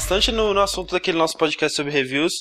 bastante 0.00 0.32
no, 0.32 0.54
no 0.54 0.60
assunto 0.62 0.92
daquele 0.92 1.18
nosso 1.18 1.36
podcast 1.36 1.76
sobre 1.76 1.92
reviews, 1.92 2.32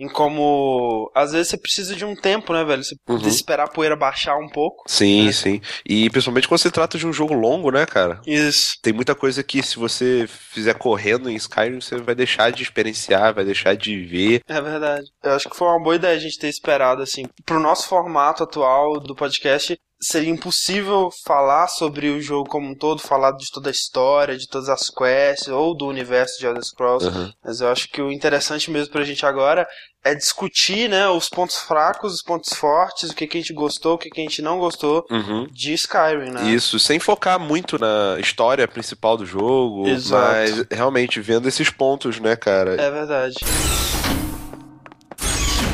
em 0.00 0.08
como 0.08 1.10
às 1.14 1.32
vezes 1.32 1.48
você 1.48 1.58
precisa 1.58 1.94
de 1.94 2.06
um 2.06 2.16
tempo, 2.16 2.54
né, 2.54 2.64
velho? 2.64 2.82
Você 2.82 2.94
Uhum. 3.06 3.16
precisa 3.16 3.36
esperar 3.36 3.64
a 3.64 3.70
poeira 3.70 3.94
baixar 3.94 4.36
um 4.38 4.48
pouco. 4.48 4.84
Sim, 4.88 5.28
É. 5.28 5.32
sim. 5.32 5.60
E 5.86 6.08
principalmente 6.08 6.48
quando 6.48 6.60
se 6.60 6.70
trata 6.70 6.96
de 6.96 7.06
um 7.06 7.12
jogo 7.12 7.34
longo, 7.34 7.70
né, 7.70 7.84
cara? 7.84 8.18
Isso. 8.26 8.76
Tem 8.82 8.94
muita 8.94 9.14
coisa 9.14 9.42
que 9.42 9.62
se 9.62 9.76
você 9.78 10.26
fizer 10.26 10.72
correndo 10.74 11.28
em 11.28 11.34
Skyrim, 11.36 11.80
você 11.82 11.98
vai 11.98 12.14
deixar 12.14 12.50
de 12.50 12.62
experienciar, 12.62 13.34
vai 13.34 13.44
deixar 13.44 13.76
de 13.76 14.00
ver. 14.06 14.40
É 14.48 14.60
verdade. 14.62 15.04
Eu 15.22 15.32
acho 15.32 15.50
que 15.50 15.56
foi 15.56 15.68
uma 15.68 15.82
boa 15.82 15.96
ideia 15.96 16.16
a 16.16 16.20
gente 16.20 16.38
ter 16.38 16.48
esperado, 16.48 17.02
assim. 17.02 17.26
Pro 17.44 17.60
nosso 17.60 17.88
formato 17.88 18.42
atual 18.42 18.98
do 18.98 19.14
podcast, 19.14 19.76
seria 20.02 20.30
impossível 20.30 21.10
falar 21.24 21.68
sobre 21.68 22.10
o 22.10 22.20
jogo 22.20 22.48
como 22.48 22.68
um 22.68 22.74
todo, 22.74 23.00
falar 23.00 23.32
de 23.32 23.50
toda 23.52 23.70
a 23.70 23.72
história, 23.72 24.36
de 24.36 24.48
todas 24.48 24.68
as 24.68 24.90
quests, 24.90 25.48
ou 25.48 25.76
do 25.76 25.86
universo 25.86 26.38
de 26.38 26.46
Elder 26.46 26.64
Scrolls. 26.64 27.06
Uhum. 27.06 27.32
Mas 27.44 27.60
eu 27.60 27.68
acho 27.68 27.88
que 27.88 28.02
o 28.02 28.10
interessante 28.10 28.70
mesmo 28.70 28.92
pra 28.92 29.04
gente 29.04 29.24
agora 29.24 29.66
é 30.04 30.14
discutir, 30.16 30.88
né, 30.88 31.08
os 31.08 31.28
pontos 31.28 31.58
fracos, 31.58 32.14
os 32.14 32.22
pontos 32.22 32.52
fortes, 32.54 33.10
o 33.10 33.14
que, 33.14 33.24
que 33.24 33.38
a 33.38 33.40
gente 33.40 33.52
gostou, 33.52 33.94
o 33.94 33.98
que, 33.98 34.10
que 34.10 34.20
a 34.20 34.24
gente 34.24 34.42
não 34.42 34.58
gostou 34.58 35.06
Uhum. 35.08 35.46
de 35.52 35.72
Skyrim, 35.74 36.30
né? 36.32 36.50
Isso, 36.50 36.80
sem 36.80 36.98
focar 36.98 37.38
muito 37.38 37.78
na 37.78 38.16
história 38.18 38.66
principal 38.66 39.16
do 39.16 39.24
jogo, 39.24 39.86
Exato. 39.86 40.20
mas 40.24 40.66
realmente 40.68 41.20
vendo 41.20 41.46
esses 41.46 41.70
pontos, 41.70 42.18
né, 42.18 42.34
cara? 42.34 42.74
É 42.74 42.90
verdade. 42.90 43.36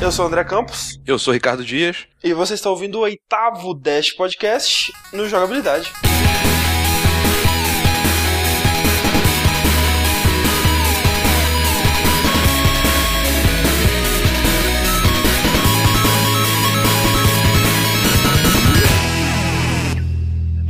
Eu 0.01 0.13
sou 0.13 0.25
o 0.25 0.29
André 0.29 0.45
Campos 0.45 1.01
Eu 1.07 1.19
sou 1.19 1.35
Ricardo 1.35 1.65
Dias. 1.65 2.07
e 2.23 2.33
você 2.33 2.55
está 2.55 2.71
ouvindo 2.71 2.97
o 2.99 3.03
oitavo 3.03 3.75
Dash 3.75 4.13
Podcast 4.13 4.93
no 5.13 5.29
Jogabilidade. 5.29 5.93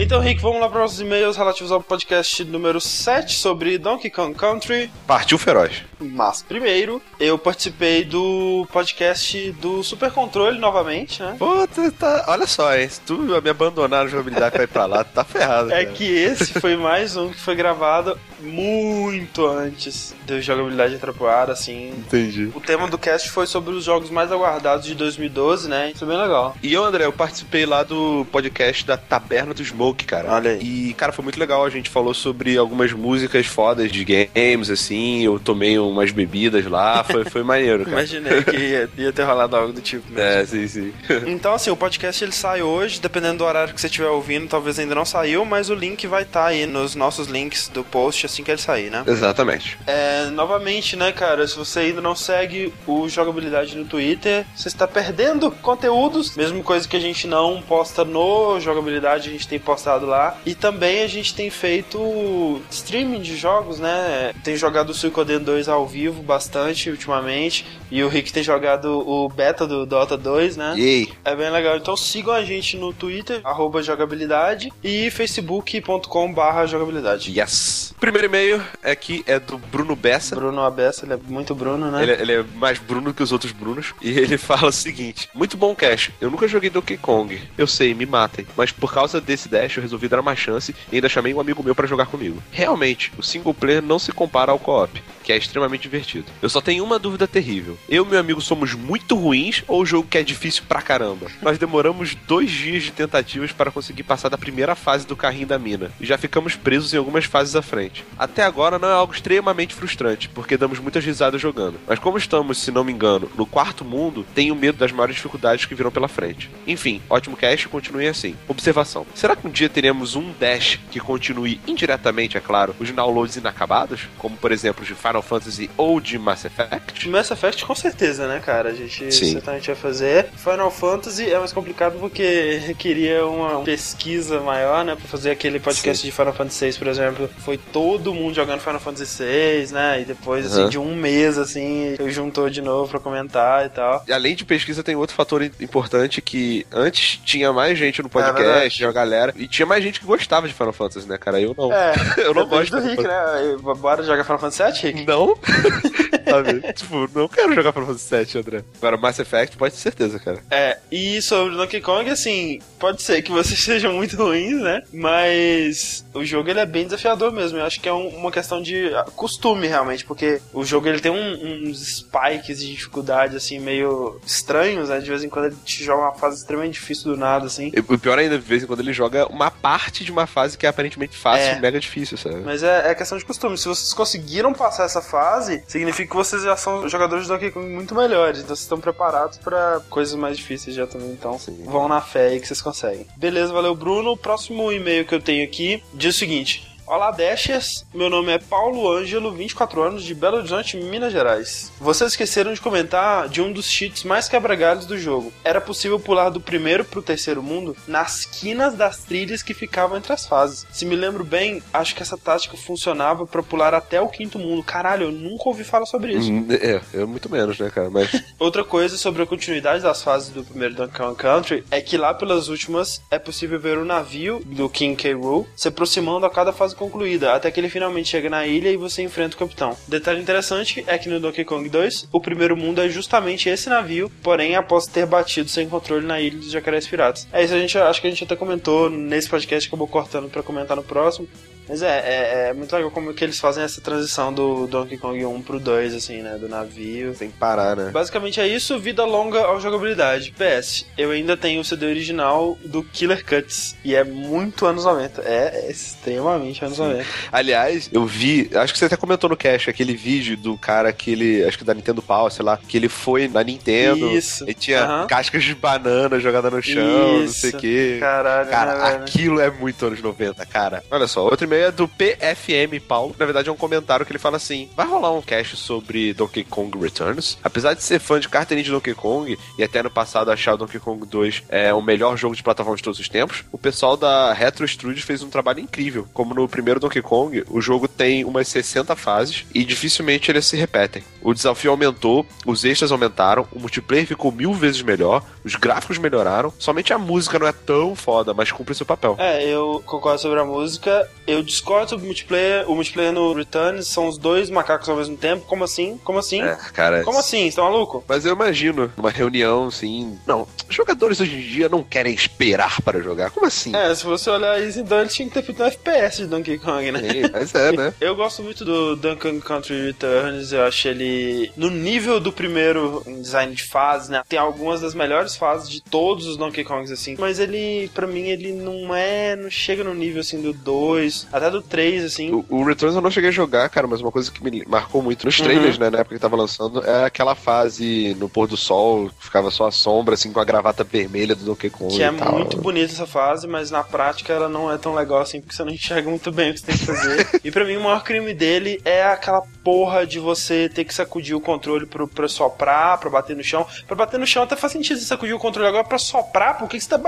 Então, 0.09 0.21
Rick, 0.21 0.41
vamos 0.41 0.59
lá 0.59 0.71
para 0.71 0.83
os 0.87 0.99
e-mails 0.99 1.37
relativos 1.37 1.71
ao 1.71 1.83
podcast 1.83 2.43
número 2.43 2.81
7 2.81 3.35
sobre 3.35 3.77
Donkey 3.77 4.09
Kong 4.09 4.35
Country. 4.35 4.91
Partiu 5.07 5.37
feroz. 5.37 5.85
Mas 6.01 6.43
primeiro, 6.43 7.03
eu 7.21 7.37
participei 7.37 8.05
do 8.05 8.67
podcast 8.73 9.53
do 9.53 9.83
Super 9.83 10.11
Controle 10.11 10.59
novamente, 10.59 11.23
né? 11.23 11.37
Pô, 11.39 11.67
tá... 11.99 12.25
olha 12.29 12.47
só, 12.47 12.75
hein? 12.75 12.89
Se 12.89 13.03
tu 13.03 13.19
me 13.19 13.51
abandonar 13.51 14.05
na 14.05 14.11
jogabilidade 14.11 14.53
pra 14.53 14.65
ir 14.65 14.69
pra 14.69 14.87
lá, 14.87 15.05
tu 15.05 15.13
tá 15.13 15.25
ferrado. 15.25 15.73
É 15.73 15.85
cara. 15.85 15.95
que 15.95 16.05
esse 16.05 16.59
foi 16.59 16.75
mais 16.75 17.15
um 17.15 17.29
que 17.29 17.39
foi 17.39 17.55
gravado 17.55 18.19
muito 18.41 19.47
antes 19.47 20.15
do 20.27 20.41
Jogabilidade 20.41 20.95
Atrapalhada, 20.95 21.53
assim. 21.53 21.91
Entendi. 21.91 22.51
O 22.55 22.61
tema 22.61 22.87
do 22.89 22.97
cast 22.97 23.29
foi 23.31 23.47
sobre 23.47 23.75
os 23.75 23.85
jogos 23.85 24.11
mais 24.11 24.31
aguardados 24.31 24.87
de 24.87 24.95
2012, 24.95 25.69
né? 25.69 25.91
Isso 25.95 26.05
é 26.05 26.07
bem 26.07 26.17
legal. 26.17 26.57
E 26.63 26.73
eu, 26.73 26.85
André, 26.85 27.05
eu 27.05 27.13
participei 27.13 27.67
lá 27.67 27.83
do 27.83 28.27
podcast 28.31 28.87
da 28.87 28.97
Taberna 28.97 29.53
do 29.53 29.65
Smoke, 29.65 29.98
cara. 30.05 30.33
Olha 30.33 30.53
aí. 30.53 30.91
E, 30.91 30.95
cara, 30.95 31.13
foi 31.13 31.23
muito 31.23 31.39
legal. 31.39 31.65
A 31.65 31.71
gente 31.71 31.91
falou 31.91 32.15
sobre 32.15 32.57
algumas 32.57 32.93
músicas 32.93 33.47
fodas 33.47 33.91
de 33.91 34.05
games, 34.05 34.71
assim. 34.71 35.25
Eu 35.25 35.39
tomei 35.39 35.79
umas 35.79 36.11
bebidas 36.11 36.67
lá. 36.67 37.05
Foi, 37.05 37.25
foi 37.25 37.43
maneiro, 37.45 37.85
cara. 37.85 37.99
Imaginei 37.99 38.43
que 38.43 38.57
ia, 38.57 38.89
ia 38.97 39.13
ter 39.13 39.23
rolado 39.23 39.57
algo 39.57 39.73
do 39.73 39.81
tipo 39.81 40.11
mesmo. 40.11 40.21
É, 40.21 40.47
sim, 40.47 40.67
sim. 40.67 40.93
Então, 41.27 41.53
assim, 41.53 41.71
o 41.71 41.77
podcast 41.77 42.23
ele 42.25 42.33
sai 42.33 42.63
hoje, 42.63 43.01
dependendo 43.01 43.39
do 43.39 43.45
horário 43.45 43.75
que 43.75 43.81
você 43.81 43.87
estiver 43.87 44.09
ouvindo, 44.09 44.49
talvez 44.49 44.79
ainda 44.79 44.95
não 44.95 45.05
saiu, 45.05 45.45
mas 45.45 45.71
o 45.71 45.75
link 45.75 46.07
vai 46.07 46.23
estar 46.23 46.47
aí 46.47 46.67
nos 46.67 46.95
nossos 46.95 47.29
links 47.29 47.69
do 47.69 47.85
post 47.85 48.27
assim 48.27 48.43
que 48.43 48.51
ele 48.51 48.61
sair, 48.61 48.91
né? 48.91 49.05
Exatamente. 49.07 49.79
É, 49.87 50.27
novamente, 50.27 50.97
né, 50.97 51.13
cara, 51.13 51.47
se 51.47 51.57
você 51.57 51.81
ainda 51.81 52.01
não 52.01 52.15
segue 52.15 52.73
o 52.87 53.09
Jogabilidade 53.09 53.77
no 53.77 53.85
Twitter, 53.85 54.45
você 54.55 54.69
está 54.69 54.87
perdendo 54.87 55.51
conteúdos, 55.51 56.37
mesmo 56.37 56.63
coisa 56.63 56.89
que 56.89 56.97
a 56.97 57.01
gente 57.01 57.27
não 57.27 57.63
posta 57.63 58.05
no 58.05 58.59
Jogabilidade, 58.61 59.29
a 59.29 59.33
gente 59.33 59.49
tem 59.49 59.59
lá. 59.97 60.37
E 60.45 60.55
também 60.55 61.03
a 61.03 61.07
gente 61.07 61.35
tem 61.35 61.51
feito 61.51 62.61
streaming 62.71 63.21
de 63.21 63.37
jogos, 63.37 63.79
né? 63.79 64.33
Tem 64.45 64.57
jogado 64.57 64.91
o 64.91 64.95
Suicoden 64.95 65.39
2 65.41 65.69
ao 65.69 65.87
vivo 65.87 66.23
bastante 66.23 66.91
ultimamente, 66.91 67.65
e 67.91 68.03
o 68.03 68.09
Rick 68.09 68.33
tem 68.33 68.43
jogado 68.43 68.87
o 69.09 69.29
beta 69.29 69.67
do 69.67 69.87
Dota 69.87 70.17
2, 70.17 70.57
né? 70.57 70.75
E 70.77 70.83
aí? 70.83 71.09
É 71.25 71.35
bem 71.35 71.51
legal. 71.51 71.77
Então 71.77 71.97
sigam 71.97 72.33
a 72.35 72.43
gente 72.45 72.77
no 72.77 72.93
Twitter, 72.93 73.41
arroba 73.45 73.83
jogabilidade, 73.83 74.73
e 74.83 75.11
facebook.com 75.11 76.33
barra 76.33 76.67
jogabilidade. 76.67 77.39
Yes. 77.39 77.95
Primeiro 77.99 78.27
e-mail 78.27 78.63
aqui 78.83 79.25
é 79.27 79.39
do 79.41 79.59
Bruno 79.59 79.97
Bessa. 79.97 80.37
Bruno 80.37 80.61
Abessa, 80.63 81.05
ele 81.05 81.15
é 81.15 81.19
muito 81.29 81.55
Bruno, 81.55 81.91
né? 81.91 82.03
Ele, 82.03 82.13
é- 82.13 82.21
ele 82.21 82.33
é 82.33 82.45
mais 82.55 82.79
Bruno 82.79 83.13
que 83.13 83.23
os 83.23 83.33
outros 83.33 83.53
Brunos. 83.53 83.93
E 84.01 84.11
ele 84.11 84.37
fala 84.39 84.67
o 84.69 84.73
seguinte: 84.73 85.29
Muito 85.35 85.57
bom, 85.57 85.75
Cash. 85.75 86.11
Eu 86.21 86.31
nunca 86.31 86.47
joguei 86.47 86.71
Donkey 86.71 86.97
Kong. 86.97 87.41
Eu 87.57 87.67
sei, 87.67 87.95
me 87.95 88.07
matem. 88.07 88.47
Mas 88.57 88.71
por 88.71 88.93
causa 88.93 89.21
desse 89.21 89.49
dash, 89.69 89.77
eu 89.77 89.83
resolvi 89.83 90.09
dar 90.09 90.21
uma 90.21 90.35
chance 90.35 90.75
e 90.91 90.97
ainda 90.97 91.09
chamei 91.09 91.35
um 91.35 91.41
amigo 91.41 91.63
meu 91.63 91.75
pra 91.75 91.87
jogar 91.87 92.07
comigo. 92.07 92.43
Realmente, 92.51 93.13
o 93.17 93.23
single 93.23 93.55
player 93.55 93.83
não 93.83 93.99
se 93.99 94.11
compara 94.11 94.51
ao 94.51 94.59
co-op, 94.59 95.01
que 95.23 95.33
é 95.33 95.37
extremamente 95.37 95.83
divertido. 95.83 96.25
Eu 96.41 96.49
só 96.49 96.61
tenho 96.61 96.83
uma 96.83 96.99
dúvida 96.99 97.29
terrível: 97.29 97.79
eu 97.89 98.05
e 98.05 98.09
meu 98.09 98.19
amigo 98.19 98.41
somos 98.41 98.73
muito 98.73 99.15
ruins 99.15 99.63
ou 99.69 99.83
o 99.83 99.87
jogo 99.87 100.09
que 100.09 100.19
é 100.19 100.23
difícil 100.23 100.65
pra 100.67 100.83
caramba? 100.83 101.27
Nós 101.43 101.59
demoramos 101.59 102.15
dois 102.27 102.51
dias 102.51 102.83
de 102.83 102.93
tentativas 102.93 103.53
para 103.53 103.71
conseguir 103.71 104.03
passar 104.03 104.29
da 104.29 104.39
primeira 104.39 104.75
fase 104.75 105.07
do 105.07 105.17
carrinho 105.17 105.47
da 105.47 105.59
mina 105.59 105.93
e 106.01 106.07
já 106.07 106.17
ficamos 106.17 106.57
presos 106.57 106.95
em 106.95 106.97
algumas 106.97 107.27
fases 107.27 107.55
à 107.55 107.63
frente. 107.63 108.05
Até 108.19 108.43
agora 108.43 108.79
não 108.79 108.89
é 108.89 108.93
algo 108.93 109.13
extremamente 109.13 109.75
frustrante, 109.75 110.29
porque 110.29 110.57
damos 110.57 110.79
muitas 110.79 111.05
risadas 111.05 111.41
jogando. 111.41 111.79
Mas 111.87 111.99
como 111.99 112.17
estamos, 112.17 112.59
se 112.59 112.71
não 112.71 112.85
me 112.85 112.93
engano, 112.93 113.31
no 113.37 113.45
quarto 113.45 113.85
mundo, 113.85 114.25
tenho 114.35 114.55
medo 114.55 114.79
das 114.79 114.93
maiores 114.93 115.17
dificuldades 115.17 115.67
que 115.67 115.75
virão 115.75 115.91
pela 115.91 116.09
frente. 116.09 116.51
Enfim, 116.67 117.03
ótimo 117.11 117.37
cast, 117.37 117.69
continue 117.69 118.09
assim. 118.09 118.35
Observação: 118.49 119.07
será 119.15 119.37
que 119.37 119.47
um 119.47 119.51
dia 119.59 119.69
teremos 119.69 120.15
um 120.17 120.33
dash 120.39 120.79
que 120.91 121.01
continue 121.01 121.61
indiretamente, 121.67 122.37
é 122.37 122.41
claro, 122.41 122.75
os 122.79 122.91
downloads 122.91 123.37
inacabados, 123.37 124.03
como 124.19 124.37
por 124.37 124.53
exemplo 124.53 124.85
de 124.85 124.95
Final 124.95 125.23
Fantasy 125.23 125.69
ou 125.77 126.01
de 126.01 126.19
Mass 126.19 126.45
Effect? 126.45 127.09
Mass 127.09 127.31
Effect 127.31 127.65
com 127.65 127.75
certeza, 127.75 128.27
né, 128.29 128.41
cara? 128.45 128.71
A 128.71 128.75
gente 128.75 129.13
Sim. 129.13 129.33
certamente 129.33 129.67
vai 129.67 129.77
fazer. 129.77 130.27
Final 130.37 130.71
Fantasy 130.71 131.31
é 131.31 131.39
mais 131.39 131.53
complicado 131.53 131.99
porque 131.99 132.61
requeria 132.67 133.27
uma 133.27 133.63
pesquisa 133.63 134.41
maior, 134.41 134.85
né? 134.85 134.95
Pra 134.95 135.09
fazer 135.09 135.31
aquele 135.31 135.59
podcast 135.59 136.05
de 136.05 136.13
Final 136.13 136.33
Fantasy 136.33 136.71
VI, 136.71 136.79
por 136.79 136.87
exemplo. 136.87 137.31
Foi 137.39 137.57
todo 137.59 138.15
mundo 138.15 138.35
jogando 138.35 138.61
Final 138.61 138.81
Fantasy 138.81 139.23
VI, 139.25 139.73
né? 139.75 140.01
E 140.03 140.05
depois, 140.05 140.47
assim, 140.47 140.63
Uhum. 140.63 140.69
de 140.69 140.79
um 140.79 140.95
mês, 140.95 141.37
assim, 141.39 141.97
eu 141.99 142.11
juntou 142.11 142.49
de 142.51 142.61
novo 142.63 142.89
pra 142.91 143.01
comentar 143.01 143.67
e 143.67 143.69
tal. 143.71 144.05
E 144.07 144.13
Além 144.13 144.35
de 144.37 144.45
pesquisa, 144.45 144.83
tem 144.83 144.95
outro 144.97 145.17
fator 145.17 145.43
im- 145.43 145.51
importante 145.61 146.21
que 146.21 146.67
antes 146.73 147.21
tinha 147.25 147.53
mais 147.53 147.77
gente 147.79 148.01
no 148.03 148.07
É 148.07 148.11
podcast, 148.11 148.77
tinha 148.77 148.87
uma 148.89 148.93
galera, 148.93 149.35
e 149.37 149.47
tinha 149.49 149.67
mais 149.67 149.83
gente 149.83 150.01
que 150.01 150.07
gostava 150.07 150.47
de 150.49 150.55
Final 150.55 150.73
Fantasy, 150.73 151.09
né, 151.09 151.19
cara? 151.19 151.41
Eu 151.41 151.55
não. 151.57 151.73
É, 151.73 151.95
Eu 152.19 152.35
não 152.35 152.47
gosto 152.47 152.71
do 152.79 152.87
Rick, 152.87 153.03
né? 153.03 153.57
Bora 153.79 154.03
jogar 154.03 154.25
Final 154.25 154.39
Fantasy 154.39 154.63
VII, 154.83 154.93
Rick? 154.93 155.07
Não? 155.07 155.37
Sabe? 156.29 156.73
tipo, 156.75 157.09
não 157.19 157.27
quero 157.29 157.55
jogar 157.55 157.73
Final 157.73 157.87
Fantasy 157.87 158.09
7, 158.09 158.39
André. 158.39 158.65
Agora, 158.79 158.97
Mass 158.99 159.19
Effect, 159.19 159.57
pode 159.57 159.75
ter 159.75 159.81
certeza, 159.81 160.19
cara. 160.19 160.43
É, 160.51 160.77
e 160.93 161.21
sobre 161.23 161.57
Donkey 161.57 161.81
Kong, 161.81 162.09
assim, 162.11 162.61
pode 162.79 163.01
ser 163.03 163.23
que 163.23 163.31
vocês 163.31 163.59
sejam 163.65 163.95
muito 163.95 164.17
ruins, 164.17 164.61
né? 164.61 164.83
Mas 164.93 166.05
o 166.13 166.25
jogo 166.25 166.51
ele 166.51 166.61
é 166.61 166.67
bem 166.67 166.85
desafiador 166.85 167.33
mesmo. 167.33 167.59
Eu 167.59 167.65
acho 167.65 167.81
que 167.81 167.89
é 167.89 167.93
um- 167.93 168.09
uma 168.09 168.31
questão 168.31 168.61
de 168.61 168.91
costume, 169.17 169.67
realmente, 169.67 170.05
porque 170.05 170.41
o 170.53 170.65
jogo 170.65 170.89
ele 170.89 171.01
tem 171.01 171.11
um- 171.11 171.69
uns 171.69 171.79
spikes 171.99 172.59
de 172.61 172.75
dificuldade, 172.75 173.37
assim, 173.37 173.59
meio 173.59 174.21
estranhos, 174.27 174.89
né? 174.89 174.99
De 175.01 175.09
vez 175.09 175.25
em 175.25 175.29
quando 175.29 175.47
ele 175.47 175.57
te 175.65 175.83
joga 175.85 176.03
uma 176.03 176.15
fase 176.15 176.39
extremamente 176.39 176.75
difícil 176.75 177.11
do 177.13 177.17
nada, 177.17 177.47
assim. 177.47 177.73
E 177.75 177.81
o 177.81 177.99
pior 177.99 178.19
ainda, 178.19 178.37
de 178.39 178.45
vez 178.45 178.63
em 178.63 178.67
quando 178.67 178.81
ele 178.81 178.93
joga 178.93 179.27
uma 179.39 179.51
parte 179.51 180.05
de 180.05 180.11
uma 180.13 180.27
fase 180.27 180.57
que 180.59 180.67
é 180.67 180.69
aparentemente 180.69 181.17
fácil 181.17 181.47
É. 181.47 181.57
e 181.59 181.61
mega 181.61 181.79
difícil, 181.81 182.19
sabe? 182.19 182.37
Mas 182.45 182.63
é, 182.63 182.91
é 182.91 182.95
questão 182.95 183.17
de 183.17 183.25
costume. 183.25 183.57
Se 183.57 183.67
vocês 183.69 183.93
conseguiram 183.93 184.53
passar 184.53 184.85
essa 184.85 185.01
fase, 185.01 185.63
significa 185.69 186.11
que 186.11 186.17
vocês 186.17 186.43
já 186.43 186.57
são 186.57 186.89
jogadores 186.89 187.25
de 187.25 187.29
Donkey 187.31 187.51
Kong 187.51 187.67
muito 187.67 187.95
melhores. 187.95 188.39
Então 188.41 188.49
vocês 188.49 188.61
estão 188.61 188.81
preparados 188.81 189.39
pra 189.39 189.81
coisas 189.89 190.15
mais 190.15 190.37
difíceis 190.37 190.75
já 190.77 190.87
também. 190.87 191.11
Então 191.11 191.39
Sim. 191.39 191.63
vão 191.65 191.89
na 191.89 192.01
fé 192.01 192.27
aí 192.29 192.41
que 192.41 192.47
vocês 192.47 192.61
conseguem. 192.61 193.07
Beleza, 193.17 193.53
valeu, 193.53 193.75
Bruno. 193.75 194.13
O 194.13 194.17
próximo 194.17 194.71
e-mail 194.73 195.05
que 195.07 195.15
eu 195.15 195.21
tenho 195.21 195.45
aqui 195.45 195.83
diz 195.95 196.15
o 196.17 196.19
seguinte. 196.19 196.68
Olá, 196.91 197.11
Dashers. 197.11 197.85
Meu 197.93 198.09
nome 198.09 198.33
é 198.33 198.39
Paulo 198.39 198.91
Ângelo, 198.91 199.31
24 199.31 199.83
anos, 199.83 200.03
de 200.03 200.15
Belo 200.15 200.39
Horizonte, 200.39 200.79
Minas 200.79 201.13
Gerais. 201.13 201.71
Vocês 201.79 202.13
esqueceram 202.13 202.55
de 202.55 202.63
comentar 202.63 203.29
de 203.29 203.43
um 203.43 203.53
dos 203.53 203.67
cheats 203.67 204.05
mais 204.05 204.27
quebra-galhos 204.27 204.87
do 204.87 204.97
jogo. 204.97 205.31
Era 205.45 205.61
possível 205.61 206.01
pular 206.01 206.31
do 206.31 206.41
primeiro 206.41 206.87
pro 206.87 207.03
terceiro 207.03 207.43
mundo 207.43 207.77
nas 207.87 208.25
quinas 208.25 208.75
das 208.75 209.05
trilhas 209.05 209.43
que 209.43 209.53
ficavam 209.53 209.99
entre 209.99 210.15
as 210.15 210.27
fases. 210.27 210.67
Se 210.73 210.87
me 210.87 210.97
lembro 210.97 211.25
bem, 211.25 211.63
acho 211.75 211.95
que 211.95 212.01
essa 212.01 212.17
tática 212.17 212.57
funcionava 212.57 213.27
pra 213.27 213.43
pular 213.43 213.75
até 213.75 214.01
o 214.01 214.09
quinto 214.09 214.39
mundo. 214.39 214.63
Caralho, 214.63 215.09
eu 215.09 215.13
nunca 215.13 215.47
ouvi 215.47 215.65
falar 215.65 215.85
sobre 215.85 216.15
isso. 216.15 216.33
Hum, 216.33 216.47
É, 216.51 216.81
eu 216.95 217.07
muito 217.07 217.31
menos, 217.31 217.59
né, 217.59 217.69
cara? 217.69 217.91
Mas. 217.91 218.09
Outra 218.41 218.65
coisa 218.65 218.97
sobre 218.97 219.23
a 219.23 219.27
continuidade 219.27 219.83
das 219.83 220.03
fases 220.03 220.31
do 220.31 220.43
primeiro 220.43 220.75
Kong 220.89 221.15
Country 221.17 221.65
é 221.71 221.83
que 221.83 221.99
lá 221.99 222.15
pelas 222.15 222.49
últimas 222.49 223.03
é 223.11 223.19
possível 223.19 223.61
ver 223.61 223.77
o 223.77 223.85
navio 223.85 224.41
do 224.47 224.71
King 224.71 224.97
K. 224.97 225.13
Rool 225.13 225.47
se 225.55 225.69
aproximando 225.69 226.25
a 226.25 226.31
cada 226.31 226.51
fase 226.51 226.78
concluída, 226.79 227.35
até 227.35 227.51
que 227.51 227.61
ele 227.61 227.69
finalmente 227.69 228.09
chega 228.09 228.31
na 228.31 228.47
ilha 228.47 228.71
e 228.71 228.77
você 228.77 229.03
enfrenta 229.03 229.37
o 229.37 229.39
capitão. 229.39 229.77
Detalhe 229.87 230.21
interessante 230.21 230.85
é 230.87 230.97
que 230.97 231.09
no 231.09 231.21
Donkey 231.21 231.45
Kong 231.45 231.69
2, 231.69 232.09
o 232.13 232.21
primeiro 232.21 232.57
mundo 232.57 232.81
é 232.81 232.89
justamente 232.89 233.49
esse 233.49 233.69
navio, 233.69 234.11
porém 234.23 234.55
após 234.55 234.87
ter 234.87 235.05
batido 235.05 235.49
sem 235.49 235.69
controle 235.69 236.07
na 236.07 236.21
ilha 236.21 236.39
dos 236.39 236.51
jacarés 236.51 236.87
piratas. 236.87 237.27
É 237.33 237.43
isso, 237.43 237.55
a 237.55 237.59
gente 237.59 237.77
acho 237.77 238.01
que 238.01 238.07
a 238.07 238.11
gente 238.11 238.25
até 238.25 238.37
comentou 238.37 238.89
nesse 238.89 239.29
podcast, 239.29 239.69
acabou 239.69 239.89
cortando 239.89 240.31
para 240.31 240.43
comentar 240.43 240.77
no 240.77 240.83
próximo. 240.83 241.29
Mas 241.69 241.83
é, 241.83 241.99
é, 241.99 242.49
é, 242.49 242.55
muito 242.55 242.75
legal 242.75 242.91
como 242.91 243.13
que 243.13 243.23
eles 243.23 243.39
fazem 243.39 243.63
essa 243.63 243.81
transição 243.81 244.33
do 244.33 244.67
Donkey 244.67 244.97
Kong 244.97 245.25
1 245.25 245.43
pro 245.43 245.61
2, 245.61 245.95
assim, 245.95 246.23
né? 246.23 246.39
Do 246.39 246.49
navio. 246.49 247.15
Sem 247.15 247.31
parar, 247.31 247.77
né? 247.77 247.91
Basicamente 247.91 248.41
é 248.41 248.49
isso, 248.49 248.79
vida 248.79 249.05
longa 249.05 249.41
ao 249.41 249.61
jogabilidade. 249.61 250.33
PS, 250.33 250.87
eu 250.97 251.11
ainda 251.11 251.37
tenho 251.37 251.61
o 251.61 251.65
CD 251.65 251.87
original 251.87 252.57
do 252.65 252.83
Killer 252.83 253.25
Cuts. 253.25 253.77
E 253.85 253.95
é 253.95 254.03
muito 254.03 254.65
anos 254.65 254.85
90. 254.85 255.23
É, 255.23 255.71
extremamente 255.71 256.65
anos 256.65 256.79
Sim. 256.79 256.85
90. 256.85 257.05
Aliás, 257.31 257.91
eu 257.93 258.07
vi, 258.07 258.51
acho 258.55 258.73
que 258.73 258.79
você 258.79 258.87
até 258.87 258.97
comentou 258.97 259.29
no 259.29 259.37
cast, 259.37 259.69
aquele 259.69 259.95
vídeo 259.95 260.37
do 260.37 260.57
cara 260.57 260.91
que 260.93 261.11
ele, 261.11 261.45
acho 261.45 261.59
que 261.59 261.65
da 261.65 261.75
Nintendo 261.75 262.01
Power, 262.01 262.33
sei 262.33 262.45
lá, 262.45 262.57
que 262.57 262.77
ele 262.77 262.89
foi 262.89 263.29
na 263.29 263.43
Nintendo. 263.43 264.11
Isso. 264.11 264.49
E 264.49 264.55
tinha 264.55 265.05
cascas 265.07 265.45
de 265.45 265.55
banana 265.55 266.19
jogada 266.19 266.51
no 266.51 266.63
chão, 266.63 267.23
isso. 267.23 267.25
não 267.25 267.29
sei 267.29 267.51
o 267.51 267.57
quê. 267.59 267.97
Caralho, 268.01 268.49
cara, 268.49 268.75
né, 268.75 268.97
aquilo 268.97 269.39
é 269.39 269.51
muito 269.51 269.85
anos 269.85 270.01
90, 270.01 270.47
cara. 270.47 270.83
Olha 270.91 271.07
só, 271.07 271.25
outro 271.25 271.45
e-mail 271.45 271.58
é 271.59 271.71
do 271.71 271.89
PFM 271.89 272.81
Paulo. 272.87 273.15
Na 273.19 273.25
verdade, 273.25 273.49
é 273.49 273.53
um 273.53 273.57
comentário 273.57 274.05
que 274.05 274.13
ele 274.13 274.19
fala 274.19 274.37
assim: 274.37 274.69
vai 274.77 274.87
rolar 274.87 275.13
um 275.13 275.23
cast 275.23 275.57
sobre 275.57 276.13
Donkey 276.15 276.45
Kong 276.45 276.77
Returns. 276.79 277.39
Apesar 277.43 277.75
de 277.75 277.83
ser 277.83 277.99
fã 277.99 278.19
de 278.21 278.29
carteirinha 278.29 278.65
de 278.65 278.71
Donkey 278.71 278.95
Kong 278.95 279.39
e 279.59 279.63
até 279.63 279.83
no 279.83 279.91
passado 279.91 280.31
achar 280.31 280.55
o 280.55 280.57
Donkey 280.57 280.79
Kong 280.79 281.07
2 281.07 281.45
é 281.49 281.73
o 281.75 281.83
melhor 281.83 282.17
jogo 282.17 282.37
de 282.37 282.43
plataforma 282.43 282.77
de 282.77 282.83
todos 282.83 282.99
os 282.99 283.09
tempos, 283.09 283.45
o 283.53 283.59
pessoal 283.59 283.97
da 283.97 284.33
Retro 284.33 284.67
Studios 284.67 285.05
fez 285.05 285.23
um 285.23 285.31
trabalho 285.31 285.61
incrível. 285.61 286.07
Como 286.13 286.35
no 286.35 286.49
primeiro 286.49 286.81
Donkey 286.81 287.03
Kong, 287.03 287.45
o 287.49 287.61
jogo 287.61 287.89
tem 287.89 288.25
umas 288.25 288.49
60 288.49 288.95
fases 288.97 289.45
e 289.55 289.65
dificilmente 289.65 290.31
eles 290.31 290.47
se 290.47 290.57
repetem. 290.57 291.03
O 291.23 291.35
desafio 291.35 291.71
aumentou, 291.71 292.27
os 292.47 292.65
extras 292.65 292.93
aumentaram, 292.93 293.47
o 293.53 293.59
multiplayer 293.59 294.07
ficou 294.07 294.31
mil 294.33 294.53
vezes 294.53 294.83
melhor, 294.83 295.23
os 295.49 295.57
gráficos 295.57 295.99
melhoraram, 295.99 296.53
somente 296.59 296.93
a 296.93 296.99
música 296.99 297.39
não 297.39 297.47
é 297.47 297.53
tão 297.53 297.97
foda, 297.97 298.33
mas 298.33 298.53
cumpre 298.53 298.75
seu 298.75 298.87
papel. 298.87 299.17
É, 299.19 299.45
eu 299.45 299.83
concordo 299.85 300.21
sobre 300.21 300.39
a 300.39 300.45
música. 300.45 301.09
Eu 301.27 301.43
discordo 301.43 301.91
sobre 301.91 302.05
o 302.05 302.07
multiplayer. 302.07 302.71
O 302.71 302.75
multiplayer 302.75 303.13
no 303.13 303.33
Returns 303.33 303.87
são 303.87 304.07
os 304.07 304.19
dois 304.19 304.51
macacos 304.51 304.89
ao 304.89 304.97
mesmo 304.97 305.17
tempo. 305.17 305.45
Como 305.47 305.65
assim? 305.65 305.99
Como 306.05 306.19
assim? 306.19 306.43
É, 306.43 306.57
cara. 306.73 307.03
Como 307.03 307.19
assim? 307.19 307.51
Você 307.51 307.57
tá 307.57 307.63
maluco? 307.63 308.05
Mas 308.07 308.25
eu 308.25 308.35
imagino 308.35 308.93
uma 308.97 309.11
reunião 309.11 309.67
assim. 309.67 310.19
Não, 310.27 310.47
jogadores 310.69 311.21
hoje 311.21 311.37
em 311.37 311.41
dia 311.41 311.69
não 311.69 311.83
querem 311.83 312.15
esperar 312.15 312.81
para 312.83 313.01
jogar. 313.01 313.31
Como 313.31 313.47
assim? 313.47 313.75
É, 313.75 313.95
se 313.95 314.05
você 314.05 314.31
olhar 314.31 314.61
isso, 314.63 314.81
então 314.81 315.01
ele 315.01 315.09
tinha 315.09 315.29
que 315.29 315.35
ter 315.35 315.43
feito 315.43 315.63
um 315.63 315.67
FPS 315.67 316.19
de 316.19 316.27
Donkey 316.27 316.59
Kong, 316.59 316.93
né? 316.93 317.01
Sim, 317.01 317.23
mas 317.33 317.55
é, 317.55 317.73
né? 317.73 317.95
eu 318.01 318.15
gosto 318.15 318.43
muito 318.43 318.65
do 318.65 318.97
Donkey 318.97 319.41
Country 319.41 319.87
Returns. 319.87 320.53
Eu 320.53 320.65
acho 320.65 320.89
ele 320.89 321.51
no 321.57 321.71
nível 321.71 322.21
do 322.21 322.33
primeiro 322.33 323.03
em 323.07 323.21
design 323.21 323.55
de 323.55 323.63
fase, 323.63 324.11
né? 324.11 324.23
Tem 324.29 324.39
algumas 324.39 324.81
das 324.81 324.95
melhores 324.95 325.37
fases 325.39 325.71
de 325.71 325.81
todos 325.81 326.27
os 326.27 326.37
Donkey 326.37 326.65
Kongs, 326.65 326.93
assim. 326.93 327.17
Mas 327.19 327.39
ele, 327.39 327.91
para 327.95 328.07
mim, 328.07 328.27
ele 328.27 328.53
não 328.53 328.95
é. 328.95 329.37
Não 329.37 329.51
chega 329.51 329.85
no 329.85 329.95
nível 329.95 330.21
assim 330.21 330.41
do 330.41 330.53
2, 330.53 331.29
até 331.33 331.51
do 331.51 331.63
3, 331.63 332.05
assim. 332.05 332.31
O, 332.33 332.45
o, 332.49 332.65
Returns 332.65 332.95
eu 332.95 333.01
não 333.01 333.11
cheguei 333.11 333.31
a 333.31 333.33
jogar, 333.33 333.69
cara, 333.69 333.87
mas 333.87 334.01
uma 334.01 334.13
coisa 334.13 334.31
que 334.31 334.43
me 334.43 334.65
marcou 334.67 335.03
muito 335.03 335.25
nos 335.25 335.41
trailers, 335.41 335.77
uhum. 335.77 335.85
né, 335.85 335.91
na 335.91 335.99
época 336.01 336.17
que 336.17 336.21
tava 336.21 336.37
lançando, 336.37 336.85
é 336.85 337.05
aquela 337.05 337.35
fase 337.35 338.15
no 338.19 338.29
pôr 338.29 338.47
do 338.47 338.57
sol, 338.57 339.11
ficava 339.19 339.51
só 339.51 339.67
a 339.69 339.71
sombra, 339.71 340.15
assim, 340.15 340.33
com 340.33 340.41
a 340.41 340.45
gravata 340.45 340.85
vermelha 340.85 341.35
do 341.35 341.45
Donkey 341.45 341.71
Kong. 341.71 341.95
Que 341.95 342.03
é 342.03 342.13
tal. 342.13 342.33
muito 342.33 342.57
bonita 342.59 342.93
essa 342.93 343.07
fase, 343.07 343.47
mas 343.47 343.71
na 343.71 343.85
prática 343.85 344.33
ela 344.33 344.49
não 344.49 344.71
é 344.73 344.77
tão 344.77 344.95
legal 344.95 345.21
assim, 345.21 345.41
porque 345.41 345.55
você 345.55 345.65
não 345.65 345.73
enxerga 345.73 346.11
muito 346.11 346.33
bem 346.33 346.51
o 346.51 346.55
que 346.55 346.61
você 346.61 346.67
tem 346.67 346.77
que 346.77 346.87
fazer. 346.87 347.41
e 347.45 347.51
para 347.51 347.65
mim 347.65 347.77
o 347.77 347.85
maior 347.85 348.03
crime 348.03 348.35
dele 348.35 348.81
é 348.85 349.05
aquela 349.05 349.43
porra 349.69 350.07
de 350.07 350.19
você 350.19 350.67
ter 350.67 350.83
que 350.83 350.95
sacudir 350.95 351.37
o 351.37 351.41
controle 351.43 351.85
pro, 351.85 352.09
pra 352.09 352.27
soprar, 352.27 352.97
pra 352.97 353.11
bater 353.11 353.37
no 353.37 353.45
chão. 353.45 353.67
Pra 353.87 353.95
bater 353.95 354.19
no 354.19 354.27
chão 354.27 354.43
até 354.43 354.57
faz 354.57 354.73
sentido 354.73 354.99
você 354.99 355.05
sacudir 355.05 355.35
o 355.35 355.39
controle 355.39 355.69
agora 355.69 355.85
pra 355.85 355.99
soprar, 355.99 356.57
por 356.57 356.67
que 356.71 356.81
você 356.81 356.89
tá. 356.89 356.99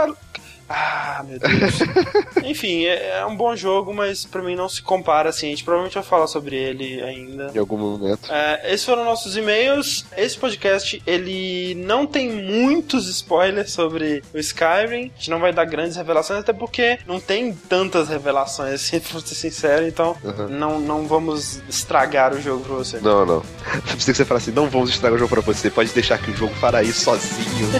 Ah, 0.73 1.25
meu 1.27 1.37
Deus. 1.37 1.81
Enfim, 2.45 2.85
é, 2.85 3.19
é, 3.19 3.27
um 3.27 3.35
bom 3.35 3.57
jogo, 3.57 3.93
mas 3.93 4.25
para 4.25 4.41
mim 4.41 4.55
não 4.55 4.69
se 4.69 4.81
compara 4.81 5.31
assim. 5.31 5.49
A 5.49 5.51
gente 5.51 5.65
provavelmente 5.65 5.95
vai 5.95 6.05
falar 6.05 6.29
sobre 6.29 6.55
ele 6.55 7.03
ainda. 7.03 7.51
Em 7.53 7.59
algum 7.59 7.77
momento. 7.77 8.33
É, 8.33 8.73
esses 8.73 8.87
foram 8.87 9.05
nossos 9.05 9.37
e-mails. 9.37 10.07
Esse 10.17 10.39
podcast, 10.39 11.03
ele 11.05 11.75
não 11.75 12.07
tem 12.07 12.31
muitos 12.31 13.09
spoilers 13.09 13.73
sobre 13.73 14.23
o 14.33 14.39
Skyrim. 14.39 15.11
A 15.13 15.19
gente 15.19 15.31
não 15.31 15.41
vai 15.41 15.53
dar 15.53 15.65
grandes 15.65 15.97
revelações, 15.97 16.39
até 16.39 16.53
porque 16.53 17.01
não 17.05 17.19
tem 17.19 17.53
tantas 17.53 18.09
revelações, 18.09 18.75
assim, 18.75 19.01
pra 19.03 19.19
ser 19.19 19.35
sincero. 19.35 19.89
Então, 19.89 20.17
uhum. 20.23 20.47
não, 20.49 20.79
não 20.79 21.05
vamos 21.05 21.61
estragar 21.69 22.33
o 22.33 22.41
jogo 22.41 22.63
pra 22.63 22.77
você. 22.77 23.01
Não, 23.01 23.27
não. 23.27 23.43
Precisa 23.83 24.13
que 24.13 24.19
você 24.19 24.25
fale 24.25 24.39
assim, 24.39 24.53
não 24.53 24.71
vamos 24.71 24.91
estragar 24.91 25.17
o 25.17 25.19
jogo 25.19 25.31
pra 25.31 25.41
você. 25.41 25.69
Pode 25.69 25.93
deixar 25.93 26.17
que 26.19 26.31
o 26.31 26.37
jogo 26.37 26.55
fará 26.55 26.81
isso 26.81 27.01
sozinho. 27.01 27.71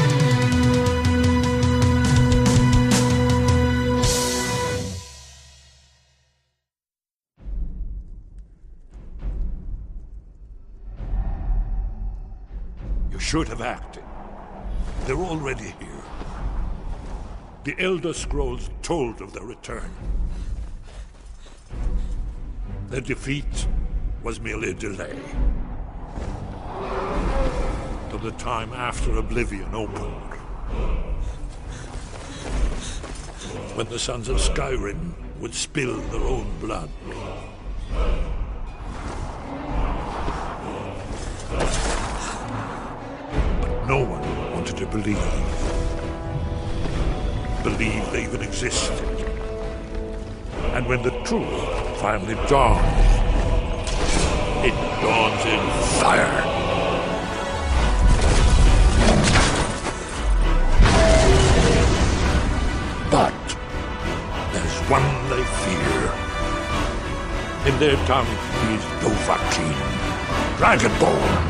should 13.29 13.47
have 13.47 13.61
acted. 13.61 14.01
They're 15.05 15.15
already 15.15 15.75
here. 15.79 16.03
The 17.63 17.75
Elder 17.77 18.11
Scrolls 18.11 18.71
told 18.81 19.21
of 19.21 19.33
their 19.33 19.43
return. 19.43 19.91
Their 22.87 23.01
defeat 23.01 23.67
was 24.23 24.39
merely 24.39 24.71
a 24.71 24.73
delay. 24.73 25.19
To 28.09 28.17
the 28.17 28.31
time 28.39 28.73
after 28.73 29.15
Oblivion 29.17 29.75
opened. 29.75 30.33
When 33.75 33.87
the 33.89 33.99
Sons 33.99 34.27
of 34.27 34.37
Skyrim 34.37 35.13
would 35.39 35.53
spill 35.53 35.97
their 35.97 36.21
own 36.21 36.51
blood. 36.59 36.89
No 43.89 44.05
one 44.05 44.21
wanted 44.53 44.77
to 44.77 44.85
believe. 44.85 45.17
Believe 47.63 48.11
they 48.11 48.23
even 48.25 48.41
existed. 48.43 48.93
And 50.75 50.85
when 50.85 51.01
the 51.01 51.09
truth 51.25 51.49
finally 51.99 52.35
dawns, 52.47 52.85
it 54.63 54.75
dawns 55.01 55.43
in 55.53 55.61
fire. 55.97 56.43
But 63.09 63.33
there's 64.53 64.79
one 64.87 65.09
they 65.31 65.43
fear. 65.65 66.13
In 67.65 67.79
their 67.79 67.97
tongue, 68.05 68.31
he's 68.67 68.85
Dovahkiin, 69.01 69.77
Dragonborn. 70.59 71.49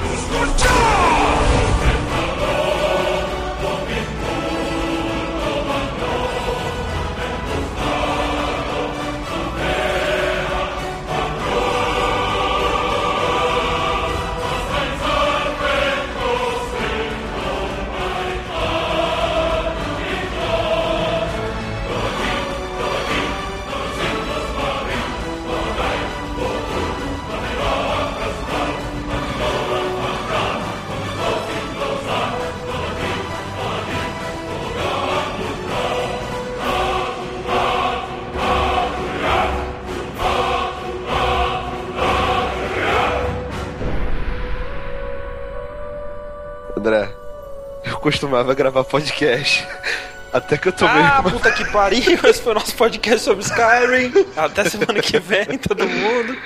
Costumava 48.19 48.53
gravar 48.53 48.83
podcast. 48.83 49.65
Até 50.31 50.57
que 50.57 50.67
eu 50.67 50.73
tomei. 50.73 51.01
Ah, 51.01 51.21
uma... 51.21 51.31
puta 51.31 51.51
que 51.51 51.63
pariu! 51.71 52.19
Esse 52.23 52.41
foi 52.41 52.51
o 52.51 52.55
nosso 52.55 52.75
podcast 52.75 53.23
sobre 53.23 53.43
Skyrim. 53.45 54.11
Até 54.35 54.65
semana 54.65 55.01
que 55.01 55.17
vem, 55.19 55.57
todo 55.57 55.87
mundo. 55.87 56.37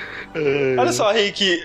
Olha 0.78 0.92
só, 0.92 1.10
Rick. 1.12 1.60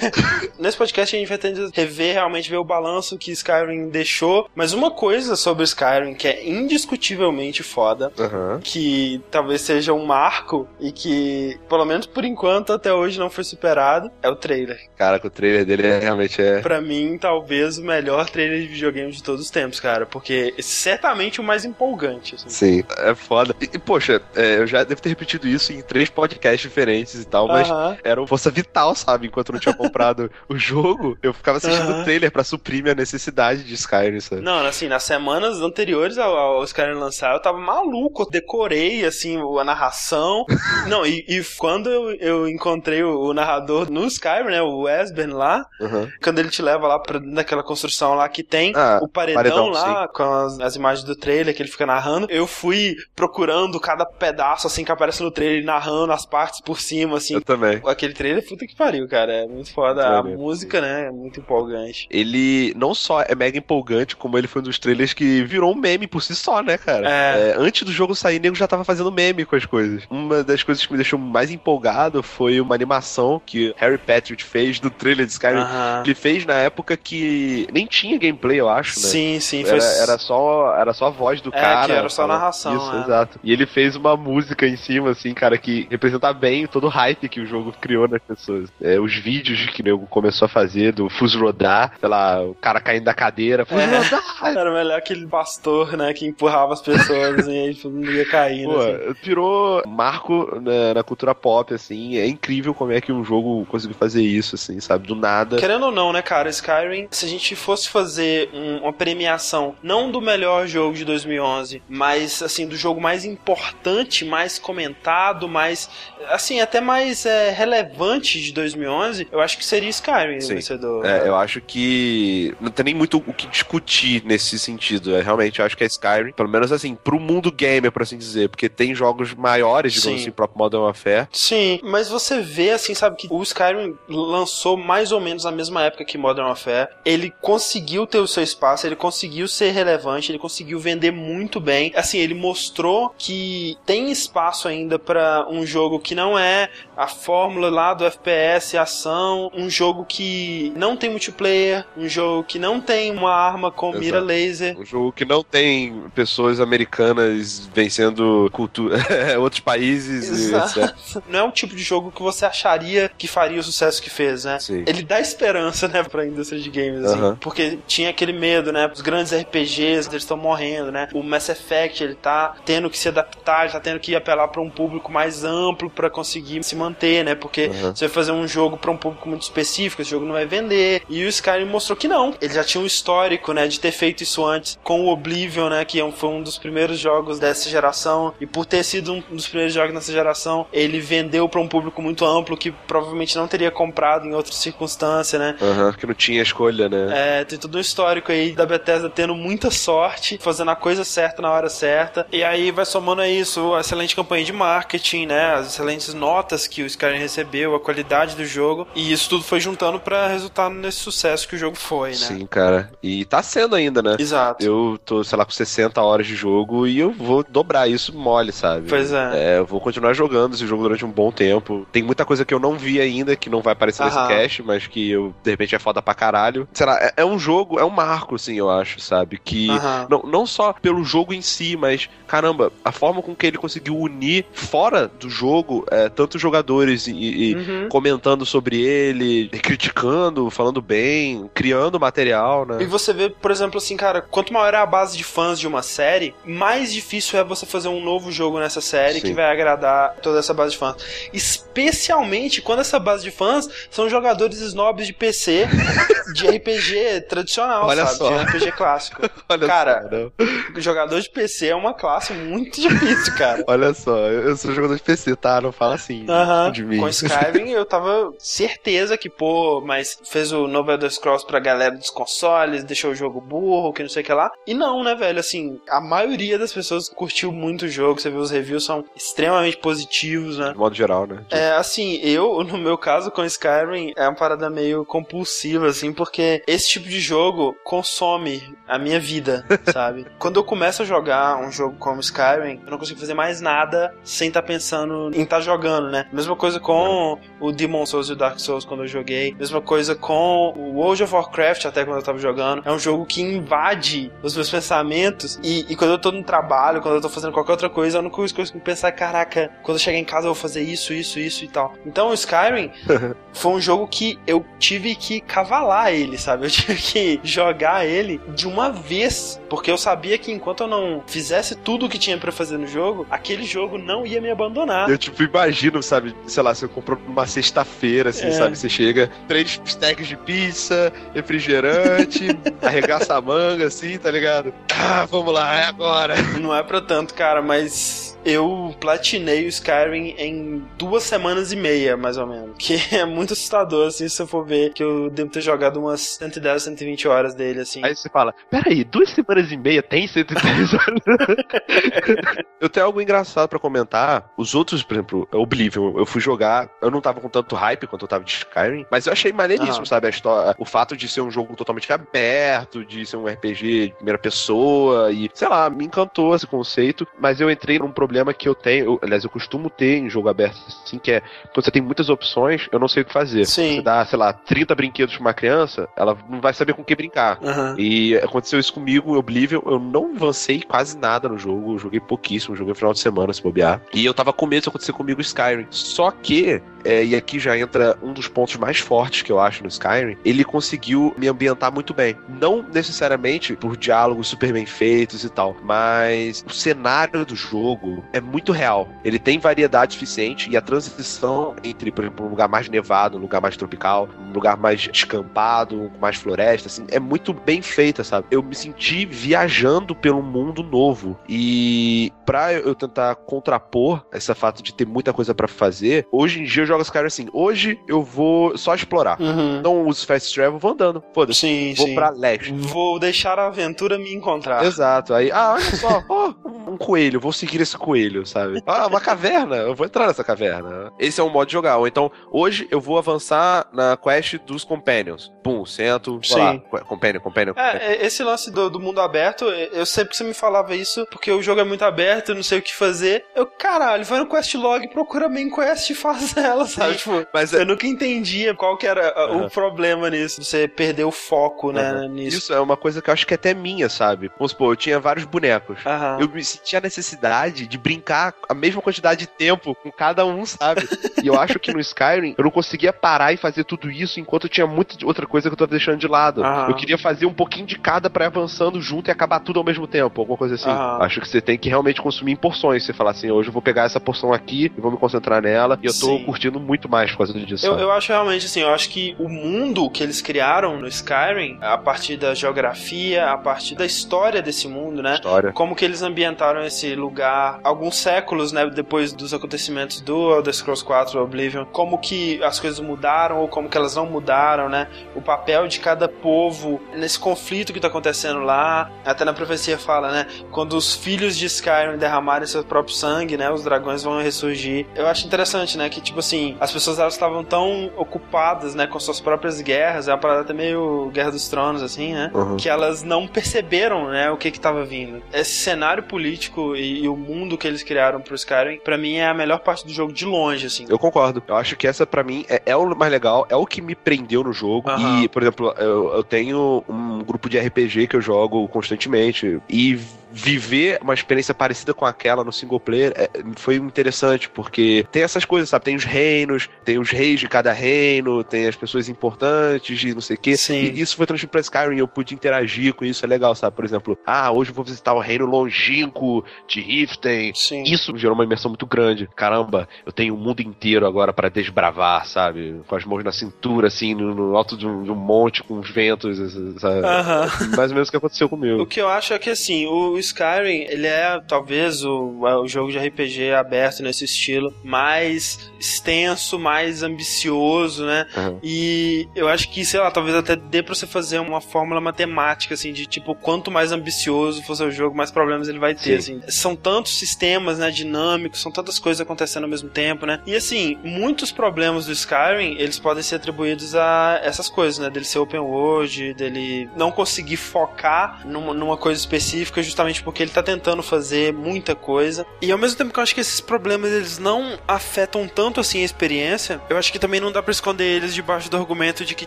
Nesse 0.58 0.76
podcast 0.76 1.14
a 1.14 1.18
gente 1.18 1.28
vai 1.28 1.38
tentar 1.38 1.68
rever, 1.74 2.14
realmente 2.14 2.48
ver 2.50 2.56
o 2.56 2.64
balanço 2.64 3.18
que 3.18 3.30
Skyrim 3.32 3.88
deixou. 3.88 4.48
Mas 4.54 4.72
uma 4.72 4.90
coisa 4.90 5.36
sobre 5.36 5.64
Skyrim 5.64 6.14
que 6.14 6.28
é 6.28 6.48
indiscutivelmente 6.48 7.62
foda, 7.62 8.12
Aham. 8.18 8.60
que 8.62 9.20
talvez 9.30 9.60
seja 9.60 9.92
um 9.92 10.04
marco 10.06 10.68
e 10.80 10.92
que, 10.92 11.58
pelo 11.68 11.84
menos 11.84 12.06
por 12.06 12.24
enquanto, 12.24 12.72
até 12.72 12.92
hoje 12.92 13.18
não 13.18 13.28
foi 13.30 13.44
superado, 13.44 14.10
é 14.22 14.28
o 14.28 14.36
trailer. 14.36 14.80
Cara, 14.96 15.18
que 15.18 15.26
o 15.26 15.30
trailer 15.30 15.64
dele 15.64 15.86
é, 15.86 15.98
realmente 15.98 16.40
é. 16.40 16.60
Pra 16.60 16.80
mim, 16.80 17.18
talvez 17.18 17.78
o 17.78 17.82
melhor 17.84 18.28
trailer 18.30 18.60
de 18.60 18.68
videogame 18.68 19.12
de 19.12 19.22
todos 19.22 19.40
os 19.40 19.50
tempos, 19.50 19.80
cara. 19.80 20.06
Porque 20.06 20.54
certamente 20.60 21.40
o 21.40 21.44
mais 21.44 21.64
empolgante. 21.64 22.34
assim. 22.36 22.48
Sim, 22.48 22.84
é 22.98 23.14
foda. 23.14 23.54
E, 23.60 23.78
poxa, 23.78 24.22
é, 24.34 24.58
eu 24.58 24.66
já 24.66 24.84
devo 24.84 25.00
ter 25.00 25.08
repetido 25.10 25.46
isso 25.48 25.72
em 25.72 25.82
três 25.82 26.08
podcasts 26.08 26.60
diferentes 26.62 27.14
e 27.14 27.24
tal, 27.26 27.48
mas 27.48 27.68
Aham. 27.70 27.96
Era 28.14 28.20
uma 28.20 28.26
força 28.26 28.50
vital, 28.50 28.94
sabe? 28.94 29.26
Enquanto 29.26 29.50
eu 29.50 29.52
não 29.54 29.60
tinha 29.60 29.74
comprado 29.74 30.30
o 30.48 30.56
jogo, 30.56 31.18
eu 31.22 31.32
ficava 31.32 31.58
assistindo 31.58 32.00
o 32.00 32.04
trailer 32.04 32.30
pra 32.30 32.44
suprir 32.44 32.82
minha 32.82 32.94
necessidade 32.94 33.64
de 33.64 33.74
Skyrim, 33.74 34.20
sabe? 34.20 34.42
Não, 34.42 34.64
assim, 34.66 34.88
nas 34.88 35.02
semanas 35.02 35.60
anteriores 35.60 36.18
ao, 36.18 36.36
ao 36.36 36.64
Skyrim 36.64 36.94
lançar, 36.94 37.32
eu 37.34 37.40
tava 37.40 37.58
maluco. 37.58 38.22
Eu 38.22 38.30
decorei, 38.30 39.04
assim, 39.04 39.38
a 39.58 39.64
narração. 39.64 40.44
Não, 40.88 41.04
e, 41.06 41.24
e 41.28 41.42
quando 41.56 41.90
eu, 41.90 42.14
eu 42.14 42.48
encontrei 42.48 43.02
o, 43.02 43.18
o 43.20 43.34
narrador 43.34 43.90
no 43.90 44.06
Skyrim, 44.06 44.50
né, 44.50 44.62
o 44.62 44.88
Esbern 44.88 45.32
lá, 45.32 45.66
Aham. 45.80 46.08
quando 46.22 46.38
ele 46.38 46.50
te 46.50 46.62
leva 46.62 46.86
lá 46.86 46.98
pra 46.98 47.18
dentro 47.18 47.34
daquela 47.34 47.62
construção 47.62 48.14
lá 48.14 48.28
que 48.28 48.42
tem 48.42 48.72
Ah, 48.74 49.00
o 49.02 49.08
paredão, 49.08 49.42
paredão, 49.42 49.68
lá, 49.68 50.08
com 50.08 50.22
as, 50.22 50.60
as 50.60 50.76
imagens 50.76 51.04
do 51.04 51.16
trailer 51.16 51.54
que 51.54 51.62
ele 51.62 51.70
fica 51.70 51.86
narrando, 51.86 52.26
eu 52.30 52.46
fui 52.46 52.94
procurando 53.14 53.80
cada 53.80 54.04
pedaço, 54.04 54.66
assim, 54.66 54.84
que 54.84 54.92
aparece 54.92 55.22
no 55.22 55.30
trailer, 55.30 55.64
narrando 55.64 56.12
as 56.12 56.26
partes 56.26 56.60
por 56.60 56.80
cima, 56.80 57.16
assim. 57.16 57.34
Eu 57.34 57.40
também. 57.42 57.80
Aquele 57.86 58.03
trailer, 58.12 58.46
puta 58.46 58.66
que 58.66 58.74
pariu, 58.76 59.08
cara. 59.08 59.32
É 59.32 59.46
muito 59.46 59.72
foda. 59.72 60.22
Muito 60.22 60.34
A 60.34 60.36
música, 60.42 60.80
né, 60.80 61.06
é 61.06 61.10
muito 61.10 61.40
empolgante. 61.40 62.06
Ele 62.10 62.72
não 62.76 62.94
só 62.94 63.22
é 63.22 63.34
mega 63.34 63.56
empolgante, 63.58 64.16
como 64.16 64.36
ele 64.36 64.46
foi 64.46 64.60
um 64.60 64.64
dos 64.64 64.78
trailers 64.78 65.12
que 65.14 65.42
virou 65.44 65.72
um 65.72 65.76
meme 65.76 66.06
por 66.06 66.22
si 66.22 66.34
só, 66.34 66.62
né, 66.62 66.76
cara? 66.76 67.08
É. 67.08 67.50
É, 67.50 67.54
antes 67.58 67.82
do 67.82 67.92
jogo 67.92 68.14
sair, 68.14 68.38
o 68.38 68.42
nego 68.42 68.54
já 68.56 68.66
tava 68.66 68.84
fazendo 68.84 69.10
meme 69.12 69.44
com 69.44 69.56
as 69.56 69.64
coisas. 69.64 70.02
Uma 70.10 70.42
das 70.42 70.62
coisas 70.62 70.84
que 70.84 70.92
me 70.92 70.98
deixou 70.98 71.18
mais 71.18 71.50
empolgado 71.50 72.22
foi 72.22 72.60
uma 72.60 72.74
animação 72.74 73.40
que 73.44 73.74
Harry 73.76 73.98
Patrick 73.98 74.42
fez 74.42 74.80
do 74.80 74.90
trailer 74.90 75.26
de 75.26 75.32
Skyrim. 75.32 75.58
Aham. 75.60 76.02
Ele 76.04 76.14
fez 76.14 76.44
na 76.44 76.54
época 76.54 76.96
que 76.96 77.66
nem 77.72 77.86
tinha 77.86 78.18
gameplay, 78.18 78.60
eu 78.60 78.68
acho, 78.68 78.98
né? 79.00 79.06
Sim, 79.06 79.40
sim, 79.40 79.64
foi. 79.64 79.78
Era, 79.78 79.84
era 80.02 80.18
só, 80.18 80.74
era 80.76 80.92
só 80.92 81.06
a 81.06 81.10
voz 81.10 81.40
do 81.40 81.50
É, 81.50 81.52
cara. 81.60 81.86
que 81.86 81.92
era 81.92 82.08
só 82.08 82.22
falando. 82.22 82.38
narração, 82.38 82.76
Isso, 82.76 82.96
é. 82.96 83.00
exato. 83.02 83.40
E 83.44 83.52
ele 83.52 83.66
fez 83.66 83.94
uma 83.96 84.16
música 84.16 84.66
em 84.66 84.76
cima, 84.76 85.10
assim, 85.10 85.32
cara, 85.34 85.56
que 85.58 85.86
representa 85.90 86.32
bem 86.32 86.66
todo 86.66 86.84
o 86.84 86.88
hype 86.90 87.28
que 87.28 87.40
o 87.40 87.46
jogo 87.46 87.72
criou 87.80 87.93
nas 88.08 88.22
pessoas. 88.22 88.70
É, 88.82 88.98
os 89.00 89.14
vídeos 89.16 89.66
que 89.70 89.82
o 89.82 89.84
nego 89.84 90.06
começou 90.06 90.46
a 90.46 90.48
fazer 90.48 90.92
do 90.92 91.08
Fuso 91.08 91.38
rodar, 91.40 91.94
sei 91.98 92.08
lá, 92.08 92.42
o 92.42 92.54
cara 92.54 92.80
caindo 92.80 93.04
da 93.04 93.14
cadeira, 93.14 93.64
Fuso 93.64 93.80
É. 93.80 93.98
rodar! 93.98 94.24
Era 94.56 94.72
melhor 94.72 94.98
aquele 94.98 95.26
pastor, 95.26 95.96
né, 95.96 96.12
que 96.12 96.26
empurrava 96.26 96.72
as 96.74 96.80
pessoas 96.82 97.46
e 97.46 97.50
aí 97.50 97.74
todo 97.74 97.92
mundo 97.94 98.10
ia 98.12 98.24
caindo. 98.28 98.72
Pô, 98.72 98.80
assim. 98.80 99.14
virou 99.22 99.82
marco 99.86 100.60
na, 100.60 100.94
na 100.94 101.02
cultura 101.02 101.34
pop, 101.34 101.72
assim. 101.74 102.16
É 102.18 102.26
incrível 102.26 102.74
como 102.74 102.92
é 102.92 103.00
que 103.00 103.12
um 103.12 103.24
jogo 103.24 103.64
conseguiu 103.66 103.96
fazer 103.96 104.22
isso, 104.22 104.54
assim, 104.54 104.80
sabe? 104.80 105.06
Do 105.08 105.14
nada. 105.14 105.56
Querendo 105.56 105.86
ou 105.86 105.92
não, 105.92 106.12
né, 106.12 106.22
cara, 106.22 106.48
Skyrim, 106.50 107.08
se 107.10 107.24
a 107.24 107.28
gente 107.28 107.54
fosse 107.56 107.88
fazer 107.88 108.50
um- 108.52 108.78
uma 108.82 108.92
premiação, 108.92 109.74
não 109.82 110.10
do 110.10 110.20
melhor 110.20 110.66
jogo 110.66 110.94
de 110.96 111.04
2011, 111.04 111.82
mas, 111.88 112.42
assim, 112.42 112.66
do 112.66 112.76
jogo 112.76 113.00
mais 113.00 113.24
importante, 113.24 114.24
mais 114.24 114.58
comentado, 114.58 115.48
mais, 115.48 115.88
assim, 116.28 116.60
até 116.60 116.80
mais 116.80 117.24
é, 117.26 117.50
relevante 117.50 117.83
de 117.84 118.52
2011, 118.52 119.28
eu 119.30 119.40
acho 119.40 119.58
que 119.58 119.64
seria 119.64 119.88
Skyrim 119.88 120.40
Sim. 120.40 120.52
o 120.52 120.54
vencedor. 120.56 121.06
É, 121.06 121.28
eu 121.28 121.36
acho 121.36 121.60
que 121.60 122.54
não 122.60 122.70
tem 122.70 122.84
nem 122.84 122.94
muito 122.94 123.18
o 123.18 123.32
que 123.32 123.46
discutir 123.46 124.22
nesse 124.24 124.58
sentido. 124.58 125.14
É, 125.14 125.22
realmente, 125.22 125.60
eu 125.60 125.66
acho 125.66 125.76
que 125.76 125.84
é 125.84 125.86
Skyrim, 125.86 126.32
pelo 126.32 126.48
menos 126.48 126.72
assim, 126.72 126.94
pro 126.94 127.18
mundo 127.18 127.50
gamer, 127.50 127.92
por 127.92 128.02
assim 128.02 128.18
dizer, 128.18 128.48
porque 128.48 128.68
tem 128.68 128.94
jogos 128.94 129.34
maiores, 129.34 129.92
digamos 129.92 130.20
Sim. 130.20 130.26
assim, 130.26 130.32
próprio 130.32 130.58
Modern 130.58 130.82
Warfare. 130.84 131.28
Sim, 131.32 131.80
mas 131.82 132.08
você 132.08 132.40
vê 132.40 132.70
assim, 132.70 132.94
sabe, 132.94 133.16
que 133.16 133.28
o 133.30 133.42
Skyrim 133.42 133.96
lançou 134.08 134.76
mais 134.76 135.12
ou 135.12 135.20
menos 135.20 135.44
na 135.44 135.50
mesma 135.50 135.82
época 135.82 136.04
que 136.04 136.18
Modern 136.18 136.48
Warfare. 136.48 136.88
Ele 137.04 137.32
conseguiu 137.40 138.06
ter 138.06 138.18
o 138.18 138.26
seu 138.26 138.42
espaço, 138.42 138.86
ele 138.86 138.96
conseguiu 138.96 139.48
ser 139.48 139.70
relevante, 139.70 140.30
ele 140.30 140.38
conseguiu 140.38 140.78
vender 140.78 141.10
muito 141.10 141.60
bem. 141.60 141.92
Assim, 141.94 142.18
ele 142.18 142.34
mostrou 142.34 143.14
que 143.18 143.76
tem 143.84 144.10
espaço 144.10 144.68
ainda 144.68 144.98
pra 144.98 145.46
um 145.48 145.66
jogo 145.66 145.98
que 145.98 146.14
não 146.14 146.38
é 146.38 146.68
a 146.96 147.06
fórmula 147.06 147.63
lá 147.70 147.94
do 147.94 148.04
FPS, 148.04 148.76
ação, 148.76 149.50
um 149.54 149.68
jogo 149.68 150.04
que 150.04 150.72
não 150.76 150.96
tem 150.96 151.10
multiplayer, 151.10 151.84
um 151.96 152.08
jogo 152.08 152.44
que 152.44 152.58
não 152.58 152.80
tem 152.80 153.10
uma 153.12 153.32
arma 153.32 153.70
com 153.70 153.92
mira 153.92 154.18
Exato. 154.18 154.24
laser. 154.24 154.78
Um 154.78 154.84
jogo 154.84 155.12
que 155.12 155.24
não 155.24 155.42
tem 155.42 156.04
pessoas 156.14 156.60
americanas 156.60 157.68
vencendo 157.74 158.48
cultura, 158.52 158.98
outros 159.40 159.60
países 159.60 160.50
e 160.50 160.54
etc. 160.54 160.76
Exato. 160.76 161.22
Não 161.28 161.38
é 161.38 161.42
um 161.42 161.50
tipo 161.50 161.74
de 161.74 161.82
jogo 161.82 162.10
que 162.10 162.22
você 162.22 162.44
acharia 162.46 163.10
que 163.16 163.26
faria 163.26 163.60
o 163.60 163.62
sucesso 163.62 164.02
que 164.02 164.10
fez, 164.10 164.44
né? 164.44 164.58
Sim. 164.58 164.84
Ele 164.86 165.02
dá 165.02 165.20
esperança, 165.20 165.88
né, 165.88 166.02
pra 166.02 166.26
indústria 166.26 166.60
de 166.60 166.70
games, 166.70 167.04
assim. 167.04 167.18
Aham. 167.18 167.36
Porque 167.40 167.78
tinha 167.86 168.10
aquele 168.10 168.32
medo, 168.32 168.72
né? 168.72 168.90
Os 168.92 169.00
grandes 169.00 169.32
RPGs, 169.32 170.08
eles 170.08 170.22
estão 170.22 170.36
morrendo, 170.36 170.90
né? 170.92 171.08
O 171.12 171.22
Mass 171.22 171.48
Effect, 171.48 172.02
ele 172.02 172.14
tá 172.14 172.54
tendo 172.64 172.90
que 172.90 172.98
se 172.98 173.08
adaptar, 173.08 173.64
ele 173.64 173.72
tá 173.72 173.80
tendo 173.80 174.00
que 174.00 174.14
apelar 174.14 174.48
pra 174.48 174.60
um 174.60 174.70
público 174.70 175.10
mais 175.10 175.44
amplo 175.44 175.90
pra 175.90 176.10
conseguir 176.10 176.62
se 176.62 176.76
manter, 176.76 177.24
né? 177.24 177.34
Porque 177.34 177.53
Aham. 177.62 177.94
você 177.94 178.06
vai 178.06 178.14
fazer 178.14 178.32
um 178.32 178.46
jogo 178.46 178.76
pra 178.76 178.90
um 178.90 178.96
público 178.96 179.28
muito 179.28 179.42
específico, 179.42 180.02
esse 180.02 180.10
jogo 180.10 180.24
não 180.26 180.32
vai 180.32 180.46
vender. 180.46 181.02
E 181.08 181.24
o 181.24 181.28
Skyrim 181.28 181.66
mostrou 181.66 181.96
que 181.96 182.08
não. 182.08 182.34
Ele 182.40 182.52
já 182.52 182.64
tinha 182.64 182.82
um 182.82 182.86
histórico, 182.86 183.52
né, 183.52 183.66
de 183.66 183.80
ter 183.80 183.92
feito 183.92 184.22
isso 184.22 184.44
antes 184.44 184.78
com 184.82 185.02
o 185.02 185.08
Oblivion, 185.08 185.68
né, 185.68 185.84
que 185.84 186.00
foi 186.12 186.28
um 186.28 186.42
dos 186.42 186.58
primeiros 186.58 186.98
jogos 186.98 187.38
dessa 187.38 187.68
geração. 187.68 188.34
E 188.40 188.46
por 188.46 188.66
ter 188.66 188.82
sido 188.84 189.12
um 189.12 189.22
dos 189.30 189.46
primeiros 189.46 189.74
jogos 189.74 189.94
nessa 189.94 190.12
geração, 190.12 190.66
ele 190.72 191.00
vendeu 191.00 191.48
pra 191.48 191.60
um 191.60 191.68
público 191.68 192.00
muito 192.02 192.24
amplo 192.24 192.56
que 192.56 192.70
provavelmente 192.70 193.36
não 193.36 193.46
teria 193.48 193.70
comprado 193.70 194.26
em 194.26 194.34
outra 194.34 194.52
circunstância, 194.52 195.38
né? 195.38 195.56
Aham, 195.60 195.92
que 195.92 196.06
não 196.06 196.14
tinha 196.14 196.42
escolha, 196.42 196.88
né? 196.88 197.40
É, 197.40 197.44
tem 197.44 197.58
todo 197.58 197.76
um 197.76 197.80
histórico 197.80 198.32
aí 198.32 198.52
da 198.52 198.66
Bethesda 198.66 199.08
tendo 199.08 199.34
muita 199.34 199.70
sorte, 199.70 200.38
fazendo 200.40 200.70
a 200.70 200.76
coisa 200.76 201.04
certa 201.04 201.42
na 201.42 201.50
hora 201.50 201.68
certa. 201.68 202.26
E 202.32 202.42
aí 202.42 202.70
vai 202.70 202.84
somando 202.84 203.22
a 203.22 203.28
isso 203.28 203.74
a 203.74 203.80
excelente 203.80 204.16
campanha 204.16 204.44
de 204.44 204.52
marketing, 204.52 205.26
né? 205.26 205.54
As 205.54 205.68
excelentes 205.68 206.12
notas 206.14 206.66
que 206.66 206.82
o 206.82 206.86
Skyrim 206.86 207.18
recebeu, 207.18 207.43
a 207.74 207.80
qualidade 207.80 208.36
do 208.36 208.44
jogo. 208.44 208.86
E 208.94 209.12
isso 209.12 209.28
tudo 209.28 209.44
foi 209.44 209.60
juntando 209.60 210.00
pra 210.00 210.28
resultar 210.28 210.70
nesse 210.70 210.98
sucesso 210.98 211.48
que 211.48 211.54
o 211.54 211.58
jogo 211.58 211.76
foi, 211.76 212.10
né? 212.10 212.16
Sim, 212.16 212.46
cara. 212.46 212.90
E 213.02 213.24
tá 213.24 213.42
sendo 213.42 213.76
ainda, 213.76 214.02
né? 214.02 214.16
Exato. 214.18 214.64
Eu 214.64 214.98
tô, 215.04 215.22
sei 215.22 215.38
lá, 215.38 215.44
com 215.44 215.50
60 215.50 216.00
horas 216.02 216.26
de 216.26 216.34
jogo 216.34 216.86
e 216.86 216.98
eu 216.98 217.12
vou 217.12 217.44
dobrar 217.48 217.88
isso 217.88 218.16
mole, 218.16 218.52
sabe? 218.52 218.88
Pois 218.88 219.12
é. 219.12 219.58
eu 219.58 219.66
vou 219.66 219.80
continuar 219.80 220.12
jogando 220.14 220.54
esse 220.54 220.66
jogo 220.66 220.82
durante 220.82 221.04
um 221.04 221.10
bom 221.10 221.30
tempo. 221.30 221.86
Tem 221.92 222.02
muita 222.02 222.24
coisa 222.24 222.44
que 222.44 222.52
eu 222.52 222.58
não 222.58 222.76
vi 222.76 223.00
ainda, 223.00 223.36
que 223.36 223.50
não 223.50 223.60
vai 223.60 223.72
aparecer 223.72 224.04
nesse 224.04 224.18
Aham. 224.18 224.28
cast, 224.28 224.62
mas 224.62 224.86
que 224.86 225.10
eu, 225.10 225.34
de 225.42 225.50
repente, 225.50 225.74
é 225.74 225.78
foda 225.78 226.02
pra 226.02 226.14
caralho. 226.14 226.68
Sei 226.72 226.86
lá, 226.86 226.98
é, 226.98 227.12
é 227.18 227.24
um 227.24 227.38
jogo, 227.38 227.78
é 227.78 227.84
um 227.84 227.90
marco, 227.90 228.34
assim, 228.34 228.54
eu 228.54 228.70
acho, 228.70 229.00
sabe? 229.00 229.38
Que 229.38 229.70
Aham. 229.70 230.06
não, 230.08 230.22
não 230.22 230.46
só 230.46 230.72
pelo 230.72 231.04
jogo 231.04 231.32
em 231.32 231.42
si, 231.42 231.76
mas, 231.76 232.08
caramba, 232.26 232.72
a 232.84 232.92
forma 232.92 233.22
com 233.22 233.34
que 233.34 233.46
ele 233.46 233.58
conseguiu 233.58 233.96
unir 233.96 234.46
fora 234.52 235.08
do 235.08 235.28
jogo 235.28 235.84
é, 235.90 236.08
tantos 236.08 236.40
jogadores 236.40 237.06
e, 237.06 237.12
e 237.34 237.54
Uhum. 237.54 237.88
comentando 237.88 238.44
sobre 238.46 238.80
ele, 238.80 239.48
criticando, 239.62 240.50
falando 240.50 240.80
bem, 240.80 241.50
criando 241.54 241.98
material, 242.00 242.66
né? 242.66 242.78
E 242.80 242.86
você 242.86 243.12
vê, 243.12 243.28
por 243.30 243.50
exemplo, 243.50 243.78
assim, 243.78 243.96
cara, 243.96 244.20
quanto 244.20 244.52
maior 244.52 244.72
é 244.74 244.76
a 244.78 244.86
base 244.86 245.16
de 245.16 245.24
fãs 245.24 245.58
de 245.58 245.66
uma 245.66 245.82
série, 245.82 246.34
mais 246.44 246.92
difícil 246.92 247.38
é 247.38 247.44
você 247.44 247.66
fazer 247.66 247.88
um 247.88 248.02
novo 248.02 248.30
jogo 248.32 248.58
nessa 248.58 248.80
série 248.80 249.20
Sim. 249.20 249.28
que 249.28 249.32
vai 249.32 249.44
agradar 249.50 250.16
toda 250.22 250.38
essa 250.38 250.54
base 250.54 250.72
de 250.72 250.78
fãs. 250.78 250.96
Especialmente 251.32 252.60
quando 252.62 252.80
essa 252.80 252.98
base 252.98 253.24
de 253.24 253.30
fãs 253.30 253.68
são 253.90 254.08
jogadores 254.08 254.60
snobs 254.60 255.06
de 255.06 255.12
PC, 255.12 255.66
de 256.34 256.46
RPG 256.48 257.22
tradicional, 257.28 257.86
Olha 257.86 258.06
sabe? 258.06 258.18
só. 258.18 258.28
De 258.38 258.44
RPG 258.44 258.72
clássico. 258.72 259.22
Olha 259.48 259.66
Cara, 259.66 260.02
só, 260.02 260.16
não. 260.16 260.80
Jogador 260.80 261.20
de 261.20 261.30
PC 261.30 261.68
é 261.68 261.74
uma 261.74 261.94
classe 261.94 262.32
muito 262.32 262.80
difícil, 262.80 263.34
cara. 263.36 263.64
Olha 263.66 263.92
só, 263.94 264.16
eu 264.28 264.56
sou 264.56 264.72
jogador 264.74 264.96
de 264.96 265.02
PC, 265.02 265.34
tá? 265.36 265.60
Não 265.60 265.72
fala 265.72 265.94
assim 265.94 266.26
Aham. 266.28 266.70
de 266.72 266.84
mim. 266.84 266.98
Skyrim 267.24 267.70
eu 267.70 267.84
tava 267.84 268.32
certeza 268.38 269.16
que, 269.16 269.28
pô, 269.28 269.80
mas 269.80 270.18
fez 270.24 270.52
o 270.52 270.66
No 270.66 270.88
Elder 270.90 271.10
Scrolls 271.10 271.46
pra 271.46 271.58
galera 271.58 271.96
dos 271.96 272.10
consoles, 272.10 272.84
deixou 272.84 273.12
o 273.12 273.14
jogo 273.14 273.40
burro, 273.40 273.92
que 273.92 274.02
não 274.02 274.10
sei 274.10 274.22
o 274.22 274.26
que 274.26 274.32
lá. 274.32 274.50
E 274.66 274.74
não, 274.74 275.02
né, 275.02 275.14
velho? 275.14 275.38
Assim, 275.38 275.80
a 275.88 276.00
maioria 276.00 276.58
das 276.58 276.72
pessoas 276.72 277.08
curtiu 277.08 277.52
muito 277.52 277.86
o 277.86 277.88
jogo. 277.88 278.20
Você 278.20 278.30
vê 278.30 278.36
os 278.36 278.50
reviews 278.50 278.84
são 278.84 279.04
extremamente 279.16 279.76
positivos, 279.76 280.58
né? 280.58 280.72
De 280.72 280.78
modo 280.78 280.94
geral, 280.94 281.26
né? 281.26 281.44
É, 281.50 281.72
assim, 281.72 282.16
eu, 282.22 282.62
no 282.64 282.78
meu 282.78 282.96
caso 282.98 283.30
com 283.30 283.44
Skyrim, 283.44 284.12
é 284.16 284.28
uma 284.28 284.34
parada 284.34 284.68
meio 284.70 285.04
compulsiva, 285.04 285.86
assim, 285.86 286.12
porque 286.12 286.62
esse 286.66 286.88
tipo 286.88 287.08
de 287.08 287.20
jogo 287.20 287.76
consome 287.84 288.76
a 288.86 288.98
minha 288.98 289.18
vida, 289.18 289.64
sabe? 289.92 290.26
Quando 290.38 290.56
eu 290.56 290.64
começo 290.64 291.02
a 291.02 291.06
jogar 291.06 291.56
um 291.58 291.70
jogo 291.70 291.96
como 291.98 292.20
Skyrim, 292.20 292.80
eu 292.84 292.90
não 292.90 292.98
consigo 292.98 293.20
fazer 293.20 293.34
mais 293.34 293.60
nada 293.60 294.14
sem 294.22 294.48
estar 294.48 294.62
pensando 294.62 295.30
em 295.34 295.42
estar 295.42 295.60
jogando, 295.60 296.10
né? 296.10 296.26
Mesma 296.32 296.56
coisa 296.56 296.80
com 296.80 297.13
com 297.14 297.38
o 297.60 297.72
Demon 297.72 298.04
Souls 298.04 298.28
e 298.28 298.32
o 298.32 298.36
Dark 298.36 298.58
Souls 298.58 298.84
quando 298.84 299.04
eu 299.04 299.08
joguei. 299.08 299.54
Mesma 299.56 299.80
coisa 299.80 300.14
com 300.14 300.72
o 300.76 300.96
World 300.96 301.22
of 301.22 301.34
Warcraft 301.34 301.86
até 301.86 302.04
quando 302.04 302.16
eu 302.16 302.22
tava 302.22 302.38
jogando. 302.38 302.82
É 302.84 302.92
um 302.92 302.98
jogo 302.98 303.24
que 303.24 303.40
invade 303.40 304.32
os 304.42 304.54
meus 304.54 304.68
pensamentos 304.68 305.58
e, 305.62 305.86
e 305.88 305.96
quando 305.96 306.10
eu 306.10 306.18
tô 306.18 306.32
no 306.32 306.42
trabalho, 306.42 307.00
quando 307.00 307.14
eu 307.14 307.20
tô 307.20 307.28
fazendo 307.28 307.52
qualquer 307.52 307.72
outra 307.72 307.88
coisa, 307.88 308.18
eu 308.18 308.22
não 308.22 308.30
consigo 308.30 308.80
pensar, 308.80 309.12
caraca, 309.12 309.70
quando 309.82 309.96
eu 309.96 310.02
chegar 310.02 310.18
em 310.18 310.24
casa 310.24 310.46
eu 310.46 310.54
vou 310.54 310.60
fazer 310.60 310.82
isso, 310.82 311.12
isso, 311.12 311.38
isso 311.38 311.64
e 311.64 311.68
tal. 311.68 311.94
Então 312.04 312.30
o 312.30 312.34
Skyrim 312.34 312.90
foi 313.52 313.72
um 313.72 313.80
jogo 313.80 314.08
que 314.08 314.38
eu 314.46 314.64
tive 314.78 315.14
que 315.14 315.40
cavalar 315.40 316.12
ele, 316.12 316.36
sabe? 316.36 316.66
Eu 316.66 316.70
tive 316.70 316.94
que 316.96 317.40
jogar 317.44 318.06
ele 318.06 318.40
de 318.48 318.66
uma 318.66 318.90
vez, 318.90 319.60
porque 319.68 319.90
eu 319.90 319.96
sabia 319.96 320.36
que 320.38 320.50
enquanto 320.50 320.82
eu 320.82 320.88
não 320.88 321.22
fizesse 321.26 321.76
tudo 321.76 322.06
o 322.06 322.08
que 322.08 322.18
tinha 322.18 322.36
para 322.36 322.50
fazer 322.50 322.76
no 322.76 322.86
jogo, 322.86 323.26
aquele 323.30 323.64
jogo 323.64 323.98
não 323.98 324.26
ia 324.26 324.40
me 324.40 324.50
abandonar. 324.50 325.08
Eu, 325.08 325.18
tipo, 325.18 325.42
imagino, 325.42 326.02
sabe, 326.02 326.34
sei 326.46 326.62
lá, 326.62 326.74
você 326.74 326.88
comprou 327.04 327.18
numa 327.28 327.46
sexta-feira, 327.46 328.30
assim, 328.30 328.46
é. 328.46 328.52
sabe? 328.52 328.76
Você 328.76 328.88
chega, 328.88 329.30
três 329.46 329.80
stacks 329.84 330.26
de 330.26 330.36
pizza, 330.36 331.12
refrigerante, 331.34 332.48
arregaça 332.82 333.36
a 333.36 333.40
manga, 333.40 333.86
assim, 333.86 334.18
tá 334.18 334.30
ligado? 334.30 334.72
Ah, 334.90 335.26
vamos 335.26 335.52
lá, 335.52 335.74
é 335.74 335.84
agora. 335.84 336.34
Não 336.60 336.74
é 336.74 336.82
pra 336.82 337.00
tanto, 337.00 337.34
cara, 337.34 337.60
mas 337.60 338.33
eu 338.44 338.94
platinei 339.00 339.64
o 339.64 339.68
Skyrim 339.68 340.34
em 340.38 340.84
duas 340.98 341.22
semanas 341.22 341.72
e 341.72 341.76
meia, 341.76 342.16
mais 342.16 342.36
ou 342.36 342.46
menos. 342.46 342.76
Que 342.78 342.94
é 343.14 343.24
muito 343.24 343.52
assustador, 343.52 344.08
assim, 344.08 344.28
se 344.28 344.40
eu 344.40 344.46
for 344.46 344.64
ver 344.64 344.92
que 344.92 345.02
eu 345.02 345.30
devo 345.30 345.50
ter 345.50 345.60
jogado 345.60 345.98
umas 345.98 346.20
110, 346.20 346.82
120 346.82 347.28
horas 347.28 347.54
dele, 347.54 347.80
assim. 347.80 348.04
Aí 348.04 348.14
você 348.14 348.28
fala, 348.28 348.54
peraí, 348.70 349.04
duas 349.04 349.30
semanas 349.30 349.72
e 349.72 349.76
meia 349.76 350.02
tem 350.02 350.26
110 350.26 350.94
horas? 350.94 351.20
eu 352.80 352.88
tenho 352.88 353.06
algo 353.06 353.20
engraçado 353.20 353.68
para 353.68 353.78
comentar. 353.78 354.50
Os 354.56 354.74
outros, 354.74 355.02
por 355.02 355.14
exemplo, 355.14 355.48
Oblivion, 355.52 356.18
eu 356.18 356.26
fui 356.26 356.40
jogar, 356.40 356.90
eu 357.00 357.10
não 357.10 357.20
tava 357.20 357.40
com 357.40 357.48
tanto 357.48 357.74
hype 357.74 358.06
quanto 358.06 358.22
eu 358.22 358.28
tava 358.28 358.44
de 358.44 358.52
Skyrim, 358.52 359.06
mas 359.10 359.26
eu 359.26 359.32
achei 359.32 359.52
maneiríssimo, 359.52 360.00
uhum. 360.00 360.04
sabe? 360.04 360.26
A 360.26 360.30
história, 360.30 360.74
o 360.78 360.84
fato 360.84 361.16
de 361.16 361.28
ser 361.28 361.40
um 361.40 361.50
jogo 361.50 361.74
totalmente 361.74 362.12
aberto, 362.12 363.04
de 363.04 363.24
ser 363.24 363.36
um 363.36 363.46
RPG 363.46 364.08
de 364.08 364.14
primeira 364.16 364.38
pessoa, 364.38 365.32
e 365.32 365.50
sei 365.54 365.68
lá, 365.68 365.88
me 365.88 366.04
encantou 366.04 366.54
esse 366.54 366.66
conceito, 366.66 367.26
mas 367.38 367.60
eu 367.60 367.70
entrei 367.70 367.98
num 367.98 368.10
problema 368.10 368.33
problema 368.34 368.52
que 368.52 368.68
eu 368.68 368.74
tenho, 368.74 369.04
eu, 369.04 369.20
aliás, 369.22 369.44
eu 369.44 369.50
costumo 369.50 369.88
ter 369.88 370.18
em 370.18 370.28
jogo 370.28 370.48
aberto, 370.48 370.76
assim, 371.04 371.20
que 371.20 371.30
é 371.30 371.40
quando 371.72 371.84
você 371.84 371.90
tem 371.92 372.02
muitas 372.02 372.28
opções, 372.28 372.88
eu 372.90 372.98
não 372.98 373.06
sei 373.06 373.22
o 373.22 373.24
que 373.24 373.32
fazer. 373.32 373.64
Sim. 373.64 373.96
Você 373.96 374.02
dá, 374.02 374.26
sei 374.26 374.36
lá, 374.36 374.52
30 374.52 374.92
brinquedos 374.96 375.34
pra 375.36 375.40
uma 375.40 375.54
criança, 375.54 376.08
ela 376.16 376.36
não 376.48 376.60
vai 376.60 376.74
saber 376.74 376.94
com 376.94 377.02
o 377.02 377.04
que 377.04 377.14
brincar. 377.14 377.60
Uhum. 377.62 377.94
E 377.96 378.36
aconteceu 378.38 378.80
isso 378.80 378.92
comigo, 378.92 379.38
Oblivion, 379.38 379.80
eu 379.86 380.00
não 380.00 380.32
avancei 380.34 380.82
quase 380.82 381.16
nada 381.16 381.48
no 381.48 381.56
jogo, 381.56 381.94
eu 381.94 381.98
joguei 381.98 382.18
pouquíssimo, 382.18 382.74
joguei 382.74 382.90
no 382.90 382.96
final 382.96 383.12
de 383.12 383.20
semana, 383.20 383.52
se 383.52 383.62
bobear. 383.62 384.00
E 384.12 384.24
eu 384.24 384.34
tava 384.34 384.52
com 384.52 384.66
medo 384.66 384.82
de 384.82 384.88
acontecer 384.88 385.12
comigo 385.12 385.40
Skyrim. 385.40 385.86
Só 385.90 386.32
que, 386.32 386.82
é, 387.04 387.24
e 387.24 387.36
aqui 387.36 387.58
já 387.58 387.76
entra 387.78 388.16
um 388.22 388.32
dos 388.32 388.48
pontos 388.48 388.76
mais 388.76 388.98
fortes 388.98 389.42
que 389.42 389.52
eu 389.52 389.60
acho 389.60 389.82
no 389.82 389.88
Skyrim, 389.88 390.36
ele 390.44 390.64
conseguiu 390.64 391.34
me 391.36 391.48
ambientar 391.48 391.92
muito 391.92 392.14
bem. 392.14 392.36
Não 392.48 392.82
necessariamente 392.82 393.76
por 393.76 393.96
diálogos 393.96 394.48
super 394.48 394.72
bem 394.72 394.86
feitos 394.86 395.44
e 395.44 395.48
tal, 395.48 395.76
mas 395.82 396.64
o 396.66 396.72
cenário 396.72 397.44
do 397.44 397.54
jogo, 397.54 398.24
é 398.32 398.40
muito 398.40 398.72
real. 398.72 399.08
Ele 399.24 399.38
tem 399.38 399.58
variedade 399.58 400.14
suficiente 400.14 400.70
e 400.70 400.76
a 400.76 400.80
transição 400.80 401.74
entre, 401.82 402.10
por 402.10 402.24
exemplo, 402.24 402.46
um 402.46 402.50
lugar 402.50 402.68
mais 402.68 402.88
nevado, 402.88 403.36
um 403.38 403.40
lugar 403.40 403.60
mais 403.60 403.76
tropical, 403.76 404.28
um 404.48 404.52
lugar 404.52 404.76
mais 404.76 405.00
descampado, 405.00 406.10
com 406.12 406.18
mais 406.20 406.36
floresta, 406.36 406.88
assim, 406.88 407.04
é 407.10 407.20
muito 407.20 407.52
bem 407.52 407.82
feita, 407.82 408.24
sabe? 408.24 408.46
Eu 408.50 408.62
me 408.62 408.74
senti 408.74 409.26
viajando 409.26 410.14
pelo 410.14 410.42
mundo 410.42 410.82
novo. 410.82 411.38
E 411.48 412.32
pra 412.44 412.72
eu 412.72 412.94
tentar 412.94 413.34
contrapor 413.34 414.24
esse 414.32 414.54
fato 414.54 414.82
de 414.82 414.94
ter 414.94 415.06
muita 415.06 415.32
coisa 415.32 415.54
para 415.54 415.68
fazer, 415.68 416.26
hoje 416.30 416.60
em 416.60 416.64
dia 416.64 416.82
eu 416.82 416.86
jogo 416.94 417.02
as 417.02 417.10
caras 417.10 417.32
assim, 417.32 417.48
hoje 417.52 417.98
eu 418.06 418.22
vou 418.22 418.76
só 418.78 418.94
explorar. 418.94 419.40
Uhum. 419.40 419.82
Não 419.82 420.06
uso 420.06 420.26
fast 420.26 420.54
travel, 420.54 420.78
vou 420.78 420.92
andando. 420.92 421.22
Foda-se. 421.34 421.60
Sim, 421.60 421.94
vou 421.96 422.06
sim. 422.06 422.14
pra 422.14 422.30
leste. 422.30 422.72
Vou 422.72 423.18
deixar 423.18 423.58
a 423.58 423.66
aventura 423.66 424.18
me 424.18 424.32
encontrar. 424.32 424.84
Exato. 424.84 425.34
Aí, 425.34 425.50
ah, 425.50 425.74
olha 425.74 425.96
só, 425.96 426.22
oh, 426.28 426.90
um 426.90 426.96
coelho, 426.96 427.40
vou 427.40 427.52
seguir 427.52 427.80
esse 427.80 427.96
coelho, 427.96 428.46
sabe? 428.46 428.82
Ah, 428.86 429.06
uma 429.06 429.20
caverna, 429.20 429.76
eu 429.76 429.94
vou 429.94 430.06
entrar 430.06 430.26
nessa 430.26 430.44
caverna. 430.44 431.12
Esse 431.18 431.40
é 431.40 431.44
um 431.44 431.50
modo 431.50 431.66
de 431.66 431.72
jogar. 431.72 431.98
Ou 431.98 432.06
então, 432.06 432.30
hoje 432.50 432.86
eu 432.90 433.00
vou 433.00 433.18
avançar 433.18 433.86
na 433.92 434.16
quest 434.16 434.58
dos 434.58 434.84
Companions. 434.84 435.52
Pum, 435.62 435.84
sento, 435.84 436.40
Sim. 436.42 436.58
lá, 436.58 437.00
companion, 437.00 437.40
companion. 437.40 437.74
É, 437.76 438.24
esse 438.24 438.42
lance 438.42 438.70
do, 438.70 438.90
do, 438.90 439.00
mundo 439.00 439.20
aberto, 439.20 439.64
eu 439.64 440.04
sempre 440.06 440.30
que 440.30 440.36
você 440.36 440.44
me 440.44 440.54
falava 440.54 440.94
isso, 440.94 441.26
porque 441.30 441.50
o 441.50 441.62
jogo 441.62 441.80
é 441.80 441.84
muito 441.84 442.04
aberto, 442.04 442.50
eu 442.50 442.54
não 442.54 442.62
sei 442.62 442.78
o 442.78 442.82
que 442.82 442.94
fazer. 442.94 443.44
Eu, 443.54 443.66
caralho, 443.66 444.24
vai 444.24 444.38
no 444.38 444.46
quest 444.46 444.74
log, 444.74 445.08
procura 445.08 445.48
main 445.48 445.70
quest 445.70 446.10
e 446.10 446.14
faz 446.14 446.54
ela, 446.56 446.83
sabe? 446.86 447.16
Tipo, 447.16 447.46
Mas 447.52 447.72
eu 447.72 447.84
nunca 447.84 448.06
entendia 448.06 448.74
qual 448.74 448.96
que 448.96 449.06
era 449.06 449.50
uhum. 449.50 449.66
o 449.66 449.70
problema 449.70 450.30
nisso, 450.30 450.62
você 450.62 450.86
perder 450.88 451.24
o 451.24 451.30
foco, 451.30 451.92
né, 451.92 452.12
uhum. 452.12 452.28
nisso. 452.28 452.58
Isso 452.58 452.72
é 452.72 452.80
uma 452.80 452.96
coisa 452.96 453.20
que 453.20 453.30
eu 453.30 453.34
acho 453.34 453.46
que 453.46 453.54
é 453.54 453.56
até 453.56 453.74
minha, 453.74 454.08
sabe? 454.08 454.50
Vamos 454.58 454.72
supor, 454.72 454.92
eu 454.92 454.96
tinha 454.96 455.20
vários 455.20 455.44
bonecos. 455.44 455.98
Uhum. 456.04 456.40
Eu 456.40 456.48
me 456.48 456.64
sentia 456.64 456.98
a 456.98 457.02
necessidade 457.02 457.86
de 457.86 457.98
brincar 457.98 458.54
a 458.68 458.74
mesma 458.74 459.02
quantidade 459.02 459.40
de 459.40 459.46
tempo 459.46 459.94
com 459.94 460.10
cada 460.10 460.44
um, 460.44 460.64
sabe? 460.66 461.08
e 461.42 461.46
eu 461.46 461.58
acho 461.58 461.78
que 461.78 461.92
no 461.92 462.00
Skyrim 462.00 462.54
eu 462.56 462.64
não 462.64 462.70
conseguia 462.70 463.12
parar 463.12 463.52
e 463.52 463.56
fazer 463.56 463.84
tudo 463.84 464.10
isso 464.10 464.40
enquanto 464.40 464.64
eu 464.64 464.70
tinha 464.70 464.86
muita 464.86 465.14
outra 465.24 465.46
coisa 465.46 465.68
que 465.68 465.74
eu 465.74 465.78
tava 465.78 465.90
deixando 465.90 466.18
de 466.18 466.28
lado. 466.28 466.62
Eu 466.88 466.94
queria 466.94 467.18
fazer 467.18 467.46
um 467.46 467.52
pouquinho 467.52 467.86
de 467.86 467.98
cada 467.98 468.28
pra 468.28 468.44
ir 468.44 468.48
avançando 468.48 469.00
junto 469.00 469.28
e 469.28 469.30
acabar 469.30 469.60
tudo 469.60 469.78
ao 469.78 469.84
mesmo 469.84 470.06
tempo, 470.06 470.40
alguma 470.40 470.58
coisa 470.58 470.74
assim. 470.74 470.90
Acho 470.90 471.40
que 471.40 471.48
você 471.48 471.60
tem 471.60 471.78
que 471.78 471.88
realmente 471.88 472.20
consumir 472.20 472.52
em 472.52 472.56
porções. 472.56 473.04
Você 473.04 473.12
falar 473.12 473.30
assim, 473.30 473.50
hoje 473.50 473.68
eu 473.68 473.72
vou 473.72 473.82
pegar 473.82 474.04
essa 474.04 474.20
porção 474.20 474.52
aqui 474.52 474.92
e 474.96 475.00
vou 475.00 475.10
me 475.10 475.16
concentrar 475.16 475.62
nela. 475.62 475.98
E 476.02 476.06
eu 476.06 476.12
tô 476.12 476.26
Sim. 476.26 476.44
curtindo 476.44 476.73
muito 476.80 477.08
mais 477.08 477.30
por 477.30 477.38
causa 477.38 477.52
disso. 477.54 477.86
Eu, 477.86 477.98
eu, 477.98 478.10
acho 478.10 478.32
realmente 478.32 478.66
assim, 478.66 478.80
eu 478.80 478.90
acho 478.90 479.08
que 479.08 479.34
o 479.38 479.48
mundo 479.48 480.08
que 480.10 480.22
eles 480.22 480.40
criaram 480.40 480.98
no 480.98 481.08
Skyrim, 481.08 481.78
a 481.80 481.98
partir 481.98 482.36
da 482.36 482.54
geografia, 482.54 483.50
a 483.50 483.58
partir 483.58 483.94
da 483.94 484.04
história 484.04 484.62
desse 484.62 484.88
mundo, 484.88 485.22
né? 485.22 485.34
História. 485.34 485.72
Como 485.72 485.94
que 485.94 486.04
eles 486.04 486.22
ambientaram 486.22 486.84
esse 486.84 487.14
lugar 487.14 487.80
alguns 487.82 488.16
séculos, 488.16 488.72
né, 488.72 488.86
depois 488.86 489.32
dos 489.32 489.52
acontecimentos 489.52 490.20
do 490.20 490.54
Elder 490.54 490.74
Scrolls 490.74 491.04
4 491.04 491.42
Oblivion, 491.42 491.84
como 491.86 492.18
que 492.18 492.62
as 492.62 492.78
coisas 492.80 493.00
mudaram 493.00 493.58
ou 493.60 493.68
como 493.68 493.88
que 493.88 493.96
elas 493.96 494.14
não 494.16 494.26
mudaram, 494.26 494.88
né? 494.88 495.08
O 495.34 495.40
papel 495.40 495.86
de 495.86 496.00
cada 496.00 496.28
povo 496.28 497.00
nesse 497.14 497.38
conflito 497.38 497.92
que 497.92 498.00
tá 498.00 498.08
acontecendo 498.08 498.60
lá. 498.60 499.10
Até 499.24 499.44
na 499.44 499.52
profecia 499.52 499.98
fala, 499.98 500.30
né? 500.30 500.46
Quando 500.70 500.94
os 500.96 501.14
filhos 501.14 501.56
de 501.56 501.66
Skyrim 501.66 502.16
derramarem 502.18 502.66
seu 502.66 502.84
próprio 502.84 503.14
sangue, 503.14 503.56
né, 503.56 503.70
os 503.70 503.82
dragões 503.82 504.22
vão 504.22 504.40
ressurgir. 504.40 505.06
Eu 505.14 505.26
acho 505.26 505.46
interessante, 505.46 505.96
né, 505.98 506.08
que 506.08 506.20
tipo 506.20 506.38
assim, 506.38 506.63
as 506.80 506.92
pessoas 506.92 507.18
elas 507.18 507.34
estavam 507.34 507.64
tão 507.64 508.10
ocupadas, 508.16 508.94
né, 508.94 509.06
com 509.06 509.18
suas 509.18 509.40
próprias 509.40 509.80
guerras, 509.80 510.28
é 510.28 510.32
uma 510.32 510.38
parada 510.38 510.60
até 510.62 510.72
meio 510.72 511.30
Guerra 511.32 511.50
dos 511.50 511.68
Tronos 511.68 512.02
assim, 512.02 512.32
né? 512.32 512.50
Uhum. 512.54 512.76
Que 512.76 512.88
elas 512.88 513.22
não 513.22 513.46
perceberam, 513.46 514.28
né, 514.28 514.50
o 514.50 514.56
que 514.56 514.70
que 514.70 514.80
tava 514.80 515.04
vindo. 515.04 515.42
Esse 515.52 515.72
cenário 515.72 516.22
político 516.22 516.94
e, 516.96 517.24
e 517.24 517.28
o 517.28 517.36
mundo 517.36 517.76
que 517.76 517.86
eles 517.86 518.02
criaram 518.02 518.40
pro 518.40 518.54
Skyrim, 518.54 518.98
pra 518.98 519.18
mim 519.18 519.36
é 519.36 519.46
a 519.46 519.54
melhor 519.54 519.80
parte 519.80 520.06
do 520.06 520.12
jogo 520.12 520.32
de 520.32 520.44
longe, 520.44 520.86
assim. 520.86 521.06
Eu 521.08 521.18
concordo. 521.18 521.62
Eu 521.66 521.76
acho 521.76 521.96
que 521.96 522.06
essa, 522.06 522.26
para 522.26 522.42
mim, 522.42 522.64
é, 522.68 522.82
é, 522.86 522.96
o 522.96 523.14
mais 523.14 523.30
legal, 523.30 523.66
é 523.68 523.76
o 523.76 523.86
que 523.86 524.00
me 524.00 524.14
prendeu 524.14 524.62
no 524.62 524.72
jogo. 524.72 525.10
Uhum. 525.10 525.42
E, 525.42 525.48
por 525.48 525.62
exemplo, 525.62 525.94
eu, 525.98 526.34
eu 526.34 526.44
tenho 526.44 527.04
um 527.08 527.42
grupo 527.42 527.68
de 527.68 527.78
RPG 527.78 528.26
que 528.28 528.36
eu 528.36 528.40
jogo 528.40 528.86
constantemente. 528.88 529.80
E 529.88 530.18
viver 530.54 531.18
uma 531.20 531.34
experiência 531.34 531.74
parecida 531.74 532.14
com 532.14 532.24
aquela 532.24 532.62
no 532.62 532.72
single 532.72 533.00
player 533.00 533.32
é, 533.36 533.50
foi 533.76 533.96
interessante, 533.96 534.68
porque 534.68 535.26
tem 535.32 535.42
essas 535.42 535.64
coisas, 535.64 535.88
sabe? 535.88 536.04
Tem 536.04 536.14
os 536.14 536.24
reinos, 536.24 536.88
tem 537.04 537.18
os 537.18 537.30
reis 537.30 537.58
de 537.58 537.68
cada 537.68 537.92
reino, 537.92 538.62
tem 538.62 538.86
as 538.86 538.94
pessoas 538.94 539.28
importantes 539.28 540.22
e 540.22 540.32
não 540.32 540.40
sei 540.40 540.56
o 540.56 540.58
quê. 540.58 540.76
Sim. 540.76 540.94
E 540.94 541.20
isso 541.20 541.36
foi 541.36 541.46
transferido 541.46 541.72
pra 541.72 541.80
Skyrim, 541.80 542.18
eu 542.18 542.28
pude 542.28 542.54
interagir 542.54 543.14
com 543.14 543.24
isso, 543.24 543.44
é 543.44 543.48
legal, 543.48 543.74
sabe? 543.74 543.96
Por 543.96 544.04
exemplo, 544.04 544.38
ah, 544.46 544.70
hoje 544.70 544.90
eu 544.90 544.94
vou 544.94 545.04
visitar 545.04 545.34
o 545.34 545.40
reino 545.40 545.66
longínquo 545.66 546.64
de 546.86 547.00
Riften. 547.00 547.72
Sim. 547.74 548.02
Isso 548.04 548.36
gerou 548.36 548.54
uma 548.54 548.64
imersão 548.64 548.90
muito 548.90 549.06
grande. 549.06 549.48
Caramba, 549.56 550.08
eu 550.24 550.32
tenho 550.32 550.54
o 550.54 550.58
mundo 550.58 550.80
inteiro 550.80 551.26
agora 551.26 551.52
para 551.52 551.68
desbravar, 551.68 552.46
sabe? 552.46 553.00
Com 553.06 553.16
as 553.16 553.24
mãos 553.24 553.42
na 553.42 553.52
cintura, 553.52 554.08
assim, 554.08 554.34
no, 554.34 554.54
no 554.54 554.76
alto 554.76 554.96
de 554.96 555.06
um, 555.06 555.22
de 555.22 555.30
um, 555.30 555.34
monte, 555.34 555.82
com 555.82 555.98
os 555.98 556.10
ventos, 556.10 556.58
sabe? 557.00 557.16
Uhum. 557.18 557.90
Mais 557.96 558.10
ou 558.10 558.14
menos 558.14 558.28
o 558.28 558.30
que 558.30 558.36
aconteceu 558.36 558.68
comigo. 558.68 559.02
O 559.02 559.06
que 559.06 559.20
eu 559.20 559.28
acho 559.28 559.52
é 559.52 559.58
que, 559.58 559.70
assim, 559.70 560.06
o 560.06 560.38
Skyrim, 560.44 561.06
ele 561.08 561.26
é 561.26 561.60
talvez 561.66 562.24
o, 562.24 562.60
o 562.82 562.88
jogo 562.88 563.10
de 563.10 563.18
RPG 563.18 563.72
aberto 563.72 564.22
nesse 564.22 564.44
estilo, 564.44 564.94
mais 565.02 565.90
extenso, 565.98 566.78
mais 566.78 567.22
ambicioso, 567.22 568.24
né? 568.24 568.46
Uhum. 568.56 568.78
E 568.82 569.48
eu 569.54 569.68
acho 569.68 569.90
que, 569.90 570.04
sei 570.04 570.20
lá, 570.20 570.30
talvez 570.30 570.56
até 570.56 570.76
dê 570.76 571.02
pra 571.02 571.14
você 571.14 571.26
fazer 571.26 571.58
uma 571.58 571.80
fórmula 571.80 572.20
matemática, 572.20 572.94
assim, 572.94 573.12
de 573.12 573.26
tipo, 573.26 573.54
quanto 573.54 573.90
mais 573.90 574.12
ambicioso 574.12 574.82
for 574.82 574.96
seu 574.96 575.10
jogo, 575.10 575.36
mais 575.36 575.50
problemas 575.50 575.88
ele 575.88 575.98
vai 575.98 576.14
ter, 576.14 576.40
Sim. 576.42 576.60
assim. 576.60 576.70
São 576.70 576.96
tantos 576.96 577.38
sistemas, 577.38 577.98
né, 577.98 578.10
dinâmicos, 578.10 578.80
são 578.80 578.92
tantas 578.92 579.18
coisas 579.18 579.40
acontecendo 579.40 579.84
ao 579.84 579.90
mesmo 579.90 580.08
tempo, 580.08 580.46
né? 580.46 580.60
E 580.66 580.74
assim, 580.74 581.18
muitos 581.22 581.72
problemas 581.72 582.26
do 582.26 582.32
Skyrim, 582.32 582.96
eles 582.98 583.18
podem 583.18 583.42
ser 583.42 583.56
atribuídos 583.56 584.14
a 584.14 584.60
essas 584.62 584.88
coisas, 584.88 585.18
né? 585.18 585.30
Dele 585.30 585.44
ser 585.44 585.58
open 585.58 585.80
world, 585.80 586.54
dele 586.54 587.08
não 587.16 587.30
conseguir 587.30 587.76
focar 587.76 588.66
numa, 588.66 588.94
numa 588.94 589.16
coisa 589.16 589.40
específica 589.40 590.02
justamente 590.02 590.33
porque 590.42 590.62
ele 590.62 590.70
tá 590.70 590.82
tentando 590.82 591.22
fazer 591.22 591.72
muita 591.72 592.14
coisa. 592.14 592.66
E 592.80 592.90
ao 592.90 592.98
mesmo 592.98 593.16
tempo 593.16 593.32
que 593.32 593.38
eu 593.38 593.42
acho 593.42 593.54
que 593.54 593.60
esses 593.60 593.80
problemas 593.80 594.32
eles 594.32 594.58
não 594.58 594.98
afetam 595.06 595.68
tanto 595.68 596.00
assim 596.00 596.22
a 596.22 596.24
experiência, 596.24 597.00
eu 597.08 597.16
acho 597.16 597.32
que 597.32 597.38
também 597.38 597.60
não 597.60 597.72
dá 597.72 597.82
pra 597.82 597.92
esconder 597.92 598.24
eles 598.24 598.54
debaixo 598.54 598.90
do 598.90 598.96
argumento 598.96 599.44
de 599.44 599.54
que, 599.54 599.66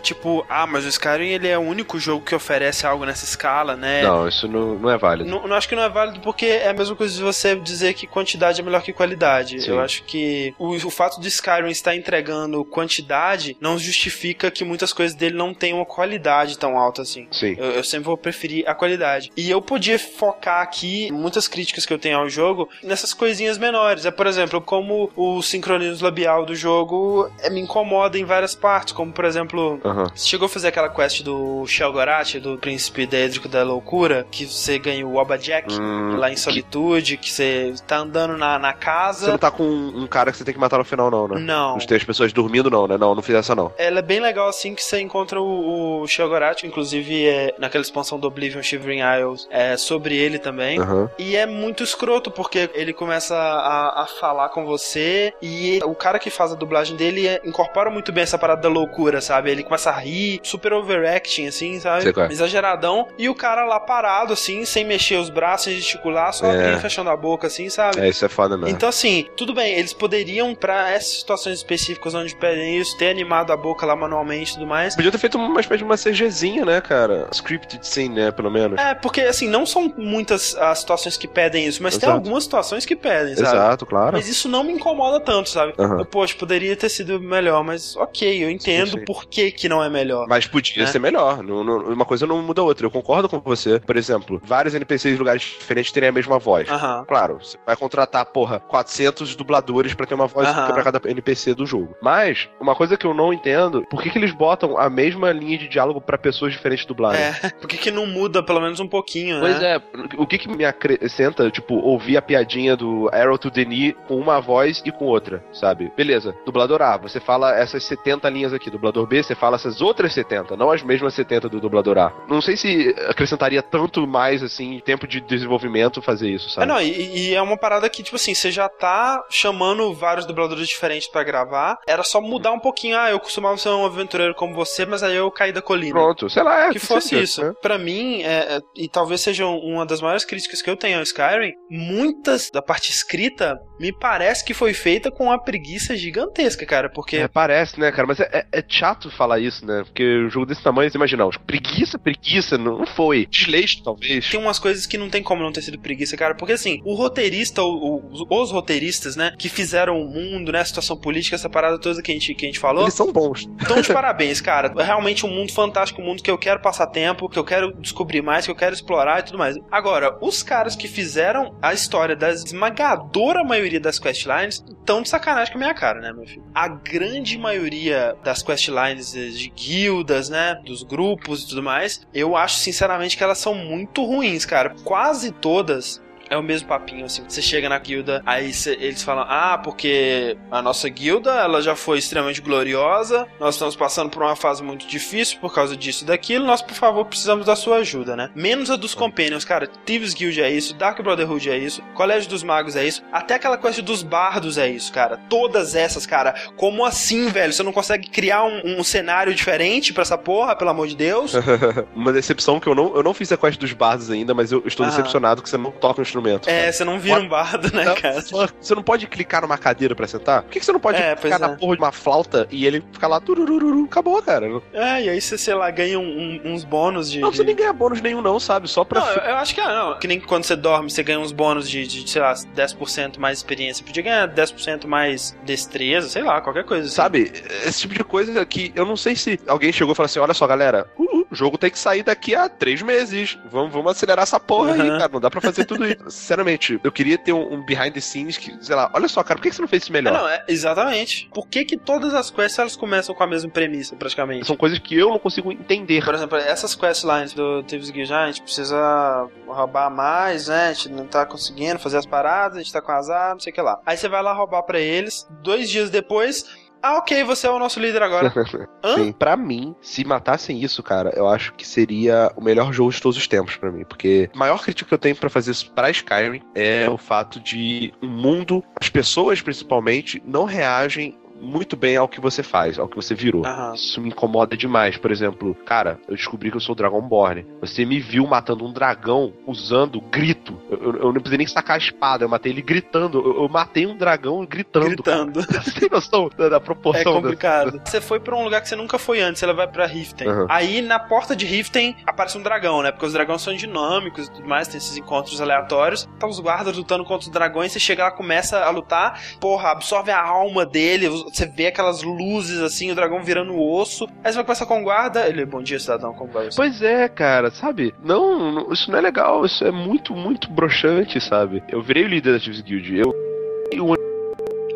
tipo, 0.00 0.44
ah, 0.48 0.66
mas 0.66 0.84
o 0.84 0.88
Skyrim 0.88 1.28
ele 1.28 1.48
é 1.48 1.58
o 1.58 1.62
único 1.62 1.98
jogo 1.98 2.24
que 2.24 2.34
oferece 2.34 2.86
algo 2.86 3.04
nessa 3.04 3.24
escala, 3.24 3.76
né? 3.76 4.02
Não, 4.02 4.28
isso 4.28 4.48
não, 4.48 4.74
não 4.74 4.90
é 4.90 4.98
válido. 4.98 5.28
Não, 5.28 5.46
não 5.46 5.56
acho 5.56 5.68
que 5.68 5.76
não 5.76 5.82
é 5.82 5.88
válido 5.88 6.20
porque 6.20 6.46
é 6.46 6.68
a 6.68 6.74
mesma 6.74 6.96
coisa 6.96 7.14
de 7.14 7.22
você 7.22 7.56
dizer 7.56 7.94
que 7.94 8.06
quantidade 8.06 8.60
é 8.60 8.64
melhor 8.64 8.82
que 8.82 8.92
qualidade. 8.92 9.60
Sim. 9.62 9.70
Eu 9.70 9.80
acho 9.80 10.02
que 10.04 10.54
o, 10.58 10.74
o 10.74 10.90
fato 10.90 11.20
de 11.20 11.28
Skyrim 11.28 11.70
estar 11.70 11.94
entregando 11.94 12.64
quantidade 12.64 13.56
não 13.60 13.78
justifica 13.78 14.50
que 14.50 14.64
muitas 14.64 14.92
coisas 14.92 15.16
dele 15.16 15.36
não 15.36 15.54
tenham 15.54 15.78
uma 15.78 15.86
qualidade 15.86 16.58
tão 16.58 16.78
alta 16.78 17.02
assim. 17.02 17.26
Sim. 17.30 17.56
Eu, 17.58 17.72
eu 17.72 17.84
sempre 17.84 18.06
vou 18.06 18.16
preferir 18.16 18.68
a 18.68 18.74
qualidade. 18.74 19.30
E 19.36 19.50
eu 19.50 19.60
podia 19.60 19.98
focar 19.98 20.57
aqui 20.62 21.10
muitas 21.12 21.46
críticas 21.48 21.84
que 21.86 21.92
eu 21.92 21.98
tenho 21.98 22.18
ao 22.18 22.28
jogo 22.28 22.68
nessas 22.82 23.12
coisinhas 23.14 23.58
menores. 23.58 24.04
É, 24.06 24.10
por 24.10 24.26
exemplo, 24.26 24.60
como 24.60 25.10
o 25.16 25.42
sincronismo 25.42 26.04
labial 26.04 26.44
do 26.44 26.54
jogo 26.54 27.30
é, 27.40 27.50
me 27.50 27.60
incomoda 27.60 28.18
em 28.18 28.24
várias 28.24 28.54
partes. 28.54 28.92
Como, 28.92 29.12
por 29.12 29.24
exemplo, 29.24 29.80
Aham. 29.84 30.06
você 30.14 30.26
chegou 30.28 30.46
a 30.46 30.48
fazer 30.48 30.68
aquela 30.68 30.88
quest 30.88 31.22
do 31.22 31.66
Shelgorat, 31.66 32.38
do 32.40 32.58
príncipe 32.58 33.06
Dédrico 33.06 33.48
da 33.48 33.62
loucura, 33.62 34.26
que 34.30 34.46
você 34.46 34.78
ganha 34.78 35.06
o 35.06 35.16
Obajack 35.16 35.68
Hum, 35.78 36.16
lá 36.16 36.30
em 36.30 36.36
solitude, 36.36 37.16
que 37.16 37.30
você 37.30 37.74
tá 37.86 37.98
andando 37.98 38.36
na, 38.36 38.58
na 38.58 38.72
Você 38.72 38.78
casa. 38.78 39.30
não 39.30 39.38
tá 39.38 39.50
com 39.50 39.64
um 39.64 40.06
cara 40.06 40.30
que 40.30 40.38
você 40.38 40.44
tem 40.44 40.54
que 40.54 40.60
matar 40.60 40.78
no 40.78 40.84
final, 40.84 41.10
não, 41.10 41.28
né? 41.28 41.40
Não. 41.40 41.76
Não 41.76 41.78
tem 41.86 41.96
as 41.96 42.04
pessoas 42.04 42.32
dormindo, 42.32 42.70
não, 42.70 42.86
né? 42.86 42.96
Não, 42.96 43.14
não 43.14 43.22
fiz 43.22 43.34
essa, 43.34 43.54
não. 43.54 43.72
Ela 43.76 43.98
é 43.98 44.02
bem 44.02 44.20
legal 44.20 44.48
assim 44.48 44.74
que 44.74 44.82
você 44.82 45.00
encontra 45.00 45.40
o, 45.40 46.00
o 46.02 46.06
Shelgorat, 46.06 46.64
inclusive 46.64 47.26
é, 47.26 47.54
naquela 47.58 47.82
expansão 47.82 48.18
do 48.18 48.26
Oblivion 48.26 48.62
Shivering 48.62 49.00
Isles, 49.00 49.46
é 49.50 49.76
sobre 49.76 50.16
ele 50.16 50.37
também. 50.38 50.78
Aham. 50.80 51.10
E 51.18 51.36
é 51.36 51.46
muito 51.46 51.82
escroto, 51.82 52.30
porque 52.30 52.70
ele 52.74 52.92
começa 52.92 53.34
a, 53.36 54.02
a 54.02 54.06
falar 54.06 54.48
com 54.50 54.64
você 54.64 55.32
e 55.42 55.78
o 55.84 55.94
cara 55.94 56.18
que 56.18 56.30
faz 56.30 56.52
a 56.52 56.54
dublagem 56.54 56.96
dele 56.96 57.26
é- 57.26 57.40
incorpora 57.44 57.90
muito 57.90 58.12
bem 58.12 58.22
essa 58.22 58.38
parada 58.38 58.62
da 58.62 58.68
loucura, 58.68 59.20
sabe? 59.20 59.50
Ele 59.50 59.62
começa 59.62 59.90
a 59.90 59.98
rir, 59.98 60.40
super 60.42 60.72
overacting, 60.72 61.46
assim, 61.46 61.78
sabe? 61.80 62.12
Qual 62.12 62.26
é. 62.26 62.32
Exageradão. 62.32 63.08
E 63.18 63.28
o 63.28 63.34
cara 63.34 63.64
lá 63.64 63.78
parado, 63.80 64.32
assim, 64.32 64.64
sem 64.64 64.84
mexer 64.84 65.16
os 65.16 65.30
braços, 65.30 65.64
sem 65.66 65.74
gesticular, 65.74 66.32
só 66.32 66.46
É. 66.46 66.54
abrindo 66.54 66.78
e 66.78 66.80
fechando 66.80 67.10
a 67.10 67.16
boca, 67.16 67.46
assim, 67.46 67.68
sabe? 67.68 68.00
É, 68.00 68.08
isso 68.08 68.24
é 68.24 68.28
foda 68.28 68.56
mesmo. 68.56 68.74
Então, 68.74 68.88
assim, 68.88 69.26
tudo 69.36 69.54
bem, 69.54 69.74
eles 69.74 69.92
poderiam, 69.92 70.54
pra 70.54 70.90
essas 70.90 71.18
situações 71.18 71.56
específicas 71.58 72.14
onde 72.14 72.34
pedem 72.36 72.78
isso, 72.78 72.96
ter 72.98 73.10
animado 73.10 73.52
a 73.52 73.56
boca 73.56 73.84
lá 73.86 73.94
manualmente 73.96 74.50
e 74.50 74.54
tudo 74.54 74.66
mais. 74.66 74.94
Podia 74.94 75.10
ter 75.10 75.18
feito 75.18 75.38
uma 75.38 75.60
espécie 75.60 75.78
de 75.78 75.84
uma 75.84 75.96
CGzinha, 75.96 76.64
né, 76.64 76.80
cara? 76.80 77.28
Scripted 77.32 77.86
scene, 77.86 78.14
né, 78.14 78.30
pelo 78.30 78.50
menos. 78.50 78.78
É, 78.78 78.94
porque, 78.94 79.20
assim, 79.22 79.48
não 79.48 79.64
são 79.66 79.92
muitas 80.28 80.54
as 80.56 80.80
situações 80.80 81.16
que 81.16 81.26
pedem 81.26 81.66
isso, 81.66 81.82
mas 81.82 81.96
tem 81.96 82.06
Exato. 82.08 82.18
algumas 82.22 82.44
situações 82.44 82.84
que 82.84 82.94
pedem, 82.94 83.34
sabe? 83.34 83.48
Exato, 83.48 83.86
claro. 83.86 84.12
Mas 84.12 84.28
isso 84.28 84.48
não 84.48 84.62
me 84.62 84.72
incomoda 84.72 85.18
tanto, 85.20 85.48
sabe? 85.48 85.72
Aham. 85.78 86.00
Eu, 86.00 86.04
Poxa, 86.06 86.34
poderia 86.38 86.76
ter 86.76 86.88
sido 86.88 87.20
melhor, 87.20 87.62
mas 87.64 87.96
ok, 87.96 88.44
eu 88.44 88.50
entendo 88.50 88.90
Sim, 88.90 88.98
sim. 88.98 89.04
por 89.04 89.26
que, 89.26 89.50
que 89.50 89.68
não 89.68 89.82
é 89.82 89.88
melhor. 89.88 90.26
Mas 90.28 90.46
podia 90.46 90.82
É. 90.82 90.86
ser 90.86 90.98
melhor. 90.98 91.42
Não- 91.42 91.62
não- 91.64 91.78
uma 91.92 92.04
coisa 92.04 92.26
não 92.26 92.42
muda 92.42 92.60
a 92.60 92.64
outra. 92.64 92.84
Eu 92.86 92.90
concordo 92.90 93.28
com 93.28 93.40
você. 93.40 93.78
Por 93.80 93.96
exemplo, 93.96 94.40
vários 94.44 94.74
NPCs 94.74 95.12
de 95.14 95.18
lugares 95.18 95.42
diferentes 95.42 95.92
terem 95.92 96.08
a 96.08 96.12
mesma 96.12 96.38
voz. 96.38 96.68
Aham. 96.68 97.04
Claro, 97.06 97.38
você 97.42 97.56
vai 97.66 97.76
contratar, 97.76 98.26
porra, 98.26 98.60
400 98.60 99.34
dubladores 99.36 99.94
pra 99.94 100.06
ter 100.06 100.14
uma 100.14 100.26
voz 100.26 100.48
Aham. 100.48 100.72
pra 100.72 100.82
cada 100.82 101.00
NPC 101.10 101.54
do 101.54 101.64
jogo. 101.66 101.94
Mas, 102.02 102.48
uma 102.60 102.74
coisa 102.74 102.96
que 102.96 103.06
eu 103.06 103.14
não 103.14 103.32
entendo, 103.32 103.84
por 103.90 104.02
que, 104.02 104.10
que 104.10 104.18
eles 104.18 104.32
botam 104.32 104.76
a 104.78 104.90
mesma 104.90 105.30
linha 105.32 105.56
de 105.58 105.68
diálogo 105.68 106.00
pra 106.00 106.18
pessoas 106.18 106.52
diferentes 106.52 106.84
dublarem? 106.86 107.20
É, 107.20 107.32
por 107.60 107.68
que, 107.68 107.76
que 107.78 107.90
não 107.90 108.06
muda 108.06 108.42
pelo 108.42 108.60
menos 108.60 108.80
um 108.80 108.88
pouquinho, 108.88 109.40
Pois 109.40 109.58
né? 109.60 109.76
é, 109.76 109.80
o 110.18 110.26
que 110.26 110.38
que 110.38 110.48
me 110.48 110.64
acrescenta, 110.64 111.50
tipo, 111.50 111.76
ouvir 111.76 112.16
a 112.16 112.22
piadinha 112.22 112.76
do 112.76 113.08
Arrow 113.12 113.38
to 113.38 113.50
Denis 113.50 113.94
com 114.06 114.16
uma 114.16 114.40
voz 114.40 114.82
e 114.84 114.90
com 114.92 115.06
outra, 115.06 115.44
sabe? 115.52 115.90
Beleza, 115.96 116.34
dublador 116.44 116.82
A, 116.82 116.96
você 116.96 117.20
fala 117.20 117.56
essas 117.56 117.84
70 117.84 118.28
linhas 118.28 118.52
aqui, 118.52 118.70
dublador 118.70 119.06
B, 119.06 119.22
você 119.22 119.34
fala 119.34 119.56
essas 119.56 119.80
outras 119.80 120.12
70, 120.12 120.56
não 120.56 120.70
as 120.70 120.82
mesmas 120.82 121.14
70 121.14 121.48
do 121.48 121.60
dublador 121.60 121.98
A. 121.98 122.12
Não 122.28 122.40
sei 122.40 122.56
se 122.56 122.94
acrescentaria 123.08 123.62
tanto 123.62 124.06
mais, 124.06 124.42
assim, 124.42 124.80
tempo 124.84 125.06
de 125.06 125.20
desenvolvimento 125.20 126.02
fazer 126.02 126.28
isso, 126.30 126.48
É, 126.48 126.52
sabe? 126.52 126.66
não, 126.66 126.80
e, 126.80 127.28
e 127.30 127.34
é 127.34 127.42
uma 127.42 127.56
parada 127.56 127.88
que, 127.88 128.02
tipo 128.02 128.16
assim, 128.16 128.34
você 128.34 128.50
já 128.50 128.68
tá 128.68 129.22
chamando 129.30 129.92
vários 129.94 130.26
dubladores 130.26 130.68
diferentes 130.68 131.08
pra 131.08 131.22
gravar. 131.22 131.78
Era 131.86 132.02
só 132.02 132.20
mudar 132.20 132.52
um 132.52 132.58
pouquinho. 132.60 132.96
Ah, 132.98 133.10
eu 133.10 133.20
costumava 133.20 133.56
ser 133.56 133.68
um 133.70 133.84
aventureiro 133.86 134.34
como 134.34 134.54
você, 134.54 134.84
mas 134.86 135.02
aí 135.02 135.16
eu 135.16 135.30
caí 135.30 135.52
da 135.52 135.62
colina. 135.62 135.92
Pronto, 135.92 136.28
sei 136.28 136.42
lá, 136.42 136.66
é, 136.66 136.70
que 136.70 136.78
fosse 136.78 137.18
isso. 137.20 137.42
né? 137.44 137.52
Pra 137.62 137.78
mim, 137.78 138.22
é, 138.22 138.56
é, 138.56 138.60
e 138.76 138.88
talvez 138.88 139.20
seja 139.20 139.46
uma 139.46 139.84
das 139.86 140.00
maiores 140.08 140.24
críticas 140.24 140.60
que 140.62 140.68
eu 140.70 140.76
tenho 140.76 140.96
ao 140.98 141.02
Skyrim, 141.02 141.52
muitas 141.70 142.50
da 142.50 142.60
parte 142.62 142.90
escrita 142.90 143.58
me 143.80 143.92
parece 143.92 144.44
que 144.44 144.52
foi 144.54 144.72
feita 144.74 145.10
com 145.10 145.24
uma 145.24 145.38
preguiça 145.42 145.96
gigantesca, 145.96 146.66
cara, 146.66 146.90
porque 146.90 147.16
É, 147.18 147.28
parece, 147.28 147.78
né, 147.78 147.90
cara? 147.92 148.06
Mas 148.08 148.20
é, 148.20 148.28
é- 148.52 148.58
é 148.60 148.64
chato 148.68 149.10
falar 149.10 149.38
isso, 149.38 149.64
né? 149.64 149.82
Porque 149.84 150.02
o 150.04 150.28
jogo 150.30 150.46
desse 150.46 150.62
tamanho, 150.62 150.90
você 150.90 150.96
imagina, 150.98 151.28
preguiça, 151.46 151.98
preguiça, 151.98 152.58
não 152.58 152.84
foi. 152.86 153.26
Desleixo, 153.26 153.82
talvez. 153.82 154.28
tem 154.28 154.40
umas 154.40 154.58
coisas 154.58 154.86
que 154.86 154.98
não 154.98 155.08
tem 155.08 155.22
como 155.22 155.42
não 155.42 155.52
ter 155.52 155.62
sido 155.62 155.78
preguiça, 155.78 156.16
cara, 156.16 156.34
porque 156.34 156.52
assim, 156.54 156.80
o 156.84 156.94
roteirista, 156.94 157.62
o- 157.62 157.96
o- 157.96 158.42
os 158.42 158.50
roteiristas, 158.50 159.14
né, 159.16 159.32
que 159.38 159.48
fizeram 159.48 160.00
o 160.00 160.04
mundo, 160.08 160.50
né, 160.52 160.60
a 160.60 160.64
situação 160.64 160.96
política, 160.96 161.36
essa 161.36 161.48
parada 161.48 161.78
toda 161.78 162.02
que 162.02 162.10
a 162.10 162.14
gente, 162.14 162.34
que 162.34 162.44
a 162.44 162.48
gente 162.48 162.58
falou, 162.58 162.82
Eles 162.84 162.94
são 162.94 163.12
bons. 163.12 163.46
Então, 163.60 163.80
de 163.80 163.88
parabéns, 163.92 164.40
cara. 164.40 164.72
É 164.78 164.82
realmente 164.82 165.24
um 165.24 165.28
mundo 165.30 165.52
fantástico, 165.52 166.00
um 166.02 166.04
mundo 166.04 166.22
que 166.22 166.30
eu 166.30 166.38
quero 166.38 166.60
passar 166.60 166.86
tempo, 166.88 167.28
que 167.28 167.38
eu 167.38 167.44
quero 167.44 167.72
descobrir 167.80 168.22
mais, 168.22 168.44
que 168.44 168.50
eu 168.50 168.56
quero 168.56 168.74
explorar 168.74 169.20
e 169.20 169.22
tudo 169.22 169.38
mais. 169.38 169.56
Agora, 169.70 169.97
os 170.20 170.42
caras 170.42 170.76
que 170.76 170.86
fizeram 170.86 171.56
a 171.60 171.72
história 171.74 172.14
da 172.14 172.30
esmagadora 172.30 173.42
maioria 173.42 173.80
das 173.80 173.98
questlines 173.98 174.64
estão 174.68 175.02
de 175.02 175.08
sacanagem 175.08 175.52
com 175.52 175.58
a 175.58 175.62
minha 175.62 175.74
cara, 175.74 176.00
né, 176.00 176.12
meu 176.12 176.26
filho? 176.26 176.44
A 176.54 176.68
grande 176.68 177.36
maioria 177.38 178.16
das 178.22 178.42
questlines 178.42 179.12
de 179.12 179.48
guildas, 179.50 180.28
né, 180.28 180.54
dos 180.64 180.82
grupos 180.82 181.42
e 181.42 181.48
tudo 181.48 181.62
mais, 181.62 182.06
eu 182.14 182.36
acho 182.36 182.56
sinceramente 182.56 183.16
que 183.16 183.24
elas 183.24 183.38
são 183.38 183.54
muito 183.54 184.04
ruins, 184.04 184.44
cara. 184.44 184.74
Quase 184.84 185.32
todas 185.32 186.00
é 186.30 186.36
o 186.36 186.42
mesmo 186.42 186.68
papinho, 186.68 187.04
assim. 187.06 187.24
Você 187.28 187.40
chega 187.42 187.68
na 187.68 187.78
guilda, 187.78 188.22
aí 188.26 188.52
cê- 188.52 188.76
eles 188.80 189.02
falam: 189.02 189.24
Ah, 189.28 189.58
porque 189.62 190.36
a 190.50 190.60
nossa 190.62 190.88
guilda 190.88 191.32
ela 191.32 191.60
já 191.62 191.74
foi 191.74 191.98
extremamente 191.98 192.40
gloriosa, 192.40 193.26
nós 193.40 193.54
estamos 193.54 193.76
passando 193.76 194.10
por 194.10 194.22
uma 194.22 194.36
fase 194.36 194.62
muito 194.62 194.86
difícil 194.86 195.38
por 195.40 195.54
causa 195.54 195.76
disso 195.76 196.04
e 196.04 196.06
daquilo, 196.06 196.46
nós, 196.46 196.62
por 196.62 196.74
favor, 196.74 197.04
precisamos 197.04 197.46
da 197.46 197.56
sua 197.56 197.76
ajuda, 197.76 198.14
né? 198.16 198.30
Menos 198.34 198.70
a 198.70 198.76
dos 198.76 198.94
Companions, 198.94 199.44
cara. 199.44 199.66
Thieves 199.84 200.14
Guild 200.14 200.40
é 200.42 200.50
isso, 200.50 200.74
Dark 200.74 201.00
Brotherhood 201.02 201.50
é 201.50 201.56
isso, 201.58 201.82
Colégio 201.94 202.28
dos 202.28 202.42
Magos 202.42 202.76
é 202.76 202.84
isso, 202.84 203.02
até 203.12 203.34
aquela 203.34 203.56
quest 203.58 203.80
dos 203.80 204.02
bardos 204.02 204.58
é 204.58 204.68
isso, 204.68 204.92
cara. 204.92 205.16
Todas 205.28 205.74
essas, 205.74 206.06
cara. 206.06 206.34
Como 206.56 206.84
assim, 206.84 207.28
velho? 207.28 207.52
Você 207.52 207.62
não 207.62 207.72
consegue 207.72 208.08
criar 208.08 208.44
um, 208.44 208.78
um 208.78 208.84
cenário 208.84 209.34
diferente 209.34 209.92
pra 209.92 210.02
essa 210.02 210.18
porra, 210.18 210.54
pelo 210.56 210.70
amor 210.70 210.86
de 210.88 210.96
Deus? 210.96 211.32
Uma 211.94 212.12
decepção 212.12 212.58
que 212.60 212.66
eu 212.68 212.74
não, 212.74 212.94
eu 212.96 213.02
não 213.02 213.14
fiz 213.14 213.30
a 213.32 213.36
quest 213.36 213.58
dos 213.58 213.72
bardos 213.72 214.10
ainda, 214.10 214.34
mas 214.34 214.52
eu 214.52 214.62
estou 214.66 214.86
decepcionado 214.86 215.42
que 215.42 215.48
você 215.48 215.56
não 215.56 215.70
toca 215.70 216.00
o 216.00 216.02
instrumento. 216.18 216.48
É, 216.48 216.60
cara. 216.60 216.72
você 216.72 216.84
não 216.84 216.98
vira 216.98 217.20
um 217.20 217.28
bardo, 217.28 217.74
né, 217.74 217.84
Não, 217.84 217.94
cara? 217.94 218.20
Você 218.20 218.74
não 218.74 218.82
pode 218.82 219.06
clicar 219.06 219.42
numa 219.42 219.56
cadeira 219.58 219.94
pra 219.94 220.06
sentar? 220.06 220.42
Por 220.42 220.50
que 220.50 220.58
que 220.60 220.64
você 220.66 220.72
não 220.72 220.80
pode 220.80 220.98
É, 221.00 221.14
clicar 221.16 221.38
na 221.38 221.50
é. 221.50 221.56
porra 221.56 221.76
de 221.76 221.82
uma 221.82 221.92
flauta 221.92 222.46
e 222.50 222.66
ele 222.66 222.82
ficar 222.92 223.08
lá 223.08 223.20
tururururu? 223.20 223.84
Acabou, 223.84 224.22
cara. 224.22 224.46
É, 224.72 225.04
e 225.04 225.08
aí 225.08 225.20
você, 225.20 225.36
sei 225.38 225.54
lá, 225.54 225.70
ganha 225.70 225.98
um- 225.98 226.40
um- 226.44 226.52
uns 226.52 226.64
bônus 226.64 227.10
de. 227.10 227.20
não 227.20 227.28
precisa 227.28 227.44
de- 227.44 227.48
nem 227.48 227.56
ganhar 227.56 227.72
bônus 227.72 228.00
nenhum, 228.00 228.20
não, 228.22 228.38
sabe? 228.40 228.68
Só 228.68 228.84
pra. 228.84 229.00
Não, 229.00 229.08
eu, 229.12 229.22
eu 229.30 229.36
acho 229.36 229.54
que 229.54 229.60
é, 229.60 229.66
não. 229.66 229.98
Que 229.98 230.06
nem 230.08 230.20
quando 230.20 230.44
você 230.44 230.56
dorme, 230.56 230.90
você 230.90 231.02
ganha 231.02 231.18
uns 231.20 231.32
bônus 231.32 231.68
de, 231.68 231.86
de, 231.86 232.08
sei 232.08 232.20
lá, 232.22 232.34
10% 232.54 233.18
mais 233.18 233.38
experiência. 233.38 233.84
Podia 233.84 234.02
ganhar 234.02 234.28
10% 234.28 234.86
mais 234.86 235.36
destreza, 235.44 236.08
sei 236.08 236.22
lá, 236.22 236.40
qualquer 236.40 236.64
coisa. 236.64 236.86
assim. 236.86 236.94
Sabe, 236.94 237.32
esse 237.64 237.80
tipo 237.80 237.94
de 237.94 238.04
coisa 238.04 238.44
que 238.44 238.72
eu 238.74 238.84
não 238.86 238.96
sei 238.96 239.14
se 239.16 239.38
alguém 239.46 239.72
chegou 239.72 239.92
e 239.92 239.96
falou 239.96 240.06
assim: 240.06 240.18
olha 240.18 240.34
só, 240.34 240.46
galera, 240.46 240.86
uh, 240.98 241.17
o 241.30 241.34
jogo 241.34 241.58
tem 241.58 241.70
que 241.70 241.78
sair 241.78 242.02
daqui 242.02 242.34
a 242.34 242.48
três 242.48 242.80
meses. 242.82 243.38
Vamos, 243.50 243.72
vamos 243.72 243.92
acelerar 243.92 244.22
essa 244.22 244.40
porra 244.40 244.72
aí, 244.74 244.80
Uhum. 244.90 244.98
cara. 244.98 245.10
Não 245.12 245.20
dá 245.20 245.30
pra 245.30 245.40
fazer 245.40 245.64
tudo 245.64 245.86
isso. 245.86 245.98
Sinceramente, 246.10 246.80
eu 246.82 246.90
queria 246.92 247.18
ter 247.18 247.32
um, 247.32 247.54
um 247.54 247.64
behind 247.64 247.92
the 247.92 248.00
scenes 248.00 248.36
que, 248.36 248.56
sei 248.64 248.74
lá, 248.76 248.90
olha 248.94 249.08
só, 249.08 249.22
cara, 249.22 249.38
por 249.38 249.42
que 249.44 249.52
você 249.52 249.60
não 249.60 249.68
fez 249.68 249.82
isso 249.82 249.92
É, 249.92 249.94
melhor? 249.94 250.12
não, 250.12 250.28
é, 250.28 250.44
exatamente. 250.48 251.28
Por 251.34 251.46
que 251.48 251.64
que 251.64 251.76
todas 251.76 252.14
as 252.14 252.30
quests 252.30 252.58
elas 252.58 252.76
começam 252.76 253.14
com 253.14 253.22
a 253.22 253.26
mesma 253.26 253.50
premissa, 253.50 253.96
praticamente? 253.96 254.46
São 254.46 254.56
coisas 254.56 254.78
que 254.78 254.94
eu 254.96 255.10
não 255.10 255.18
consigo 255.18 255.52
entender. 255.52 256.04
Por 256.04 256.14
exemplo, 256.14 256.38
essas 256.38 256.74
questlines 256.74 257.32
do 257.32 257.62
Thieves 257.64 257.90
Guild, 257.90 258.12
ah, 258.12 258.24
a 258.24 258.26
gente 258.26 258.42
precisa 258.42 259.28
roubar 259.46 259.90
mais, 259.90 260.48
né? 260.48 260.68
A 260.68 260.72
gente 260.72 260.88
não 260.90 261.06
tá 261.06 261.24
conseguindo 261.26 261.78
fazer 261.78 261.98
as 261.98 262.06
paradas, 262.06 262.56
a 262.56 262.60
gente 262.62 262.72
tá 262.72 262.80
com 262.80 262.92
azar, 262.92 263.32
não 263.32 263.40
sei 263.40 263.50
o 263.52 263.54
que 263.54 263.60
lá. 263.60 263.78
Aí 263.84 263.96
você 263.96 264.08
vai 264.08 264.22
lá 264.22 264.32
roubar 264.32 264.62
pra 264.62 264.78
eles, 264.80 265.26
dois 265.42 265.68
dias 265.68 265.90
depois, 265.90 266.44
ah, 266.82 266.98
ok, 266.98 267.24
você 267.24 267.46
é 267.46 267.50
o 267.50 267.58
nosso 267.58 267.80
líder 267.80 268.02
agora. 268.02 268.32
Sim, 268.94 269.12
pra 269.12 269.36
mim, 269.36 269.74
se 269.80 270.04
matassem 270.04 270.62
isso, 270.62 270.82
cara, 270.82 271.12
eu 271.16 271.28
acho 271.28 271.52
que 271.54 271.66
seria 271.66 272.32
o 272.36 272.42
melhor 272.42 272.72
jogo 272.72 272.92
de 272.92 273.00
todos 273.00 273.16
os 273.16 273.26
tempos 273.26 273.56
pra 273.56 273.70
mim. 273.70 273.84
Porque 273.84 274.30
a 274.32 274.38
maior 274.38 274.62
crítica 274.62 274.88
que 274.88 274.94
eu 274.94 274.98
tenho 274.98 275.16
pra 275.16 275.30
fazer 275.30 275.50
isso 275.50 275.72
pra 275.72 275.90
Skyrim 275.90 276.42
é 276.54 276.88
o 276.88 276.96
fato 276.96 277.40
de 277.40 277.92
um 278.02 278.08
mundo, 278.08 278.64
as 278.80 278.88
pessoas 278.88 279.40
principalmente, 279.40 280.22
não 280.26 280.44
reagem 280.44 281.18
muito 281.40 281.76
bem 281.76 281.96
ao 281.96 282.08
que 282.08 282.20
você 282.20 282.42
faz, 282.42 282.78
ao 282.78 282.88
que 282.88 282.96
você 282.96 283.14
virou. 283.14 283.44
Aham. 283.46 283.74
Isso 283.74 284.00
me 284.00 284.08
incomoda 284.08 284.56
demais. 284.56 284.96
Por 284.96 285.10
exemplo, 285.10 285.54
cara, 285.66 285.98
eu 286.08 286.14
descobri 286.16 286.50
que 286.50 286.56
eu 286.56 286.60
sou 286.60 286.72
o 286.72 286.76
Dragonborn. 286.76 287.46
Você 287.60 287.84
me 287.84 288.00
viu 288.00 288.26
matando 288.26 288.64
um 288.64 288.72
dragão 288.72 289.32
usando 289.46 290.00
grito. 290.00 290.58
Eu, 290.70 290.78
eu- 290.82 290.96
eu 290.98 291.04
não 291.06 291.14
precisei 291.14 291.38
nem 291.38 291.46
sacar 291.46 291.76
a 291.76 291.78
espada, 291.78 292.24
eu 292.24 292.28
matei 292.28 292.52
ele 292.52 292.62
gritando. 292.62 293.18
Eu, 293.18 293.42
eu 293.42 293.48
matei 293.48 293.86
um 293.86 293.96
dragão 293.96 294.44
gritando. 294.44 294.86
Gritando. 294.86 295.40
Você 295.62 295.80
tem 295.80 295.88
noção 295.90 296.30
da, 296.36 296.48
da 296.48 296.56
É 296.56 296.60
proporção 296.60 297.14
da- 297.14 297.20
complicado. 297.20 297.80
Você 297.84 298.00
foi 298.00 298.20
pra 298.20 298.34
um 298.36 298.44
lugar 298.44 298.60
que 298.60 298.68
você 298.68 298.76
nunca 298.76 298.98
foi 298.98 299.20
antes, 299.20 299.40
você 299.40 299.52
vai 299.52 299.66
pra 299.68 299.86
Riften. 299.86 300.28
Aham. 300.28 300.46
Aí 300.48 300.80
na 300.82 300.98
porta 300.98 301.34
de 301.36 301.46
Riften 301.46 301.96
aparece 302.06 302.36
um 302.38 302.42
dragão, 302.42 302.82
né? 302.82 302.90
Porque 302.90 303.06
os 303.06 303.12
dragões 303.12 303.42
são 303.42 303.54
dinâmicos 303.54 304.26
e 304.26 304.30
tudo 304.32 304.46
mais, 304.48 304.68
tem 304.68 304.78
esses 304.78 304.96
encontros 304.96 305.40
aleatórios. 305.40 306.08
Tá 306.18 306.26
os 306.26 306.38
guardas 306.40 306.76
lutando 306.76 307.04
contra 307.04 307.26
os 307.26 307.32
dragões, 307.32 307.72
você 307.72 307.80
chega 307.80 308.04
lá, 308.04 308.10
começa 308.10 308.58
a 308.64 308.70
lutar, 308.70 309.20
porra, 309.40 309.70
absorve 309.70 310.10
a 310.10 310.20
alma 310.22 310.64
dele, 310.66 311.08
você 311.32 311.46
vê 311.46 311.66
aquelas 311.68 312.02
luzes 312.02 312.60
assim, 312.60 312.90
o 312.90 312.94
dragão 312.94 313.22
virando 313.22 313.58
osso. 313.58 314.06
Aí 314.24 314.30
você 314.32 314.36
vai 314.36 314.44
conversar 314.44 314.66
com 314.66 314.80
o 314.80 314.84
guarda, 314.84 315.28
ele, 315.28 315.44
bom 315.44 315.62
dia, 315.62 315.78
cidadão, 315.78 316.12
como 316.14 316.30
vai 316.32 316.46
você? 316.46 316.56
Pois 316.56 316.80
é, 316.82 317.08
cara, 317.08 317.50
sabe? 317.50 317.94
Não, 318.04 318.52
não- 318.52 318.72
isso 318.72 318.90
não 318.90 318.98
é 318.98 319.02
legal, 319.02 319.44
isso 319.44 319.64
é 319.64 319.70
muito, 319.70 320.14
muito 320.14 320.50
broxante, 320.50 321.20
sabe? 321.20 321.62
Eu 321.68 321.82
virei 321.82 322.04
o 322.04 322.08
líder 322.08 322.32
da 322.34 322.38
Thieves 322.40 322.60
Guild. 322.60 322.96
Eu. 322.98 323.14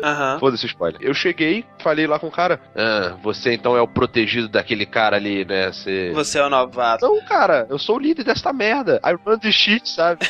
Aham. 0.03 0.37
Foda-se 0.39 0.65
spoiler. 0.65 0.99
Eu 1.01 1.13
cheguei, 1.13 1.63
falei 1.83 2.07
lá 2.07 2.17
com 2.17 2.27
o 2.27 2.31
cara. 2.31 2.59
Ah, 2.75 3.15
você 3.21 3.53
então 3.53 3.75
é 3.77 3.81
o 3.81 3.87
protegido 3.87 4.47
daquele 4.47 4.85
cara 4.85 5.17
ali, 5.17 5.45
né? 5.45 5.71
Você. 5.71 6.11
Você 6.13 6.39
é 6.39 6.43
o 6.45 6.49
novato. 6.49 7.05
Não, 7.05 7.21
cara, 7.25 7.67
eu 7.69 7.77
sou 7.77 7.97
o 7.97 7.99
líder 7.99 8.23
desta 8.23 8.51
merda. 8.53 8.99
I 9.05 9.13
run 9.13 9.37
the 9.37 9.51
shit, 9.51 9.87
sabe? 9.89 10.25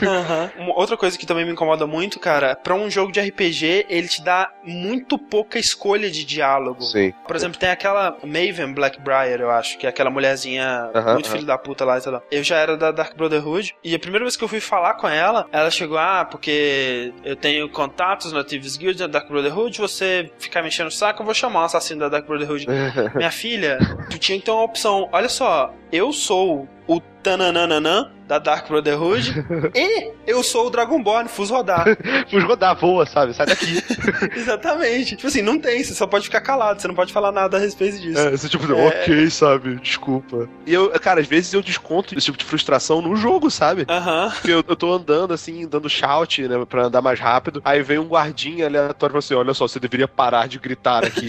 Uma 0.58 0.76
outra 0.78 0.96
coisa 0.96 1.18
que 1.18 1.26
também 1.26 1.44
me 1.44 1.52
incomoda 1.52 1.86
muito, 1.86 2.18
cara, 2.20 2.54
pra 2.56 2.74
um 2.74 2.90
jogo 2.90 3.10
de 3.12 3.20
RPG, 3.20 3.86
ele 3.88 4.08
te 4.08 4.22
dá 4.22 4.50
muito 4.64 5.18
pouca 5.18 5.58
escolha 5.58 6.10
de 6.10 6.24
diálogo. 6.24 6.82
Sim. 6.82 7.12
Por 7.26 7.34
exemplo, 7.36 7.58
tem 7.58 7.70
aquela 7.70 8.16
Maven 8.22 8.72
Blackbriar, 8.74 9.40
eu 9.40 9.50
acho, 9.50 9.78
que 9.78 9.86
é 9.86 9.88
aquela 9.88 10.10
mulherzinha 10.10 10.90
Aham, 10.94 11.14
muito 11.14 11.26
aham. 11.26 11.34
filho 11.34 11.46
da 11.46 11.56
puta 11.58 11.84
lá, 11.84 12.00
sei 12.00 12.12
lá. 12.12 12.22
Eu 12.30 12.42
já 12.42 12.56
era 12.56 12.76
da 12.76 12.90
Dark 12.90 13.16
Brotherhood, 13.16 13.74
e 13.82 13.94
a 13.94 13.98
primeira 13.98 14.24
vez 14.24 14.36
que 14.36 14.44
eu 14.44 14.48
fui 14.48 14.60
falar 14.60 14.94
com 14.94 15.08
ela, 15.08 15.46
ela 15.52 15.70
chegou, 15.70 15.98
ah, 15.98 16.24
porque 16.24 17.12
eu 17.24 17.36
tenho 17.36 17.68
contatos 17.68 18.32
na 18.32 18.44
Thieves 18.44 18.76
Guild, 18.76 19.00
na 19.00 19.06
Dark 19.06 19.28
Brotherhood, 19.28 19.78
você 19.78 20.30
ficar 20.38 20.62
me 20.62 20.68
enchendo 20.68 20.88
o 20.88 20.92
saco, 20.98 21.22
eu 21.22 21.24
vou 21.24 21.34
chamar 21.34 21.62
um 21.62 21.64
assassino 21.64 22.00
da 22.00 22.08
Dark 22.08 22.26
Brotherhood. 22.26 22.66
Minha 23.14 23.30
filha, 23.30 23.78
tu 24.10 24.18
tinha 24.18 24.38
que 24.38 24.44
ter 24.44 24.50
uma 24.50 24.64
opção. 24.64 25.08
Olha 25.12 25.28
só, 25.28 25.72
eu 25.92 26.12
sou 26.12 26.68
o 26.86 27.00
Tananana 27.22 28.12
da 28.28 28.38
Dark 28.38 28.68
Brotherhood 28.68 29.44
e 29.74 30.12
eu 30.26 30.42
sou 30.42 30.66
o 30.66 30.70
Dragonborn, 30.70 31.28
Fus 31.28 31.48
rodar. 31.48 31.86
Fui 32.30 32.40
rodar, 32.42 32.76
voa, 32.78 33.06
sabe? 33.06 33.32
Sai 33.34 33.46
daqui. 33.46 33.82
Exatamente. 34.36 35.16
Tipo 35.16 35.26
assim, 35.28 35.40
não 35.42 35.58
tem, 35.58 35.82
você 35.82 35.94
só 35.94 36.06
pode 36.06 36.24
ficar 36.24 36.42
calado, 36.42 36.80
você 36.80 36.86
não 36.86 36.94
pode 36.94 37.12
falar 37.12 37.32
nada 37.32 37.56
a 37.56 37.60
respeito 37.60 37.98
disso. 37.98 38.18
É, 38.20 38.30
você 38.30 38.48
tipo, 38.48 38.70
É. 38.72 38.88
ok, 38.88 39.30
sabe? 39.30 39.76
Desculpa. 39.76 40.48
E 40.66 40.74
eu, 40.74 40.90
cara, 41.00 41.20
às 41.20 41.26
vezes 41.26 41.54
eu 41.54 41.62
desconto 41.62 42.14
esse 42.16 42.26
tipo 42.26 42.36
de 42.36 42.44
frustração 42.44 43.00
no 43.00 43.16
jogo, 43.16 43.50
sabe? 43.50 43.86
Aham. 43.88 44.30
Porque 44.30 44.50
eu, 44.52 44.62
eu 44.68 44.76
tô 44.76 44.92
andando 44.92 45.32
assim, 45.32 45.66
dando 45.66 45.88
shout, 45.88 46.46
né, 46.46 46.62
pra 46.68 46.84
andar 46.84 47.00
mais 47.00 47.18
rápido. 47.18 47.62
Aí 47.64 47.82
vem 47.82 47.98
um 47.98 48.06
guardinha 48.06 48.66
aleatório 48.66 49.12
e 49.12 49.14
fala 49.14 49.18
assim: 49.20 49.34
Olha 49.34 49.54
só, 49.54 49.66
você 49.66 49.80
deveria 49.80 50.06
parar 50.06 50.48
de 50.48 50.58
gritar 50.58 51.04
aqui. 51.04 51.28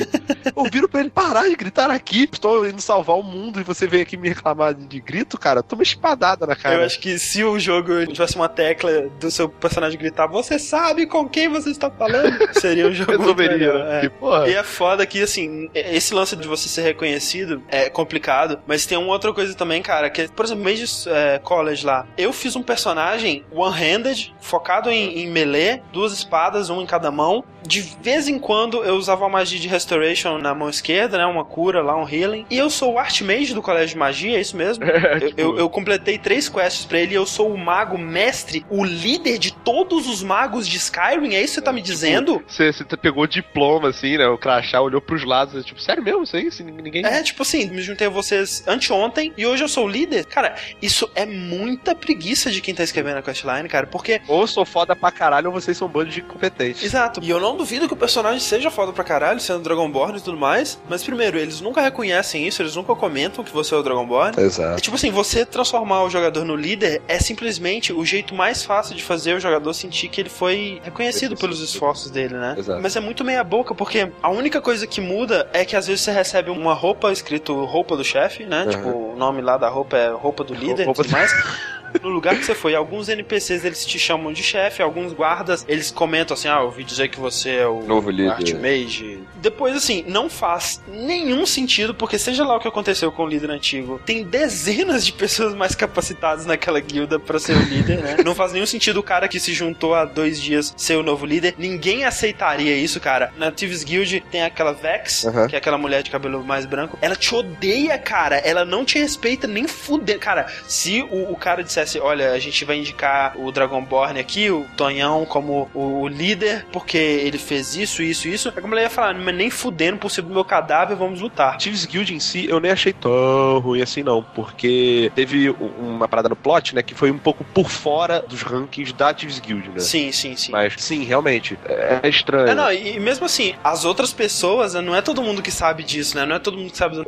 eu 0.55 0.63
viro 0.65 0.89
pra 0.89 0.99
ele: 0.99 1.09
Parar 1.09 1.47
de 1.47 1.55
gritar 1.55 1.89
aqui? 1.89 2.27
Estou 2.31 2.67
indo 2.67 2.81
salvar 2.81 3.17
o 3.17 3.23
mundo 3.23 3.59
e 3.61 3.63
você 3.63 3.87
vem 3.87 4.01
aqui 4.01 4.17
me 4.17 4.27
reclamar 4.27 4.73
de 4.73 4.99
grito, 4.99 5.37
cara? 5.37 5.63
Toma 5.63 5.83
espadada 5.83 6.45
na 6.45 6.55
cara. 6.55 6.75
Eu 6.75 6.88
acho 6.89 6.99
que 6.99 7.19
se 7.19 7.43
o 7.43 7.59
jogo 7.59 8.05
tivesse 8.07 8.35
uma 8.35 8.49
tecla 8.49 9.07
do 9.19 9.29
seu 9.29 9.47
personagem 9.47 9.97
gritar, 9.97 10.25
você 10.25 10.57
sabe 10.57 11.05
com 11.05 11.29
quem 11.29 11.47
você 11.47 11.69
está 11.69 11.89
falando, 11.89 12.35
seria 12.53 12.87
um 12.87 12.91
jogo 12.93 13.11
Resolveria, 13.11 13.73
né? 13.73 14.01
é. 14.45 14.49
E 14.49 14.55
é 14.55 14.63
foda 14.63 15.05
que, 15.05 15.21
assim, 15.21 15.69
esse 15.73 16.13
lance 16.13 16.35
de 16.35 16.47
você 16.47 16.67
ser 16.67 16.81
reconhecido 16.81 17.61
é 17.67 17.89
complicado, 17.89 18.59
mas 18.65 18.87
tem 18.87 18.97
uma 18.97 19.13
outra 19.13 19.31
coisa 19.31 19.53
também, 19.53 19.81
cara, 19.83 20.09
que, 20.09 20.27
por 20.29 20.45
exemplo, 20.45 20.63
Mage's 20.63 21.05
é, 21.05 21.39
College 21.39 21.85
lá, 21.85 22.07
eu 22.17 22.33
fiz 22.33 22.55
um 22.55 22.63
personagem 22.63 23.45
one-handed, 23.51 24.33
focado 24.41 24.89
em, 24.89 25.19
em 25.19 25.29
melee, 25.29 25.81
duas 25.93 26.11
espadas, 26.11 26.69
uma 26.69 26.81
em 26.81 26.87
cada 26.87 27.11
mão. 27.11 27.43
De 27.61 27.81
vez 28.01 28.27
em 28.27 28.39
quando 28.39 28.83
eu 28.83 28.95
usava 28.95 29.23
uma 29.23 29.29
magia 29.29 29.59
de 29.59 29.67
restoration 29.67 30.39
na 30.39 30.55
mão 30.55 30.69
esquerda, 30.69 31.17
né, 31.17 31.25
uma 31.25 31.45
cura 31.45 31.83
lá, 31.83 31.95
um 31.95 32.07
healing. 32.07 32.45
E 32.49 32.57
eu 32.57 32.69
sou 32.69 32.93
o 32.93 32.97
Archmage 32.97 33.53
do 33.53 33.61
Colégio 33.61 33.89
de 33.89 33.97
Magia, 33.97 34.37
é 34.37 34.41
isso 34.41 34.57
mesmo? 34.57 34.83
Eu, 34.89 35.19
tipo, 35.19 35.41
eu, 35.41 35.57
eu 35.57 35.69
completei 35.69 36.17
três 36.17 36.47
quests 36.47 36.78
pra 36.87 36.99
ele 36.99 37.13
e 37.13 37.15
eu 37.15 37.25
sou 37.25 37.53
o 37.53 37.57
mago 37.57 37.97
mestre, 37.97 38.65
o 38.69 38.83
líder 38.83 39.37
de 39.37 39.53
todos 39.53 40.07
os 40.07 40.23
magos 40.23 40.67
de 40.67 40.77
Skyrim, 40.77 41.35
é 41.35 41.41
isso 41.41 41.53
que 41.53 41.59
você 41.59 41.61
tá 41.61 41.73
me 41.73 41.81
dizendo? 41.81 42.43
Você, 42.47 42.71
você 42.71 42.83
pegou 42.97 43.23
o 43.23 43.27
diploma, 43.27 43.89
assim, 43.89 44.17
né? 44.17 44.27
O 44.27 44.37
crachá 44.37 44.81
olhou 44.81 45.01
pros 45.01 45.23
lados, 45.23 45.65
tipo, 45.65 45.81
sério 45.81 46.03
mesmo? 46.03 46.23
Isso 46.23 46.35
aí? 46.35 46.47
Assim, 46.47 46.63
ninguém. 46.63 47.05
É, 47.05 47.21
tipo 47.23 47.41
assim, 47.41 47.69
me 47.69 47.81
juntei 47.81 48.07
a 48.07 48.09
vocês 48.09 48.63
anteontem 48.67 49.33
e 49.37 49.45
hoje 49.45 49.63
eu 49.63 49.67
sou 49.67 49.85
o 49.85 49.89
líder. 49.89 50.25
Cara, 50.25 50.55
isso 50.81 51.09
é 51.15 51.25
muita 51.25 51.95
preguiça 51.95 52.51
de 52.51 52.61
quem 52.61 52.73
tá 52.73 52.83
escrevendo 52.83 53.17
a 53.17 53.21
questline, 53.21 53.67
cara, 53.67 53.87
porque. 53.87 54.21
Ou 54.27 54.45
sou 54.47 54.65
foda 54.65 54.95
pra 54.95 55.11
caralho, 55.11 55.47
ou 55.47 55.53
vocês 55.53 55.77
são 55.77 55.87
um 55.87 55.91
bando 55.91 56.09
de 56.09 56.19
incompetentes. 56.21 56.83
Exato. 56.83 57.19
E 57.23 57.29
eu 57.29 57.39
não 57.39 57.55
duvido 57.55 57.87
que 57.87 57.93
o 57.93 57.97
personagem 57.97 58.39
seja 58.39 58.69
foda 58.71 58.91
pra 58.91 59.03
caralho, 59.03 59.39
sendo 59.39 59.59
Dragonborn 59.59 60.17
e 60.17 60.21
tudo 60.21 60.37
mais. 60.37 60.79
Mas 60.89 61.03
primeiro, 61.03 61.37
eles 61.37 61.61
nunca 61.61 61.81
reconhecem 61.81 62.47
isso, 62.47 62.61
eles 62.61 62.75
nunca 62.75 62.95
comentam 62.95 63.43
que 63.43 63.51
você 63.51 63.73
é 63.73 63.77
o 63.77 63.83
Dragonborn. 63.83 64.33
É 64.37 64.41
Exato. 64.41 64.81
tipo 64.81 64.95
assim, 64.95 65.11
você 65.11 65.45
transformar 65.45 66.03
o 66.03 66.09
jogador 66.09 66.43
no 66.45 66.55
líder 66.55 66.68
é 67.07 67.19
simplesmente 67.19 67.93
o 67.93 68.05
jeito 68.05 68.35
mais 68.35 68.63
fácil 68.63 68.95
de 68.95 69.03
fazer 69.03 69.33
o 69.35 69.39
jogador 69.39 69.73
sentir 69.73 70.09
que 70.09 70.21
ele 70.21 70.29
foi 70.29 70.81
reconhecido 70.83 71.35
pelos 71.35 71.61
esforços 71.61 72.11
dele, 72.11 72.35
né? 72.35 72.55
Exato. 72.57 72.81
Mas 72.81 72.95
é 72.95 72.99
muito 72.99 73.23
meia 73.23 73.43
boca, 73.43 73.73
porque 73.73 74.11
a 74.21 74.29
única 74.29 74.61
coisa 74.61 74.85
que 74.85 74.99
muda 75.01 75.49
é 75.53 75.63
que 75.65 75.75
às 75.75 75.87
vezes 75.87 76.01
você 76.01 76.11
recebe 76.11 76.49
uma 76.49 76.73
roupa 76.73 77.11
escrito 77.11 77.53
roupa 77.65 77.95
do 77.95 78.03
chefe, 78.03 78.45
né? 78.45 78.63
Uhum. 78.63 78.69
Tipo, 78.69 78.89
o 78.89 79.15
nome 79.15 79.41
lá 79.41 79.57
da 79.57 79.69
roupa 79.69 79.97
é 79.97 80.09
roupa 80.09 80.43
do 80.43 80.53
líder 80.53 80.85
Roupa 80.85 81.01
e 81.01 81.03
tudo 81.05 81.11
mais. 81.11 81.31
No 82.01 82.09
lugar 82.09 82.35
que 82.37 82.45
você 82.45 82.55
foi, 82.55 82.75
alguns 82.75 83.09
NPCs 83.09 83.65
eles 83.65 83.85
te 83.85 83.97
chamam 83.99 84.31
de 84.31 84.43
chefe, 84.43 84.81
alguns 84.81 85.13
guardas 85.13 85.65
eles 85.67 85.91
comentam 85.91 86.33
assim: 86.33 86.47
Ah, 86.47 86.59
eu 86.59 86.65
ouvi 86.65 86.83
dizer 86.83 87.09
que 87.09 87.19
você 87.19 87.51
é 87.57 87.67
o 87.67 87.81
Novo 87.83 88.09
líder. 88.09 88.31
Archmage. 88.31 89.19
Depois, 89.35 89.75
assim, 89.75 90.03
não 90.07 90.29
faz 90.29 90.81
nenhum 90.87 91.45
sentido, 91.45 91.93
porque 91.93 92.17
seja 92.17 92.45
lá 92.45 92.57
o 92.57 92.59
que 92.59 92.67
aconteceu 92.67 93.11
com 93.11 93.23
o 93.23 93.27
líder 93.27 93.51
antigo, 93.51 93.99
tem 94.05 94.23
dezenas 94.23 95.05
de 95.05 95.13
pessoas 95.13 95.53
mais 95.55 95.75
capacitadas 95.75 96.45
naquela 96.45 96.79
guilda 96.79 97.19
pra 97.19 97.39
ser 97.39 97.55
o 97.55 97.61
líder, 97.61 97.99
né? 97.99 98.17
Não 98.23 98.35
faz 98.35 98.53
nenhum 98.53 98.65
sentido 98.65 98.99
o 98.99 99.03
cara 99.03 99.27
que 99.27 99.39
se 99.39 99.53
juntou 99.53 99.93
há 99.93 100.05
dois 100.05 100.41
dias 100.41 100.73
ser 100.77 100.97
o 100.97 101.03
novo 101.03 101.25
líder. 101.25 101.55
Ninguém 101.57 102.05
aceitaria 102.05 102.75
isso, 102.75 102.99
cara. 102.99 103.31
Na 103.37 103.51
Thieves 103.51 103.83
Guild 103.83 104.21
tem 104.31 104.43
aquela 104.43 104.73
Vex, 104.73 105.25
que 105.49 105.55
é 105.55 105.57
aquela 105.57 105.77
mulher 105.77 106.03
de 106.03 106.09
cabelo 106.11 106.43
mais 106.43 106.65
branco. 106.65 106.97
Ela 107.01 107.15
te 107.15 107.33
odeia, 107.33 107.97
cara. 107.97 108.37
Ela 108.37 108.65
não 108.65 108.83
te 108.85 108.97
respeita 108.99 109.47
nem 109.47 109.67
fuder. 109.67 110.19
Cara, 110.19 110.47
se 110.67 111.01
o, 111.03 111.31
o 111.31 111.35
cara 111.35 111.63
dissesse, 111.83 111.99
olha, 111.99 112.31
a 112.31 112.39
gente 112.39 112.63
vai 112.65 112.77
indicar 112.77 113.33
o 113.37 113.51
Dragonborn 113.51 114.19
aqui, 114.19 114.49
o 114.49 114.65
Tonhão, 114.75 115.25
como 115.25 115.69
o, 115.73 116.07
líder, 116.07 116.65
porque 116.71 116.97
ele 116.97 117.37
fez 117.37 117.75
isso, 117.75 118.01
isso, 118.01 118.27
isso, 118.27 118.53
a 118.55 118.67
mulher 118.67 118.83
ia 118.83 118.89
falar, 118.89 119.13
mas 119.13 119.35
nem 119.35 119.49
fudendo 119.49 119.97
por 119.97 120.09
ser 120.09 120.21
do 120.21 120.33
meu 120.33 120.43
cadáver, 120.43 120.95
vamos 120.95 121.21
lutar. 121.21 121.57
Thieves 121.57 121.85
Guild 121.85 122.13
em 122.13 122.19
si, 122.19 122.47
eu 122.49 122.59
nem 122.59 122.71
achei 122.71 122.93
tão 122.93 123.59
ruim 123.59 123.81
assim, 123.81 124.03
não. 124.03 124.23
Porque 124.23 125.11
teve 125.15 125.49
uma 125.49 126.07
parada 126.07 126.29
no 126.29 126.35
plot, 126.35 126.75
né? 126.75 126.81
Que 126.81 126.95
foi 126.95 127.11
um 127.11 127.17
pouco 127.17 127.43
por 127.43 127.69
fora 127.69 128.21
dos 128.27 128.41
rankings 128.41 128.93
da 128.93 129.13
Thieves 129.13 129.39
Guild, 129.39 129.69
né? 129.69 129.79
Sim, 129.79 130.11
sim, 130.11 130.35
sim. 130.35 130.51
Mas, 130.51 130.73
sim, 130.77 131.03
realmente, 131.03 131.57
é 131.65 131.99
é 132.03 132.09
estranho. 132.09 132.47
É, 132.47 132.55
não, 132.55 132.71
e 132.71 132.99
mesmo 132.99 133.25
assim, 133.25 133.55
as 133.63 133.85
outras 133.85 134.13
pessoas, 134.13 134.73
né, 134.73 134.81
não 134.81 134.95
é 134.95 135.01
todo 135.01 135.21
mundo 135.21 135.41
que 135.41 135.51
sabe 135.51 135.83
disso, 135.83 136.15
né? 136.17 136.25
Não 136.25 136.35
é 136.35 136.39
todo 136.39 136.57
mundo 136.57 136.71
que 136.71 136.77
sabe 136.77 136.95
do 136.95 137.05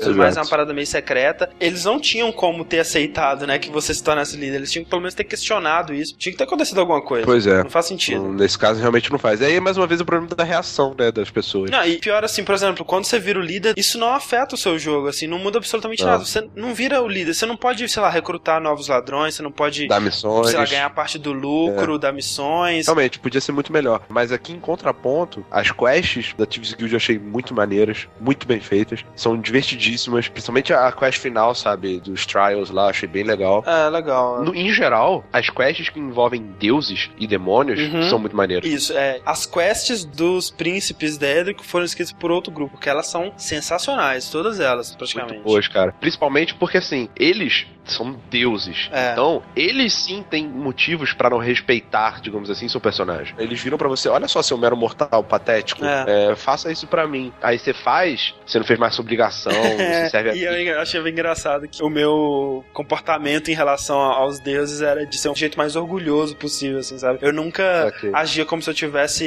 tudo 0.00 0.16
mais, 0.16 0.36
é 0.36 0.40
uma 0.40 0.48
parada 0.48 0.72
meio 0.74 0.86
secreta. 0.86 1.50
Eles 1.60 1.84
não 1.84 2.00
tinham 2.00 2.30
como 2.32 2.64
ter 2.64 2.80
aceitado, 2.80 3.46
né, 3.46 3.58
que 3.58 3.70
você 3.70 3.92
se 3.94 4.02
tornasse 4.02 4.36
líder. 4.36 4.56
Eles 4.56 4.72
tinham 4.72 4.84
que 4.84 4.90
pelo 4.90 5.02
menos 5.02 5.14
ter 5.14 5.24
questionado 5.24 5.94
isso. 5.94 6.14
Tinha 6.16 6.32
que 6.32 6.38
ter 6.38 6.44
acontecido 6.44 6.80
alguma 6.80 7.00
coisa. 7.02 7.24
Pois 7.26 7.46
é. 7.46 7.62
Não 7.62 7.70
faz 7.70 7.86
sentido. 7.86 8.22
Hum, 8.22 8.32
Nesse 8.34 8.58
caso, 8.58 8.80
realmente 8.80 9.10
não 9.10 9.18
faz. 9.18 9.40
E 9.40 9.44
aí, 9.44 9.60
mais 9.60 9.76
uma 9.76 9.86
vez, 9.86 10.00
o 10.00 10.04
problema 10.04 10.34
da 10.34 10.44
reação, 10.44 10.94
né, 10.98 11.10
das 11.12 11.30
pessoas. 11.30 11.70
Não, 11.70 11.84
e 11.84 11.98
pior 11.98 12.24
assim, 12.24 12.42
por 12.44 12.54
exemplo, 12.54 12.84
quando 12.84 13.04
você 13.04 13.18
vira 13.18 13.38
o 13.38 13.42
líder, 13.42 13.74
isso 13.76 13.98
não 13.98 14.12
afeta 14.14 14.54
o 14.54 14.58
seu 14.58 14.78
jogo, 14.78 15.08
assim, 15.08 15.26
não 15.26 15.38
muda 15.38 15.58
absolutamente 15.58 16.02
Não. 16.02 16.10
nada. 16.10 16.24
Você 16.24 16.48
não 16.56 16.74
vira 16.74 17.00
o 17.02 17.08
líder, 17.08 17.34
você 17.34 17.46
não 17.46 17.56
pode, 17.56 17.88
sei 17.88 18.02
lá, 18.02 18.08
recrutar 18.10 18.60
novos 18.60 18.88
ladrões, 18.88 19.34
você 19.34 19.42
não 19.42 19.52
pode, 19.52 19.86
Dar 19.86 20.00
missões. 20.00 20.48
sei 20.48 20.58
lá, 20.58 20.64
ganhar 20.64 20.90
parte 20.90 21.18
do 21.18 21.32
lucro, 21.32 21.98
dar 21.98 22.12
missões. 22.12 22.86
Realmente, 22.86 23.18
podia 23.18 23.40
ser 23.40 23.52
muito 23.52 23.72
melhor. 23.72 24.02
Mas 24.08 24.32
aqui 24.32 24.52
em 24.52 24.58
contraponto, 24.60 25.44
as 25.50 25.70
quests 25.70 26.34
da 26.36 26.46
Thieves 26.46 26.72
Guild 26.74 26.92
eu 26.92 26.96
achei 26.96 27.18
muito 27.18 27.54
maneiras, 27.54 28.08
muito 28.20 28.46
bem 28.46 28.60
feitas. 28.60 29.04
São 29.14 29.38
divertidíssimas, 29.38 29.89
principalmente 29.96 30.72
a 30.72 30.90
quest 30.92 31.18
final, 31.18 31.54
sabe? 31.54 32.00
Dos 32.00 32.26
trials 32.26 32.70
lá, 32.70 32.88
achei 32.90 33.08
bem 33.08 33.24
legal. 33.24 33.62
É, 33.66 33.88
legal. 33.88 34.42
No- 34.44 34.54
em 34.54 34.72
geral, 34.72 35.24
as 35.32 35.48
quests 35.50 35.88
que 35.88 35.98
envolvem 35.98 36.42
deuses 36.58 37.10
e 37.18 37.26
demônios 37.26 37.80
Uhum. 37.80 38.02
são 38.08 38.18
muito 38.18 38.36
maneiras. 38.36 38.68
Isso, 38.70 38.92
é. 38.96 39.20
As 39.24 39.46
quests 39.46 40.04
dos 40.04 40.50
príncipes 40.50 41.16
da 41.18 41.28
Edric 41.28 41.64
foram 41.64 41.84
escritas 41.84 42.12
por 42.12 42.30
outro 42.30 42.52
grupo, 42.52 42.78
que 42.78 42.88
elas 42.88 43.06
são 43.06 43.32
sensacionais, 43.36 44.28
todas 44.30 44.60
elas, 44.60 44.94
praticamente. 44.94 45.34
Muito 45.34 45.44
boas, 45.44 45.68
cara. 45.68 45.92
Principalmente 46.00 46.54
porque, 46.54 46.78
assim, 46.78 47.08
eles 47.16 47.66
são 47.84 48.16
deuses. 48.30 48.88
É. 48.92 49.12
Então, 49.12 49.42
eles 49.56 49.92
sim 49.92 50.22
têm 50.28 50.46
motivos 50.46 51.12
pra 51.12 51.28
não 51.30 51.38
respeitar, 51.38 52.20
digamos 52.20 52.48
assim, 52.50 52.68
seu 52.68 52.80
personagem. 52.80 53.34
Eles 53.38 53.60
viram 53.60 53.76
pra 53.78 53.88
você, 53.88 54.08
olha 54.08 54.28
só, 54.28 54.42
seu 54.42 54.56
mero 54.56 54.76
mortal 54.76 55.22
patético, 55.24 55.84
É. 55.84 56.30
é, 56.32 56.36
faça 56.36 56.70
isso 56.70 56.86
pra 56.86 57.06
mim. 57.06 57.32
Aí 57.42 57.58
você 57.58 57.72
faz, 57.72 58.34
você 58.46 58.58
não 58.58 58.64
fez 58.66 58.78
mais 58.78 58.94
sua 58.94 59.02
obrigação, 59.02 59.52
você 59.76 60.08
serve 60.10 60.30
a 60.30 60.34
e 60.34 60.44
eu 60.44 60.60
engra- 60.60 60.82
achei 60.82 61.00
bem 61.02 61.12
engraçado 61.12 61.66
que 61.68 61.82
o 61.82 61.88
meu 61.88 62.64
comportamento 62.72 63.50
em 63.50 63.54
relação 63.54 63.98
aos 63.98 64.38
deuses 64.40 64.80
era 64.82 65.04
de 65.06 65.18
ser 65.18 65.28
um 65.28 65.34
jeito 65.34 65.58
mais 65.58 65.74
orgulhoso 65.76 66.36
possível, 66.36 66.78
assim, 66.80 66.98
sabe? 66.98 67.18
Eu 67.22 67.32
nunca 67.32 67.86
Ok. 67.88 68.10
agia 68.12 68.44
como 68.44 68.62
se 68.62 68.70
eu 68.70 68.74
tivesse 68.74 69.26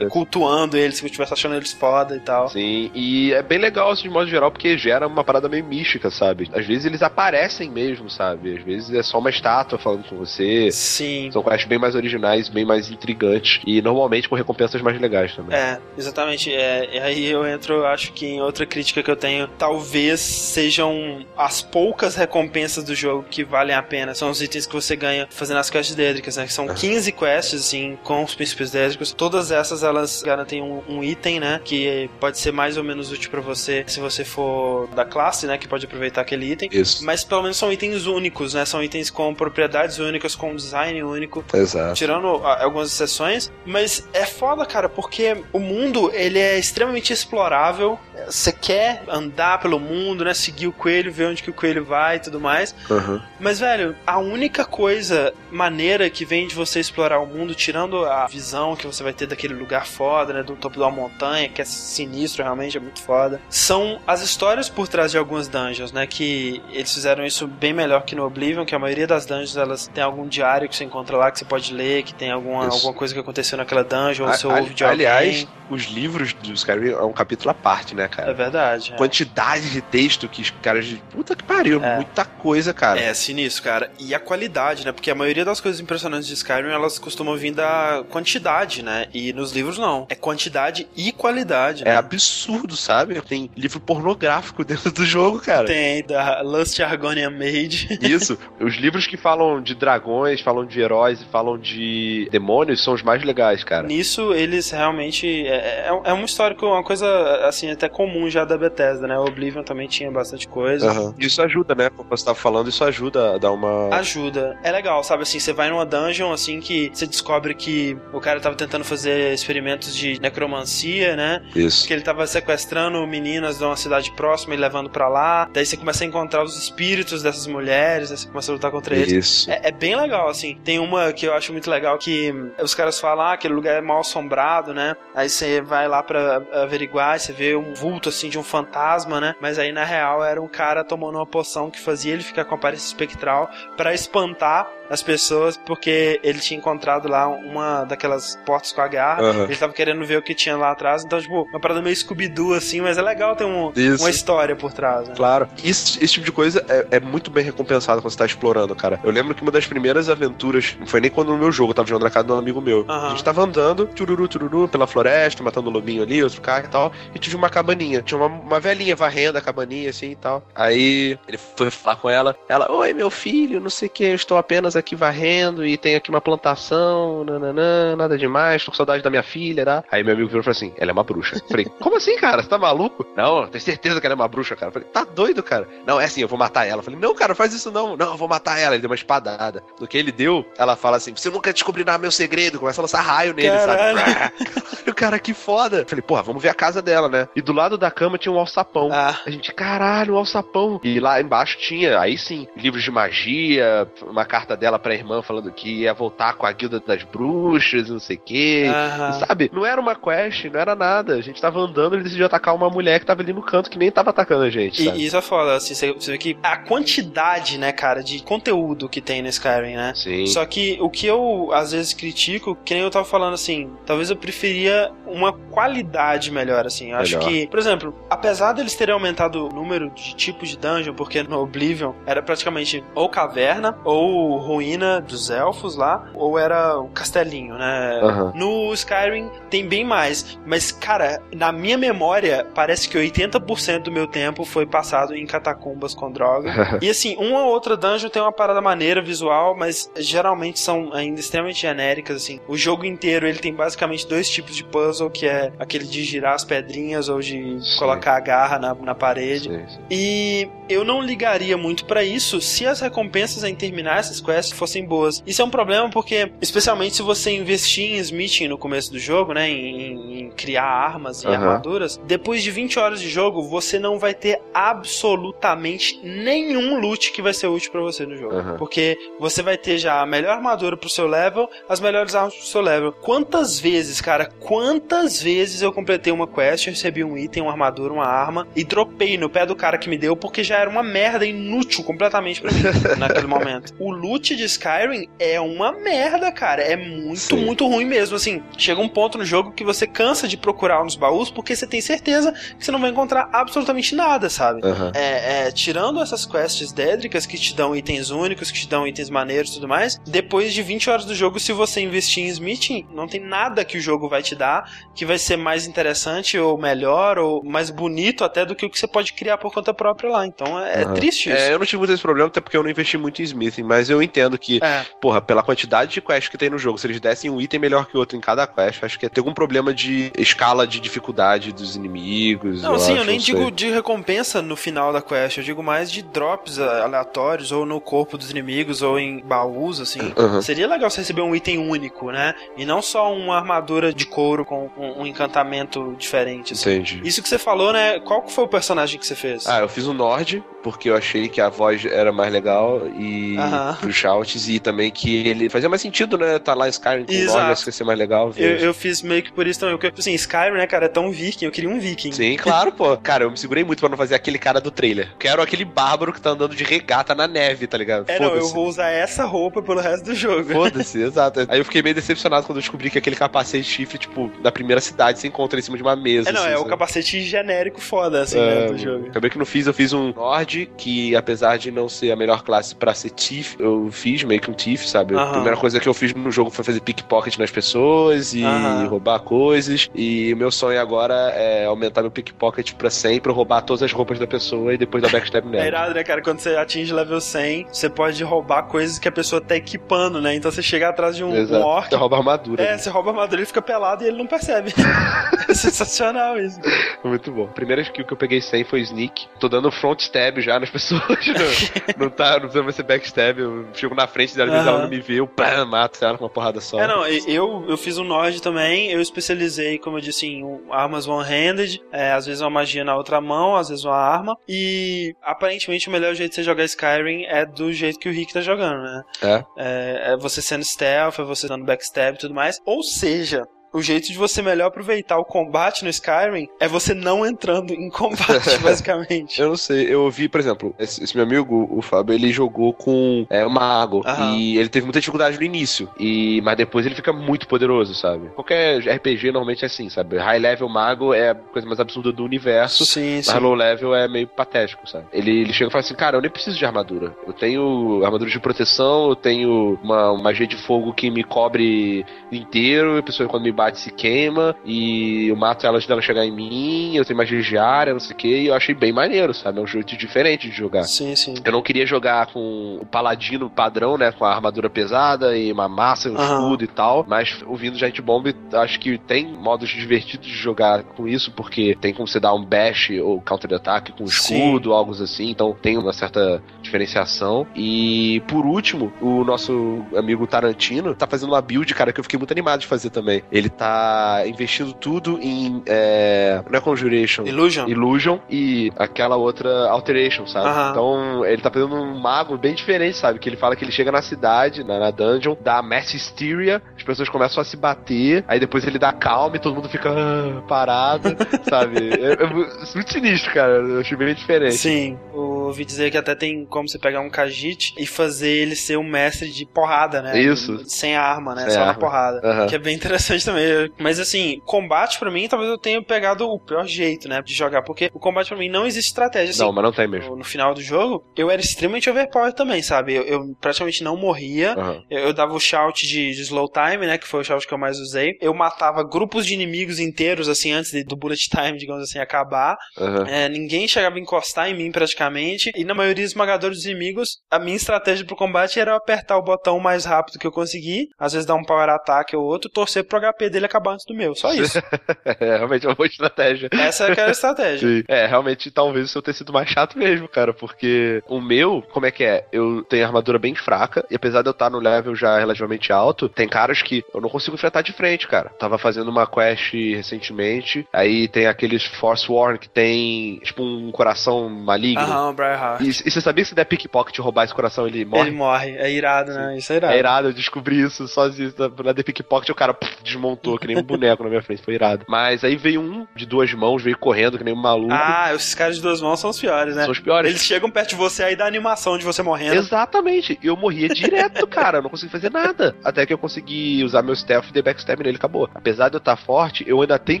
cultuando 0.10 0.76
eles, 0.76 0.96
se 0.96 1.02
eu 1.04 1.06
estivesse 1.06 1.32
achando 1.32 1.54
eles 1.54 1.72
foda 1.72 2.16
e 2.16 2.20
tal. 2.20 2.48
Sim, 2.48 2.90
e 2.94 3.32
é 3.32 3.42
bem 3.42 3.58
legal 3.58 3.90
assim, 3.90 4.02
de 4.04 4.10
modo 4.10 4.28
geral, 4.28 4.50
porque 4.50 4.76
gera 4.78 5.06
uma 5.06 5.24
parada 5.24 5.48
meio 5.48 5.64
mística, 5.64 6.10
sabe? 6.10 6.48
Às 6.54 6.66
vezes 6.66 6.84
eles 6.84 7.02
aparecem 7.02 7.70
mesmo, 7.70 7.97
sabe? 8.08 8.58
Às 8.58 8.64
vezes 8.64 8.92
é 8.92 9.02
só 9.02 9.18
uma 9.18 9.30
estátua 9.30 9.78
falando 9.78 10.04
com 10.04 10.16
você. 10.16 10.70
Sim. 10.70 11.30
São 11.32 11.42
quests 11.42 11.66
bem 11.66 11.78
mais 11.78 11.94
originais, 11.94 12.48
bem 12.48 12.64
mais 12.64 12.90
intrigantes. 12.90 13.60
E 13.66 13.80
normalmente 13.80 14.28
com 14.28 14.34
recompensas 14.34 14.80
mais 14.82 15.00
legais 15.00 15.34
também. 15.34 15.56
É, 15.56 15.80
exatamente. 15.96 16.52
É, 16.52 16.96
e 16.96 16.98
aí 16.98 17.26
eu 17.26 17.46
entro, 17.46 17.84
acho 17.86 18.12
que 18.12 18.26
em 18.26 18.40
outra 18.40 18.66
crítica 18.66 19.02
que 19.02 19.10
eu 19.10 19.16
tenho, 19.16 19.48
talvez 19.48 20.20
sejam 20.20 21.24
as 21.36 21.62
poucas 21.62 22.14
recompensas 22.14 22.84
do 22.84 22.94
jogo 22.94 23.24
que 23.28 23.44
valem 23.44 23.74
a 23.74 23.82
pena. 23.82 24.14
São 24.14 24.30
os 24.30 24.42
itens 24.42 24.66
que 24.66 24.74
você 24.74 24.96
ganha 24.96 25.26
fazendo 25.30 25.58
as 25.58 25.70
quests 25.70 25.94
dédricas, 25.94 26.36
né? 26.36 26.46
Que 26.46 26.52
são 26.52 26.66
15 26.68 27.12
quests, 27.12 27.60
assim, 27.60 27.98
com 28.02 28.22
os 28.22 28.34
príncipes 28.34 28.70
dédricos. 28.70 29.12
Todas 29.12 29.50
essas, 29.50 29.82
elas 29.82 30.22
garantem 30.22 30.62
um, 30.62 30.82
um 30.88 31.04
item, 31.04 31.40
né? 31.40 31.60
Que 31.64 32.10
pode 32.20 32.38
ser 32.38 32.52
mais 32.52 32.76
ou 32.76 32.84
menos 32.84 33.10
útil 33.10 33.30
pra 33.30 33.40
você 33.40 33.84
se 33.86 34.00
você 34.00 34.24
for 34.24 34.88
da 34.88 35.04
classe, 35.04 35.46
né? 35.46 35.56
Que 35.56 35.68
pode 35.68 35.86
aproveitar 35.86 36.20
aquele 36.20 36.52
item. 36.52 36.68
Isso. 36.72 37.04
Mas 37.04 37.24
pelo 37.24 37.42
menos 37.42 37.56
são 37.56 37.72
itens 37.72 37.77
únicos, 38.06 38.54
né? 38.54 38.64
São 38.64 38.82
itens 38.82 39.10
com 39.10 39.34
propriedades 39.34 39.98
únicas, 39.98 40.34
com 40.34 40.54
design 40.54 41.02
único. 41.02 41.44
Exato. 41.52 41.94
Tirando 41.94 42.40
ah, 42.44 42.64
algumas 42.64 42.88
exceções, 42.88 43.50
mas 43.64 44.06
é 44.12 44.24
foda, 44.24 44.64
cara, 44.64 44.88
porque 44.88 45.42
o 45.52 45.58
mundo 45.58 46.10
ele 46.12 46.38
é 46.38 46.58
extremamente 46.58 47.12
explorável. 47.12 47.98
Você 48.28 48.52
quer 48.52 49.02
andar 49.08 49.58
pelo 49.60 49.80
mundo, 49.80 50.24
né? 50.24 50.34
Seguir 50.34 50.66
o 50.66 50.72
coelho, 50.72 51.12
ver 51.12 51.26
onde 51.26 51.42
que 51.42 51.50
o 51.50 51.54
coelho 51.54 51.84
vai 51.84 52.16
e 52.16 52.20
tudo 52.20 52.40
mais. 52.40 52.74
Uhum. 52.88 53.20
Mas, 53.40 53.60
velho, 53.60 53.96
a 54.06 54.18
única 54.18 54.64
coisa 54.64 55.32
maneira 55.50 56.08
que 56.10 56.24
vem 56.24 56.46
de 56.46 56.54
você 56.54 56.80
explorar 56.80 57.20
o 57.20 57.26
mundo, 57.26 57.54
tirando 57.54 58.04
a 58.04 58.26
visão 58.26 58.76
que 58.76 58.86
você 58.86 59.02
vai 59.02 59.12
ter 59.12 59.26
daquele 59.26 59.54
lugar 59.54 59.86
foda, 59.86 60.32
né? 60.32 60.42
Do 60.42 60.56
topo 60.56 60.76
de 60.76 60.82
uma 60.82 60.90
montanha, 60.90 61.48
que 61.48 61.62
é 61.62 61.64
sinistro, 61.64 62.42
realmente 62.42 62.76
é 62.76 62.80
muito 62.80 63.00
foda, 63.00 63.40
são 63.48 64.00
as 64.06 64.22
histórias 64.22 64.68
por 64.68 64.88
trás 64.88 65.10
de 65.10 65.18
algumas 65.18 65.48
dungeons, 65.48 65.92
né? 65.92 66.06
Que 66.06 66.62
eles 66.70 66.92
fizeram 66.92 67.24
isso 67.24 67.46
bem 67.46 67.72
melhor 67.72 68.02
que 68.02 68.14
no 68.14 68.24
Oblivion, 68.24 68.64
que 68.64 68.74
a 68.74 68.78
maioria 68.78 69.06
das 69.06 69.26
dungeons 69.26 69.56
elas 69.56 69.86
tem 69.88 70.02
algum 70.02 70.26
diário 70.26 70.68
que 70.68 70.76
você 70.76 70.84
encontra 70.84 71.16
lá 71.16 71.30
que 71.30 71.38
você 71.38 71.44
pode 71.44 71.72
ler, 71.72 72.02
que 72.02 72.14
tem 72.14 72.30
alguma, 72.30 72.66
Isso. 72.66 72.76
alguma 72.76 72.92
coisa 72.92 73.14
que 73.14 73.20
aconteceu 73.20 73.56
naquela 73.58 73.82
dungeon, 73.82 74.26
ou 74.26 74.32
você 74.32 74.46
ouve 74.46 74.74
de 74.74 74.84
aliás, 74.84 75.40
alguém. 75.40 75.48
os 75.70 75.84
livros 75.84 76.32
do 76.34 76.52
Skyrim 76.52 76.90
é 76.90 77.02
um 77.02 77.12
capítulo 77.12 77.50
à 77.50 77.54
parte, 77.54 77.94
né, 77.94 78.08
cara? 78.18 78.30
É 78.30 78.34
verdade. 78.34 78.92
é. 78.92 78.96
Quantidade 78.96 79.70
de 79.70 79.80
texto 79.80 80.28
que 80.28 80.42
os 80.42 80.50
caras. 80.62 80.84
de- 80.86 81.02
Puta 81.10 81.34
que 81.36 81.42
pariu, 81.42 81.82
É. 81.82 81.96
muita 81.96 82.24
coisa, 82.24 82.72
cara. 82.74 83.00
É, 83.00 83.12
sinistro, 83.14 83.62
cara. 83.64 83.90
E 83.98 84.14
a 84.14 84.18
qualidade, 84.20 84.84
né? 84.84 84.92
Porque 84.92 85.10
a 85.10 85.14
maioria 85.14 85.44
das 85.44 85.60
coisas 85.60 85.80
impressionantes 85.80 86.26
de 86.28 86.34
Skyrim, 86.34 86.68
elas 86.70 86.98
costumam 86.98 87.36
vir 87.36 87.52
da 87.52 88.04
quantidade, 88.10 88.82
né? 88.82 89.06
E 89.14 89.32
nos 89.32 89.52
livros 89.52 89.78
não. 89.78 90.06
É 90.08 90.14
quantidade 90.14 90.86
e 90.96 91.12
qualidade, 91.12 91.82
É 91.82 91.86
né? 91.92 91.96
absurdo, 91.96 92.76
sabe? 92.76 93.20
Tem 93.22 93.50
livro 93.56 93.80
pornográfico 93.80 94.64
dentro 94.64 94.90
do 94.92 95.04
jogo, 95.04 95.40
cara. 95.40 95.66
Tem 95.66 96.04
da 96.04 96.42
Lust 96.42 96.80
Argonian 96.82 97.30
Mage. 97.30 97.98
Isso. 98.02 98.38
Os 98.60 98.74
livros 98.76 99.06
que 99.06 99.16
falam 99.16 99.60
de 99.62 99.74
dragões, 99.74 100.40
falam 100.40 100.64
de 100.66 100.80
heróis 100.80 101.20
e 101.20 101.24
falam 101.26 101.58
de 101.58 102.28
demônios 102.30 102.82
são 102.82 102.94
os 102.94 103.02
mais 103.02 103.22
legais, 103.24 103.62
cara. 103.64 103.86
Nisso, 103.86 104.32
eles 104.34 104.70
realmente. 104.70 105.46
É, 105.46 105.88
é, 105.88 106.00
é 106.04 106.12
uma 106.12 106.24
história, 106.24 106.56
que- 106.56 106.64
uma 106.64 106.82
coisa 106.82 107.06
assim, 107.46 107.70
até 107.70 107.88
comum 107.88 108.07
já 108.30 108.44
da 108.44 108.56
Bethesda, 108.56 109.06
né? 109.06 109.18
O 109.18 109.24
Oblivion 109.24 109.62
também 109.62 109.88
tinha 109.88 110.10
bastante 110.10 110.46
coisa. 110.48 110.90
Aham. 110.90 111.14
Isso 111.18 111.40
ajuda, 111.42 111.74
né? 111.74 111.90
Como 111.90 112.08
você 112.08 112.24
tava 112.24 112.38
falando, 112.38 112.68
isso 112.68 112.84
ajuda 112.84 113.34
a 113.34 113.38
dar 113.38 113.52
uma. 113.52 113.94
Ajuda. 113.94 114.58
É 114.62 114.70
legal, 114.70 115.02
sabe 115.02 115.22
assim, 115.22 115.38
você 115.38 115.52
vai 115.52 115.68
numa 115.70 115.84
dungeon 115.86 116.32
assim 116.32 116.60
que 116.60 116.90
você 116.92 117.06
descobre 117.06 117.54
que 117.54 117.96
o 118.12 118.20
cara 118.20 118.40
tava 118.40 118.56
tentando 118.56 118.84
fazer 118.84 119.32
experimentos 119.32 119.94
de 119.94 120.20
necromancia, 120.20 121.16
né? 121.16 121.42
Isso. 121.54 121.86
que 121.86 121.92
ele 121.92 122.02
tava 122.02 122.26
sequestrando 122.26 123.04
meninas 123.06 123.58
de 123.58 123.64
uma 123.64 123.76
cidade 123.76 124.12
próxima 124.12 124.54
e 124.54 124.56
levando 124.56 124.90
pra 124.90 125.08
lá. 125.08 125.48
Daí 125.52 125.64
você 125.64 125.76
começa 125.76 126.04
a 126.04 126.06
encontrar 126.06 126.42
os 126.42 126.56
espíritos 126.56 127.22
dessas 127.22 127.46
mulheres, 127.46 128.10
aí 128.10 128.16
você 128.16 128.28
começa 128.28 128.50
a 128.52 128.54
lutar 128.54 128.70
contra 128.70 128.96
eles. 128.96 129.12
Isso. 129.12 129.50
É, 129.50 129.68
é 129.68 129.72
bem 129.72 129.96
legal, 129.96 130.28
assim. 130.28 130.58
Tem 130.64 130.78
uma 130.78 131.12
que 131.12 131.26
eu 131.26 131.34
acho 131.34 131.52
muito 131.52 131.70
legal 131.70 131.96
que 131.98 132.34
os 132.62 132.74
caras 132.74 133.00
falam, 133.00 133.26
ah, 133.26 133.32
aquele 133.32 133.54
lugar 133.54 133.76
é 133.76 133.80
mal 133.80 134.00
assombrado, 134.00 134.72
né? 134.74 134.96
Aí 135.14 135.28
você 135.28 135.60
vai 135.60 135.88
lá 135.88 136.02
pra 136.02 136.42
averiguar, 136.52 137.16
e 137.16 137.20
você 137.20 137.32
vê 137.32 137.56
um 137.56 137.74
vulto, 137.74 137.97
assim, 138.06 138.28
de 138.28 138.38
um 138.38 138.42
fantasma, 138.42 139.20
né? 139.20 139.34
Mas 139.40 139.58
aí, 139.58 139.72
na 139.72 139.84
real, 139.84 140.22
era 140.22 140.40
um 140.40 140.48
cara 140.48 140.84
tomando 140.84 141.16
uma 141.16 141.26
poção 141.26 141.70
que 141.70 141.80
fazia 141.80 142.12
ele 142.12 142.22
ficar 142.22 142.44
com 142.44 142.54
aparência 142.54 142.86
espectral 142.86 143.50
pra 143.76 143.94
espantar 143.94 144.68
as 144.90 145.02
pessoas, 145.02 145.56
porque 145.56 146.20
ele 146.22 146.38
tinha 146.38 146.58
encontrado 146.58 147.08
lá 147.08 147.28
uma 147.28 147.84
daquelas 147.84 148.36
portas 148.44 148.72
com 148.72 148.80
a 148.80 148.88
garra. 148.88 149.22
Aham. 149.22 149.44
Ele 149.44 149.56
tava 149.56 149.72
querendo 149.72 150.04
ver 150.04 150.18
o 150.18 150.22
que 150.22 150.34
tinha 150.34 150.56
lá 150.56 150.70
atrás. 150.70 151.04
Então, 151.04 151.20
tipo, 151.20 151.42
uma 151.42 151.60
parada 151.60 151.82
meio 151.82 151.94
Scooby-Doo, 151.94 152.54
assim, 152.54 152.80
mas 152.80 152.98
é 152.98 153.02
legal 153.02 153.36
ter 153.36 153.44
um, 153.44 153.72
uma 153.98 154.10
história 154.10 154.56
por 154.56 154.72
trás, 154.72 155.08
né? 155.08 155.14
Claro. 155.16 155.48
Esse, 155.62 156.02
esse 156.02 156.14
tipo 156.14 156.26
de 156.26 156.32
coisa 156.32 156.64
é, 156.68 156.96
é 156.96 157.00
muito 157.00 157.30
bem 157.30 157.44
recompensado 157.44 158.00
quando 158.00 158.12
você 158.12 158.18
tá 158.18 158.26
explorando, 158.26 158.74
cara. 158.74 159.00
Eu 159.02 159.10
lembro 159.10 159.34
que 159.34 159.42
uma 159.42 159.50
das 159.50 159.66
primeiras 159.66 160.08
aventuras, 160.08 160.76
não 160.78 160.86
foi 160.86 161.00
nem 161.00 161.10
quando 161.10 161.28
no 161.28 161.38
meu 161.38 161.52
jogo, 161.52 161.70
eu 161.70 161.74
tava 161.74 161.88
jogando 161.88 162.04
na 162.04 162.10
casa 162.10 162.26
de 162.26 162.32
um 162.32 162.38
amigo 162.38 162.60
meu. 162.60 162.84
Aham. 162.88 163.06
A 163.06 163.10
gente 163.10 163.24
tava 163.24 163.42
andando, 163.42 163.86
tururu, 163.86 164.26
tururu, 164.28 164.68
pela 164.68 164.86
floresta, 164.86 165.42
matando 165.42 165.70
um 165.70 165.72
lobinho 165.72 166.02
ali, 166.02 166.22
outro 166.22 166.40
cara 166.40 166.64
e 166.64 166.68
tal, 166.68 166.92
e 167.14 167.18
tive 167.18 167.36
uma 167.36 167.50
cabaninha. 167.50 168.02
Tinha 168.02 168.18
uma, 168.18 168.26
uma 168.26 168.60
velhinha 168.60 168.96
varrendo 168.96 169.38
a 169.38 169.40
cabaninha, 169.40 169.90
assim 169.90 170.12
e 170.12 170.16
tal. 170.16 170.42
Aí 170.54 171.18
ele 171.26 171.38
foi 171.56 171.70
falar 171.70 171.96
com 171.96 172.08
ela, 172.08 172.36
ela, 172.48 172.70
oi, 172.70 172.92
meu 172.92 173.10
filho, 173.10 173.60
não 173.60 173.70
sei 173.70 173.88
o 173.88 173.90
que, 173.90 174.04
eu 174.04 174.14
estou 174.14 174.38
apenas 174.38 174.76
aqui 174.78 174.94
varrendo 174.96 175.64
e 175.66 175.76
tem 175.76 175.94
aqui 175.96 176.10
uma 176.10 176.20
plantação, 176.20 177.24
nananã, 177.24 177.96
nada 177.96 178.16
demais, 178.18 178.64
tô 178.64 178.70
com 178.70 178.76
saudade 178.76 179.02
da 179.02 179.10
minha 179.10 179.22
filha, 179.22 179.64
tá? 179.64 179.84
Aí 179.90 180.02
meu 180.02 180.14
amigo 180.14 180.28
virou 180.28 180.40
e 180.40 180.44
falou 180.44 180.56
assim, 180.56 180.72
ela 180.76 180.90
é 180.90 180.92
uma 180.92 181.04
bruxa. 181.04 181.40
Falei, 181.48 181.66
como 181.80 181.96
assim, 181.96 182.16
cara? 182.18 182.42
Você 182.42 182.48
tá 182.48 182.58
maluco? 182.58 183.06
Não, 183.16 183.46
tenho 183.48 183.62
certeza 183.62 184.00
que 184.00 184.06
ela 184.06 184.14
é 184.14 184.16
uma 184.16 184.28
bruxa, 184.28 184.56
cara. 184.56 184.72
Falei, 184.72 184.88
tá 184.88 185.04
doido, 185.04 185.42
cara? 185.42 185.68
Não, 185.86 186.00
é 186.00 186.04
assim, 186.04 186.20
eu 186.22 186.28
vou 186.28 186.38
matar 186.38 186.66
ela. 186.66 186.82
Falei, 186.82 186.98
não, 186.98 187.14
cara, 187.14 187.34
faz 187.34 187.52
isso 187.52 187.70
não. 187.70 187.96
Não, 187.96 188.12
eu 188.12 188.16
vou 188.16 188.28
matar 188.28 188.58
ela. 188.58 188.74
Ele 188.74 188.82
deu 188.82 188.90
uma 188.90 188.94
espadada. 188.94 189.62
No 189.80 189.86
que 189.86 189.96
ele 189.98 190.12
deu, 190.12 190.44
ela 190.56 190.76
fala 190.76 190.96
assim, 190.96 191.14
você 191.14 191.30
nunca 191.30 191.52
descobrirá 191.52 191.96
meu 191.98 192.10
segredo. 192.10 192.58
Começa 192.58 192.80
a 192.80 192.82
lançar 192.82 193.00
raio 193.00 193.34
nele, 193.34 193.48
Caralho. 193.56 193.98
sabe? 193.98 194.92
Cara, 194.98 195.18
que 195.20 195.32
foda. 195.32 195.84
Falei, 195.86 196.02
porra, 196.02 196.22
vamos 196.24 196.42
ver 196.42 196.48
a 196.48 196.54
casa 196.54 196.82
dela, 196.82 197.08
né? 197.08 197.28
E 197.36 197.40
do 197.40 197.52
lado 197.52 197.78
da 197.78 197.88
cama 197.88 198.18
tinha 198.18 198.32
um 198.32 198.38
alçapão. 198.38 198.90
Ah, 198.92 199.14
A 199.24 199.30
gente, 199.30 199.52
caralho, 199.54 200.14
um 200.14 200.16
alçapão. 200.18 200.80
E 200.82 200.98
lá 200.98 201.20
embaixo 201.20 201.56
tinha, 201.58 202.00
aí 202.00 202.18
sim, 202.18 202.48
livros 202.56 202.82
de 202.82 202.90
magia, 202.90 203.88
uma 204.02 204.24
carta 204.24 204.56
dela 204.56 204.67
pra 204.76 204.92
irmã 204.92 205.22
falando 205.22 205.52
que 205.52 205.82
ia 205.82 205.94
voltar 205.94 206.34
com 206.34 206.44
a 206.44 206.50
guilda 206.50 206.80
das 206.84 207.04
bruxas, 207.04 207.88
não 207.88 208.00
sei 208.00 208.16
o 208.16 208.20
quê. 208.20 208.66
aham. 208.68 209.12
Sabe? 209.12 209.48
Não 209.52 209.64
era 209.64 209.80
uma 209.80 209.94
quest, 209.94 210.46
não 210.46 210.58
era 210.58 210.74
nada. 210.74 211.14
A 211.14 211.20
gente 211.20 211.40
tava 211.40 211.60
andando, 211.60 211.94
ele 211.94 212.02
decidiu 212.02 212.26
atacar 212.26 212.52
uma 212.56 212.68
mulher 212.68 212.98
que 212.98 213.06
tava 213.06 213.22
ali 213.22 213.32
no 213.32 213.42
canto 213.42 213.70
que 213.70 213.78
nem 213.78 213.90
tava 213.92 214.10
atacando 214.10 214.42
a 214.42 214.50
gente, 214.50 214.82
sabe? 214.84 214.98
E 214.98 215.06
isso 215.06 215.16
é 215.16 215.22
foda, 215.22 215.54
assim, 215.54 215.74
você 215.74 216.10
vê 216.10 216.18
que 216.18 216.36
a 216.42 216.56
quantidade, 216.56 217.56
né, 217.58 217.70
cara, 217.70 218.02
de 218.02 218.20
conteúdo 218.24 218.88
que 218.88 219.00
tem 219.00 219.22
no 219.22 219.28
Skyrim, 219.28 219.76
né? 219.76 219.92
Sim. 219.94 220.26
Só 220.26 220.44
que 220.44 220.76
o 220.80 220.90
que 220.90 221.06
eu 221.06 221.50
às 221.52 221.70
vezes 221.70 221.92
critico, 221.92 222.56
que 222.64 222.74
nem 222.74 222.82
eu 222.82 222.90
tava 222.90 223.04
falando 223.04 223.34
assim, 223.34 223.70
talvez 223.86 224.10
eu 224.10 224.16
preferia 224.16 224.90
uma 225.06 225.32
qualidade 225.32 226.30
melhor, 226.30 226.66
assim. 226.66 226.92
Eu 226.92 226.98
acho 226.98 227.18
Melhor. 227.18 227.30
que, 227.30 227.46
por 227.48 227.58
exemplo, 227.58 227.94
apesar 228.10 228.52
deles 228.52 228.74
terem 228.74 228.92
aumentado 228.94 229.46
o 229.46 229.48
número 229.48 229.90
de 229.90 230.14
tipos 230.14 230.48
de 230.48 230.56
dungeon, 230.56 230.94
porque 230.94 231.22
no 231.22 231.40
Oblivion 231.40 231.92
era 232.06 232.22
praticamente 232.22 232.82
ou 232.94 233.08
caverna, 233.08 233.76
ou 233.84 234.38
ruína 234.58 235.00
dos 235.00 235.30
elfos 235.30 235.76
lá, 235.76 236.10
ou 236.14 236.36
era 236.36 236.78
o 236.78 236.88
castelinho, 236.88 237.54
né? 237.54 238.00
Aham. 238.02 238.32
No 238.34 238.74
Skyrim 238.74 239.30
tem 239.48 239.66
bem 239.66 239.84
mais, 239.84 240.38
mas 240.44 240.72
cara, 240.72 241.22
na 241.32 241.52
minha 241.52 241.78
memória, 241.78 242.44
parece 242.54 242.88
que 242.88 242.98
80% 242.98 243.84
do 243.84 243.92
meu 243.92 244.06
tempo 244.06 244.44
foi 244.44 244.66
passado 244.66 245.14
em 245.14 245.24
catacumbas 245.26 245.94
com 245.94 246.10
droga. 246.10 246.78
e 246.82 246.90
assim, 246.90 247.16
uma 247.16 247.44
ou 247.44 247.52
outra 247.52 247.76
dungeon 247.76 248.08
tem 248.08 248.20
uma 248.20 248.32
parada 248.32 248.60
maneira 248.60 249.00
visual, 249.00 249.56
mas 249.56 249.90
geralmente 249.96 250.58
são 250.58 250.92
ainda 250.92 251.20
extremamente 251.20 251.60
genéricas 251.60 252.16
assim. 252.16 252.40
O 252.48 252.56
jogo 252.56 252.84
inteiro 252.84 253.26
ele 253.26 253.38
tem 253.38 253.54
basicamente 253.54 254.06
dois 254.08 254.28
tipos 254.28 254.56
de 254.56 254.64
puzzle, 254.64 255.08
que 255.08 255.26
é 255.26 255.52
aquele 255.58 255.84
de 255.84 256.02
girar 256.02 256.34
as 256.34 256.44
pedrinhas 256.44 257.08
ou 257.08 257.20
de 257.20 257.60
Sim. 257.60 257.78
colocar 257.78 258.16
a 258.16 258.20
garra 258.20 258.58
na, 258.58 258.74
na 258.74 258.94
parede. 258.94 259.48
Sim, 259.48 259.68
sim. 259.68 259.80
E 259.90 260.48
eu 260.68 260.84
não 260.84 261.00
ligaria 261.00 261.56
muito 261.56 261.84
pra 261.84 262.02
isso 262.02 262.40
se 262.40 262.66
as 262.66 262.80
recompensas 262.80 263.44
em 263.44 263.54
terminar 263.54 263.98
essas 263.98 264.20
quests 264.20 264.47
fossem 264.54 264.84
boas. 264.84 265.22
Isso 265.26 265.42
é 265.42 265.44
um 265.44 265.50
problema 265.50 265.88
porque, 265.90 266.30
especialmente 266.40 266.96
se 266.96 267.02
você 267.02 267.30
investir 267.30 267.92
em 267.92 267.96
smithing 267.98 268.48
no 268.48 268.58
começo 268.58 268.90
do 268.92 268.98
jogo, 268.98 269.32
né, 269.32 269.48
em, 269.48 270.20
em 270.20 270.30
criar 270.30 270.64
armas 270.64 271.22
e 271.22 271.26
Aham. 271.26 271.36
armaduras, 271.36 272.00
depois 272.04 272.42
de 272.42 272.50
20 272.50 272.78
horas 272.78 273.00
de 273.00 273.08
jogo, 273.08 273.42
você 273.42 273.78
não 273.78 273.98
vai 273.98 274.14
ter 274.14 274.40
absolutamente 274.52 275.98
nenhum 276.02 276.78
loot 276.80 277.12
que 277.12 277.22
vai 277.22 277.32
ser 277.32 277.46
útil 277.46 277.70
pra 277.72 277.80
você 277.80 278.06
no 278.06 278.16
jogo. 278.16 278.36
Aham. 278.36 278.56
Porque 278.56 278.98
você 279.18 279.42
vai 279.42 279.56
ter 279.56 279.78
já 279.78 280.00
a 280.00 280.06
melhor 280.06 280.32
armadura 280.32 280.76
pro 280.76 280.88
seu 280.88 281.06
level, 281.06 281.48
as 281.68 281.80
melhores 281.80 282.14
armas 282.14 282.34
pro 282.34 282.46
seu 282.46 282.60
level. 282.60 282.92
Quantas 282.92 283.58
vezes, 283.58 284.00
cara, 284.00 284.26
quantas 284.40 285.20
vezes 285.20 285.62
eu 285.62 285.72
completei 285.72 286.12
uma 286.12 286.26
quest, 286.26 286.66
recebi 286.66 287.04
um 287.04 287.16
item, 287.16 287.42
uma 287.42 287.52
armadura, 287.52 287.92
uma 287.92 288.06
arma 288.06 288.46
e 288.54 288.64
dropei 288.64 289.16
no 289.16 289.28
pé 289.28 289.46
do 289.46 289.56
cara 289.56 289.78
que 289.78 289.88
me 289.88 289.98
deu 289.98 290.16
porque 290.16 290.42
já 290.42 290.58
era 290.58 290.68
uma 290.70 290.82
merda 290.82 291.24
inútil 291.24 291.84
completamente 291.84 292.40
pra 292.40 292.50
mim 292.52 292.62
naquele 292.98 293.26
momento. 293.26 293.74
O 293.78 293.90
loot 293.90 294.34
de 294.38 294.44
Skyrim 294.44 295.08
é 295.18 295.40
uma 295.40 295.72
merda, 295.72 296.30
cara. 296.32 296.62
É 296.62 296.76
muito, 296.76 297.18
Sim. 297.18 297.44
muito 297.44 297.66
ruim 297.66 297.84
mesmo. 297.84 298.16
Assim, 298.16 298.42
chega 298.56 298.80
um 298.80 298.88
ponto 298.88 299.18
no 299.18 299.24
jogo 299.24 299.52
que 299.52 299.64
você 299.64 299.86
cansa 299.86 300.26
de 300.26 300.36
procurar 300.36 300.82
nos 300.84 300.96
baús 300.96 301.30
porque 301.30 301.54
você 301.54 301.66
tem 301.66 301.80
certeza 301.80 302.32
que 302.32 302.64
você 302.64 302.70
não 302.70 302.80
vai 302.80 302.90
encontrar 302.90 303.28
absolutamente 303.32 303.94
nada, 303.94 304.30
sabe? 304.30 304.60
Aham. 304.64 304.92
É, 304.94 305.48
é, 305.48 305.50
tirando 305.50 306.00
essas 306.00 306.24
quests 306.24 306.72
dédricas 306.72 307.26
que 307.26 307.36
te 307.36 307.54
dão 307.54 307.74
itens 307.74 308.10
únicos, 308.10 308.50
que 308.50 308.60
te 308.60 308.68
dão 308.68 308.86
itens 308.86 309.10
maneiros 309.10 309.50
e 309.50 309.54
tudo 309.54 309.68
mais, 309.68 309.98
depois 310.06 310.52
de 310.54 310.62
20 310.62 310.88
horas 310.88 311.04
do 311.04 311.14
jogo, 311.14 311.40
se 311.40 311.52
você 311.52 311.80
investir 311.80 312.24
em 312.24 312.28
smithing, 312.28 312.86
não 312.92 313.06
tem 313.06 313.20
nada 313.20 313.64
que 313.64 313.76
o 313.76 313.80
jogo 313.80 314.08
vai 314.08 314.22
te 314.22 314.34
dar 314.34 314.64
que 314.94 315.04
vai 315.04 315.18
ser 315.18 315.36
mais 315.36 315.66
interessante 315.66 316.38
ou 316.38 316.58
melhor 316.58 317.18
ou 317.18 317.42
mais 317.44 317.70
bonito 317.70 318.24
até 318.24 318.44
do 318.44 318.54
que 318.54 318.66
o 318.66 318.70
que 318.70 318.78
você 318.78 318.86
pode 318.86 319.12
criar 319.12 319.38
por 319.38 319.52
conta 319.52 319.72
própria 319.72 320.10
lá. 320.10 320.26
Então 320.26 320.58
é, 320.58 320.82
é 320.82 320.84
Aham. 320.84 320.94
triste 320.94 321.30
isso. 321.30 321.38
É, 321.38 321.54
eu 321.54 321.58
não 321.58 321.66
tive 321.66 321.78
muito 321.78 321.92
esse 321.92 322.02
problema, 322.02 322.28
até 322.28 322.40
porque 322.40 322.56
eu 322.56 322.62
não 322.62 322.70
investi 322.70 322.98
muito 322.98 323.20
em 323.20 323.24
smithing, 323.24 323.62
mas 323.62 323.88
eu 323.90 324.02
entendo 324.02 324.17
que, 324.38 324.58
É. 324.62 324.84
porra, 325.00 325.20
pela 325.20 325.42
quantidade 325.42 325.92
de 325.92 326.00
quests 326.00 326.28
que 326.28 326.38
tem 326.38 326.50
no 326.50 326.58
jogo, 326.58 326.78
se 326.78 326.86
eles 326.86 327.00
dessem 327.00 327.30
um 327.30 327.40
item 327.40 327.60
melhor 327.60 327.86
que 327.86 327.96
o 327.96 328.00
outro 328.00 328.16
em 328.16 328.20
cada 328.20 328.46
quest, 328.46 328.82
acho 328.82 328.98
que 328.98 329.04
ia 329.06 329.10
ter 329.10 329.20
algum 329.20 329.32
problema 329.34 329.72
de 329.72 330.10
escala 330.18 330.66
de 330.66 330.80
dificuldade 330.80 331.52
dos 331.52 331.76
inimigos. 331.76 332.62
Não, 332.62 332.78
sim, 332.78 332.92
acho, 332.92 333.02
eu 333.02 333.04
nem 333.04 333.20
sei. 333.20 333.34
digo 333.34 333.50
de 333.50 333.70
recompensa 333.70 334.42
no 334.42 334.56
final 334.56 334.92
da 334.92 335.00
quest, 335.02 335.38
eu 335.38 335.44
digo 335.44 335.62
mais 335.62 335.90
de 335.90 336.02
drops 336.02 336.58
aleatórios, 336.58 337.52
ou 337.52 337.64
no 337.66 337.80
corpo 337.80 338.16
dos 338.18 338.30
inimigos, 338.30 338.82
ou 338.82 338.98
em 338.98 339.20
baús, 339.20 339.80
assim. 339.80 340.12
Aham. 340.16 340.42
Seria 340.42 340.66
legal 340.66 340.90
você 340.90 341.00
receber 341.00 341.22
um 341.22 341.34
item 341.34 341.58
único, 341.58 342.10
né? 342.10 342.34
E 342.56 342.64
não 342.64 342.80
só 342.82 343.12
uma 343.12 343.36
armadura 343.36 343.92
de 343.92 344.06
couro 344.06 344.44
com 344.44 344.70
um, 344.76 345.02
um 345.02 345.06
encantamento 345.06 345.94
diferente, 345.98 346.52
assim. 346.54 346.70
Entendi. 346.70 347.00
Isso 347.04 347.22
que 347.22 347.28
você 347.28 347.38
falou, 347.38 347.72
né? 347.72 348.00
Qual 348.00 348.26
foi 348.28 348.44
o 348.44 348.48
personagem 348.48 348.98
que 348.98 349.06
você 349.06 349.14
fez? 349.14 349.46
Ah, 349.46 349.60
eu 349.60 349.68
fiz 349.68 349.86
um 349.86 349.92
Nord, 349.92 350.42
porque 350.62 350.90
eu 350.90 350.96
achei 350.96 351.28
que 351.28 351.40
a 351.40 351.48
voz 351.48 351.84
era 351.84 352.12
mais 352.12 352.32
legal 352.32 352.82
e 352.98 353.36
Aham. 353.38 353.76
pro 353.80 353.92
Shouts, 354.08 354.48
e 354.48 354.58
também 354.58 354.90
que 354.90 355.26
ele 355.28 355.48
fazia 355.48 355.68
mais 355.68 355.82
sentido, 355.82 356.16
né? 356.16 356.38
Tá 356.38 356.54
lá 356.54 356.68
Skyrim 356.68 357.04
com 357.04 357.12
o 357.12 357.14
Exato. 357.14 357.52
Acho 357.52 357.62
que 357.64 357.68
ia 357.68 357.72
ser 357.72 357.84
mais 357.84 357.98
legal. 357.98 358.32
eu, 358.36 358.56
eu 358.56 358.74
fiz 358.74 359.02
meio 359.02 359.22
que 359.22 359.32
por 359.32 359.46
isso 359.46 359.60
também. 359.60 359.76
Porque, 359.76 359.92
assim, 360.00 360.14
Skyrim, 360.14 360.56
né, 360.56 360.66
cara, 360.66 360.86
é 360.86 360.88
tão 360.88 361.10
viking, 361.10 361.44
eu 361.44 361.50
queria 361.50 361.68
um 361.70 361.78
viking. 361.78 362.12
Sim, 362.12 362.36
claro, 362.36 362.72
pô. 362.72 362.96
Cara, 362.96 363.24
eu 363.24 363.30
me 363.30 363.36
segurei 363.36 363.64
muito 363.64 363.80
pra 363.80 363.88
não 363.88 363.96
fazer 363.96 364.14
aquele 364.14 364.38
cara 364.38 364.60
do 364.60 364.70
trailer. 364.70 365.10
Quero 365.18 365.42
aquele 365.42 365.64
bárbaro 365.64 366.12
que 366.12 366.20
tá 366.20 366.30
andando 366.30 366.54
de 366.54 366.64
regata 366.64 367.14
na 367.14 367.26
neve, 367.26 367.66
tá 367.66 367.76
ligado? 367.76 368.08
É, 368.08 368.18
não, 368.18 368.34
eu 368.34 368.48
vou 368.48 368.66
usar 368.66 368.88
essa 368.90 369.24
roupa 369.24 369.62
pelo 369.62 369.80
resto 369.80 370.04
do 370.04 370.14
jogo. 370.14 370.52
Foda-se, 370.52 371.00
exato. 371.02 371.46
Aí 371.48 371.58
eu 371.58 371.64
fiquei 371.64 371.82
meio 371.82 371.94
decepcionado 371.94 372.46
quando 372.46 372.58
eu 372.58 372.62
descobri 372.62 372.90
que 372.90 372.98
aquele 372.98 373.16
capacete 373.16 373.64
chifre, 373.64 373.98
tipo, 373.98 374.30
da 374.42 374.50
primeira 374.50 374.80
cidade, 374.80 375.18
você 375.18 375.28
encontra 375.28 375.58
em 375.58 375.62
cima 375.62 375.76
de 375.76 375.82
uma 375.82 375.96
mesa. 375.96 376.30
É, 376.30 376.32
não, 376.32 376.40
assim, 376.42 376.50
é 376.50 376.54
o 376.54 376.58
sabe? 376.58 376.70
capacete 376.70 377.20
genérico 377.22 377.80
foda, 377.80 378.22
assim, 378.22 378.38
É, 378.38 378.54
né, 378.62 378.66
do 378.66 378.78
jogo. 378.78 379.06
Acabei 379.08 379.30
que 379.30 379.38
não 379.38 379.46
fiz, 379.46 379.66
eu 379.66 379.74
fiz 379.74 379.92
um 379.92 380.12
Nord, 380.12 380.70
que 380.76 381.14
apesar 381.14 381.58
de 381.58 381.70
não 381.70 381.88
ser 381.88 382.10
a 382.10 382.16
melhor 382.16 382.42
classe 382.42 382.74
pra 382.74 382.94
ser 382.94 383.10
Thief, 383.10 383.56
eu 383.58 383.90
fiz 383.98 384.22
meio 384.24 384.40
que 384.40 384.50
um 384.50 384.54
Thief, 384.54 384.84
sabe? 384.86 385.14
A 385.16 385.20
Aham. 385.22 385.32
primeira 385.32 385.56
coisa 385.56 385.80
que 385.80 385.88
eu 385.88 385.94
fiz 385.94 386.14
no 386.14 386.30
jogo 386.30 386.50
foi 386.50 386.64
fazer 386.64 386.80
pickpocket 386.80 387.36
nas 387.38 387.50
pessoas 387.50 388.32
e 388.34 388.44
Aham. 388.44 388.86
roubar 388.88 389.20
coisas. 389.20 389.88
E 389.94 390.32
o 390.32 390.36
meu 390.36 390.50
sonho 390.50 390.80
agora 390.80 391.14
é 391.34 391.64
aumentar 391.66 392.02
meu 392.02 392.10
pickpocket 392.10 392.72
pra 392.74 392.90
100 392.90 393.20
pra 393.20 393.30
eu 393.32 393.36
roubar 393.36 393.62
todas 393.62 393.82
as 393.82 393.92
roupas 393.92 394.18
da 394.18 394.26
pessoa 394.26 394.72
e 394.74 394.78
depois 394.78 395.02
dar 395.02 395.10
backstab 395.10 395.46
É 395.46 395.50
nela. 395.50 395.66
irado, 395.66 395.94
né, 395.94 396.04
cara? 396.04 396.22
Quando 396.22 396.38
você 396.40 396.50
atinge 396.56 396.92
level 396.92 397.20
100, 397.20 397.66
você 397.72 397.88
pode 397.90 398.22
roubar 398.22 398.62
coisas 398.64 398.98
que 398.98 399.08
a 399.08 399.12
pessoa 399.12 399.40
tá 399.40 399.56
equipando, 399.56 400.20
né? 400.20 400.34
Então 400.34 400.50
você 400.50 400.62
chega 400.62 400.88
atrás 400.88 401.16
de 401.16 401.24
um, 401.24 401.30
um 401.32 401.36
Exato. 401.36 401.64
orc. 401.66 401.88
Você 401.88 401.96
rouba 401.96 402.16
armadura. 402.16 402.62
É, 402.62 402.78
você 402.78 402.88
rouba 402.90 403.10
a 403.10 403.12
armadura, 403.12 403.40
ele 403.40 403.46
fica 403.46 403.60
pelado 403.62 404.04
e 404.04 404.06
ele 404.08 404.18
não 404.18 404.26
percebe. 404.26 404.72
é 405.48 405.54
sensacional 405.54 406.38
isso. 406.38 406.60
Muito 407.04 407.30
bom. 407.32 407.44
A 407.44 407.48
primeira 407.48 407.82
skill 407.82 408.04
que 408.04 408.12
eu 408.12 408.16
peguei 408.16 408.40
100 408.40 408.64
foi 408.64 408.80
Sneak. 408.80 409.26
Tô 409.40 409.48
dando 409.48 409.70
front 409.70 410.00
stab 410.00 410.38
já 410.40 410.58
nas 410.58 410.70
pessoas. 410.70 411.02
não, 411.96 412.04
não 412.06 412.10
tá, 412.10 412.32
não 412.34 412.40
precisa 412.40 412.62
mais 412.62 412.74
ser 412.76 412.82
backstab. 412.82 413.40
Eu 413.40 413.66
chego 413.88 413.94
na 413.94 414.06
frente 414.06 414.36
dela, 414.36 414.52
Aham. 414.52 414.68
ela 414.68 414.82
não 414.82 414.88
me 414.88 415.00
vê, 415.00 415.14
eu 415.20 415.26
pá, 415.26 415.64
mato 415.64 416.04
ela 416.04 416.18
com 416.18 416.24
uma 416.24 416.30
porrada 416.30 416.60
só. 416.60 416.78
É, 416.78 416.86
não, 416.86 417.06
eu, 417.06 417.64
eu 417.68 417.76
fiz 417.76 417.98
um 417.98 418.04
Nord 418.04 418.40
também, 418.42 418.90
eu 418.90 419.00
especializei, 419.00 419.78
como 419.78 419.96
eu 419.96 420.00
disse, 420.00 420.26
em 420.26 420.44
armas 420.70 421.08
one-handed, 421.08 421.82
é, 421.90 422.12
às 422.12 422.26
vezes 422.26 422.40
uma 422.40 422.50
magia 422.50 422.84
na 422.84 422.96
outra 422.96 423.20
mão, 423.20 423.56
às 423.56 423.68
vezes 423.68 423.84
uma 423.84 423.96
arma, 423.96 424.36
e 424.48 425.14
aparentemente 425.22 425.88
o 425.88 425.92
melhor 425.92 426.14
jeito 426.14 426.30
de 426.30 426.36
você 426.36 426.42
jogar 426.42 426.64
Skyrim 426.64 427.24
é 427.24 427.46
do 427.46 427.72
jeito 427.72 427.98
que 427.98 428.08
o 428.08 428.12
Rick 428.12 428.32
tá 428.32 428.40
jogando, 428.40 428.82
né? 428.82 429.02
É? 429.22 429.44
É, 429.56 430.12
é 430.12 430.16
você 430.16 430.42
sendo 430.42 430.64
stealth, 430.64 431.18
é 431.18 431.24
você 431.24 431.48
dando 431.48 431.64
backstab 431.64 432.16
e 432.16 432.20
tudo 432.20 432.34
mais, 432.34 432.60
ou 432.64 432.82
seja... 432.82 433.46
O 433.72 433.82
jeito 433.82 434.08
de 434.08 434.16
você 434.16 434.40
melhor 434.40 434.66
aproveitar 434.66 435.18
o 435.18 435.24
combate 435.24 435.84
no 435.84 435.90
Skyrim 435.90 436.48
é 436.58 436.66
você 436.66 436.94
não 436.94 437.26
entrando 437.26 437.72
em 437.72 437.90
combate, 437.90 438.58
basicamente. 438.62 439.40
Eu 439.40 439.48
não 439.50 439.56
sei, 439.56 439.92
eu 439.92 440.02
ouvi, 440.02 440.28
por 440.28 440.40
exemplo, 440.40 440.74
esse, 440.78 441.02
esse 441.04 441.14
meu 441.14 441.24
amigo, 441.24 441.68
o 441.70 441.82
Fábio, 441.82 442.14
ele 442.14 442.32
jogou 442.32 442.72
com 442.72 443.26
é, 443.28 443.44
uma 443.44 443.62
água 443.62 444.02
Aham. 444.06 444.36
e 444.36 444.56
ele 444.56 444.68
teve 444.68 444.86
muita 444.86 445.00
dificuldade 445.00 445.36
no 445.36 445.42
início, 445.42 445.88
e 445.98 446.40
mas 446.42 446.56
depois 446.56 446.86
ele 446.86 446.94
fica 446.94 447.12
muito 447.12 447.46
poderoso, 447.46 447.94
sabe? 447.94 448.28
Qualquer 448.34 448.78
RPG 448.78 449.26
normalmente 449.26 449.64
é 449.64 449.66
assim, 449.66 449.88
sabe? 449.90 450.16
High 450.16 450.38
level 450.38 450.68
mago 450.68 451.12
é 451.12 451.30
a 451.30 451.34
coisa 451.34 451.66
mais 451.66 451.78
absurda 451.80 452.10
do 452.10 452.24
universo, 452.24 452.86
Sim, 452.86 453.20
sim. 453.22 453.30
mas 453.30 453.42
low 453.42 453.54
level 453.54 453.94
é 453.94 454.08
meio 454.08 454.26
patético, 454.26 454.88
sabe? 454.88 455.04
Ele, 455.12 455.42
ele 455.42 455.52
chega 455.52 455.68
e 455.68 455.72
fala 455.72 455.84
assim, 455.84 455.94
cara, 455.94 456.16
eu 456.16 456.22
nem 456.22 456.30
preciso 456.30 456.56
de 456.56 456.64
armadura. 456.64 457.14
Eu 457.26 457.32
tenho 457.34 458.02
armadura 458.04 458.30
de 458.30 458.40
proteção, 458.40 459.10
eu 459.10 459.16
tenho 459.16 459.78
uma 459.82 459.98
uma 459.98 460.22
magia 460.22 460.46
de 460.46 460.56
fogo 460.56 460.92
que 460.92 461.10
me 461.10 461.24
cobre 461.24 462.04
inteiro, 462.30 462.96
e 462.96 462.98
a 463.00 463.02
pessoa 463.02 463.28
quando 463.28 463.44
me 463.44 463.52
bate 463.58 463.80
se 463.80 463.90
queima, 463.90 464.54
e 464.64 465.26
eu 465.28 465.36
mato 465.36 465.66
ela 465.66 465.76
antes 465.76 465.88
dela 465.88 466.00
chegar 466.00 466.24
em 466.24 466.30
mim, 466.30 466.94
eu 466.94 467.04
tenho 467.04 467.16
magia 467.16 467.42
de 467.42 467.58
área, 467.58 467.92
não 467.92 467.98
sei 467.98 468.14
o 468.14 468.16
que, 468.16 468.28
e 468.28 468.46
eu 468.46 468.54
achei 468.54 468.72
bem 468.72 468.92
maneiro, 468.92 469.34
sabe? 469.34 469.58
É 469.58 469.62
um 469.62 469.66
jeito 469.66 469.96
diferente 469.96 470.48
de 470.48 470.54
jogar. 470.56 470.84
Sim, 470.84 471.16
sim. 471.16 471.34
Eu 471.44 471.50
não 471.50 471.60
queria 471.60 471.84
jogar 471.84 472.26
com 472.26 472.78
o 472.80 472.86
paladino 472.86 473.50
padrão, 473.50 473.98
né? 473.98 474.12
Com 474.12 474.24
a 474.24 474.32
armadura 474.32 474.70
pesada 474.70 475.36
e 475.36 475.50
uma 475.50 475.68
massa, 475.68 476.08
um 476.08 476.14
Aham. 476.14 476.34
escudo 476.34 476.62
e 476.62 476.68
tal. 476.68 477.04
Mas 477.08 477.42
ouvindo 477.46 477.76
Giant 477.76 478.00
Bomb, 478.00 478.32
acho 478.52 478.78
que 478.78 478.96
tem 478.98 479.26
modos 479.26 479.68
divertidos 479.68 480.26
de 480.28 480.34
jogar 480.34 480.84
com 480.84 481.08
isso, 481.08 481.32
porque 481.32 481.76
tem 481.80 481.92
como 481.92 482.06
você 482.06 482.20
dar 482.20 482.34
um 482.34 482.44
bash 482.44 482.90
ou 483.02 483.20
counter-ataque 483.20 483.92
com 483.92 484.06
Sim. 484.06 484.34
escudo, 484.34 484.72
algo 484.72 484.92
assim. 484.92 485.30
Então 485.30 485.56
tem 485.60 485.76
uma 485.76 485.92
certa 485.92 486.40
diferenciação. 486.62 487.46
E 487.56 488.22
por 488.28 488.46
último, 488.46 488.92
o 489.00 489.24
nosso 489.24 489.84
amigo 489.96 490.26
Tarantino 490.26 490.94
tá 490.94 491.06
fazendo 491.06 491.30
uma 491.30 491.42
build, 491.42 491.74
cara, 491.74 491.92
que 491.92 491.98
eu 491.98 492.04
fiquei 492.04 492.18
muito 492.18 492.30
animado 492.30 492.60
de 492.60 492.66
fazer 492.66 492.90
também. 492.90 493.22
Ele 493.32 493.47
tá 493.48 494.22
investindo 494.26 494.72
tudo 494.72 495.18
em. 495.20 495.62
É... 495.66 496.42
Não 496.50 496.58
é 496.58 496.60
Conjuration. 496.60 497.24
Illusion? 497.26 497.68
Illusion 497.68 498.18
e 498.28 498.70
aquela 498.76 499.16
outra 499.16 499.68
Alteration, 499.68 500.26
sabe? 500.26 500.70
Então 500.70 501.24
ele 501.24 501.40
tá 501.42 501.50
fazendo 501.50 501.74
um 501.74 501.98
mago 501.98 502.36
bem 502.36 502.54
diferente, 502.54 502.96
sabe? 502.96 503.18
Que 503.18 503.28
ele 503.28 503.36
fala 503.36 503.56
que 503.56 503.64
ele 503.64 503.72
chega 503.72 503.90
na 503.92 504.02
cidade, 504.02 504.64
na, 504.64 504.78
na 504.78 504.90
dungeon, 504.90 505.36
dá 505.40 505.62
mass 505.62 505.92
hysteria, 505.92 506.62
as 506.76 506.82
pessoas 506.82 507.08
começam 507.08 507.40
a 507.40 507.44
se 507.44 507.56
bater, 507.56 508.24
aí 508.28 508.38
depois 508.40 508.66
ele 508.66 508.78
dá 508.78 508.92
calma 508.92 509.36
e 509.36 509.38
todo 509.38 509.54
mundo 509.54 509.68
fica 509.68 509.90
ah, 509.90 510.42
parado, 510.48 511.10
sabe? 511.48 511.90
É, 511.94 512.22
é 512.22 512.26
mu- 512.26 512.46
muito 512.74 512.92
sinistro, 512.92 513.32
cara. 513.32 513.52
Eu 513.54 513.80
achei 513.80 513.96
bem 513.96 514.14
diferente. 514.14 514.54
Sim, 514.56 514.98
eu 515.12 515.20
ouvi 515.48 515.64
dizer 515.64 515.90
que 515.90 515.96
até 515.96 516.14
tem 516.14 516.44
como 516.44 516.68
você 516.68 516.78
pegar 516.78 517.00
um 517.00 517.08
Khajiit 517.08 517.74
e 517.78 517.86
fazer 517.86 518.28
ele 518.30 518.54
ser 518.56 518.76
um 518.76 518.84
mestre 518.88 519.30
de 519.30 519.46
porrada, 519.46 520.02
né? 520.02 520.18
Isso. 520.20 520.62
Sem 520.66 520.96
arma, 520.96 521.34
né? 521.34 521.42
Sem 521.42 521.52
Só 521.52 521.60
na 521.60 521.66
arma. 521.68 521.80
porrada. 521.80 522.20
Aham. 522.24 522.46
Que 522.46 522.54
é 522.54 522.58
bem 522.58 522.74
interessante 522.74 523.24
também. 523.24 523.37
Mas 523.78 523.98
assim, 523.98 524.40
combate 524.44 524.98
pra 524.98 525.10
mim, 525.10 525.28
talvez 525.28 525.50
eu 525.50 525.58
tenha 525.58 525.82
pegado 525.82 526.28
o 526.28 526.38
pior 526.38 526.66
jeito, 526.66 527.08
né? 527.08 527.22
De 527.22 527.34
jogar. 527.34 527.62
Porque 527.62 527.90
o 527.94 527.98
combate 527.98 528.28
pra 528.28 528.36
mim 528.36 528.48
não 528.48 528.66
existe 528.66 528.88
estratégia. 528.88 529.30
Assim, 529.30 529.40
Não, 529.42 529.52
mas 529.52 529.64
não 529.64 529.72
tem 529.72 529.86
mesmo. 529.88 530.16
no, 530.16 530.24
final 530.24 530.54
do 530.54 530.60
jogo, 530.60 531.04
eu 531.16 531.30
era 531.30 531.40
extremamente 531.40 531.88
overpowered 531.90 532.36
também, 532.36 532.62
sabe? 532.62 532.94
Eu, 532.94 533.02
eu 533.04 533.20
praticamente 533.40 533.82
não 533.82 533.96
morria. 533.96 534.52
Aham. 534.52 534.82
Eu, 534.90 534.98
eu 535.00 535.12
dava 535.12 535.32
o 535.34 535.40
shout 535.40 535.86
de, 535.86 536.12
de 536.14 536.22
slow 536.22 536.48
time, 536.50 536.86
né? 536.86 536.98
Que 536.98 537.06
foi 537.06 537.20
o 537.20 537.24
shout 537.24 537.46
que 537.46 537.52
eu 537.54 537.58
mais 537.58 537.78
usei. 537.78 538.16
Eu 538.20 538.34
matava 538.34 538.82
grupos 538.82 539.26
de 539.26 539.34
inimigos 539.34 539.78
inteiros, 539.78 540.28
assim, 540.28 540.52
antes 540.52 540.70
de- 540.70 540.84
do 540.84 540.96
bullet 540.96 541.28
time, 541.28 541.56
digamos 541.58 541.82
assim, 541.82 541.98
acabar. 541.98 542.56
Aham. 542.78 543.06
É, 543.06 543.28
ninguém 543.28 543.66
chegava 543.68 543.96
a 543.96 544.00
encostar 544.00 544.48
em 544.50 544.54
mim 544.56 544.70
praticamente. 544.70 545.50
E 545.56 545.64
na 545.64 545.74
maioria 545.74 546.04
esmagadora 546.04 546.52
dos 546.54 546.64
inimigos, 546.64 547.18
a 547.30 547.38
minha 547.38 547.56
estratégia 547.56 548.04
pro 548.04 548.16
combate 548.16 548.58
era 548.60 548.72
eu 548.72 548.76
apertar 548.76 549.16
o 549.16 549.22
botão 549.22 549.56
o 549.56 549.62
mais 549.62 549.84
rápido 549.84 550.18
que 550.18 550.26
eu 550.26 550.32
conseguir. 550.32 550.88
Às 550.98 551.12
vezes 551.12 551.26
dar 551.26 551.34
um 551.34 551.42
power 551.44 551.68
attack 551.68 552.14
ou 552.16 552.24
outro, 552.24 552.50
torcer 552.50 552.84
pro 552.86 552.98
HP 553.00 553.27
Dele 553.30 553.46
acabar 553.46 553.72
antes 553.72 553.86
do 553.86 553.94
meu. 553.94 554.14
Só 554.14 554.32
isso. 554.32 554.58
é 555.04 555.36
realmente 555.36 555.66
uma 555.66 555.74
boa 555.74 555.86
estratégia. 555.86 556.48
Essa 556.52 556.86
é 556.86 556.92
aquela 556.92 557.10
estratégia. 557.10 557.68
Sim. 557.68 557.84
É, 557.88 558.06
realmente, 558.06 558.50
talvez 558.50 558.94
eu 558.94 559.02
tenha 559.02 559.14
sido 559.14 559.32
mais 559.32 559.48
chato 559.48 559.78
mesmo, 559.78 560.08
cara, 560.08 560.32
porque 560.32 561.02
o 561.08 561.20
meu, 561.20 561.62
como 561.72 561.86
é 561.86 561.90
que 561.90 562.04
é? 562.04 562.26
Eu 562.32 562.64
tenho 562.64 562.84
armadura 562.84 563.18
bem 563.18 563.34
fraca, 563.34 563.84
e 563.90 563.96
apesar 563.96 564.22
de 564.22 564.28
eu 564.28 564.32
estar 564.32 564.50
no 564.50 564.58
level 564.58 564.94
já 564.94 565.18
relativamente 565.18 565.72
alto, 565.72 566.08
tem 566.08 566.28
caras 566.28 566.62
que 566.62 566.84
eu 566.94 567.00
não 567.00 567.08
consigo 567.08 567.36
enfrentar 567.36 567.62
de 567.62 567.72
frente, 567.72 568.06
cara. 568.06 568.30
Tava 568.38 568.58
fazendo 568.58 568.88
uma 568.88 569.06
quest 569.06 569.52
recentemente, 569.52 570.66
aí 570.72 571.08
tem 571.08 571.26
aqueles 571.26 571.64
Force 571.64 572.10
Warn 572.10 572.38
que 572.38 572.48
tem, 572.48 573.18
tipo, 573.20 573.42
um 573.42 573.70
coração 573.70 574.28
maligno. 574.28 574.82
Aham, 574.82 575.10
o 575.10 575.12
Briarheart. 575.12 575.60
E, 575.60 575.68
e 575.68 575.90
você 575.90 576.00
sabia 576.00 576.24
que 576.24 576.28
se 576.28 576.34
der 576.34 576.44
pickpocket 576.44 576.98
roubar 576.98 577.24
esse 577.24 577.34
coração, 577.34 577.66
ele 577.66 577.84
morre? 577.84 578.08
Ele 578.08 578.16
morre. 578.16 578.56
É 578.56 578.70
irado, 578.70 579.12
né? 579.12 579.36
Isso 579.36 579.52
é 579.52 579.56
irado. 579.56 579.74
É 579.74 579.78
irado, 579.78 580.08
eu 580.08 580.12
descobri 580.12 580.60
isso 580.60 580.86
sozinho 580.88 581.32
na, 581.38 581.48
na 581.64 581.74
The 581.74 581.82
Pickpocket, 581.82 582.30
o 582.30 582.34
cara 582.34 582.54
puf, 582.54 582.76
desmontou, 582.82 583.17
que 583.38 583.46
nem 583.46 583.58
um 583.58 583.62
boneco 583.62 584.02
na 584.02 584.08
minha 584.08 584.22
frente, 584.22 584.42
foi 584.42 584.54
irado. 584.54 584.84
Mas 584.88 585.24
aí 585.24 585.36
veio 585.36 585.60
um 585.60 585.86
de 585.94 586.06
duas 586.06 586.32
mãos, 586.32 586.62
veio 586.62 586.78
correndo, 586.78 587.18
que 587.18 587.24
nem 587.24 587.34
um 587.34 587.40
maluco. 587.40 587.72
Ah, 587.72 588.12
esses 588.14 588.34
caras 588.34 588.56
de 588.56 588.62
duas 588.62 588.80
mãos 588.80 589.00
são 589.00 589.10
os 589.10 589.18
piores, 589.18 589.56
né? 589.56 589.62
São 589.62 589.72
os 589.72 589.80
piores. 589.80 590.10
Eles 590.10 590.22
chegam 590.22 590.50
perto 590.50 590.70
de 590.70 590.76
você 590.76 591.02
aí 591.04 591.16
dá 591.16 591.26
animação 591.26 591.76
de 591.78 591.84
você 591.84 592.02
morrendo. 592.02 592.34
Exatamente, 592.36 593.18
eu 593.22 593.36
morria 593.36 593.68
direto, 593.68 594.26
cara, 594.28 594.58
eu 594.58 594.62
não 594.62 594.70
consegui 594.70 594.92
fazer 594.92 595.10
nada. 595.10 595.54
Até 595.64 595.84
que 595.84 595.92
eu 595.92 595.98
consegui 595.98 596.62
usar 596.64 596.82
meu 596.82 596.94
stealth 596.94 597.28
e 597.28 597.32
dei 597.32 597.42
backstab 597.42 597.82
nele, 597.82 597.96
acabou. 597.96 598.28
Apesar 598.34 598.68
de 598.68 598.76
eu 598.76 598.78
estar 598.78 598.96
forte, 598.96 599.44
eu 599.46 599.60
ainda 599.60 599.78
tenho 599.78 600.00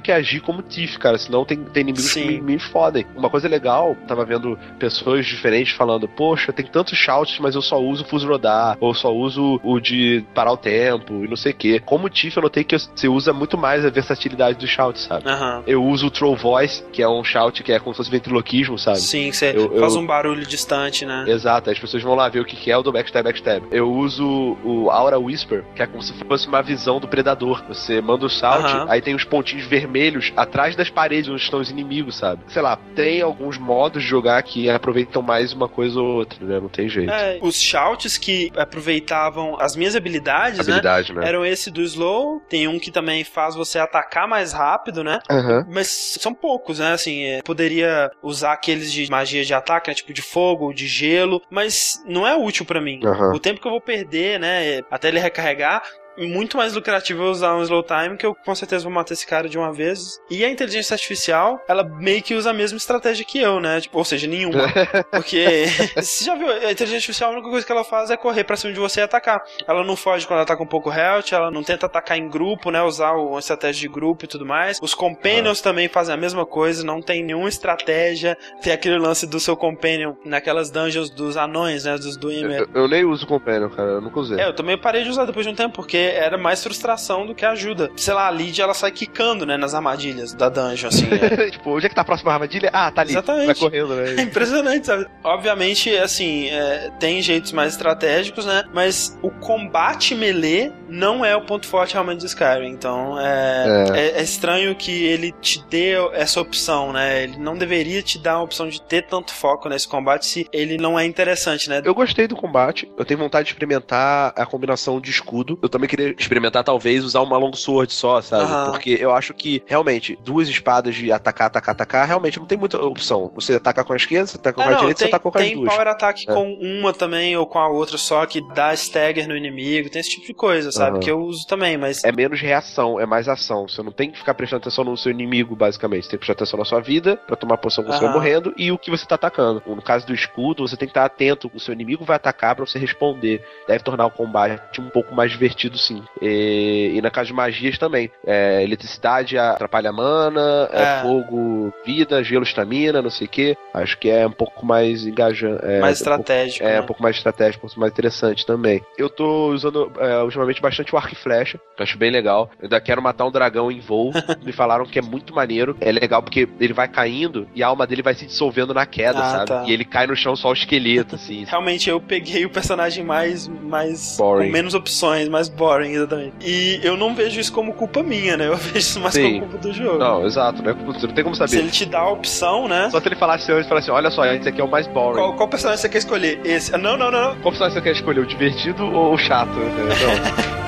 que 0.00 0.12
agir 0.12 0.40
como 0.40 0.62
Tiff, 0.62 0.98
cara, 0.98 1.18
senão 1.18 1.44
tem, 1.44 1.64
tem 1.64 1.82
inimigos 1.82 2.10
Sim. 2.10 2.26
que 2.26 2.40
me, 2.40 2.52
me 2.52 2.58
fodem. 2.58 3.06
Uma 3.16 3.30
coisa 3.30 3.48
legal, 3.48 3.96
tava 4.06 4.24
vendo 4.24 4.58
pessoas 4.78 5.26
diferentes 5.26 5.72
falando, 5.72 6.08
poxa, 6.08 6.52
tem 6.52 6.66
tantos 6.66 6.98
shouts, 6.98 7.38
mas 7.38 7.54
eu 7.54 7.62
só 7.62 7.80
uso 7.80 8.04
o 8.04 8.06
Fus 8.06 8.24
Rodar, 8.24 8.76
ou 8.80 8.94
só 8.94 9.14
uso 9.14 9.60
o 9.62 9.80
de 9.80 10.24
parar 10.34 10.52
o 10.52 10.56
tempo, 10.56 11.24
e 11.24 11.28
não 11.28 11.36
sei 11.36 11.52
o 11.52 11.54
que. 11.54 11.80
Como 11.80 12.08
Tiff, 12.08 12.36
eu 12.36 12.42
notei 12.42 12.64
que 12.64 12.76
você 13.08 13.28
usa 13.28 13.32
muito 13.32 13.56
mais 13.56 13.84
a 13.84 13.90
versatilidade 13.90 14.58
do 14.58 14.66
shout, 14.66 14.98
sabe? 15.00 15.28
Aham. 15.28 15.62
Eu 15.66 15.82
uso 15.84 16.06
o 16.06 16.10
Troll 16.10 16.36
Voice, 16.36 16.82
que 16.92 17.02
é 17.02 17.08
um 17.08 17.24
shout 17.24 17.62
que 17.62 17.72
é 17.72 17.78
como 17.78 17.92
se 17.94 17.98
fosse 17.98 18.10
ventriloquismo, 18.10 18.78
sabe? 18.78 18.98
Sim, 19.00 19.32
você 19.32 19.52
Eu- 19.56 19.72
eu- 19.74 19.80
faz 19.80 19.96
um 19.96 20.06
barulho 20.06 20.44
distante, 20.46 21.04
né? 21.04 21.24
Exato, 21.26 21.70
as 21.70 21.78
pessoas 21.78 22.02
vão 22.02 22.14
lá 22.14 22.28
ver 22.28 22.40
o 22.40 22.44
que 22.44 22.70
é 22.70 22.76
o 22.76 22.82
do 22.82 22.92
backstab, 22.92 23.24
backstab. 23.24 23.66
Eu 23.70 23.90
uso 23.90 24.56
o 24.64 24.90
Aura 24.90 25.18
Whisper, 25.18 25.64
que 25.74 25.82
é 25.82 25.86
como 25.86 26.02
se 26.02 26.12
fosse 26.24 26.46
uma 26.46 26.62
visão 26.62 27.00
do 27.00 27.08
predador. 27.08 27.62
Você 27.68 28.00
manda 28.00 28.26
o 28.26 28.30
salt, 28.30 28.64
Aham. 28.64 28.86
aí 28.88 29.00
tem 29.00 29.14
os 29.14 29.24
pontinhos 29.24 29.66
vermelhos 29.66 30.32
atrás 30.36 30.76
das 30.76 30.90
paredes 30.90 31.30
onde 31.30 31.42
estão 31.42 31.60
os 31.60 31.70
inimigos, 31.70 32.16
sabe? 32.16 32.42
Sei 32.48 32.60
lá, 32.62 32.76
tem 32.94 33.22
alguns 33.22 33.56
modos 33.58 34.02
de 34.02 34.08
jogar 34.08 34.42
que 34.42 34.68
aproveitam 34.68 35.22
mais 35.22 35.52
uma 35.52 35.68
coisa 35.68 35.98
ou 36.00 36.06
outra, 36.18 36.44
né? 36.44 36.60
Não 36.60 36.68
tem 36.68 36.88
jeito. 36.88 37.10
É, 37.10 37.38
os 37.40 37.60
shouts 37.60 38.18
que 38.18 38.50
aproveitavam 38.56 39.56
as 39.60 39.76
minhas 39.76 39.94
habilidades, 39.96 40.58
né? 40.58 40.62
Habilidade, 40.74 41.12
né? 41.12 41.26
Eram 41.28 41.44
esse 41.44 41.70
do 41.70 41.82
slow, 41.82 42.40
tem 42.48 42.66
um 42.68 42.78
que 42.78 42.90
também 42.98 43.22
faz 43.22 43.54
você 43.54 43.78
atacar 43.78 44.26
mais 44.26 44.52
rápido, 44.52 45.04
né? 45.04 45.20
Aham. 45.30 45.64
Mas 45.68 46.16
são 46.20 46.34
poucos, 46.34 46.80
né? 46.80 46.92
Assim, 46.92 47.24
é, 47.24 47.42
poderia 47.42 48.10
usar 48.20 48.52
aqueles 48.52 48.92
de 48.92 49.08
magia 49.08 49.44
de 49.44 49.54
ataque, 49.54 49.88
né? 49.88 49.94
Tipo 49.94 50.12
de 50.12 50.20
fogo, 50.20 50.72
de 50.72 50.88
gelo, 50.88 51.40
mas 51.48 52.02
não 52.04 52.26
é 52.26 52.34
útil 52.34 52.66
pra 52.66 52.80
mim. 52.80 53.00
Aham. 53.04 53.34
O 53.34 53.38
tempo 53.38 53.60
que 53.60 53.66
eu 53.68 53.72
vou 53.72 53.80
perder, 53.80 54.40
né? 54.40 54.80
Até 54.90 55.08
ele 55.08 55.20
recarregar. 55.20 55.82
Muito 56.18 56.56
mais 56.56 56.74
lucrativo 56.74 57.22
eu 57.22 57.30
usar 57.30 57.54
um 57.54 57.62
slow 57.62 57.82
time, 57.82 58.16
que 58.16 58.26
eu 58.26 58.34
com 58.34 58.54
certeza 58.54 58.84
vou 58.84 58.92
matar 58.92 59.14
esse 59.14 59.26
cara 59.26 59.48
de 59.48 59.56
uma 59.56 59.72
vez. 59.72 60.20
E 60.30 60.44
a 60.44 60.50
inteligência 60.50 60.94
artificial, 60.94 61.62
ela 61.68 61.84
meio 61.84 62.22
que 62.22 62.34
usa 62.34 62.50
a 62.50 62.52
mesma 62.52 62.76
estratégia 62.76 63.24
que 63.24 63.38
eu, 63.38 63.60
né? 63.60 63.80
Tipo, 63.80 63.98
ou 63.98 64.04
seja, 64.04 64.26
nenhuma. 64.26 64.64
Porque 65.10 65.66
você 65.96 66.24
já 66.24 66.34
viu, 66.34 66.48
a 66.48 66.72
inteligência 66.72 66.96
artificial, 66.96 67.30
a 67.30 67.34
única 67.34 67.50
coisa 67.50 67.64
que 67.64 67.72
ela 67.72 67.84
faz 67.84 68.10
é 68.10 68.16
correr 68.16 68.44
pra 68.44 68.56
cima 68.56 68.72
de 68.72 68.80
você 68.80 69.00
e 69.00 69.02
atacar. 69.02 69.42
Ela 69.66 69.84
não 69.84 69.96
foge 69.96 70.26
quando 70.26 70.38
ela 70.38 70.46
tá 70.46 70.56
com 70.56 70.66
pouco 70.66 70.90
health, 70.92 71.32
ela 71.32 71.50
não 71.50 71.62
tenta 71.62 71.86
atacar 71.86 72.18
em 72.18 72.28
grupo, 72.28 72.70
né? 72.70 72.82
Usar 72.82 73.12
uma 73.12 73.38
estratégia 73.38 73.80
de 73.80 73.88
grupo 73.88 74.24
e 74.24 74.28
tudo 74.28 74.44
mais. 74.44 74.78
Os 74.82 74.94
companions 74.94 75.60
também 75.60 75.88
fazem 75.88 76.14
a 76.14 76.18
mesma 76.18 76.44
coisa, 76.44 76.84
não 76.84 77.00
tem 77.00 77.22
nenhuma 77.22 77.48
estratégia. 77.48 78.36
Tem 78.62 78.72
aquele 78.72 78.98
lance 78.98 79.26
do 79.26 79.38
seu 79.38 79.56
companion 79.56 80.14
naquelas 80.24 80.70
dungeons 80.70 81.10
dos 81.10 81.36
anões, 81.36 81.84
né? 81.84 81.96
Dos 81.96 82.16
Dwemer. 82.16 82.66
Eu, 82.74 82.82
eu 82.82 82.88
nem 82.88 83.04
uso 83.04 83.26
Companion, 83.26 83.68
cara, 83.68 83.90
eu 83.90 84.00
nunca 84.00 84.18
usei. 84.18 84.40
É, 84.40 84.46
eu 84.46 84.54
também 84.54 84.76
parei 84.76 85.04
de 85.04 85.10
usar 85.10 85.24
depois 85.24 85.44
de 85.44 85.52
um 85.52 85.54
tempo, 85.54 85.74
porque 85.74 86.07
era 86.08 86.38
mais 86.38 86.62
frustração 86.62 87.26
do 87.26 87.34
que 87.34 87.44
ajuda. 87.44 87.90
Sei 87.96 88.12
lá, 88.14 88.28
a 88.28 88.30
Lid 88.30 88.60
ela 88.60 88.74
sai 88.74 88.90
quicando, 88.90 89.44
né, 89.46 89.56
nas 89.56 89.74
armadilhas 89.74 90.32
da 90.34 90.48
dungeon, 90.48 90.88
assim. 90.88 91.06
é. 91.10 91.50
tipo, 91.50 91.70
onde 91.76 91.86
é 91.86 91.88
que 91.88 91.94
tá 91.94 92.02
a 92.02 92.04
próxima 92.04 92.32
armadilha? 92.32 92.70
Ah, 92.72 92.90
tá 92.90 93.02
ali. 93.02 93.10
Exatamente. 93.12 93.46
Vai 93.46 93.54
correndo, 93.54 93.92
É 94.00 94.14
né? 94.14 94.22
impressionante, 94.28 94.86
sabe? 94.86 95.06
Obviamente, 95.24 95.94
assim, 95.96 96.48
é, 96.48 96.90
tem 96.98 97.20
jeitos 97.22 97.52
mais 97.52 97.72
estratégicos, 97.72 98.46
né? 98.46 98.64
Mas 98.72 99.18
o 99.22 99.30
combate 99.30 100.14
melee 100.14 100.72
não 100.88 101.24
é 101.24 101.36
o 101.36 101.42
ponto 101.42 101.66
forte 101.66 101.92
realmente 101.94 102.20
de 102.20 102.26
Skyrim. 102.26 102.68
Então, 102.70 103.18
é, 103.18 103.86
é. 103.94 104.20
é 104.20 104.22
estranho 104.22 104.74
que 104.74 104.90
ele 105.04 105.32
te 105.40 105.62
dê 105.68 105.94
essa 106.12 106.40
opção, 106.40 106.92
né? 106.92 107.22
Ele 107.24 107.36
não 107.38 107.56
deveria 107.56 108.02
te 108.02 108.18
dar 108.18 108.34
a 108.34 108.42
opção 108.42 108.68
de 108.68 108.80
ter 108.82 109.02
tanto 109.06 109.32
foco 109.32 109.68
nesse 109.68 109.86
combate 109.86 110.26
se 110.26 110.46
ele 110.52 110.76
não 110.76 110.98
é 110.98 111.04
interessante, 111.04 111.68
né? 111.68 111.82
Eu 111.84 111.94
gostei 111.94 112.26
do 112.26 112.36
combate. 112.36 112.90
Eu 112.96 113.04
tenho 113.04 113.20
vontade 113.20 113.46
de 113.46 113.52
experimentar 113.52 114.32
a 114.36 114.46
combinação 114.46 115.00
de 115.00 115.10
escudo. 115.10 115.58
Eu 115.62 115.68
também 115.68 115.88
queria 115.88 115.97
experimentar, 116.18 116.64
talvez, 116.64 117.04
usar 117.04 117.20
uma 117.20 117.36
long 117.38 117.52
sword 117.52 117.92
só, 117.92 118.20
sabe? 118.20 118.44
Aham. 118.44 118.70
Porque 118.70 118.96
eu 119.00 119.12
acho 119.12 119.32
que, 119.34 119.62
realmente, 119.66 120.18
duas 120.24 120.48
espadas 120.48 120.94
de 120.94 121.10
atacar, 121.12 121.46
atacar, 121.48 121.72
atacar, 121.74 122.06
realmente 122.06 122.38
não 122.38 122.46
tem 122.46 122.58
muita 122.58 122.78
opção. 122.82 123.30
Você 123.34 123.54
ataca 123.54 123.84
com 123.84 123.92
a 123.92 123.96
esquerda, 123.96 124.26
você 124.26 124.36
ataca 124.36 124.56
com 124.56 124.62
É, 124.62 124.66
a 124.66 124.70
não, 124.70 124.78
direita, 124.78 124.98
tem, 124.98 125.08
você 125.08 125.14
ataca 125.14 125.30
com 125.30 125.38
as 125.38 125.44
tem 125.44 125.54
duas. 125.56 125.72
power 125.74 125.88
attack 125.88 126.24
É. 126.28 126.32
com 126.34 126.52
uma 126.54 126.92
também 126.92 127.36
ou 127.36 127.46
com 127.46 127.58
a 127.58 127.68
outra 127.68 127.96
só 127.98 128.24
que 128.26 128.40
dá 128.54 128.72
stagger 128.74 129.28
no 129.28 129.36
inimigo, 129.36 129.88
tem 129.90 130.00
esse 130.00 130.10
tipo 130.10 130.26
de 130.26 130.34
coisa, 130.34 130.70
sabe? 130.72 130.92
Aham. 130.96 131.00
Que 131.00 131.10
eu 131.10 131.20
uso 131.20 131.46
também, 131.46 131.76
mas 131.76 132.04
É 132.04 132.12
menos 132.12 132.40
reação, 132.40 132.98
é 133.00 133.06
mais 133.06 133.28
ação. 133.28 133.68
Você 133.68 133.82
não 133.82 133.92
tem 133.92 134.10
que 134.10 134.18
ficar 134.18 134.34
prestando 134.34 134.60
atenção 134.62 134.84
no 134.84 134.96
seu 134.96 135.10
inimigo, 135.10 135.54
basicamente. 135.56 136.04
Você 136.04 136.10
tem 136.10 136.18
que 136.18 136.26
prestar 136.26 136.42
atenção 136.44 136.58
na 136.58 136.64
sua 136.64 136.80
vida, 136.80 137.16
pra 137.16 137.36
tomar 137.36 137.54
a 137.54 137.58
posição 137.58 137.84
que 137.84 137.92
você 137.92 138.04
vai 138.04 138.12
morrendo, 138.12 138.52
e 138.56 138.70
o 138.72 138.78
que 138.78 138.90
você 138.90 139.06
tá 139.06 139.14
atacando. 139.14 139.62
No 139.66 139.82
caso 139.82 140.06
do 140.06 140.14
escudo, 140.14 140.66
você 140.66 140.76
tem 140.76 140.86
que 140.88 140.90
estar 140.92 141.04
atento. 141.04 141.50
O 141.54 141.60
seu 141.60 141.72
inimigo 141.72 142.04
vai 142.04 142.16
atacar 142.16 142.54
pra 142.54 142.66
você 142.66 142.78
responder. 142.78 143.42
Deve 143.66 143.82
tornar 143.84 144.06
o 144.06 144.10
combate 144.10 144.80
um 144.80 144.88
pouco 144.90 145.14
mais 145.14 145.30
divertido, 145.30 145.77
sim. 145.78 146.02
E, 146.20 146.92
e 146.96 147.00
na 147.02 147.10
caso 147.10 147.28
de 147.28 147.32
magias 147.32 147.78
também. 147.78 148.10
É, 148.26 148.62
eletricidade 148.62 149.38
atrapalha 149.38 149.92
mana, 149.92 150.68
é, 150.72 150.82
É. 150.82 151.02
fogo, 151.02 151.72
vida, 151.84 152.22
gelo, 152.24 152.42
estamina, 152.44 153.00
não 153.02 153.10
sei 153.10 153.26
o 153.26 153.30
que. 153.30 153.56
Acho 153.72 153.96
que 153.98 154.10
é 154.10 154.26
um 154.26 154.30
pouco 154.32 154.64
mais 154.66 155.06
engajante. 155.06 155.64
É, 155.64 155.80
mais 155.80 156.00
um 156.00 156.04
pouco- 156.04 156.20
estratégico. 156.22 156.64
é, 156.66 156.72
né? 156.74 156.80
um 156.80 156.86
pouco 156.86 157.02
mais 157.02 157.16
estratégico, 157.16 157.66
um 157.66 157.68
pouco 157.68 157.80
mais 157.80 157.92
interessante 157.92 158.44
também. 158.44 158.82
Eu 158.96 159.08
tô 159.08 159.48
usando 159.52 159.92
é, 159.98 160.22
ultimamente 160.22 160.60
bastante 160.60 160.94
o 160.94 160.98
arco 160.98 161.12
e 161.12 161.16
flecha, 161.16 161.58
que 161.76 161.82
eu 161.82 161.84
acho 161.84 161.96
bem 161.98 162.10
legal. 162.10 162.50
Eu 162.58 162.64
ainda 162.64 162.80
quero 162.80 163.00
matar 163.02 163.24
um 163.26 163.30
dragão 163.30 163.70
em 163.70 163.80
voo. 163.80 164.12
Me 164.44 164.52
falaram 164.52 164.84
que 164.86 164.98
é 164.98 165.02
muito 165.02 165.34
maneiro. 165.34 165.76
É 165.80 165.92
legal 165.92 166.22
porque 166.22 166.48
ele 166.60 166.72
vai 166.72 166.88
caindo 166.88 167.46
e 167.54 167.62
a 167.62 167.66
alma 167.68 167.86
dele 167.86 168.02
vai 168.02 168.14
se 168.14 168.26
dissolvendo 168.26 168.74
na 168.74 168.86
queda, 168.86 169.18
Ah, 169.18 169.30
sabe? 169.30 169.46
tá. 169.46 169.64
E 169.66 169.72
ele 169.72 169.84
cai 169.84 170.06
no 170.06 170.16
chão 170.16 170.34
só 170.34 170.50
o 170.50 170.52
esqueleto, 170.52 171.14
assim. 171.14 171.44
Realmente 171.48 171.88
eu 171.88 172.00
peguei 172.00 172.44
o 172.44 172.50
personagem 172.50 173.04
mais. 173.04 173.46
mais 173.48 174.16
Boring. 174.16 174.46
com 174.46 174.52
menos 174.52 174.74
opções, 174.74 175.28
mais 175.28 175.48
boring, 175.48 175.67
exatamente. 175.94 176.32
E 176.40 176.80
eu 176.82 176.96
não 176.96 177.14
vejo 177.14 177.38
isso 177.40 177.52
como 177.52 177.72
culpa 177.72 178.02
minha, 178.02 178.36
né? 178.36 178.48
Eu 178.48 178.56
vejo 178.58 178.78
isso 178.78 179.00
mais 179.00 179.14
Sim. 179.14 179.40
como 179.40 179.50
culpa 179.52 179.58
do 179.68 179.72
jogo. 179.72 179.98
Não, 179.98 180.26
exato, 180.26 180.62
né? 180.62 180.74
Você 180.86 181.06
não 181.06 181.14
tem 181.14 181.24
como 181.24 181.36
Se 181.36 181.46
saber. 181.46 181.58
ele 181.58 181.70
te 181.70 181.84
dá 181.86 182.00
a 182.00 182.10
opção, 182.10 182.66
né? 182.68 182.88
Só 182.90 183.00
se 183.00 183.08
ele 183.08 183.16
falasse 183.16 183.50
antes, 183.52 183.68
falasse 183.68 183.90
assim, 183.90 183.96
olha 183.96 184.10
só, 184.10 184.24
esse 184.26 184.48
aqui 184.48 184.60
é 184.60 184.64
o 184.64 184.68
mais 184.70 184.86
boring. 184.86 185.18
Qual, 185.18 185.34
qual 185.34 185.48
personagem 185.48 185.80
você 185.80 185.88
quer 185.88 185.98
escolher? 185.98 186.40
Esse? 186.44 186.74
Ah, 186.74 186.78
Não, 186.78 186.96
não, 186.96 187.10
não. 187.10 187.20
não. 187.34 187.40
Qual 187.40 187.50
personagem 187.52 187.74
você 187.76 187.82
quer 187.82 187.92
escolher, 187.92 188.20
o 188.20 188.26
divertido 188.26 188.84
ou 188.84 189.14
o 189.14 189.18
chato? 189.18 189.48
Não. 189.58 190.67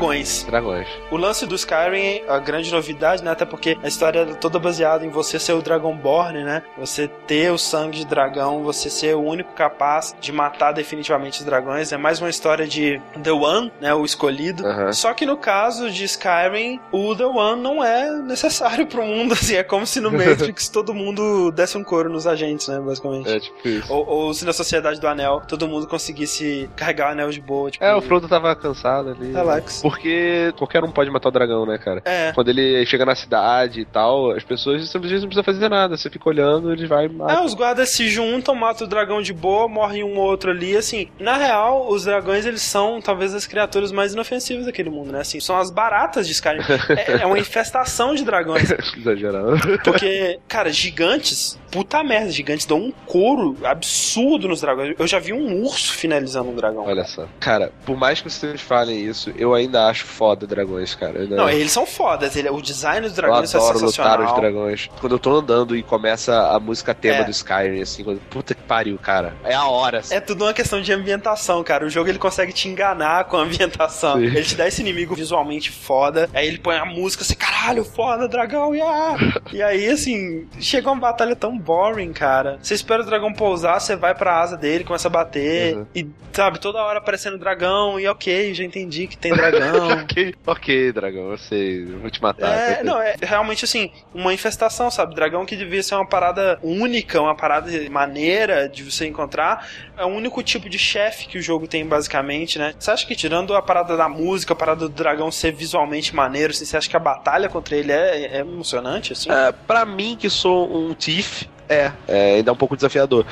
Dragões. 0.00 0.44
Dragões. 0.44 0.88
O 1.10 1.16
lance 1.18 1.44
do 1.44 1.54
Skyrim, 1.54 2.22
a 2.26 2.38
grande 2.38 2.72
novidade, 2.72 3.22
né? 3.22 3.32
Até 3.32 3.44
porque 3.44 3.76
a 3.82 3.86
história 3.86 4.20
é 4.20 4.24
toda 4.34 4.58
baseada 4.58 5.04
em 5.04 5.10
você 5.10 5.38
ser 5.38 5.52
o 5.52 5.60
Dragonborn, 5.60 6.42
né? 6.42 6.62
Você 6.78 7.06
ter 7.06 7.52
o 7.52 7.58
sangue 7.58 7.98
de 7.98 8.06
dragão, 8.06 8.62
você 8.62 8.88
ser 8.88 9.14
o 9.14 9.20
único 9.20 9.52
capaz 9.52 10.16
de 10.18 10.32
matar 10.32 10.72
definitivamente 10.72 11.40
os 11.40 11.44
dragões. 11.44 11.92
É 11.92 11.98
mais 11.98 12.18
uma 12.18 12.30
história 12.30 12.66
de 12.66 12.98
The 13.22 13.30
One, 13.30 13.70
né? 13.78 13.92
O 13.92 14.02
escolhido. 14.02 14.66
Aham. 14.66 14.90
Só 14.94 15.12
que 15.12 15.26
no 15.26 15.36
caso 15.36 15.90
de 15.90 16.04
Skyrim, 16.04 16.80
o 16.90 17.14
The 17.14 17.26
One 17.26 17.60
não 17.60 17.84
é 17.84 18.10
necessário 18.22 18.86
pro 18.86 19.02
mundo, 19.02 19.34
assim. 19.38 19.56
É 19.56 19.62
como 19.62 19.86
se 19.86 20.00
no 20.00 20.10
Matrix 20.10 20.70
todo 20.72 20.94
mundo 20.94 21.50
desse 21.50 21.76
um 21.76 21.84
couro 21.84 22.08
nos 22.08 22.26
agentes, 22.26 22.68
né? 22.68 22.80
Basicamente. 22.80 23.28
É 23.28 23.38
tipo 23.38 23.68
isso. 23.68 23.92
Ou, 23.92 24.06
ou 24.08 24.34
se 24.34 24.46
na 24.46 24.54
Sociedade 24.54 24.98
do 24.98 25.06
Anel 25.06 25.42
todo 25.46 25.68
mundo 25.68 25.86
conseguisse 25.86 26.70
carregar 26.74 27.08
o 27.08 27.12
anel 27.12 27.30
de 27.30 27.40
boa, 27.40 27.70
tipo... 27.70 27.84
É, 27.84 27.94
o 27.94 28.00
Frodo 28.00 28.26
tava 28.26 28.56
cansado 28.56 29.10
ali. 29.10 29.32
Relax. 29.32 29.82
Porque 29.90 30.52
qualquer 30.56 30.84
um 30.84 30.90
pode 30.90 31.10
matar 31.10 31.28
o 31.28 31.32
dragão, 31.32 31.66
né, 31.66 31.76
cara? 31.78 32.00
É. 32.04 32.32
Quando 32.32 32.48
ele 32.48 32.86
chega 32.86 33.04
na 33.04 33.14
cidade 33.14 33.80
e 33.80 33.84
tal, 33.84 34.30
as 34.30 34.44
pessoas 34.44 34.88
simplesmente 34.88 35.22
não 35.22 35.28
precisam 35.28 35.44
fazer 35.44 35.68
nada. 35.68 35.96
Você 35.96 36.08
fica 36.08 36.28
olhando, 36.28 36.72
ele 36.72 36.86
vai 36.86 37.06
e 37.06 37.08
mata. 37.08 37.32
É, 37.32 37.44
os 37.44 37.54
guardas 37.54 37.88
se 37.90 38.08
juntam, 38.08 38.54
matam 38.54 38.86
o 38.86 38.90
dragão 38.90 39.20
de 39.20 39.32
boa, 39.32 39.68
morre 39.68 40.04
um 40.04 40.16
ou 40.16 40.24
outro 40.24 40.50
ali, 40.50 40.76
assim. 40.76 41.08
Na 41.18 41.36
real, 41.36 41.88
os 41.88 42.04
dragões, 42.04 42.46
eles 42.46 42.62
são 42.62 43.00
talvez 43.00 43.34
as 43.34 43.46
criaturas 43.46 43.90
mais 43.90 44.12
inofensivas 44.12 44.66
daquele 44.66 44.90
mundo, 44.90 45.12
né? 45.12 45.20
Assim, 45.20 45.40
são 45.40 45.58
as 45.58 45.70
baratas 45.70 46.26
de 46.26 46.32
Skyrim. 46.32 46.60
é, 46.96 47.22
é 47.22 47.26
uma 47.26 47.38
infestação 47.38 48.14
de 48.14 48.24
dragões. 48.24 48.70
Exagerado. 48.96 49.58
Porque, 49.82 50.38
cara, 50.46 50.70
gigantes, 50.70 51.58
puta 51.70 52.02
merda, 52.02 52.30
gigantes 52.30 52.66
dão 52.66 52.78
um 52.78 52.92
couro 53.06 53.56
absurdo 53.64 54.48
nos 54.48 54.60
dragões. 54.60 54.94
Eu 54.98 55.06
já 55.06 55.18
vi 55.18 55.32
um 55.32 55.62
urso 55.62 55.92
finalizando 55.92 56.50
um 56.50 56.54
dragão. 56.54 56.84
Olha 56.86 57.04
só. 57.04 57.26
Cara, 57.40 57.72
por 57.84 57.96
mais 57.96 58.20
que 58.20 58.30
vocês 58.30 58.60
falem 58.60 59.04
isso, 59.04 59.32
eu 59.36 59.54
ainda 59.54 59.79
acho 59.88 60.04
foda 60.06 60.46
dragões, 60.46 60.94
cara. 60.94 61.14
Eu 61.18 61.22
ainda- 61.22 61.36
Não, 61.36 61.48
eles 61.48 61.72
são 61.72 61.86
fodas. 61.86 62.36
Ele, 62.36 62.48
o 62.50 62.60
design 62.60 63.00
dos 63.06 63.16
eu 63.16 63.22
dragões 63.22 63.54
é 63.54 63.56
adoro 63.58 63.78
sensacional. 63.78 64.18
lutar 64.18 64.32
os 64.34 64.40
dragões. 64.40 64.90
Quando 65.00 65.12
eu 65.12 65.18
tô 65.18 65.36
andando 65.36 65.76
e 65.76 65.82
começa 65.82 66.48
a 66.54 66.58
música 66.60 66.94
tema 66.94 67.18
É. 67.18 67.24
do 67.24 67.30
Skyrim, 67.30 67.80
assim, 67.80 68.04
quando... 68.04 68.20
puta 68.30 68.54
que 68.54 68.62
pariu, 68.62 68.98
cara. 68.98 69.34
É 69.44 69.54
a 69.54 69.64
hora. 69.66 69.98
assim. 69.98 70.14
É 70.14 70.20
tudo 70.20 70.44
uma 70.44 70.52
questão 70.52 70.80
de 70.80 70.92
ambientação, 70.92 71.62
cara. 71.64 71.84
O 71.84 71.90
jogo 71.90 72.08
ele 72.08 72.18
consegue 72.18 72.52
te 72.52 72.68
enganar 72.68 73.24
com 73.24 73.36
a 73.36 73.40
ambientação. 73.42 74.16
Sim. 74.18 74.24
Ele 74.26 74.42
te 74.42 74.54
dá 74.54 74.66
esse 74.68 74.80
inimigo 74.80 75.14
visualmente 75.14 75.70
foda, 75.70 76.28
aí 76.34 76.46
ele 76.46 76.58
põe 76.58 76.76
a 76.76 76.84
música 76.84 77.22
assim, 77.22 77.34
caralho, 77.34 77.84
foda, 77.84 78.28
dragão, 78.28 78.74
yeah! 78.74 79.16
e 79.52 79.62
aí, 79.62 79.88
assim, 79.88 80.46
chega 80.60 80.90
uma 80.90 81.00
batalha 81.00 81.34
tão 81.36 81.58
boring, 81.58 82.12
cara. 82.12 82.58
Você 82.62 82.74
espera 82.74 83.02
o 83.02 83.04
dragão 83.06 83.32
pousar, 83.32 83.80
você 83.80 83.96
vai 83.96 84.14
pra 84.14 84.40
asa 84.40 84.56
dele, 84.56 84.84
começa 84.84 85.08
a 85.08 85.10
bater, 85.10 85.76
Uhum. 85.76 85.86
e, 85.94 86.06
sabe, 86.32 86.58
toda 86.60 86.78
hora 86.82 86.98
aparecendo 86.98 87.38
dragão, 87.38 87.98
e 87.98 88.06
ok, 88.08 88.54
já 88.54 88.64
entendi 88.64 89.06
que 89.06 89.16
tem 89.16 89.32
dragão. 89.32 89.69
ok, 90.02 90.34
ok, 90.46 90.92
dragão, 90.92 91.30
eu 91.30 91.38
sei, 91.38 91.82
eu 91.82 91.98
vou 91.98 92.10
te 92.10 92.20
matar. 92.22 92.50
É, 92.50 92.82
não, 92.82 93.00
é 93.00 93.16
realmente 93.20 93.64
assim, 93.64 93.90
uma 94.14 94.32
infestação, 94.32 94.90
sabe? 94.90 95.14
Dragão 95.14 95.44
que 95.46 95.56
devia 95.56 95.82
ser 95.82 95.94
uma 95.94 96.06
parada 96.06 96.58
única, 96.62 97.20
uma 97.20 97.34
parada 97.34 97.70
maneira 97.90 98.68
de 98.68 98.82
você 98.82 99.06
encontrar. 99.06 99.68
É 99.96 100.04
o 100.04 100.08
único 100.08 100.42
tipo 100.42 100.68
de 100.68 100.78
chefe 100.78 101.26
que 101.26 101.38
o 101.38 101.42
jogo 101.42 101.66
tem, 101.66 101.86
basicamente, 101.86 102.58
né? 102.58 102.74
Você 102.78 102.90
acha 102.90 103.06
que 103.06 103.14
tirando 103.14 103.54
a 103.54 103.62
parada 103.62 103.96
da 103.96 104.08
música, 104.08 104.52
a 104.52 104.56
parada 104.56 104.80
do 104.80 104.88
dragão 104.88 105.30
ser 105.30 105.52
visualmente 105.52 106.14
maneiro, 106.14 106.52
assim, 106.52 106.64
você 106.64 106.76
acha 106.76 106.88
que 106.88 106.96
a 106.96 107.00
batalha 107.00 107.48
contra 107.48 107.76
ele 107.76 107.92
é, 107.92 108.36
é 108.36 108.38
emocionante, 108.38 109.12
assim? 109.12 109.30
É, 109.30 109.52
pra 109.52 109.84
mim, 109.84 110.16
que 110.18 110.30
sou 110.30 110.74
um 110.74 110.94
Thief, 110.94 111.44
é, 111.70 111.92
é 112.08 112.34
ainda 112.36 112.50
é 112.50 112.52
um 112.52 112.56
pouco 112.56 112.76
desafiador. 112.76 113.24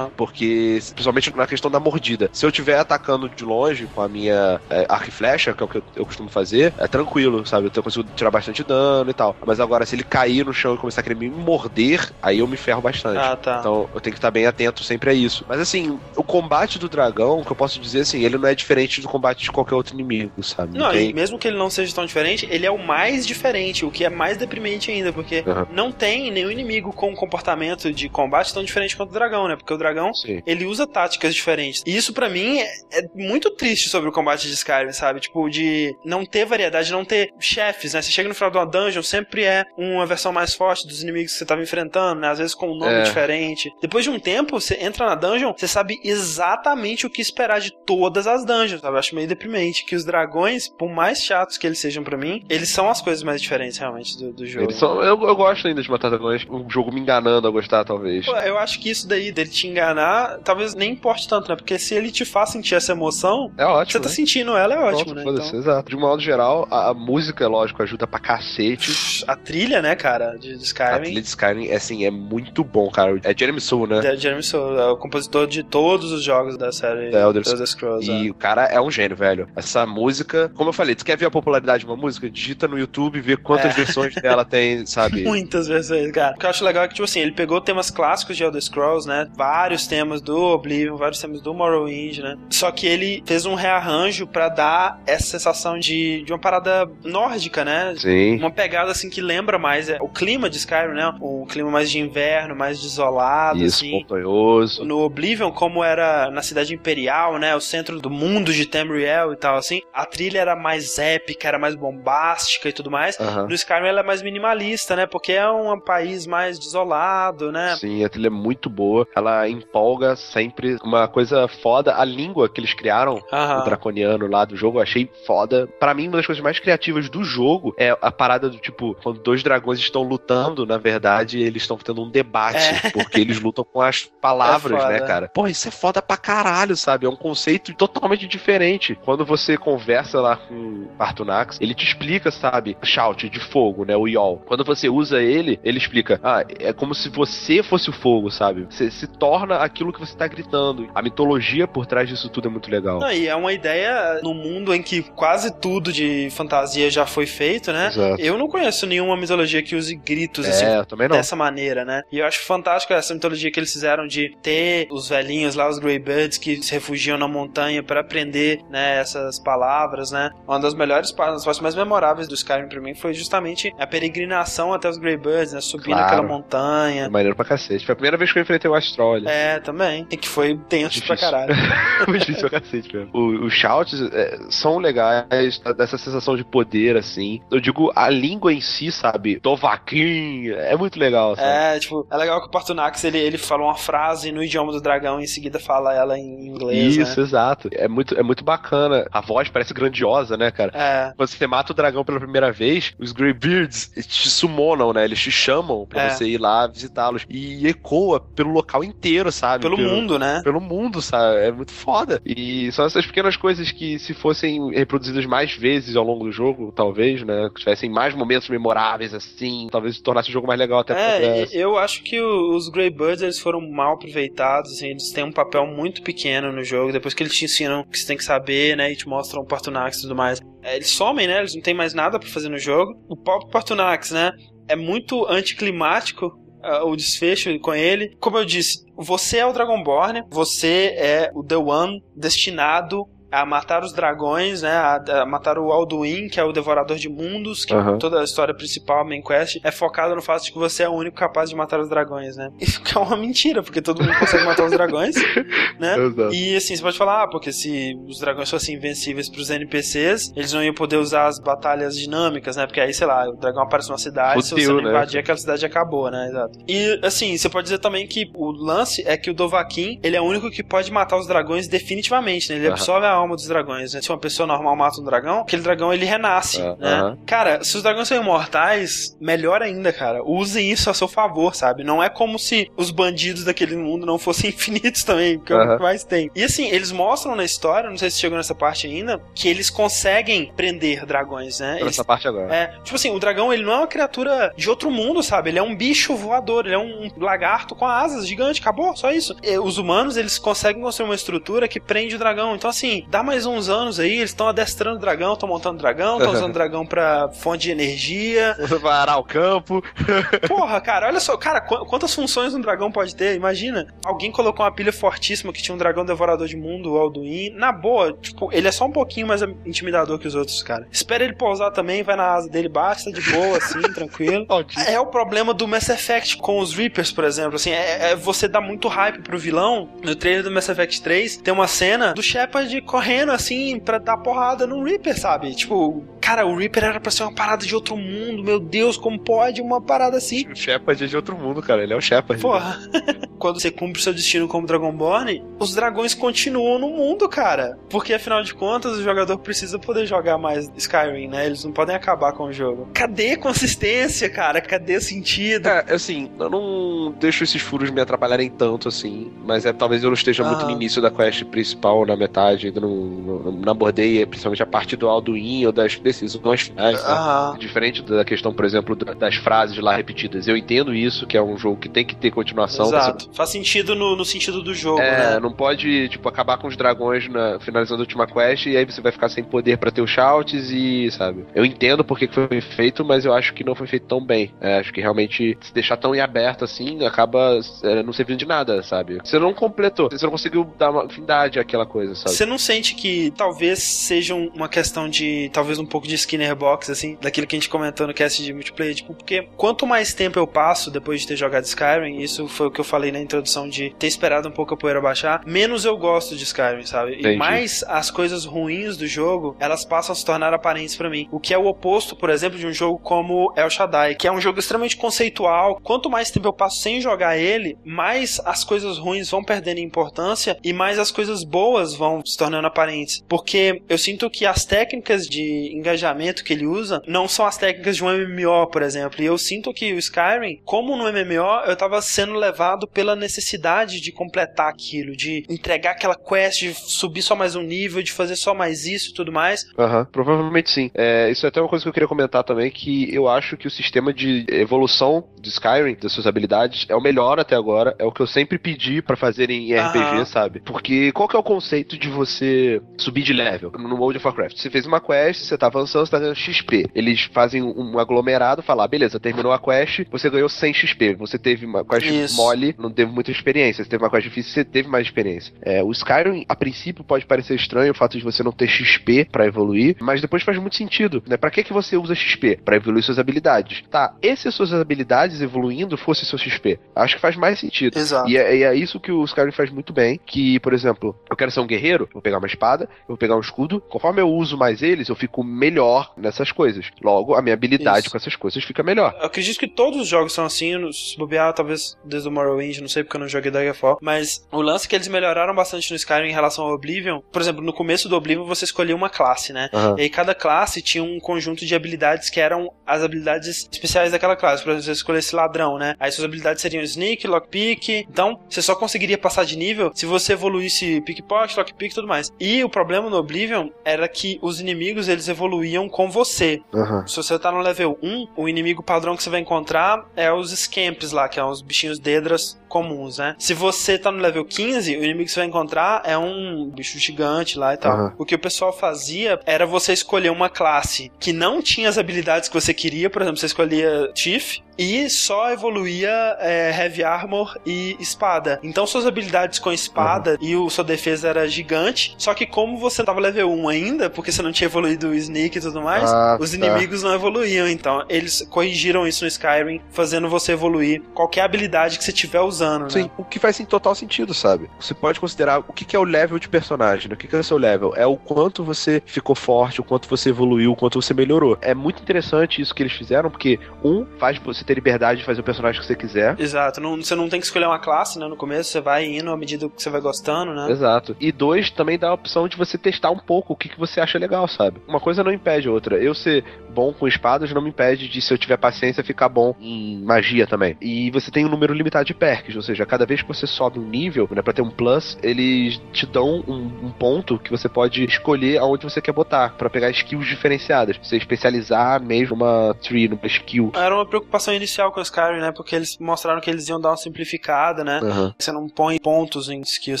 Porque, 0.16 0.78
principalmente 0.94 1.34
na 1.36 1.46
questão 1.46 1.70
da 1.70 1.80
mordida. 1.80 2.28
Se 2.32 2.44
eu 2.44 2.50
estiver 2.50 2.78
atacando 2.78 3.28
de 3.28 3.44
longe 3.44 3.86
com 3.94 4.02
a 4.02 4.08
minha 4.08 4.60
é, 4.68 4.84
arco 4.88 5.08
e 5.08 5.12
flecha, 5.12 5.52
que 5.54 5.62
é 5.62 5.66
o 5.66 5.68
que 5.68 5.78
eu, 5.78 5.82
eu 5.96 6.06
costumo 6.06 6.28
fazer, 6.28 6.74
é 6.78 6.86
tranquilo, 6.88 7.46
sabe? 7.46 7.70
Eu 7.74 7.82
consigo 7.82 8.06
tirar 8.16 8.30
bastante 8.30 8.64
dano 8.64 9.10
e 9.10 9.14
tal. 9.14 9.36
Mas 9.46 9.60
agora, 9.60 9.86
se 9.86 9.94
ele 9.94 10.02
cair 10.02 10.44
no 10.44 10.52
chão 10.52 10.74
e 10.74 10.78
começar 10.78 11.00
a 11.00 11.04
querer 11.04 11.14
me 11.16 11.30
morder, 11.30 12.10
aí 12.20 12.40
eu 12.40 12.46
me 12.48 12.56
ferro 12.56 12.82
bastante. 12.82 13.18
Ah, 13.18 13.36
tá. 13.36 13.58
Então 13.60 13.88
eu 13.94 14.00
tenho 14.00 14.12
que 14.12 14.18
estar 14.18 14.30
bem 14.30 14.46
atento 14.46 14.82
sempre 14.82 15.10
a 15.10 15.14
isso. 15.14 15.44
Mas 15.48 15.60
assim, 15.60 15.98
o 16.16 16.22
combate 16.22 16.78
do 16.78 16.88
dragão, 16.88 17.44
que 17.44 17.50
eu 17.52 17.56
posso 17.56 17.78
dizer 17.80 18.00
assim, 18.00 18.24
ele 18.24 18.36
não 18.38 18.48
é 18.48 18.54
diferente 18.54 19.00
do 19.00 19.08
combate 19.08 19.42
de 19.42 19.50
qualquer 19.52 19.74
outro 19.74 19.94
inimigo, 19.94 20.42
sabe? 20.42 20.76
Não, 20.76 20.90
tem- 20.90 21.10
e 21.10 21.14
mesmo 21.14 21.38
que 21.38 21.48
ele 21.48 21.56
não 21.56 21.70
seja 21.70 21.94
tão 21.94 22.04
diferente, 22.04 22.46
ele 22.50 22.66
é 22.66 22.70
o 22.70 22.78
mais 22.78 23.26
diferente, 23.26 23.84
o 23.84 23.90
que 23.90 24.04
é 24.04 24.10
mais 24.10 24.36
deprimente 24.36 24.90
ainda, 24.90 25.12
porque 25.12 25.44
Aham. 25.46 25.66
não 25.72 25.92
tem 25.92 26.30
nenhum 26.30 26.50
inimigo 26.50 26.92
com 26.92 27.10
um 27.10 27.14
comportamento 27.14 27.92
de 27.92 27.99
combate 28.08 28.52
tão 28.54 28.64
diferente 28.64 28.96
quanto 28.96 29.10
o 29.10 29.14
dragão, 29.14 29.48
né? 29.48 29.56
Porque 29.56 29.72
o 29.72 29.76
dragão, 29.78 30.12
Sim. 30.14 30.42
ele 30.46 30.64
usa 30.64 30.86
táticas 30.86 31.34
diferentes. 31.34 31.82
E 31.86 31.96
isso 31.96 32.12
pra 32.12 32.28
mim 32.28 32.58
é, 32.58 32.68
é 32.92 33.02
muito 33.14 33.50
triste 33.50 33.88
sobre 33.88 34.08
o 34.08 34.12
combate 34.12 34.46
de 34.46 34.54
Skyrim, 34.54 34.92
sabe? 34.92 35.20
Tipo, 35.20 35.48
de 35.48 35.94
não 36.04 36.24
ter 36.24 36.44
variedade, 36.44 36.92
não 36.92 37.04
ter 37.04 37.32
chefes, 37.38 37.94
né? 37.94 38.02
Você 38.02 38.10
chega 38.10 38.28
no 38.28 38.34
final 38.34 38.50
de 38.50 38.58
uma 38.58 38.66
dungeon, 38.66 39.02
sempre 39.02 39.44
é 39.44 39.64
uma 39.76 40.06
versão 40.06 40.32
mais 40.32 40.54
forte 40.54 40.86
dos 40.86 41.02
inimigos 41.02 41.32
que 41.32 41.38
você 41.38 41.44
tava 41.46 41.62
enfrentando, 41.62 42.20
né? 42.20 42.28
Às 42.28 42.38
vezes 42.38 42.54
com 42.54 42.70
um 42.70 42.76
nome 42.78 42.92
É. 42.94 43.02
diferente. 43.02 43.70
Depois 43.80 44.04
de 44.04 44.10
um 44.10 44.18
tempo, 44.18 44.60
você 44.60 44.74
entra 44.80 45.06
na 45.06 45.14
dungeon, 45.14 45.52
você 45.56 45.68
sabe 45.68 45.98
exatamente 46.04 47.06
o 47.06 47.10
que 47.10 47.20
esperar 47.20 47.60
de 47.60 47.72
todas 47.84 48.26
as 48.26 48.44
dungeons, 48.44 48.80
sabe? 48.80 48.94
Eu 48.94 48.98
acho 48.98 49.14
meio 49.14 49.28
deprimente 49.28 49.84
que 49.84 49.94
os 49.94 50.04
dragões, 50.04 50.68
por 50.68 50.88
mais 50.90 51.22
chatos 51.22 51.58
que 51.58 51.66
eles 51.66 51.78
sejam 51.78 52.02
pra 52.02 52.16
mim, 52.16 52.42
eles 52.48 52.68
são 52.68 52.88
as 52.88 53.00
coisas 53.00 53.22
mais 53.22 53.40
diferentes 53.40 53.78
realmente 53.78 54.16
do, 54.18 54.32
do 54.32 54.46
jogo. 54.46 54.72
São, 54.72 55.02
eu, 55.02 55.20
eu 55.22 55.36
gosto 55.36 55.66
ainda 55.66 55.82
de 55.82 55.90
matar 55.90 56.08
dragões, 56.08 56.44
um 56.48 56.68
jogo 56.70 56.92
me 56.92 57.00
enganando 57.00 57.46
a 57.46 57.50
gostar, 57.50 57.84
talvez. 57.94 58.24
Pô, 58.26 58.36
eu 58.36 58.58
acho 58.58 58.78
que 58.80 58.90
isso 58.90 59.06
daí 59.08 59.30
dele 59.32 59.50
te 59.50 59.66
enganar, 59.66 60.38
talvez 60.44 60.74
nem 60.74 60.92
importe 60.92 61.28
tanto, 61.28 61.48
né? 61.48 61.56
Porque 61.56 61.78
se 61.78 61.94
ele 61.94 62.10
te 62.10 62.24
faz 62.24 62.50
sentir 62.50 62.74
essa 62.74 62.92
emoção, 62.92 63.50
É 63.56 63.64
ótimo. 63.64 63.92
você 63.92 64.00
tá 64.00 64.08
né? 64.08 64.14
sentindo 64.14 64.56
ela, 64.56 64.74
é 64.74 64.78
ótimo, 64.78 65.04
Pronto, 65.12 65.16
né? 65.16 65.22
foda-se, 65.24 65.48
Então, 65.48 65.60
exato. 65.60 65.90
De 65.90 65.96
um 65.96 66.00
modo 66.00 66.22
geral, 66.22 66.66
a, 66.70 66.90
a 66.90 66.94
música, 66.94 67.46
lógico, 67.48 67.82
ajuda 67.82 68.06
pra 68.06 68.18
cacete. 68.20 69.24
a 69.26 69.36
trilha, 69.36 69.82
né, 69.82 69.94
cara, 69.94 70.36
de, 70.36 70.48
de 70.50 70.54
A 70.54 70.62
Skyrim. 70.62 71.02
trilha 71.02 71.20
de 71.22 71.26
Skyrim, 71.28 71.68
é, 71.68 71.74
assim, 71.76 72.04
é 72.04 72.10
muito 72.10 72.62
bom, 72.64 72.90
cara. 72.90 73.18
É 73.24 73.34
Jeremy 73.36 73.60
Soule, 73.60 73.94
né? 73.94 74.12
É 74.12 74.16
Jeremy 74.16 74.42
Soule, 74.42 74.78
é 74.78 74.86
o 74.86 74.96
compositor 74.96 75.46
de 75.46 75.62
todos 75.62 76.12
os 76.12 76.22
jogos 76.22 76.56
da 76.56 76.72
série 76.72 77.10
The 77.10 77.20
Elder 77.22 77.42
Scrolls. 77.66 78.10
é. 78.10 78.14
E 78.22 78.30
o 78.30 78.34
cara 78.34 78.64
é 78.66 78.80
um 78.80 78.90
gênio, 78.90 79.16
velho. 79.16 79.48
Essa 79.56 79.86
música, 79.86 80.50
como 80.54 80.70
eu 80.70 80.72
falei, 80.72 80.94
tu 80.94 81.04
quer 81.04 81.16
ver 81.16 81.26
a 81.26 81.30
popularidade 81.30 81.80
de 81.84 81.86
uma 81.90 81.96
música? 81.96 82.28
Digita 82.30 82.66
no 82.68 82.78
YouTube 82.78 83.16
e 83.18 83.20
vê 83.20 83.36
quantas 83.36 83.72
É. 83.72 83.74
versões 83.74 84.14
dela 84.14 84.44
tem, 84.44 84.84
sabe? 84.86 85.22
Muitas 85.24 85.66
versões, 85.68 86.10
cara. 86.12 86.34
O 86.36 86.38
que 86.38 86.46
eu 86.46 86.50
acho 86.50 86.64
legal 86.64 86.84
é 86.84 86.88
que, 86.88 86.94
tipo 86.94 87.04
assim, 87.04 87.20
ele 87.20 87.32
pegou 87.32 87.60
temas 87.70 87.88
clássicos 87.88 88.36
de 88.36 88.42
Elder 88.42 88.60
Scrolls, 88.60 89.06
né? 89.06 89.28
Vários 89.36 89.86
temas 89.86 90.20
do 90.20 90.36
Oblivion, 90.36 90.96
vários 90.96 91.20
temas 91.20 91.40
do 91.40 91.54
Morrowind, 91.54 92.18
né? 92.18 92.36
Só 92.50 92.68
que 92.72 92.84
ele 92.84 93.22
fez 93.24 93.46
um 93.46 93.54
rearranjo 93.54 94.26
pra 94.26 94.48
dar 94.48 95.00
essa 95.06 95.26
sensação 95.26 95.78
de, 95.78 96.24
de 96.24 96.32
uma 96.32 96.38
parada 96.38 96.90
nórdica, 97.04 97.64
né? 97.64 97.94
Sim. 97.96 98.38
Uma 98.38 98.50
pegada 98.50 98.90
assim 98.90 99.08
que 99.08 99.20
lembra 99.20 99.56
mais 99.56 99.88
é, 99.88 99.98
o 100.00 100.08
clima 100.08 100.50
de 100.50 100.56
Skyrim, 100.56 100.94
né? 100.94 101.14
O 101.20 101.46
clima 101.46 101.70
mais 101.70 101.88
de 101.88 102.00
inverno, 102.00 102.56
mais 102.56 102.80
desolado, 102.80 103.62
Isso, 103.62 103.84
assim. 103.84 103.92
montanhoso. 103.92 104.84
No 104.84 104.98
Oblivion, 104.98 105.52
como 105.52 105.84
era 105.84 106.28
na 106.32 106.42
cidade 106.42 106.74
imperial, 106.74 107.38
né? 107.38 107.54
O 107.54 107.60
centro 107.60 108.00
do 108.00 108.10
mundo 108.10 108.52
de 108.52 108.66
Tamriel 108.66 109.32
e 109.32 109.36
tal, 109.36 109.56
assim. 109.56 109.80
A 109.94 110.04
trilha 110.04 110.40
era 110.40 110.56
mais 110.56 110.98
épica, 110.98 111.46
era 111.46 111.58
mais 111.58 111.76
bombástica 111.76 112.68
e 112.68 112.72
tudo 112.72 112.90
mais. 112.90 113.18
Aham. 113.20 113.46
No 113.46 113.54
Skyrim 113.54 113.86
ela 113.86 114.00
é 114.00 114.04
mais 114.04 114.22
minimalista, 114.22 114.96
né? 114.96 115.06
Porque 115.06 115.32
é 115.32 115.48
um 115.48 115.78
país 115.78 116.26
mais 116.26 116.58
desolado, 116.58 117.52
né? 117.52 117.59
Sim, 117.76 118.04
a 118.04 118.08
trilha 118.08 118.28
é 118.28 118.30
muito 118.30 118.68
boa. 118.68 119.06
Ela 119.14 119.48
empolga 119.48 120.16
sempre. 120.16 120.76
Uma 120.82 121.08
coisa 121.08 121.48
foda. 121.48 121.96
A 121.96 122.04
língua 122.04 122.48
que 122.48 122.60
eles 122.60 122.74
criaram, 122.74 123.20
o 123.32 123.64
draconiano 123.64 124.26
lá 124.26 124.44
do 124.44 124.56
jogo, 124.56 124.78
eu 124.78 124.82
achei 124.82 125.10
foda. 125.26 125.66
Pra 125.78 125.94
mim, 125.94 126.08
uma 126.08 126.16
das 126.16 126.26
coisas 126.26 126.42
mais 126.42 126.58
criativas 126.58 127.08
do 127.08 127.22
jogo 127.24 127.74
é 127.78 127.96
a 128.00 128.10
parada 128.10 128.48
do 128.48 128.58
tipo, 128.58 128.96
quando 129.02 129.20
dois 129.20 129.42
dragões 129.42 129.78
estão 129.78 130.02
lutando, 130.02 130.66
na 130.66 130.78
verdade, 130.78 131.40
eles 131.40 131.62
estão 131.62 131.76
tendo 131.76 132.02
um 132.02 132.10
debate. 132.10 132.60
Porque 132.92 133.20
eles 133.20 133.40
lutam 133.40 133.64
com 133.64 133.80
as 133.80 134.04
palavras, 134.20 134.82
É 134.84 134.88
né, 134.88 135.00
cara? 135.00 135.28
Pô, 135.28 135.46
isso 135.46 135.68
é 135.68 135.70
foda 135.70 136.00
pra 136.02 136.16
caralho, 136.16 136.76
sabe? 136.76 137.06
É 137.06 137.08
um 137.08 137.16
conceito 137.16 137.74
totalmente 137.74 138.26
diferente. 138.26 138.98
Quando 139.04 139.24
você 139.24 139.56
conversa 139.56 140.20
lá 140.20 140.36
com 140.36 140.54
o 140.54 140.88
Artunax, 140.98 141.58
ele 141.60 141.74
te 141.74 141.84
explica, 141.84 142.30
sabe? 142.30 142.76
Shout 142.82 143.28
de 143.28 143.40
fogo, 143.40 143.84
né? 143.84 143.96
O 143.96 144.06
Yol. 144.06 144.42
Quando 144.46 144.64
você 144.64 144.88
usa 144.88 145.20
ele, 145.22 145.58
ele 145.64 145.78
explica: 145.78 146.20
ah, 146.22 146.44
é 146.58 146.72
como 146.72 146.94
se 146.94 147.08
você 147.08 147.49
fosse 147.62 147.90
o 147.90 147.92
fogo, 147.92 148.30
sabe? 148.30 148.66
Você 148.70 148.90
se 148.90 149.06
torna 149.06 149.56
aquilo 149.56 149.92
que 149.92 150.00
você 150.00 150.16
tá 150.16 150.26
gritando. 150.26 150.88
A 150.94 151.02
mitologia 151.02 151.66
por 151.66 151.86
trás 151.86 152.08
disso 152.08 152.28
tudo 152.28 152.48
é 152.48 152.50
muito 152.50 152.70
legal. 152.70 153.00
Não, 153.00 153.10
e 153.12 153.26
é 153.26 153.34
uma 153.34 153.52
ideia 153.52 154.20
no 154.22 154.32
mundo 154.34 154.74
em 154.74 154.82
que 154.82 155.02
quase 155.02 155.52
tudo 155.60 155.92
de 155.92 156.28
fantasia 156.30 156.90
já 156.90 157.04
foi 157.06 157.26
feito, 157.26 157.72
né? 157.72 157.88
Exato. 157.88 158.20
Eu 158.20 158.38
não 158.38 158.48
conheço 158.48 158.86
nenhuma 158.86 159.16
mitologia 159.16 159.62
que 159.62 159.74
use 159.76 159.94
gritos 159.96 160.46
assim 160.48 160.64
É, 160.64 160.84
não. 161.08 161.08
dessa 161.08 161.34
maneira, 161.36 161.84
né? 161.84 162.02
E 162.12 162.18
eu 162.18 162.26
acho 162.26 162.44
fantástico 162.44 162.92
essa 162.92 163.12
mitologia 163.14 163.50
que 163.50 163.58
eles 163.58 163.72
fizeram 163.72 164.06
de 164.06 164.36
ter 164.42 164.86
os 164.90 165.08
velhinhos 165.08 165.54
lá, 165.54 165.68
os 165.68 165.78
Greybirds, 165.78 166.38
que 166.38 166.62
se 166.62 166.72
refugiam 166.72 167.18
na 167.18 167.26
montanha 167.28 167.82
para 167.82 168.00
aprender, 168.00 168.60
né, 168.70 168.98
essas 168.98 169.38
palavras, 169.38 170.10
né? 170.10 170.30
Uma 170.46 170.60
das 170.60 170.74
melhores 170.74 171.10
partes, 171.12 171.36
das 171.36 171.44
partes 171.44 171.62
mais 171.62 171.74
memoráveis 171.74 172.28
do 172.28 172.34
Skyrim 172.34 172.68
pra 172.68 172.80
mim 172.80 172.94
foi 172.94 173.12
justamente 173.14 173.72
a 173.78 173.86
peregrinação 173.86 174.72
até 174.72 174.88
os 174.88 174.98
Greybirds, 174.98 175.52
né? 175.52 175.60
Subir 175.60 175.86
Claro. 175.86 176.00
naquela 176.02 176.22
É 176.24 176.28
montanha. 176.28 177.10
Pra 177.40 177.48
cacete. 177.56 177.84
Foi 177.86 177.92
a 177.92 177.96
primeira 177.96 178.16
vez 178.16 178.32
que 178.32 178.38
eu 178.38 178.42
enfrentei 178.42 178.70
o 178.70 178.74
Astral. 178.74 179.08
olha. 179.08 179.28
É, 179.28 179.58
também. 179.60 180.06
E 180.10 180.16
que 180.16 180.28
foi 180.28 180.56
tenso 180.68 181.04
pra 181.04 181.14
Difícil. 181.16 181.30
caralho. 181.30 181.54
Foi 182.04 182.18
difícil 182.18 182.48
pra 182.48 182.60
cacete 182.60 182.96
mesmo. 182.96 183.10
O- 183.12 183.44
Os 183.46 183.52
shouts 183.52 184.00
é, 184.12 184.38
são 184.48 184.78
legais, 184.78 185.58
dessa 185.76 185.98
sensação 185.98 186.36
de 186.36 186.44
poder, 186.44 186.96
assim. 186.96 187.40
Eu 187.50 187.60
digo, 187.60 187.92
a 187.94 188.08
língua 188.08 188.52
em 188.52 188.60
si, 188.60 188.90
sabe? 188.90 189.38
Tovaquim, 189.40 190.48
é 190.48 190.74
muito 190.76 190.98
legal, 190.98 191.36
sabe? 191.36 191.76
É, 191.76 191.78
tipo, 191.78 192.06
é 192.10 192.16
legal 192.16 192.40
que 192.40 192.48
o 192.48 192.50
Partunax 192.50 193.04
ele, 193.04 193.18
ele 193.18 193.38
fala 193.38 193.64
uma 193.64 193.74
frase 193.76 194.32
no 194.32 194.42
idioma 194.42 194.72
do 194.72 194.80
dragão 194.80 195.20
e 195.20 195.24
em 195.24 195.26
seguida 195.26 195.58
fala 195.58 195.94
ela 195.94 196.18
em 196.18 196.46
inglês. 196.48 196.96
Isso, 196.96 197.18
Né? 197.20 197.26
exato. 197.26 197.68
É 197.72 197.88
muito, 197.88 198.18
é 198.18 198.22
muito 198.22 198.44
bacana. 198.44 199.06
A 199.12 199.20
voz 199.20 199.48
parece 199.48 199.72
grandiosa, 199.74 200.36
né, 200.36 200.50
cara? 200.50 200.72
É. 200.74 201.12
Quando 201.16 201.28
você 201.28 201.46
mata 201.46 201.72
o 201.72 201.76
dragão 201.76 202.04
pela 202.04 202.18
primeira 202.20 202.50
vez, 202.52 202.92
os 202.98 203.12
Greybeards 203.12 203.90
te 204.06 204.28
summonam, 204.30 204.92
né? 204.92 205.04
Eles 205.04 205.18
te 205.20 205.30
chamam 205.30 205.86
pra 205.86 206.02
É. 206.04 206.10
você 206.10 206.24
ir 206.26 206.38
lá 206.38 206.66
visitá-los. 206.66 207.24
E 207.30 207.66
ecoa 207.68 208.20
pelo 208.20 208.50
local 208.50 208.82
inteiro, 208.82 209.30
sabe? 209.30 209.62
Pelo, 209.62 209.76
pelo 209.76 209.88
mundo, 209.88 210.18
né? 210.18 210.40
Pelo 210.42 210.60
mundo, 210.60 211.00
sabe? 211.00 211.40
É 211.40 211.52
muito 211.52 211.72
foda. 211.72 212.20
E 212.26 212.70
são 212.72 212.84
essas 212.84 213.06
pequenas 213.06 213.36
coisas 213.36 213.70
que, 213.70 213.98
se 213.98 214.12
fossem 214.12 214.72
reproduzidas 214.72 215.24
mais 215.24 215.54
vezes 215.54 215.94
ao 215.94 216.04
longo 216.04 216.24
do 216.24 216.32
jogo, 216.32 216.72
talvez, 216.72 217.22
né? 217.22 217.48
Que 217.54 217.60
tivessem 217.60 217.88
mais 217.88 218.14
momentos 218.14 218.48
memoráveis 218.48 219.14
assim, 219.14 219.68
talvez 219.70 220.00
tornasse 220.00 220.28
o 220.28 220.32
jogo 220.32 220.48
mais 220.48 220.58
legal 220.58 220.80
até 220.80 220.94
É, 220.94 221.48
eu 221.52 221.78
acho 221.78 222.02
que 222.02 222.20
os 222.20 222.68
Greybirds 222.68 223.22
eles 223.22 223.38
foram 223.38 223.60
mal 223.60 223.94
aproveitados, 223.94 224.72
assim, 224.72 224.88
eles 224.88 225.12
têm 225.12 225.22
um 225.22 225.32
papel 225.32 225.66
muito 225.66 226.02
pequeno 226.02 226.52
no 226.52 226.64
jogo, 226.64 226.92
depois 226.92 227.14
que 227.14 227.22
eles 227.22 227.36
te 227.36 227.44
ensinam 227.44 227.80
o 227.80 227.88
que 227.88 227.98
você 227.98 228.06
tem 228.06 228.16
que 228.16 228.24
saber, 228.24 228.76
né? 228.76 228.90
E 228.90 228.96
te 228.96 229.06
mostram 229.06 229.42
o 229.42 229.46
Partunax 229.46 229.98
e 229.98 230.02
tudo 230.02 230.16
mais. 230.16 230.40
É, 230.62 230.74
eles 230.74 230.90
somem, 230.90 231.28
né? 231.28 231.38
Eles 231.38 231.54
não 231.54 231.62
tem 231.62 231.74
mais 231.74 231.94
nada 231.94 232.18
para 232.18 232.28
fazer 232.28 232.48
no 232.48 232.58
jogo. 232.58 232.92
O 233.08 233.16
próprio 233.16 233.50
Partunax, 233.50 234.10
né? 234.10 234.32
É 234.68 234.74
muito 234.74 235.26
anticlimático 235.26 236.32
uh, 236.62 236.86
o 236.86 236.96
desfecho 236.96 237.58
com 237.60 237.74
ele. 237.74 238.16
Como 238.20 238.38
eu 238.38 238.44
disse, 238.44 238.84
você 238.96 239.38
é 239.38 239.46
o 239.46 239.52
Dragonborn, 239.52 240.24
você 240.30 240.94
é 240.96 241.30
o 241.34 241.42
The 241.42 241.56
One 241.56 242.02
destinado 242.14 243.08
a 243.30 243.46
matar 243.46 243.82
os 243.84 243.92
dragões, 243.92 244.62
né? 244.62 244.72
A, 244.72 245.22
a, 245.22 245.26
matar 245.26 245.58
o 245.58 245.70
Alduin, 245.70 246.28
que 246.28 246.40
é 246.40 246.44
o 246.44 246.52
devorador 246.52 246.96
de 246.96 247.08
mundos, 247.08 247.64
que 247.64 247.72
uhum. 247.72 247.98
toda 247.98 248.20
a 248.20 248.24
história 248.24 248.54
principal, 248.54 249.00
a 249.00 249.04
main 249.04 249.22
quest, 249.22 249.60
é 249.62 249.70
focada 249.70 250.14
no 250.14 250.22
fato 250.22 250.44
de 250.44 250.52
que 250.52 250.58
você 250.58 250.82
é 250.82 250.88
o 250.88 250.92
único 250.92 251.16
capaz 251.16 251.50
de 251.50 251.56
matar 251.56 251.80
os 251.80 251.88
dragões, 251.88 252.36
né? 252.36 252.50
Isso 252.60 252.82
que 252.84 252.96
é 252.96 253.00
uma 253.00 253.16
mentira, 253.16 253.62
porque 253.62 253.80
todo 253.80 254.02
mundo 254.02 254.18
consegue 254.18 254.44
matar 254.44 254.64
os 254.64 254.72
dragões, 254.72 255.14
né? 255.78 255.96
Exato. 255.98 256.34
E 256.34 256.56
assim, 256.56 256.76
você 256.76 256.82
pode 256.82 256.98
falar, 256.98 257.22
ah, 257.22 257.28
porque 257.28 257.52
se 257.52 257.94
os 258.06 258.18
dragões 258.18 258.50
fossem 258.50 258.74
invencíveis 258.74 259.28
pros 259.28 259.50
NPCs, 259.50 260.32
eles 260.34 260.52
não 260.52 260.62
iam 260.62 260.74
poder 260.74 260.96
usar 260.96 261.26
as 261.26 261.38
batalhas 261.38 261.96
dinâmicas, 261.96 262.56
né? 262.56 262.66
Porque 262.66 262.80
aí, 262.80 262.92
sei 262.92 263.06
lá, 263.06 263.28
o 263.28 263.36
dragão 263.36 263.62
aparece 263.62 263.88
numa 263.88 263.98
cidade, 263.98 264.42
se 264.44 264.54
você 264.54 264.66
não 264.66 264.82
né? 264.82 264.90
invadir, 264.90 265.18
aquela 265.18 265.38
cidade 265.38 265.64
acabou, 265.64 266.10
né? 266.10 266.28
Exato. 266.28 266.58
E 266.66 267.00
assim, 267.02 267.36
você 267.36 267.48
pode 267.48 267.64
dizer 267.64 267.78
também 267.78 268.06
que 268.06 268.30
o 268.34 268.50
lance 268.50 269.02
é 269.06 269.16
que 269.16 269.30
o 269.30 269.34
Dovahkiin, 269.34 270.00
ele 270.02 270.16
é 270.16 270.20
o 270.20 270.24
único 270.24 270.50
que 270.50 270.62
pode 270.62 270.90
matar 270.90 271.16
os 271.16 271.26
dragões 271.26 271.68
definitivamente, 271.68 272.50
né? 272.50 272.56
Ele 272.56 272.66
uhum. 272.66 272.72
absorve 272.72 273.06
a 273.06 273.19
alma 273.20 273.36
dos 273.36 273.46
dragões, 273.46 273.94
né? 273.94 274.02
Se 274.02 274.10
uma 274.10 274.18
pessoa 274.18 274.46
normal 274.46 274.76
mata 274.76 275.00
um 275.00 275.04
dragão, 275.04 275.40
aquele 275.40 275.62
dragão 275.62 275.92
ele 275.92 276.04
renasce, 276.04 276.60
uh, 276.60 276.76
né? 276.78 277.02
Uh 277.02 277.06
-huh. 277.06 277.18
Cara, 277.26 277.62
se 277.62 277.76
os 277.76 277.82
dragões 277.82 278.08
são 278.08 278.16
imortais, 278.16 279.16
melhor 279.20 279.62
ainda, 279.62 279.92
cara. 279.92 280.22
Usem 280.24 280.70
isso 280.70 280.90
a 280.90 280.94
seu 280.94 281.08
favor, 281.08 281.54
sabe? 281.54 281.84
Não 281.84 282.02
é 282.02 282.08
como 282.08 282.38
se 282.38 282.70
os 282.76 282.90
bandidos 282.90 283.44
daquele 283.44 283.76
mundo 283.76 284.06
não 284.06 284.18
fossem 284.18 284.50
infinitos 284.50 285.04
também, 285.04 285.38
que 285.38 285.52
é 285.52 285.56
o 285.56 285.76
que 285.76 285.82
mais 285.82 286.04
tem. 286.04 286.30
E 286.34 286.42
assim, 286.42 286.68
eles 286.68 286.92
mostram 286.92 287.36
na 287.36 287.44
história, 287.44 287.90
não 287.90 287.98
sei 287.98 288.10
se 288.10 288.18
chegou 288.18 288.36
nessa 288.36 288.54
parte 288.54 288.86
ainda, 288.86 289.20
que 289.34 289.48
eles 289.48 289.70
conseguem 289.70 290.52
prender 290.56 291.06
dragões, 291.06 291.60
né? 291.60 291.78
Eles, 291.80 291.94
essa 291.94 292.04
parte 292.04 292.26
agora. 292.28 292.54
É, 292.54 292.66
tipo 292.82 292.96
assim, 292.96 293.10
o 293.10 293.18
dragão 293.18 293.52
ele 293.52 293.62
não 293.62 293.72
é 293.72 293.76
uma 293.78 293.86
criatura 293.86 294.52
de 294.56 294.68
outro 294.68 294.90
mundo, 294.90 295.22
sabe? 295.22 295.50
Ele 295.50 295.58
é 295.58 295.62
um 295.62 295.74
bicho 295.74 296.14
voador, 296.16 296.66
ele 296.66 296.74
é 296.74 296.78
um 296.78 297.10
lagarto 297.18 297.74
com 297.74 297.86
asas 297.86 298.26
gigante, 298.26 298.60
acabou, 298.60 298.96
só 298.96 299.10
isso. 299.10 299.36
E 299.42 299.58
os 299.58 299.78
humanos, 299.78 300.16
eles 300.16 300.38
conseguem 300.38 300.82
construir 300.82 301.06
uma 301.06 301.14
estrutura 301.14 301.68
que 301.68 301.80
prende 301.80 302.16
o 302.16 302.18
dragão. 302.18 302.54
Então 302.54 302.70
assim, 302.70 303.04
dá 303.10 303.22
mais 303.22 303.44
uns 303.44 303.68
anos 303.68 303.98
aí, 303.98 304.18
eles 304.18 304.30
estão 304.30 304.48
adestrando 304.48 304.96
o 304.96 305.00
dragão, 305.00 305.32
estão 305.32 305.48
montando 305.48 305.78
dragão, 305.78 306.18
estão 306.18 306.32
usando 306.32 306.52
dragão 306.54 306.86
pra 306.86 307.28
fonte 307.28 307.64
de 307.64 307.70
energia. 307.72 308.56
Vai 308.80 308.92
arar 308.92 309.18
o 309.18 309.24
campo. 309.24 309.82
Porra, 310.46 310.80
cara, 310.80 311.08
olha 311.08 311.18
só, 311.18 311.36
cara, 311.36 311.60
quantas 311.60 312.14
funções 312.14 312.54
um 312.54 312.60
dragão 312.60 312.90
pode 312.90 313.14
ter? 313.14 313.34
Imagina, 313.34 313.88
alguém 314.04 314.30
colocou 314.30 314.64
uma 314.64 314.70
pilha 314.70 314.92
fortíssima 314.92 315.52
que 315.52 315.60
tinha 315.60 315.74
um 315.74 315.78
dragão 315.78 316.04
devorador 316.04 316.46
de 316.46 316.56
mundo, 316.56 316.92
o 316.92 316.98
Alduin. 316.98 317.50
Na 317.50 317.72
boa, 317.72 318.12
tipo, 318.12 318.48
ele 318.52 318.68
é 318.68 318.72
só 318.72 318.86
um 318.86 318.92
pouquinho 318.92 319.26
mais 319.26 319.42
intimidador 319.66 320.18
que 320.18 320.28
os 320.28 320.34
outros, 320.36 320.62
cara. 320.62 320.86
Espera 320.92 321.24
ele 321.24 321.34
pousar 321.34 321.72
também, 321.72 322.02
vai 322.02 322.14
na 322.14 322.32
asa 322.34 322.48
dele, 322.48 322.68
basta 322.68 323.10
de 323.10 323.20
boa, 323.22 323.58
assim, 323.58 323.82
tranquilo. 323.92 324.46
É 324.86 325.00
o 325.00 325.06
problema 325.06 325.52
do 325.52 325.66
Mass 325.66 325.88
Effect 325.88 326.36
com 326.36 326.60
os 326.60 326.72
Reapers, 326.72 327.10
por 327.10 327.24
exemplo. 327.24 327.56
Assim, 327.56 327.70
é, 327.70 328.12
é 328.12 328.16
você 328.16 328.46
dá 328.46 328.60
muito 328.60 328.86
hype 328.86 329.22
pro 329.22 329.38
vilão. 329.38 329.88
No 330.02 330.14
trailer 330.14 330.44
do 330.44 330.50
Mass 330.50 330.68
Effect 330.68 331.02
3, 331.02 331.38
tem 331.38 331.52
uma 331.52 331.66
cena 331.66 332.12
do 332.12 332.22
Shepard 332.22 332.80
correndo 332.82 332.99
assim 333.32 333.78
pra 333.78 333.98
dar 333.98 334.16
porrada 334.18 334.66
no 334.66 334.82
Reaper, 334.84 335.18
sabe? 335.18 335.54
Tipo, 335.54 336.04
cara, 336.20 336.46
o 336.46 336.56
Reaper 336.56 336.84
era 336.84 337.00
pra 337.00 337.10
ser 337.10 337.22
uma 337.22 337.34
parada 337.34 337.64
de 337.64 337.74
outro 337.74 337.96
mundo. 337.96 338.42
Meu 338.42 338.60
Deus, 338.60 338.96
como 338.96 339.18
pode 339.18 339.60
uma 339.60 339.80
parada 339.80 340.16
assim? 340.16 340.46
O 340.50 340.56
Shepard 340.56 341.02
é 341.02 341.06
de 341.06 341.16
outro 341.16 341.36
mundo, 341.36 341.62
cara. 341.62 341.82
Ele 341.82 341.92
é 341.92 341.96
o 341.96 342.00
Shepard. 342.00 342.40
Porra. 342.40 342.78
Quando 343.38 343.60
você 343.60 343.70
cumpre 343.70 344.02
seu 344.02 344.12
destino 344.12 344.46
como 344.46 344.66
Dragonborn, 344.66 345.42
os 345.58 345.74
dragões 345.74 346.14
continuam 346.14 346.78
no 346.78 346.90
mundo, 346.90 347.28
cara. 347.28 347.78
Porque 347.88 348.12
afinal 348.12 348.42
de 348.42 348.52
contas, 348.52 348.98
o 348.98 349.02
jogador 349.02 349.38
precisa 349.38 349.78
poder 349.78 350.04
jogar 350.04 350.36
mais 350.36 350.70
Skyrim, 350.76 351.28
né? 351.28 351.46
Eles 351.46 351.64
não 351.64 351.72
podem 351.72 351.96
acabar 351.96 352.32
com 352.32 352.44
o 352.44 352.52
jogo. 352.52 352.88
Cadê 352.92 353.36
consistência, 353.36 354.28
cara? 354.28 354.60
Cadê 354.60 355.00
sentido? 355.00 355.68
É, 355.68 355.94
assim, 355.94 356.30
eu 356.38 356.50
não 356.50 357.14
deixo 357.18 357.42
esses 357.44 357.62
furos 357.62 357.90
me 357.90 358.00
atrapalharem 358.00 358.50
tanto 358.50 358.88
assim. 358.88 359.32
Mas 359.46 359.64
é 359.64 359.72
talvez 359.72 360.02
eu 360.02 360.10
não 360.10 360.14
esteja 360.14 360.44
muito 360.44 360.66
no 360.66 360.72
início 360.72 361.00
da 361.00 361.10
quest 361.10 361.44
principal, 361.44 362.04
na 362.04 362.16
metade, 362.16 362.66
ainda 362.66 362.80
não, 362.80 362.90
não, 362.90 363.52
não 363.52 363.72
abordei 363.72 364.24
principalmente 364.26 364.62
a 364.62 364.66
parte 364.66 364.96
do 364.96 365.08
Alduin 365.08 365.64
ou 365.64 365.72
das 365.72 365.96
decisões 366.18 366.62
finais. 366.62 367.02
Né? 367.02 367.56
Diferente 367.58 368.02
da 368.02 368.24
questão, 368.24 368.52
por 368.52 368.64
exemplo, 368.64 368.96
das 368.96 369.36
frases 369.36 369.78
lá 369.78 369.94
repetidas. 369.94 370.48
Eu 370.48 370.56
entendo 370.56 370.94
isso, 370.94 371.26
que 371.26 371.36
é 371.36 371.42
um 371.42 371.56
jogo 371.56 371.76
que 371.76 371.88
tem 371.88 372.04
que 372.04 372.16
ter 372.16 372.30
continuação. 372.30 372.86
Exato. 372.86 373.24
Você... 373.24 373.30
Faz 373.34 373.50
sentido 373.50 373.94
no, 373.94 374.16
no, 374.16 374.24
sentido 374.24 374.62
do 374.62 374.74
jogo, 374.74 375.00
é, 375.00 375.34
né? 375.34 375.40
não 375.40 375.52
pode, 375.52 376.08
tipo, 376.08 376.28
acabar 376.28 376.56
com 376.58 376.68
os 376.68 376.76
dragões 376.76 377.28
na, 377.28 377.58
finalizando 377.60 378.00
a 378.00 378.04
última 378.04 378.26
quest 378.26 378.66
e 378.66 378.76
aí 378.76 378.84
você 378.84 379.00
vai 379.00 379.12
ficar 379.12 379.28
sem 379.28 379.42
poder 379.44 379.78
para 379.78 379.90
ter 379.90 380.02
os 380.02 380.10
shouts 380.10 380.70
e, 380.70 381.10
sabe? 381.10 381.44
Eu 381.54 381.64
entendo 381.64 382.04
porque 382.04 382.26
que 382.26 382.34
foi 382.34 382.60
feito, 382.60 383.04
mas 383.04 383.24
eu 383.24 383.32
acho 383.34 383.52
que 383.52 383.64
não 383.64 383.74
foi 383.74 383.86
feito 383.86 384.06
tão 384.06 384.24
bem. 384.24 384.54
É, 384.60 384.78
acho 384.78 384.92
que 384.92 385.00
realmente 385.00 385.58
se 385.60 385.74
deixar 385.74 385.96
tão 385.96 386.14
em 386.14 386.20
aberto 386.20 386.64
assim, 386.64 387.04
acaba 387.04 387.58
é, 387.82 388.02
não 388.02 388.12
servindo 388.12 388.38
de 388.38 388.46
nada, 388.46 388.82
sabe? 388.82 389.18
Você 389.22 389.38
não 389.38 389.52
completou, 389.52 390.08
você 390.10 390.24
não 390.24 390.32
conseguiu 390.32 390.64
dar 390.78 390.90
uma 390.90 391.08
findade 391.08 391.58
àquela 391.58 391.84
coisa, 391.84 392.14
sabe? 392.14 392.30
Você 392.30 392.46
não 392.46 392.58
sente 392.58 392.94
que 392.94 393.32
talvez 393.36 393.82
seja 393.82 394.34
uma 394.34 394.68
questão 394.68 395.08
de, 395.08 395.50
talvez 395.52 395.78
um 395.78 395.86
pouco 395.86 395.99
de 396.06 396.14
Skinner 396.14 396.54
Box, 396.54 396.90
assim, 396.90 397.16
daquilo 397.20 397.46
que 397.46 397.56
a 397.56 397.58
gente 397.58 397.68
comentou 397.68 398.06
no 398.06 398.14
cast 398.14 398.42
de 398.42 398.52
multiplayer, 398.52 398.94
tipo, 398.94 399.14
porque 399.14 399.48
quanto 399.56 399.86
mais 399.86 400.12
tempo 400.14 400.38
eu 400.38 400.46
passo 400.46 400.90
depois 400.90 401.20
de 401.20 401.26
ter 401.26 401.36
jogado 401.36 401.64
Skyrim, 401.64 402.20
isso 402.20 402.48
foi 402.48 402.66
o 402.66 402.70
que 402.70 402.80
eu 402.80 402.84
falei 402.84 403.12
na 403.12 403.20
introdução 403.20 403.68
de 403.68 403.90
ter 403.98 404.06
esperado 404.06 404.48
um 404.48 404.52
pouco 404.52 404.74
a 404.74 404.76
poeira 404.76 405.00
baixar, 405.00 405.42
menos 405.46 405.84
eu 405.84 405.96
gosto 405.96 406.36
de 406.36 406.44
Skyrim, 406.44 406.84
sabe? 406.84 407.14
Entendi. 407.14 407.34
E 407.34 407.36
mais 407.36 407.84
as 407.88 408.10
coisas 408.10 408.44
ruins 408.44 408.96
do 408.96 409.06
jogo, 409.06 409.56
elas 409.58 409.84
passam 409.84 410.12
a 410.12 410.16
se 410.16 410.24
tornar 410.24 410.52
aparentes 410.52 410.96
para 410.96 411.10
mim. 411.10 411.28
O 411.30 411.40
que 411.40 411.54
é 411.54 411.58
o 411.58 411.66
oposto, 411.66 412.16
por 412.16 412.30
exemplo, 412.30 412.58
de 412.58 412.66
um 412.66 412.72
jogo 412.72 412.98
como 412.98 413.52
El 413.56 413.70
Shaddai, 413.70 414.14
que 414.14 414.26
é 414.26 414.32
um 414.32 414.40
jogo 414.40 414.58
extremamente 414.58 414.96
conceitual. 414.96 415.80
Quanto 415.82 416.10
mais 416.10 416.30
tempo 416.30 416.48
eu 416.48 416.52
passo 416.52 416.80
sem 416.80 417.00
jogar 417.00 417.36
ele, 417.36 417.76
mais 417.84 418.40
as 418.44 418.64
coisas 418.64 418.98
ruins 418.98 419.30
vão 419.30 419.42
perdendo 419.42 419.78
importância 419.78 420.58
e 420.62 420.72
mais 420.72 420.98
as 420.98 421.10
coisas 421.10 421.44
boas 421.44 421.94
vão 421.94 422.24
se 422.24 422.36
tornando 422.36 422.66
aparentes. 422.66 423.24
Porque 423.28 423.82
eu 423.88 423.98
sinto 423.98 424.30
que 424.30 424.46
as 424.46 424.64
técnicas 424.64 425.26
de 425.26 425.72
engajamento 425.90 426.44
que 426.44 426.52
ele 426.52 426.66
usa 426.66 427.02
não 427.06 427.28
são 427.28 427.44
as 427.44 427.56
técnicas 427.56 427.96
de 427.96 428.04
um 428.04 428.08
MMO, 428.08 428.68
por 428.70 428.82
exemplo. 428.82 429.22
E 429.22 429.26
eu 429.26 429.36
sinto 429.36 429.72
que 429.72 429.92
o 429.92 429.98
Skyrim, 429.98 430.60
como 430.64 430.96
no 430.96 431.04
MMO, 431.04 431.64
eu 431.66 431.76
tava 431.76 432.00
sendo 432.00 432.34
levado 432.34 432.86
pela 432.86 433.16
necessidade 433.16 434.00
de 434.00 434.12
completar 434.12 434.68
aquilo, 434.68 435.16
de 435.16 435.44
entregar 435.48 435.92
aquela 435.92 436.16
quest, 436.16 436.60
de 436.60 436.74
subir 436.74 437.22
só 437.22 437.34
mais 437.34 437.56
um 437.56 437.62
nível, 437.62 438.02
de 438.02 438.12
fazer 438.12 438.36
só 438.36 438.54
mais 438.54 438.86
isso 438.86 439.10
e 439.10 439.14
tudo 439.14 439.32
mais. 439.32 439.64
Aham, 439.78 440.00
uhum, 440.00 440.04
provavelmente 440.06 440.70
sim. 440.70 440.90
É, 440.94 441.30
isso 441.30 441.46
é 441.46 441.48
até 441.48 441.60
uma 441.60 441.68
coisa 441.68 441.82
que 441.82 441.88
eu 441.88 441.92
queria 441.92 442.08
comentar 442.08 442.44
também, 442.44 442.70
que 442.70 443.12
eu 443.14 443.28
acho 443.28 443.56
que 443.56 443.66
o 443.66 443.70
sistema 443.70 444.12
de 444.12 444.46
evolução 444.48 445.28
de 445.40 445.48
Skyrim, 445.48 445.96
das 446.00 446.12
suas 446.12 446.26
habilidades, 446.26 446.86
é 446.88 446.94
o 446.94 447.00
melhor 447.00 447.40
até 447.40 447.56
agora. 447.56 447.94
É 447.98 448.04
o 448.04 448.12
que 448.12 448.20
eu 448.20 448.26
sempre 448.26 448.58
pedi 448.58 449.02
para 449.02 449.16
fazer 449.16 449.50
em 449.50 449.74
RPG, 449.74 450.18
uhum. 450.18 450.24
sabe? 450.24 450.60
Porque 450.60 451.12
qual 451.12 451.28
que 451.28 451.36
é 451.36 451.38
o 451.38 451.42
conceito 451.42 451.98
de 451.98 452.08
você 452.08 452.80
subir 452.98 453.22
de 453.22 453.32
level 453.32 453.72
no 453.72 453.96
World 453.96 454.18
of 454.18 454.26
Warcraft? 454.26 454.58
Você 454.58 454.70
fez 454.70 454.86
uma 454.86 455.00
quest, 455.00 455.44
você 455.44 455.56
tá 455.56 455.68
avançando, 455.80 456.06
você 456.06 456.10
tá 456.10 456.18
ganhando 456.18 456.36
XP. 456.36 456.86
Eles 456.94 457.22
fazem 457.32 457.62
um 457.62 457.98
aglomerado, 457.98 458.62
falar, 458.62 458.84
ah, 458.84 458.88
beleza, 458.88 459.20
terminou 459.20 459.52
a 459.52 459.58
quest, 459.58 460.04
você 460.10 460.30
ganhou 460.30 460.48
100 460.48 460.74
XP. 460.74 461.14
Você 461.14 461.38
teve 461.38 461.66
uma 461.66 461.84
quest 461.84 462.06
Isso. 462.06 462.36
mole, 462.36 462.74
não 462.78 462.90
teve 462.90 463.10
muita 463.10 463.30
experiência. 463.30 463.84
Você 463.84 463.90
teve 463.90 464.02
uma 464.02 464.10
quest 464.10 464.24
difícil, 464.24 464.52
você 464.52 464.64
teve 464.64 464.88
mais 464.88 465.06
experiência. 465.06 465.52
É, 465.62 465.82
o 465.82 465.90
Skyrim, 465.90 466.44
a 466.48 466.56
princípio, 466.56 467.04
pode 467.04 467.26
parecer 467.26 467.54
estranho 467.54 467.92
o 467.92 467.94
fato 467.94 468.16
de 468.16 468.24
você 468.24 468.42
não 468.42 468.52
ter 468.52 468.68
XP 468.68 469.26
para 469.30 469.46
evoluir, 469.46 469.96
mas 470.00 470.20
depois 470.20 470.42
faz 470.42 470.58
muito 470.58 470.76
sentido, 470.76 471.22
né? 471.26 471.36
Pra 471.36 471.50
que, 471.50 471.62
que 471.62 471.72
você 471.72 471.96
usa 471.96 472.14
XP? 472.14 472.60
Para 472.64 472.76
evoluir 472.76 473.02
suas 473.02 473.18
habilidades. 473.18 473.82
Tá, 473.90 474.14
e 474.22 474.36
se 474.36 474.50
suas 474.50 474.72
habilidades 474.72 475.40
evoluindo 475.40 475.96
fosse 475.96 476.24
seu 476.24 476.38
XP? 476.38 476.78
Acho 476.94 477.16
que 477.16 477.20
faz 477.20 477.36
mais 477.36 477.58
sentido. 477.58 477.98
Exato. 477.98 478.28
E 478.28 478.36
é, 478.36 478.62
é 478.62 478.74
isso 478.74 479.00
que 479.00 479.12
o 479.12 479.24
Skyrim 479.24 479.52
faz 479.52 479.70
muito 479.70 479.92
bem, 479.92 480.20
que, 480.24 480.58
por 480.60 480.72
exemplo, 480.72 481.16
eu 481.30 481.36
quero 481.36 481.50
ser 481.50 481.60
um 481.60 481.66
guerreiro, 481.66 482.08
vou 482.12 482.22
pegar 482.22 482.38
uma 482.38 482.46
espada, 482.46 482.84
eu 482.84 483.08
vou 483.08 483.16
pegar 483.16 483.36
um 483.36 483.40
escudo, 483.40 483.80
conforme 483.80 484.20
eu 484.20 484.28
uso 484.28 484.56
mais 484.56 484.82
eles, 484.82 485.08
eu 485.08 485.16
fico 485.16 485.42
melhor 485.42 485.69
nessas 486.16 486.52
coisas. 486.52 486.86
Logo, 487.02 487.34
a 487.34 487.42
minha 487.42 487.54
habilidade 487.54 488.00
Isso. 488.00 488.10
com 488.10 488.16
essas 488.16 488.36
coisas 488.36 488.62
fica 488.64 488.82
melhor. 488.82 489.14
Eu 489.18 489.26
acredito 489.26 489.58
que 489.58 489.68
todos 489.68 490.00
os 490.00 490.08
jogos 490.08 490.32
são 490.32 490.44
assim, 490.44 490.70
se 490.92 491.16
bobear, 491.16 491.52
talvez 491.52 491.96
desde 492.04 492.28
o 492.28 492.32
Morrowind, 492.32 492.78
não 492.78 492.88
sei 492.88 493.02
porque 493.02 493.16
eu 493.16 493.20
não 493.20 493.28
joguei 493.28 493.50
Daggerfall, 493.50 493.98
mas 494.00 494.46
o 494.50 494.60
lance 494.60 494.86
é 494.86 494.88
que 494.88 494.96
eles 494.96 495.08
melhoraram 495.08 495.54
bastante 495.54 495.90
no 495.90 495.96
Skyrim 495.96 496.28
em 496.28 496.32
relação 496.32 496.64
ao 496.64 496.72
Oblivion. 496.72 497.20
Por 497.32 497.40
exemplo, 497.40 497.62
no 497.62 497.72
começo 497.72 498.08
do 498.08 498.16
Oblivion 498.16 498.44
você 498.44 498.64
escolhia 498.64 498.94
uma 498.94 499.08
classe, 499.08 499.52
né? 499.52 499.68
Aham. 499.72 499.96
E 499.98 500.02
aí 500.02 500.10
cada 500.10 500.34
classe 500.34 500.82
tinha 500.82 501.02
um 501.02 501.18
conjunto 501.18 501.64
de 501.64 501.74
habilidades 501.74 502.30
que 502.30 502.40
eram 502.40 502.72
as 502.86 503.02
habilidades 503.02 503.68
especiais 503.70 504.12
daquela 504.12 504.36
classe. 504.36 504.62
Por 504.62 504.70
exemplo, 504.70 504.84
você 504.84 504.92
escolhesse 504.92 505.34
ladrão, 505.34 505.78
né? 505.78 505.94
Aí 505.98 506.10
suas 506.10 506.24
habilidades 506.24 506.62
seriam 506.62 506.82
sneak, 506.82 507.26
lockpick. 507.26 507.88
Então, 508.08 508.40
você 508.48 508.62
só 508.62 508.74
conseguiria 508.74 509.18
passar 509.18 509.44
de 509.44 509.56
nível 509.56 509.90
se 509.94 510.06
você 510.06 510.32
evoluísse 510.32 511.00
pickpocket, 511.02 511.56
lockpick 511.56 511.92
e 511.92 511.94
tudo 511.94 512.08
mais. 512.08 512.30
E 512.38 512.62
o 512.64 512.68
problema 512.68 513.08
no 513.10 513.16
Oblivion 513.16 513.68
era 513.84 514.08
que 514.08 514.38
os 514.42 514.60
inimigos 514.60 515.08
eles 515.08 515.28
evoluíam 515.28 515.59
com 515.88 516.10
você. 516.10 516.60
Aham. 516.74 517.06
Se 517.06 517.16
você 517.16 517.38
tá 517.38 517.50
no 517.50 517.60
level 517.60 517.98
1, 518.02 518.28
o 518.36 518.48
inimigo 518.48 518.82
padrão 518.82 519.16
que 519.16 519.22
você 519.22 519.30
vai 519.30 519.40
encontrar 519.40 520.06
é 520.16 520.32
os 520.32 520.50
Scamps 520.50 521.12
lá, 521.12 521.28
que 521.28 521.36
são 521.36 521.48
os 521.48 521.62
bichinhos 521.62 521.98
dedras 521.98 522.58
comuns, 522.68 523.18
né? 523.18 523.34
Se 523.38 523.52
você 523.52 523.98
tá 523.98 524.12
no 524.12 524.18
level 524.18 524.44
15, 524.44 524.96
o 524.96 525.04
inimigo 525.04 525.24
que 525.24 525.32
você 525.32 525.40
vai 525.40 525.48
encontrar 525.48 526.02
é 526.04 526.16
um 526.16 526.70
bicho 526.70 526.98
gigante 526.98 527.58
lá 527.58 527.74
e 527.74 527.76
tal. 527.76 527.92
Aham. 527.92 528.14
O 528.16 528.24
que 528.24 528.34
o 528.34 528.38
pessoal 528.38 528.72
fazia 528.72 529.40
era 529.44 529.66
você 529.66 529.92
escolher 529.92 530.30
uma 530.30 530.48
classe 530.48 531.10
que 531.18 531.32
não 531.32 531.60
tinha 531.60 531.88
as 531.88 531.98
habilidades 531.98 532.48
que 532.48 532.54
você 532.54 532.72
queria, 532.72 533.10
por 533.10 533.22
exemplo, 533.22 533.38
você 533.38 533.46
escolhia 533.46 534.10
Chief 534.14 534.58
e 534.80 535.10
só 535.10 535.50
evoluía 535.52 536.36
é, 536.40 536.74
Heavy 536.76 537.04
Armor 537.04 537.56
e 537.66 537.96
espada. 538.00 538.58
Então 538.62 538.86
suas 538.86 539.06
habilidades 539.06 539.58
com 539.58 539.70
espada 539.70 540.38
e 540.40 540.56
o 540.56 540.70
sua 540.70 540.82
defesa 540.82 541.28
era 541.28 541.46
gigante, 541.46 542.14
só 542.16 542.32
que 542.32 542.46
como 542.46 542.78
você 542.78 543.04
tava 543.04 543.20
level 543.20 543.52
1 543.52 543.68
ainda, 543.68 544.10
porque 544.10 544.32
você 544.32 544.40
não 544.40 544.52
tinha 544.52 544.66
evoluído 544.66 545.08
o 545.08 545.14
Sneak 545.14 545.58
e 545.58 545.60
tudo 545.60 545.82
mais, 545.82 546.10
Ah, 546.10 546.38
os 546.40 546.50
tá. 546.50 546.56
inimigos 546.56 547.02
não 547.02 547.12
evoluíam. 547.12 547.68
Então 547.68 548.04
eles 548.08 548.40
corrigiram 548.48 549.06
isso 549.06 549.24
no 549.24 549.28
Skyrim, 549.28 549.82
fazendo 549.90 550.28
você 550.28 550.52
evoluir 550.52 551.02
qualquer 551.14 551.42
habilidade 551.42 551.98
que 551.98 552.04
você 552.04 552.12
tiver 552.12 552.40
usando, 552.40 552.84
né? 552.84 552.90
Sim, 552.90 553.10
o 553.18 553.24
que 553.24 553.38
faz 553.38 553.60
total 553.68 553.94
sentido, 553.94 554.32
sabe? 554.32 554.70
Você 554.80 554.94
pode 554.94 555.20
considerar 555.20 555.58
o 555.58 555.72
que 555.72 555.84
que 555.84 555.94
é 555.94 555.98
o 555.98 556.04
level 556.04 556.38
de 556.38 556.48
personagem, 556.48 557.08
né? 557.08 557.14
O 557.14 557.16
que 557.18 557.28
que 557.28 557.36
é 557.36 557.38
o 557.38 557.44
seu 557.44 557.58
level? 557.58 557.92
É 557.94 558.06
o 558.06 558.16
quanto 558.16 558.64
você 558.64 559.02
ficou 559.04 559.36
forte, 559.36 559.80
o 559.80 559.84
quanto 559.84 560.08
você 560.08 560.30
evoluiu, 560.30 560.72
o 560.72 560.76
quanto 560.76 561.00
você 561.00 561.12
melhorou. 561.12 561.58
É 561.60 561.74
muito 561.74 562.00
interessante 562.00 562.62
isso 562.62 562.74
que 562.74 562.82
eles 562.82 562.92
fizeram, 562.92 563.30
porque, 563.30 563.60
um, 563.84 564.06
faz 564.18 564.38
você 564.38 564.64
ter 564.70 564.74
liberdade 564.74 565.20
de 565.20 565.26
fazer 565.26 565.40
o 565.40 565.44
personagem 565.44 565.80
que 565.80 565.86
você 565.86 565.96
quiser. 565.96 566.38
Exato, 566.38 566.80
não- 566.80 566.96
você 566.96 567.14
não 567.16 567.28
tem 567.28 567.40
que 567.40 567.46
escolher 567.46 567.66
uma 567.66 567.78
classe, 567.78 568.18
né? 568.18 568.28
No 568.28 568.36
começo 568.36 568.70
você 568.70 568.80
vai 568.80 569.04
indo 569.04 569.28
à 569.30 569.36
medida 569.36 569.68
que 569.68 569.82
você 569.82 569.90
vai 569.90 570.00
gostando, 570.00 570.54
né? 570.54 570.70
Exato. 570.70 571.16
E 571.20 571.32
dois, 571.32 571.70
também 571.70 571.98
dá 571.98 572.08
a 572.10 572.14
opção 572.14 572.46
de 572.46 572.56
você 572.56 572.78
testar 572.78 573.10
um 573.10 573.18
pouco 573.18 573.52
o 573.52 573.56
que, 573.56 573.68
que 573.68 573.78
você 573.78 574.00
acha 574.00 574.18
legal, 574.18 574.46
sabe? 574.46 574.80
Uma 574.86 575.00
coisa 575.00 575.24
não 575.24 575.32
impede 575.32 575.66
a 575.66 575.72
outra. 575.72 575.96
Eu 575.96 576.14
ser 576.14 576.44
bom 576.72 576.92
com 576.92 577.08
espadas 577.08 577.52
não 577.52 577.60
me 577.62 577.70
impede 577.70 578.08
de, 578.08 578.20
se 578.22 578.32
eu 578.32 578.38
tiver 578.38 578.56
paciência, 578.56 579.02
ficar 579.02 579.28
bom 579.28 579.54
em 579.60 580.02
magia 580.04 580.46
também. 580.46 580.76
E 580.80 581.10
você 581.10 581.30
tem 581.30 581.44
um 581.44 581.48
número 581.48 581.74
limitado 581.74 582.04
de 582.04 582.14
perks, 582.14 582.54
ou 582.54 582.62
seja, 582.62 582.86
cada 582.86 583.04
vez 583.04 583.22
que 583.22 583.28
você 583.28 583.46
sobe 583.46 583.78
um 583.80 583.88
nível, 583.88 584.28
né, 584.30 584.40
pra 584.42 584.52
ter 584.52 584.62
um 584.62 584.70
plus, 584.70 585.18
eles 585.22 585.80
te 585.92 586.06
dão 586.06 586.44
um, 586.46 586.86
um 586.86 586.90
ponto 586.90 587.38
que 587.38 587.50
você 587.50 587.68
pode 587.68 588.04
escolher 588.04 588.58
aonde 588.58 588.84
você 588.84 589.00
quer 589.00 589.12
botar, 589.12 589.54
pra 589.58 589.68
pegar 589.68 589.90
skills 589.90 590.28
diferenciadas. 590.28 590.96
Você 591.02 591.16
especializar 591.16 592.00
mesmo 592.00 592.36
numa 592.36 592.74
tree, 592.80 593.08
numa 593.08 593.26
skill. 593.26 593.72
Era 593.74 593.94
uma 593.94 594.06
preocupação 594.06 594.54
inicial 594.60 594.92
Skyrim, 595.00 595.40
né? 595.40 595.52
Porque 595.52 595.74
eles 595.74 595.96
mostraram 595.98 596.40
que 596.40 596.50
eles 596.50 596.68
iam 596.68 596.80
dar 596.80 596.90
uma 596.90 596.96
simplificada, 596.96 597.82
né? 597.82 598.00
Aham. 598.02 598.34
Você 598.38 598.52
não 598.52 598.68
põe 598.68 598.98
pontos 598.98 599.48
em 599.48 599.60
skills 599.60 600.00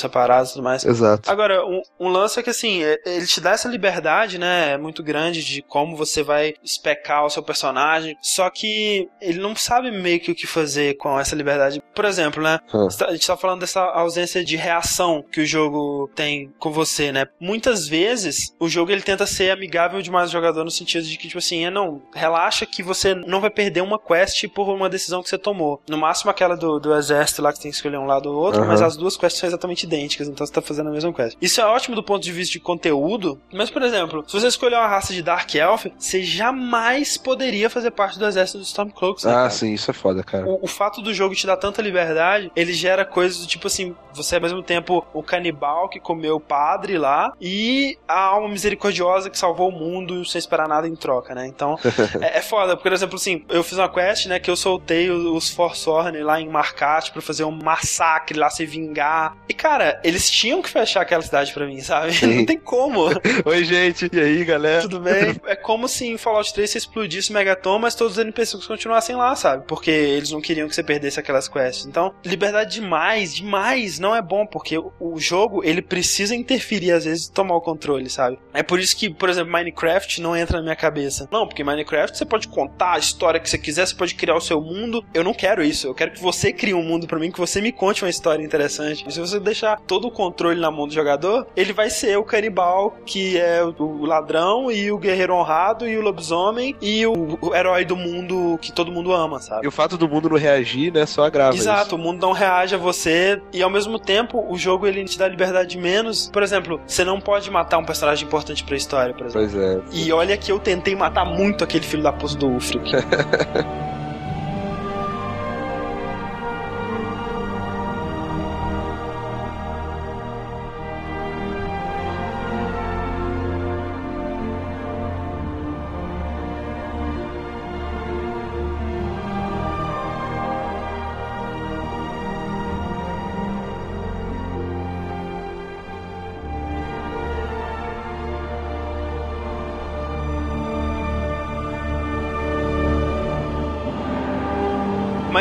separados 0.00 0.50
e 0.50 0.54
tudo 0.54 0.62
mais. 0.62 0.84
Exato. 0.84 1.30
Agora, 1.30 1.64
um, 1.66 1.82
um 1.98 2.08
lance 2.08 2.38
é 2.38 2.42
que 2.42 2.50
assim, 2.50 2.82
é- 2.82 2.98
ele 3.06 3.26
te 3.26 3.40
dá 3.40 3.50
essa 3.52 3.68
liberdade, 3.68 4.38
né? 4.38 4.76
Muito 4.76 5.02
grande 5.02 5.44
de 5.44 5.62
como 5.62 5.96
você 5.96 6.22
vai 6.22 6.54
especar 6.62 7.24
o 7.24 7.30
seu 7.30 7.42
personagem. 7.42 8.16
Só 8.20 8.48
que 8.50 9.08
ele 9.20 9.40
não 9.40 9.56
sabe 9.56 9.90
meio 9.90 10.20
que 10.20 10.30
o 10.30 10.34
que 10.34 10.46
fazer 10.46 10.96
com 10.96 11.18
essa 11.18 11.34
liberdade. 11.34 11.82
Por 11.94 12.04
exemplo, 12.04 12.42
né? 12.42 12.60
Hum. 12.72 12.88
A 13.06 13.12
gente 13.12 13.26
tá 13.26 13.36
falando 13.36 13.60
dessa 13.60 13.80
ausência 13.80 14.44
de 14.44 14.56
reação 14.56 15.24
que 15.30 15.40
o 15.40 15.46
jogo 15.46 16.10
tem 16.14 16.52
com 16.58 16.70
você, 16.70 17.12
né? 17.12 17.26
Muitas 17.38 17.88
vezes 17.88 18.54
o 18.58 18.68
jogo 18.68 18.90
ele 18.90 19.02
tenta 19.02 19.26
ser 19.26 19.50
amigável 19.50 20.02
demais 20.02 20.26
ao 20.26 20.32
jogador 20.32 20.64
no 20.64 20.70
sentido 20.70 21.04
de 21.04 21.16
que, 21.16 21.26
tipo 21.28 21.38
assim, 21.38 21.64
é 21.64 21.70
não, 21.70 22.02
relaxa 22.14 22.66
que 22.66 22.82
você 22.82 23.14
não 23.14 23.40
vai 23.40 23.50
perder 23.50 23.80
uma 23.80 23.98
quest 23.98 24.39
por 24.48 24.68
uma 24.68 24.88
decisão 24.88 25.22
que 25.22 25.28
você 25.28 25.38
tomou. 25.38 25.80
No 25.88 25.96
máximo 25.98 26.30
aquela 26.30 26.56
do, 26.56 26.78
do 26.78 26.94
exército 26.94 27.42
lá 27.42 27.50
que 27.52 27.58
você 27.58 27.62
tem 27.62 27.70
que 27.70 27.76
escolher 27.76 27.98
um 27.98 28.06
lado 28.06 28.26
ou 28.30 28.36
outro, 28.36 28.60
Aham. 28.60 28.68
mas 28.70 28.82
as 28.82 28.96
duas 28.96 29.16
quests 29.16 29.38
são 29.40 29.48
exatamente 29.48 29.84
idênticas, 29.84 30.28
então 30.28 30.46
você 30.46 30.52
tá 30.52 30.62
fazendo 30.62 30.88
a 30.88 30.92
mesma 30.92 31.12
quest. 31.12 31.36
Isso 31.40 31.60
é 31.60 31.64
ótimo 31.66 31.94
do 31.96 32.02
ponto 32.02 32.22
de 32.22 32.32
vista 32.32 32.52
de 32.52 32.60
conteúdo, 32.60 33.40
mas, 33.52 33.70
por 33.70 33.82
exemplo, 33.82 34.24
se 34.26 34.32
você 34.38 34.46
escolher 34.46 34.76
uma 34.76 34.86
raça 34.88 35.12
de 35.12 35.22
Dark 35.22 35.54
Elf, 35.54 35.86
você 35.98 36.22
jamais 36.22 37.16
poderia 37.16 37.68
fazer 37.70 37.90
parte 37.90 38.18
do 38.18 38.26
exército 38.26 38.58
dos 38.58 38.68
Stormcloaks, 38.68 39.24
né, 39.24 39.30
Ah, 39.32 39.34
cara? 39.36 39.50
sim, 39.50 39.72
isso 39.72 39.90
é 39.90 39.94
foda, 39.94 40.22
cara. 40.22 40.46
O, 40.46 40.64
o 40.64 40.66
fato 40.66 41.00
do 41.02 41.12
jogo 41.12 41.34
te 41.34 41.46
dar 41.46 41.56
tanta 41.56 41.82
liberdade, 41.82 42.50
ele 42.56 42.72
gera 42.72 43.04
coisas 43.04 43.38
do 43.40 43.46
tipo 43.46 43.66
assim: 43.66 43.94
você 44.14 44.36
é 44.36 44.38
ao 44.38 44.42
mesmo 44.42 44.62
tempo 44.62 45.06
o 45.12 45.22
canibal 45.22 45.88
que 45.88 46.00
comeu 46.00 46.36
o 46.36 46.40
padre 46.40 46.98
lá 46.98 47.32
e 47.40 47.98
a 48.06 48.20
alma 48.20 48.48
misericordiosa 48.48 49.30
que 49.30 49.38
salvou 49.38 49.68
o 49.68 49.72
mundo 49.72 50.24
sem 50.24 50.38
esperar 50.38 50.68
nada 50.68 50.88
em 50.88 50.94
troca, 50.94 51.34
né? 51.34 51.46
Então 51.46 51.78
é, 52.20 52.38
é 52.38 52.42
foda, 52.42 52.76
porque, 52.76 52.88
por 52.88 52.94
exemplo, 52.94 53.16
assim, 53.16 53.44
eu 53.48 53.62
fiz 53.62 53.78
uma 53.78 53.88
quest, 53.88 54.26
né, 54.26 54.38
que 54.38 54.50
eu 54.50 54.56
soltei 54.56 55.10
os, 55.10 55.50
Forsorn 55.50 56.22
lá 56.22 56.40
em 56.40 56.48
Marcat 56.48 57.10
pra 57.12 57.20
fazer 57.20 57.44
um 57.44 57.50
massacre 57.50 58.38
lá, 58.38 58.48
se 58.50 58.64
vingar. 58.64 59.36
E, 59.48 59.54
cara, 59.54 60.00
eles 60.04 60.30
tinham 60.30 60.62
que 60.62 60.68
fechar 60.68 61.02
aquela 61.02 61.22
cidade 61.22 61.52
pra 61.52 61.66
mim, 61.66 61.80
sabe? 61.80 62.12
Sim. 62.12 62.26
Não 62.40 62.46
tem 62.46 62.58
como. 62.58 63.06
Oi, 63.44 63.64
gente. 63.64 64.08
E 64.12 64.20
aí, 64.20 64.44
galera? 64.44 64.82
Tudo 64.82 65.00
bem? 65.00 65.36
É 65.46 65.56
como 65.56 65.88
se 65.88 66.06
em 66.06 66.16
Fallout 66.16 66.52
3 66.52 66.70
você 66.70 66.78
explodisse 66.78 67.30
o 67.30 67.34
Megaton, 67.34 67.78
mas 67.78 67.94
todos 67.94 68.14
os 68.14 68.18
NPCs 68.18 68.66
continuassem 68.66 69.16
lá, 69.16 69.34
sabe? 69.36 69.64
Porque 69.66 69.90
eles 69.90 70.30
não 70.30 70.40
queriam 70.40 70.68
que 70.68 70.74
você 70.74 70.82
perdesse 70.82 71.20
aquelas 71.20 71.48
quests. 71.48 71.86
Então, 71.86 72.14
liberdade 72.24 72.74
demais, 72.74 73.34
demais, 73.34 73.98
não 74.00 74.14
é 74.16 74.22
bom, 74.22 74.46
porque 74.46 74.78
o- 74.78 75.18
jogo, 75.20 75.62
ele 75.62 75.82
precisa 75.82 76.34
interferir 76.34 76.92
às 76.92 77.04
vezes 77.04 77.26
e 77.26 77.32
tomar 77.32 77.54
o 77.54 77.60
controle, 77.60 78.08
sabe? 78.08 78.38
É 78.54 78.62
por 78.62 78.80
isso 78.80 78.96
que, 78.96 79.10
por 79.10 79.28
exemplo, 79.28 79.52
Minecraft 79.52 80.20
não 80.22 80.34
entra 80.36 80.56
na 80.58 80.62
minha 80.62 80.76
cabeça. 80.76 81.28
Não, 81.30 81.46
porque 81.46 81.62
Minecraft 81.62 82.16
você 82.16 82.24
pode 82.24 82.48
contar 82.48 82.94
a 82.94 82.98
história 82.98 83.38
que 83.38 83.48
você 83.50 83.58
quiser, 83.58 83.86
você 83.86 83.94
pode 83.94 84.14
criar 84.14 84.34
o 84.36 84.40
seu 84.40 84.60
mundo. 84.60 85.04
Eu 85.12 85.22
não 85.22 85.34
quero 85.34 85.62
isso. 85.62 85.86
Eu 85.86 85.94
quero 85.94 86.12
que 86.12 86.20
você 86.20 86.52
crie 86.52 86.72
um 86.74 86.82
mundo 86.82 87.06
pra 87.06 87.18
mim, 87.18 87.30
que 87.30 87.38
você 87.38 87.60
me 87.60 87.70
conte 87.70 88.02
uma 88.02 88.10
história 88.10 88.42
interessante. 88.42 89.04
E 89.06 89.12
se 89.12 89.20
você 89.20 89.38
deixar 89.38 89.78
todo 89.86 90.08
o 90.08 90.10
controle 90.10 90.58
na 90.60 90.70
mão 90.70 90.88
do 90.88 90.94
jogador, 90.94 91.46
ele 91.54 91.72
vai 91.72 91.90
ser 91.90 92.16
o 92.16 92.24
canibal, 92.24 92.96
que 93.04 93.36
é 93.38 93.62
o 93.62 94.04
ladrão, 94.06 94.70
e 94.70 94.90
o 94.90 94.96
guerreiro 94.98 95.34
honrado, 95.34 95.86
e 95.88 95.96
o 95.96 96.00
lobisomem, 96.00 96.74
e 96.80 97.06
o, 97.06 97.38
o 97.42 97.54
herói 97.54 97.84
do 97.84 97.96
mundo 97.96 98.58
que 98.62 98.72
todo 98.72 98.90
mundo 98.90 99.12
ama, 99.12 99.38
sabe? 99.40 99.64
E 99.64 99.68
o 99.68 99.72
fato 99.72 99.96
do 99.98 100.08
mundo 100.08 100.28
não 100.30 100.36
reagir, 100.38 100.92
né, 100.92 101.04
só 101.06 101.24
agrava 101.24 101.54
Exato, 101.56 101.96
o 101.96 101.98
mundo 101.98 102.20
não 102.20 102.32
reage 102.32 102.74
a 102.74 102.78
você 102.78 103.40
e 103.52 103.62
ao 103.62 103.68
mesmo 103.70 103.89
tempo 103.98 104.44
o 104.48 104.56
jogo 104.56 104.86
ele 104.86 105.04
te 105.04 105.18
dá 105.18 105.28
liberdade 105.28 105.70
de 105.70 105.78
menos. 105.78 106.28
Por 106.28 106.42
exemplo, 106.42 106.80
você 106.86 107.04
não 107.04 107.20
pode 107.20 107.50
matar 107.50 107.78
um 107.78 107.84
personagem 107.84 108.26
importante 108.26 108.62
pra 108.64 108.76
história, 108.76 109.14
por 109.14 109.26
exemplo. 109.26 109.48
Pois 109.50 109.62
é. 109.62 109.80
E 109.92 110.12
olha 110.12 110.36
que 110.36 110.50
eu 110.52 110.58
tentei 110.58 110.94
matar 110.94 111.24
muito 111.24 111.64
aquele 111.64 111.84
filho 111.84 112.02
da 112.02 112.12
puta 112.12 112.34
do 112.36 112.48
Ulfric. 112.48 112.90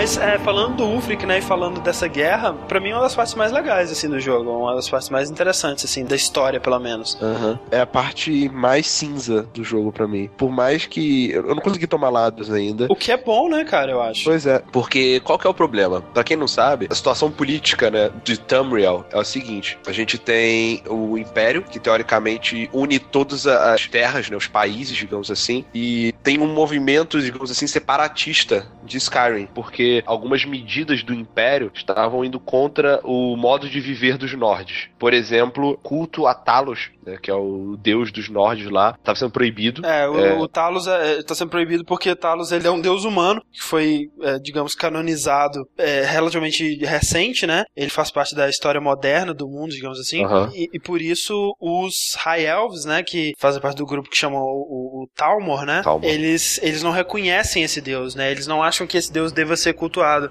Mas 0.10 0.18
é, 0.18 0.40
falando 0.40 0.78
do 0.78 0.86
Ulfric, 0.86 1.24
né, 1.24 1.38
e 1.38 1.42
falando 1.42 1.80
dessa 1.82 2.08
guerra, 2.08 2.54
pra 2.68 2.80
mim 2.80 2.90
é 2.90 2.96
uma 2.96 3.04
das 3.04 3.14
partes 3.14 3.36
mais 3.36 3.52
legais, 3.52 3.92
assim, 3.92 4.10
do 4.10 4.20
jogo. 4.20 4.50
Uma 4.50 4.74
das 4.74 4.90
partes 4.90 5.08
mais 5.08 5.30
interessantes, 5.30 5.86
assim, 5.86 6.04
da 6.04 6.16
história, 6.16 6.60
pelo 6.60 6.80
menos. 6.80 7.16
Aham. 7.22 7.60
É 7.70 7.80
a 7.80 7.86
parte 7.86 8.50
mais 8.50 8.88
cinza 8.88 9.44
do 9.54 9.64
jogo 9.64 9.92
pra 9.92 10.08
mim. 10.08 10.28
Por 10.36 10.50
mais 10.50 10.88
que 10.88 11.30
eu 11.30 11.54
não 11.54 11.62
consegui 11.62 11.86
tomar 11.86 12.10
lados 12.10 12.52
ainda. 12.52 12.88
O 12.90 12.96
que 12.96 13.12
é 13.12 13.18
bom, 13.18 13.50
né, 13.50 13.64
cara, 13.64 13.92
eu 13.92 14.02
acho. 14.02 14.24
Pois 14.24 14.48
é, 14.48 14.64
porque 14.72 15.20
qual 15.20 15.38
que 15.38 15.46
é 15.46 15.50
o 15.50 15.54
problema? 15.54 16.02
Pra 16.02 16.24
quem 16.24 16.36
não 16.36 16.48
sabe, 16.48 16.88
a 16.90 16.96
situação 16.96 17.30
política, 17.30 17.92
né, 17.92 18.10
de 18.24 18.40
Tamriel 18.40 19.06
é 19.12 19.20
o 19.20 19.24
seguinte: 19.24 19.78
a 19.86 19.92
gente 19.92 20.18
tem 20.18 20.82
o 20.90 21.20
Império, 21.20 21.62
que 21.62 21.80
teoricamente 21.80 22.68
une 22.74 22.98
todas 22.98 23.46
as 23.46 23.86
terras, 23.86 24.28
né, 24.28 24.36
os 24.36 24.48
países, 24.48 24.98
digamos 24.98 25.30
assim, 25.30 25.64
e 25.72 26.16
tem 26.24 26.40
um 26.40 26.52
movimento, 26.52 27.22
digamos 27.22 27.52
assim, 27.52 27.68
separatista 27.68 28.66
de 28.84 28.98
Skyrim, 28.98 29.48
porque 29.54 29.99
porque 30.00 30.04
algumas 30.06 30.46
medidas 30.46 31.04
do 31.04 31.14
Império 31.14 31.72
estavam 31.74 32.24
indo 32.24 32.40
contra 32.40 33.00
o 33.04 33.36
modo 33.36 33.70
de 33.70 33.80
viver 33.80 34.18
dos 34.18 34.34
Nordes. 34.34 34.90
Por 34.98 35.14
exemplo, 35.14 35.78
culto 35.84 36.28
a 36.28 36.34
Talos, 36.34 36.92
né, 37.06 37.18
que 37.22 37.30
é 37.30 37.34
o 37.34 37.78
deus 37.78 38.12
dos 38.12 38.30
Nordes 38.30 38.70
lá, 38.70 38.96
estava 38.98 39.18
sendo 39.18 39.32
proibido. 39.32 39.86
É, 39.86 40.08
o, 40.08 40.20
é. 40.20 40.34
o 40.38 40.48
Talos 40.48 40.88
é, 40.88 41.22
tá 41.24 41.36
sendo 41.36 41.50
proibido 41.50 41.84
porque 41.86 42.16
Talos 42.16 42.52
ele 42.52 42.68
é 42.68 42.72
um 42.72 42.82
deus 42.82 43.04
humano 43.04 43.42
que 43.52 43.62
foi, 43.62 44.10
é, 44.22 44.38
digamos, 44.40 44.76
canonizado 44.76 45.68
é, 45.78 46.04
relativamente 46.04 46.78
recente, 46.86 47.46
né? 47.46 47.64
Ele 47.76 47.90
faz 47.90 48.12
parte 48.12 48.36
da 48.36 48.50
história 48.50 48.82
moderna 48.82 49.34
do 49.34 49.48
mundo, 49.48 49.72
digamos 49.72 50.00
assim. 50.00 50.26
Uhum. 50.26 50.50
E, 50.54 50.70
e, 50.74 50.80
por 50.80 51.02
isso 51.02 51.56
os 51.60 52.16
High 52.18 52.46
Elves, 52.46 52.86
né, 52.86 53.04
que 53.04 53.34
fazem 53.38 53.62
parte 53.62 53.78
do 53.78 53.86
grupo 53.86 54.10
que 54.10 54.18
chama 54.18 54.38
o, 54.38 54.42
o, 54.42 55.04
o 55.04 55.10
Talmor, 55.16 55.66
né? 55.66 55.82
Talmor. 55.84 56.10
Eles, 56.10 56.60
eles 56.62 56.84
não 56.84 56.92
reconhecem 56.92 57.64
esse 57.64 57.82
deus, 57.82 58.16
né? 58.16 58.32
Eles 58.32 58.48
não 58.48 58.64
acham 58.64 58.86
que 58.86 58.98
esse 58.98 59.12
deus 59.12 59.32
deva 59.32 59.56
ser 59.56 59.74
cultuado. 59.74 59.89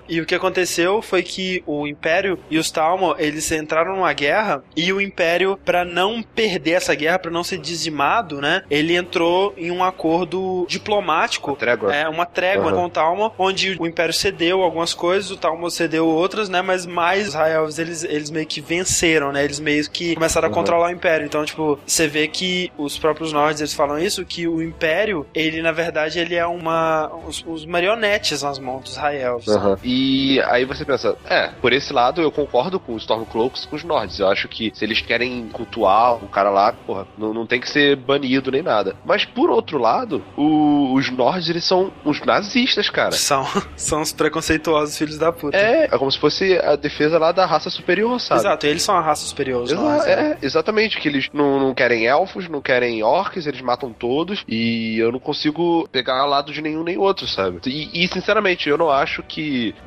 E 0.08 0.20
o 0.20 0.26
que 0.26 0.34
aconteceu 0.34 1.02
foi 1.02 1.22
que 1.22 1.62
o 1.66 1.86
Império 1.86 2.38
e 2.50 2.58
os 2.58 2.70
Talmor, 2.70 3.16
eles 3.18 3.50
entraram 3.50 3.96
numa 3.96 4.12
guerra 4.12 4.62
e 4.76 4.92
o 4.92 5.00
Império, 5.00 5.58
para 5.64 5.84
não 5.84 6.22
perder 6.22 6.72
essa 6.72 6.94
guerra, 6.94 7.18
para 7.18 7.30
não 7.30 7.42
ser 7.42 7.58
dizimado, 7.58 8.40
né? 8.40 8.62
Ele 8.70 8.96
entrou 8.96 9.54
em 9.56 9.70
um 9.70 9.82
acordo 9.82 10.66
diplomático. 10.68 11.50
Uma 11.50 11.56
trégua. 11.56 11.94
É, 11.94 12.08
uma 12.08 12.26
trégua 12.26 12.70
uhum. 12.70 12.76
com 12.76 12.84
o 12.84 12.90
Talmor, 12.90 13.32
onde 13.38 13.76
o 13.78 13.86
Império 13.86 14.14
cedeu 14.14 14.62
algumas 14.62 14.94
coisas, 14.94 15.30
o 15.30 15.36
Talmor 15.36 15.70
cedeu 15.70 16.06
outras, 16.06 16.48
né? 16.48 16.62
Mas 16.62 16.86
mais 16.86 17.28
os 17.28 17.34
High 17.34 17.54
Elves, 17.54 17.78
eles, 17.78 18.04
eles 18.04 18.30
meio 18.30 18.46
que 18.46 18.60
venceram, 18.60 19.32
né? 19.32 19.44
Eles 19.44 19.60
meio 19.60 19.88
que 19.90 20.14
começaram 20.14 20.46
a 20.46 20.48
uhum. 20.48 20.54
controlar 20.54 20.88
o 20.88 20.90
Império. 20.90 21.26
Então, 21.26 21.44
tipo, 21.44 21.78
você 21.86 22.06
vê 22.06 22.28
que 22.28 22.70
os 22.76 22.98
próprios 22.98 23.32
Nords, 23.32 23.60
eles 23.60 23.74
falam 23.74 23.98
isso, 23.98 24.24
que 24.24 24.46
o 24.46 24.62
Império, 24.62 25.26
ele, 25.34 25.62
na 25.62 25.72
verdade, 25.72 26.18
ele 26.18 26.34
é 26.34 26.46
uma... 26.46 27.10
os, 27.26 27.44
os 27.46 27.64
marionetes 27.64 28.42
nas 28.42 28.58
mãos 28.58 28.84
dos 28.84 28.96
High 28.96 29.22
Elves. 29.22 29.47
Uhum. 29.56 29.76
E 29.82 30.40
aí 30.42 30.64
você 30.64 30.84
pensa, 30.84 31.16
é, 31.24 31.48
por 31.60 31.72
esse 31.72 31.92
lado 31.92 32.20
eu 32.20 32.30
concordo 32.30 32.78
com 32.78 32.94
os 32.94 33.02
Stormcloaks 33.02 33.66
com 33.66 33.76
os 33.76 33.84
Nords. 33.84 34.18
Eu 34.18 34.28
acho 34.28 34.48
que 34.48 34.70
se 34.74 34.84
eles 34.84 35.00
querem 35.00 35.48
cultuar 35.48 36.16
o 36.16 36.28
cara 36.28 36.50
lá, 36.50 36.72
porra, 36.72 37.06
não, 37.16 37.32
não 37.32 37.46
tem 37.46 37.60
que 37.60 37.68
ser 37.68 37.96
banido 37.96 38.50
nem 38.50 38.62
nada. 38.62 38.94
Mas 39.04 39.24
por 39.24 39.50
outro 39.50 39.78
lado, 39.78 40.22
o, 40.36 40.94
os 40.94 41.10
Nords, 41.10 41.48
eles 41.48 41.64
são 41.64 41.92
os 42.04 42.20
nazistas, 42.20 42.88
cara. 42.90 43.12
São. 43.12 43.46
São 43.76 44.02
os 44.02 44.12
preconceituosos 44.12 44.96
filhos 44.98 45.18
da 45.18 45.32
puta. 45.32 45.56
É, 45.56 45.84
é 45.84 45.98
como 45.98 46.10
se 46.10 46.18
fosse 46.18 46.58
a 46.58 46.76
defesa 46.76 47.18
lá 47.18 47.32
da 47.32 47.46
raça 47.46 47.70
superior, 47.70 48.20
sabe? 48.20 48.40
Exato, 48.40 48.66
eles 48.66 48.82
são 48.82 48.96
a 48.96 49.00
raça 49.00 49.24
superior. 49.24 49.62
Os 49.62 49.72
Exa 49.72 49.80
Nords, 49.80 50.06
é, 50.06 50.16
né? 50.16 50.38
exatamente, 50.42 50.98
que 50.98 51.08
eles 51.08 51.28
não, 51.32 51.58
não 51.58 51.74
querem 51.74 52.06
elfos, 52.06 52.48
não 52.48 52.60
querem 52.60 53.02
orcs, 53.02 53.46
eles 53.46 53.60
matam 53.60 53.92
todos 53.92 54.44
e 54.48 54.98
eu 54.98 55.12
não 55.12 55.18
consigo 55.18 55.88
pegar 55.90 56.24
lado 56.28 56.52
de 56.52 56.62
nenhum 56.62 56.84
nem 56.84 56.96
outro, 56.96 57.26
sabe? 57.26 57.60
E, 57.66 58.04
e 58.04 58.08
sinceramente, 58.08 58.68
eu 58.68 58.78
não 58.78 58.90
acho 58.90 59.22
que 59.22 59.37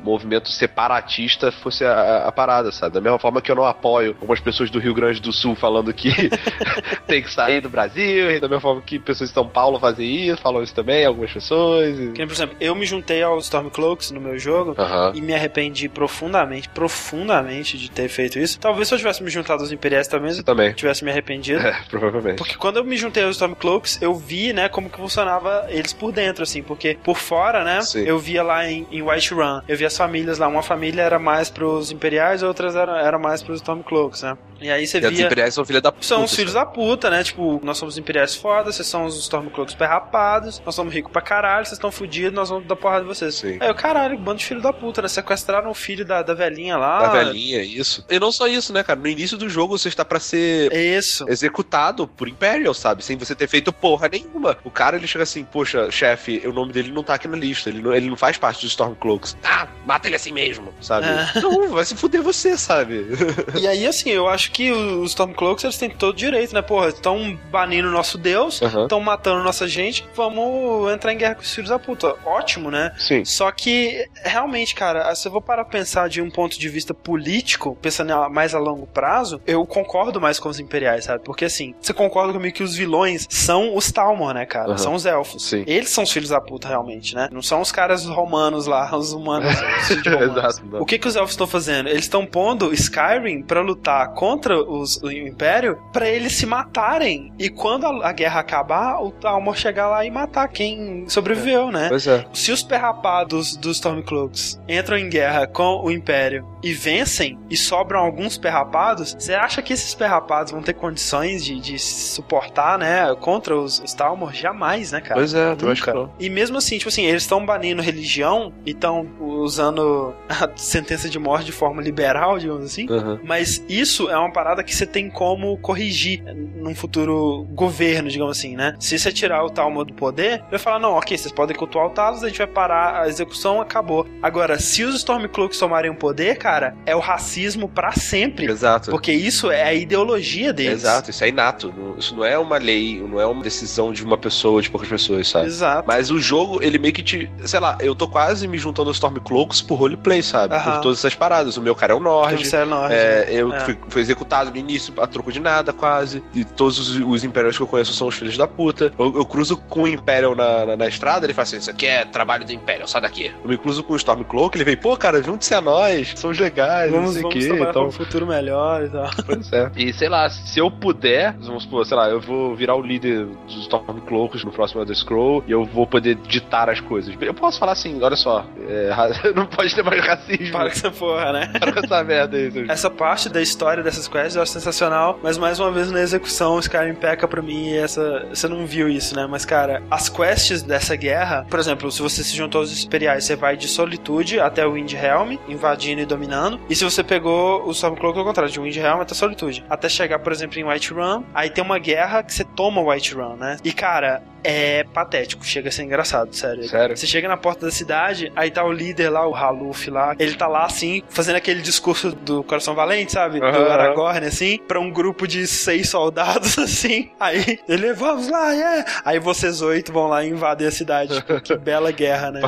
movimento 0.02 0.50
separatista 0.50 1.52
fosse 1.52 1.84
a, 1.84 2.26
a, 2.26 2.32
parada, 2.32 2.72
sabe? 2.72 2.94
Da 2.94 3.00
mesma 3.00 3.18
forma 3.18 3.40
que 3.40 3.50
eu 3.50 3.56
não 3.56 3.64
apoio 3.64 4.10
algumas 4.10 4.40
pessoas 4.40 4.70
do 4.70 4.78
Rio 4.78 4.94
Grande 4.94 5.20
do 5.20 5.32
Sul 5.32 5.54
falando 5.54 5.92
que 5.92 6.10
tem 7.06 7.22
que 7.22 7.32
sair 7.32 7.60
do 7.60 7.68
Brasil, 7.68 8.30
e 8.30 8.40
da 8.40 8.48
mesma 8.48 8.60
forma 8.60 8.82
que 8.82 8.98
pessoas 8.98 9.30
de 9.30 9.34
São 9.34 9.48
Paulo 9.48 9.78
fazem 9.78 10.28
isso, 10.28 10.40
falam 10.42 10.62
isso 10.62 10.74
também, 10.74 11.04
algumas 11.04 11.32
pessoas. 11.32 11.98
E... 11.98 12.12
por 12.12 12.32
exemplo, 12.32 12.56
eu 12.60 12.74
me 12.74 12.86
juntei 12.86 13.22
aos 13.22 13.44
Stormcloaks 13.44 14.10
no 14.10 14.20
meu 14.20 14.38
jogo 14.38 14.74
uhum. 14.78 15.12
e 15.14 15.20
me 15.20 15.34
arrependi 15.34 15.88
profundamente, 15.88 16.68
profundamente 16.68 17.76
de 17.78 17.90
ter 17.90 18.08
feito 18.08 18.38
isso. 18.38 18.58
Talvez 18.58 18.88
se 18.88 18.94
eu 18.94 18.98
tivesse 18.98 19.22
me 19.22 19.30
juntado 19.30 19.62
aos 19.62 19.72
Imperiais 19.72 20.08
também, 20.08 20.32
Você 20.32 20.42
também. 20.42 20.72
tivesse 20.72 21.04
me 21.04 21.10
arrependido. 21.10 21.62
É, 21.72 21.76
provavelmente. 21.88 22.38
Porque 22.38 22.56
quando 22.56 22.78
eu 22.78 22.84
me 22.84 22.96
juntei 22.96 23.22
aos 23.22 23.36
Stormcloaks, 23.36 24.02
eu 24.02 24.14
vi, 24.14 24.52
né, 24.52 24.68
como 24.68 24.90
que 24.90 24.96
funcionava 24.96 25.66
eles 25.68 25.92
por 25.92 26.10
dentro, 26.10 26.42
assim, 26.42 26.62
porque 26.62 26.98
por 27.04 27.16
fora, 27.16 27.62
né, 27.62 27.80
Sim. 27.82 28.00
eu 28.00 28.18
via 28.18 28.42
lá 28.42 28.68
em, 28.68 28.86
em 28.90 29.00
White 29.00 29.31
Run, 29.32 29.60
eu 29.68 29.76
via 29.76 29.86
as 29.86 29.96
famílias 29.96 30.38
lá, 30.38 30.48
uma 30.48 30.62
família 30.62 31.02
era 31.02 31.18
mais 31.18 31.50
pros 31.50 31.90
Imperiais, 31.90 32.42
outras 32.42 32.76
era, 32.76 33.00
era 33.00 33.18
mais 33.18 33.42
pros 33.42 33.60
Stormcloaks, 33.60 34.22
né. 34.22 34.36
E 34.60 34.70
aí 34.70 34.86
você 34.86 34.98
e 34.98 35.00
via. 35.00 35.10
Os 35.10 35.20
imperiais 35.20 35.54
são 35.54 35.64
filhos 35.64 35.82
da 35.82 35.90
puta. 35.90 36.06
São 36.06 36.24
os 36.24 36.34
filhos 36.34 36.52
da 36.54 36.64
puta, 36.64 37.10
né? 37.10 37.24
Tipo, 37.24 37.60
nós 37.64 37.78
somos 37.78 37.98
imperiais 37.98 38.36
foda, 38.36 38.70
vocês 38.70 38.86
são 38.86 39.04
os 39.04 39.18
Stormcloaks 39.18 39.74
perrapados, 39.74 40.62
nós 40.64 40.74
somos 40.74 40.94
ricos 40.94 41.10
pra 41.10 41.20
caralho, 41.20 41.66
vocês 41.66 41.78
estão 41.78 41.90
fudidos, 41.90 42.32
nós 42.32 42.48
vamos 42.48 42.66
dar 42.66 42.76
porrada 42.76 43.02
de 43.02 43.08
vocês. 43.08 43.34
Sim. 43.34 43.58
Aí 43.60 43.70
o 43.70 43.74
caralho, 43.74 44.16
bando 44.18 44.38
de 44.38 44.44
filho 44.46 44.60
da 44.60 44.72
puta, 44.72 45.02
né? 45.02 45.08
Sequestraram 45.08 45.70
o 45.70 45.74
filho 45.74 46.04
da, 46.04 46.22
da 46.22 46.34
velhinha 46.34 46.76
lá. 46.76 47.00
Da 47.00 47.08
velhinha, 47.08 47.62
isso. 47.62 48.04
E 48.08 48.20
não 48.20 48.30
só 48.30 48.46
isso, 48.46 48.72
né, 48.72 48.82
cara? 48.82 48.98
No 48.98 49.08
início 49.08 49.36
do 49.36 49.48
jogo 49.48 49.76
você 49.76 49.88
está 49.88 50.04
pra 50.04 50.20
ser 50.20 50.72
Isso. 50.72 51.24
executado 51.28 52.06
por 52.06 52.28
Imperial, 52.28 52.74
sabe? 52.74 53.04
Sem 53.04 53.16
você 53.16 53.34
ter 53.34 53.48
feito 53.48 53.72
porra 53.72 54.08
nenhuma. 54.08 54.56
O 54.64 54.70
cara, 54.70 54.96
ele 54.96 55.06
chega 55.06 55.24
assim, 55.24 55.44
poxa, 55.44 55.90
chefe, 55.90 56.42
o 56.46 56.52
nome 56.52 56.72
dele 56.72 56.92
não 56.92 57.02
tá 57.02 57.14
aqui 57.14 57.26
na 57.26 57.36
lista, 57.36 57.68
ele 57.68 57.82
não, 57.82 57.92
ele 57.92 58.08
não 58.08 58.16
faz 58.16 58.38
parte 58.38 58.64
dos 58.64 58.76
Stormcloaks. 59.22 59.36
Ah, 59.42 59.68
mata 59.86 60.08
ele 60.08 60.16
assim 60.16 60.32
mesmo, 60.32 60.72
sabe? 60.80 61.06
É. 61.06 61.40
Não, 61.40 61.68
vai 61.70 61.84
se 61.84 61.94
fuder 61.96 62.22
você, 62.22 62.56
sabe? 62.56 63.06
E 63.60 63.66
aí, 63.68 63.86
assim, 63.86 64.10
eu 64.10 64.28
acho 64.28 64.50
que 64.50 64.72
os 64.72 65.10
Stormcloaks, 65.10 65.64
eles 65.64 65.76
têm 65.78 65.90
todo 65.90 66.16
direito, 66.16 66.54
né? 66.54 66.62
Porra, 66.62 66.88
estão 66.88 67.38
banindo 67.50 67.88
o 67.88 67.90
nosso 67.92 68.18
deus, 68.18 68.60
estão 68.60 68.98
matando 69.00 69.42
nossa 69.42 69.68
gente, 69.68 70.06
vamos 70.14 70.90
entrar 70.92 71.12
em 71.12 71.18
guerra 71.18 71.34
com 71.36 71.42
os 71.42 71.54
filhos 71.54 71.70
da 71.70 71.78
puta. 71.78 72.14
Ótimo, 72.24 72.70
né? 72.70 72.92
Sim. 72.98 73.24
Só 73.24 73.50
que, 73.52 74.08
realmente, 74.24 74.74
cara, 74.74 75.14
se 75.14 75.28
eu 75.28 75.32
vou 75.32 75.40
parar 75.40 75.64
pra 75.64 75.78
pensar 75.78 76.08
de 76.08 76.20
um 76.20 76.30
ponto 76.30 76.58
de 76.58 76.68
vista 76.68 76.92
político, 76.94 77.76
pensando 77.80 78.12
mais 78.30 78.54
a 78.54 78.58
longo 78.58 78.86
prazo, 78.86 79.40
eu 79.46 79.64
concordo 79.66 80.20
mais 80.20 80.38
com 80.38 80.48
os 80.48 80.58
imperiais, 80.58 81.04
sabe? 81.04 81.22
Porque, 81.24 81.44
assim, 81.44 81.74
você 81.80 81.92
concorda 81.92 82.32
comigo 82.32 82.56
que 82.56 82.62
os 82.62 82.74
vilões 82.74 83.26
são 83.30 83.76
os 83.76 83.92
Talmor, 83.92 84.34
né, 84.34 84.46
cara? 84.46 84.70
Aham. 84.70 84.78
São 84.78 84.94
os 84.94 85.06
elfos. 85.06 85.48
Sim. 85.48 85.64
Eles 85.66 85.90
são 85.90 86.04
os 86.04 86.10
filhos 86.10 86.30
da 86.30 86.40
puta, 86.40 86.68
realmente, 86.68 87.14
né? 87.14 87.28
Não 87.30 87.42
são 87.42 87.60
os 87.60 87.70
caras 87.70 88.06
romanos 88.06 88.66
lá, 88.66 88.94
os. 88.96 89.11
Os 89.12 89.18
romanos. 89.18 89.52
Exato. 89.90 90.62
O 90.80 90.86
que, 90.86 90.98
que 90.98 91.08
os 91.08 91.16
elfos 91.16 91.32
estão 91.32 91.46
fazendo? 91.46 91.88
Eles 91.88 92.02
estão 92.04 92.26
pondo 92.26 92.72
Skyrim 92.72 93.42
pra 93.42 93.60
lutar 93.60 94.12
contra 94.14 94.58
os, 94.62 94.96
o 95.02 95.10
Império 95.10 95.78
pra 95.92 96.08
eles 96.08 96.34
se 96.34 96.46
matarem. 96.46 97.32
E 97.38 97.48
quando 97.48 97.86
a, 97.86 98.08
a 98.08 98.12
guerra 98.12 98.40
acabar, 98.40 99.00
o 99.02 99.10
Talmor 99.10 99.56
chegar 99.56 99.88
lá 99.88 100.04
e 100.04 100.10
matar 100.10 100.48
quem 100.48 101.04
sobreviveu, 101.08 101.70
né? 101.70 101.88
Pois 101.88 102.06
é. 102.06 102.24
Se 102.32 102.52
os 102.52 102.62
perrapados 102.62 103.56
dos 103.56 103.76
Stormcloaks 103.76 104.60
entram 104.68 104.96
em 104.96 105.08
guerra 105.08 105.46
com 105.46 105.82
o 105.84 105.90
Império 105.90 106.46
e 106.62 106.72
vencem 106.72 107.38
e 107.50 107.56
sobram 107.56 108.00
alguns 108.00 108.38
perrapados, 108.38 109.14
você 109.18 109.34
acha 109.34 109.60
que 109.62 109.72
esses 109.72 109.94
perrapados 109.94 110.52
vão 110.52 110.62
ter 110.62 110.74
condições 110.74 111.44
de, 111.44 111.58
de 111.60 111.78
suportar, 111.78 112.78
né, 112.78 113.14
contra 113.20 113.56
os, 113.56 113.80
os 113.80 113.92
Talmor? 113.94 114.32
Jamais, 114.32 114.92
né, 114.92 115.00
cara? 115.00 115.14
Pois 115.14 115.34
é, 115.34 115.54
tu 115.54 115.68
acha 115.68 115.80
Nunca. 115.80 115.92
que 115.92 115.98
não. 115.98 116.12
E 116.18 116.30
mesmo 116.30 116.58
assim, 116.58 116.78
tipo 116.78 116.88
assim, 116.88 117.04
eles 117.04 117.22
estão 117.22 117.44
banindo 117.44 117.82
religião 117.82 118.52
e 118.64 118.72
estão 119.04 119.28
usando 119.28 120.14
a 120.28 120.48
sentença 120.56 121.08
de 121.08 121.18
morte 121.18 121.46
de 121.46 121.52
forma 121.52 121.82
liberal, 121.82 122.38
digamos 122.38 122.64
assim. 122.64 122.86
Aham. 122.90 123.20
Mas 123.22 123.64
isso 123.68 124.08
é 124.10 124.16
uma 124.16 124.32
parada 124.32 124.62
que 124.62 124.74
você 124.74 124.86
tem 124.86 125.10
como 125.10 125.56
corrigir 125.58 126.22
num 126.56 126.74
futuro 126.74 127.46
governo, 127.50 128.08
digamos 128.08 128.38
assim, 128.38 128.56
né? 128.56 128.74
Se 128.78 128.98
você 128.98 129.12
tirar 129.12 129.44
o 129.44 129.50
Talmud 129.50 129.92
do 129.92 129.96
poder, 129.96 130.42
vai 130.50 130.58
falar, 130.58 130.78
não, 130.78 130.92
ok, 130.92 131.16
vocês 131.16 131.32
podem 131.32 131.56
cultuar 131.56 131.86
o 131.86 131.90
Talos, 131.90 132.22
a 132.22 132.28
gente 132.28 132.38
vai 132.38 132.46
parar 132.46 133.02
a 133.02 133.08
execução, 133.08 133.60
acabou. 133.60 134.06
Agora, 134.22 134.58
se 134.58 134.84
os 134.84 134.94
Stormcloaks 134.96 135.58
tomarem 135.58 135.90
o 135.90 135.94
poder, 135.94 136.36
cara, 136.38 136.74
é 136.86 136.94
o 136.94 137.00
racismo 137.00 137.68
pra 137.68 137.92
sempre. 137.92 138.46
Exato. 138.50 138.90
Porque 138.90 139.12
isso 139.12 139.50
é 139.50 139.62
a 139.62 139.74
ideologia 139.74 140.52
deles. 140.52 140.82
Exato, 140.82 141.10
isso 141.10 141.24
é 141.24 141.28
inato. 141.28 141.72
Isso 141.98 142.14
não 142.14 142.24
é 142.24 142.38
uma 142.38 142.58
lei, 142.58 143.00
não 143.00 143.20
é 143.20 143.26
uma 143.26 143.42
decisão 143.42 143.92
de 143.92 144.04
uma 144.04 144.16
pessoa, 144.16 144.62
de 144.62 144.70
poucas 144.70 144.88
pessoas, 144.88 145.28
sabe? 145.28 145.46
Exato. 145.46 145.84
Mas 145.86 146.10
o 146.10 146.18
jogo, 146.18 146.62
ele 146.62 146.78
meio 146.78 146.94
que 146.94 147.02
te. 147.02 147.30
Sei 147.44 147.60
lá, 147.60 147.76
eu 147.80 147.94
tô 147.94 148.08
quase 148.08 148.46
me 148.46 148.58
juntando 148.58 148.90
aos 148.92 148.96
Stormcloaks 148.96 149.62
por 149.62 149.76
roleplay, 149.76 150.22
sabe? 150.22 150.54
Aham. 150.54 150.72
Por 150.74 150.80
todas 150.82 150.98
essas 150.98 151.14
paradas. 151.14 151.56
O 151.56 151.62
meu 151.62 151.74
cara 151.74 151.92
é 151.92 151.96
o 151.96 152.00
Nord. 152.00 152.44
Você 152.46 152.56
é 152.56 152.64
Nord, 152.64 152.94
É, 152.94 153.26
né? 153.26 153.26
eu 153.30 153.52
É. 153.52 153.60
fui, 153.60 153.78
fui 153.88 154.02
executado 154.02 154.50
no 154.50 154.56
início 154.56 154.92
a 154.98 155.06
troco 155.06 155.32
de 155.32 155.40
nada, 155.40 155.72
quase. 155.72 156.22
E 156.34 156.44
todos 156.44 156.78
os, 156.78 156.96
os 156.96 157.24
Imperials 157.24 157.56
que 157.56 157.62
eu 157.62 157.66
conheço 157.66 157.92
são 157.94 158.08
os 158.08 158.14
filhos 158.14 158.36
da 158.36 158.46
puta. 158.46 158.92
Eu, 158.98 159.14
eu 159.16 159.24
cruzo 159.24 159.56
com 159.56 159.82
o 159.82 159.88
Imperial 159.88 160.34
na, 160.34 160.66
na, 160.66 160.76
na 160.76 160.86
estrada, 160.88 161.26
ele 161.26 161.34
fala 161.34 161.44
assim: 161.44 161.56
Isso 161.56 161.70
aqui 161.70 161.86
é 161.86 162.04
trabalho 162.04 162.44
do 162.44 162.52
Imperial, 162.52 162.86
sai 162.86 163.00
daqui. 163.00 163.32
Eu 163.42 163.48
me 163.48 163.58
cruzo 163.58 163.82
com 163.82 163.92
o 163.92 163.96
Stormcloak, 163.96 164.56
ele 164.56 164.64
vem, 164.64 164.76
pô, 164.76 164.96
cara, 164.96 165.22
junte-se 165.22 165.54
a 165.54 165.60
nós, 165.60 166.12
somos 166.16 166.38
legais, 166.38 166.90
Vamos, 166.90 167.06
não 167.06 167.12
sei 167.12 167.20
o 167.20 167.28
vamos 167.28 167.44
quê. 167.64 167.68
Então, 167.70 167.86
um 167.86 167.92
futuro 167.92 168.26
melhor 168.26 168.84
e 168.84 168.88
tal. 168.88 169.10
Pois 169.24 169.52
é. 169.52 169.70
E 169.76 169.92
sei 169.92 170.08
lá, 170.08 170.28
se 170.28 170.58
eu 170.58 170.70
puder, 170.70 171.34
vamos 171.40 171.62
supor, 171.64 171.86
sei 171.86 171.96
lá, 171.96 172.08
eu 172.08 172.20
vou 172.20 172.54
virar 172.54 172.74
o 172.74 172.82
líder 172.82 173.26
dos 173.46 173.56
Stormcloaks 173.62 174.44
no 174.44 174.50
próximo 174.52 174.80
Elder 174.82 174.96
Scroll 174.96 175.44
e 175.46 175.52
eu 175.52 175.64
vou 175.64 175.86
poder 175.86 176.16
ditar 176.16 176.68
as 176.68 176.80
coisas. 176.80 177.14
Eu 177.20 177.34
posso 177.34 177.58
falar 177.58 177.72
assim, 177.72 178.02
olha 178.02 178.16
só, 178.16 178.44
é, 178.68 178.81
não 179.34 179.46
pode 179.46 179.74
ter 179.74 179.82
mais 179.82 180.04
racismo. 180.04 180.52
Para 180.52 180.64
com 180.70 180.76
essa 180.76 180.90
porra, 180.90 181.32
né? 181.32 181.52
Para 181.58 181.72
com 181.72 181.78
essa 181.80 182.04
merda 182.04 182.36
aí. 182.36 182.50
seus- 182.50 182.68
Essa 182.68 182.90
parte 182.90 183.28
da 183.28 183.40
história 183.40 183.82
dessas 183.82 184.08
quests 184.08 184.36
eu 184.36 184.42
acho 184.42 184.52
sensacional, 184.52 185.18
mas 185.22 185.38
mais 185.38 185.58
uma 185.60 185.70
vez 185.70 185.90
na 185.90 186.00
execução, 186.00 186.58
Skyrim 186.58 186.94
peca 186.94 187.26
pra 187.28 187.42
mim 187.42 187.68
e 187.70 187.76
essa. 187.76 188.26
Você 188.30 188.48
não 188.48 188.66
viu 188.66 188.88
isso, 188.88 189.14
né? 189.16 189.26
Mas, 189.28 189.44
cara, 189.44 189.82
as 189.90 190.08
quests 190.08 190.62
dessa 190.62 190.96
guerra, 190.96 191.46
por 191.48 191.58
exemplo, 191.58 191.90
se 191.90 192.00
você 192.02 192.22
se 192.24 192.36
juntou 192.36 192.60
aos 192.60 192.84
Imperiais, 192.84 193.24
você 193.24 193.36
vai 193.36 193.56
de 193.56 193.68
Solitude 193.68 194.40
até 194.40 194.66
o 194.66 194.72
Windhelm, 194.72 195.36
invadindo 195.48 196.00
e 196.00 196.06
dominando. 196.06 196.60
E 196.68 196.74
se 196.74 196.84
você 196.84 197.02
pegou 197.02 197.66
o 197.66 197.70
Stormcloak 197.72 198.18
ao 198.18 198.24
contrário, 198.24 198.52
de 198.52 198.60
Windhelm 198.60 199.00
até 199.00 199.14
Solitude. 199.14 199.64
Até 199.68 199.88
chegar, 199.88 200.18
por 200.18 200.32
exemplo, 200.32 200.58
em 200.58 200.64
Whiterun, 200.64 201.24
aí 201.34 201.50
tem 201.50 201.62
uma 201.62 201.78
guerra 201.78 202.22
que 202.22 202.32
você 202.32 202.44
toma 202.44 202.80
Whiterun, 202.80 203.36
né? 203.36 203.56
E, 203.64 203.72
cara, 203.72 204.22
é 204.44 204.84
patético, 204.84 205.44
chega 205.44 205.68
a 205.68 205.72
ser 205.72 205.84
engraçado, 205.84 206.34
sério. 206.34 206.64
Sério? 206.64 206.96
Você 206.96 207.06
chega 207.06 207.28
na 207.28 207.36
porta 207.36 207.66
da 207.66 207.72
cidade, 207.72 208.32
aí 208.34 208.50
tá 208.50 208.64
o 208.64 208.72
líder 208.72 209.10
lá, 209.10 209.26
o 209.26 209.34
Haluf 209.34 209.88
lá, 209.90 210.14
ele 210.18 210.34
tá 210.34 210.46
lá 210.46 210.64
assim, 210.64 211.02
fazendo 211.08 211.36
aquele 211.36 211.62
discurso 211.62 212.12
do 212.12 212.42
Coração 212.42 212.74
Valente, 212.74 213.12
sabe? 213.12 213.40
Do 213.40 213.46
Aham. 213.46 213.68
Aragorn, 213.68 214.26
assim, 214.26 214.58
pra 214.66 214.80
um 214.80 214.90
grupo 214.90 215.26
de 215.26 215.46
seis 215.46 215.88
soldados, 215.88 216.58
assim. 216.58 217.10
Aí 217.18 217.58
ele, 217.68 217.92
vamos 217.92 218.28
lá, 218.28 218.54
é. 218.54 218.84
Aí 219.04 219.18
vocês 219.18 219.62
oito 219.62 219.92
vão 219.92 220.08
lá 220.08 220.24
invadir 220.24 220.66
a 220.66 220.70
cidade. 220.70 221.14
Tipo, 221.14 221.40
que 221.40 221.56
bela 221.58 221.90
guerra, 221.90 222.30
né? 222.30 222.40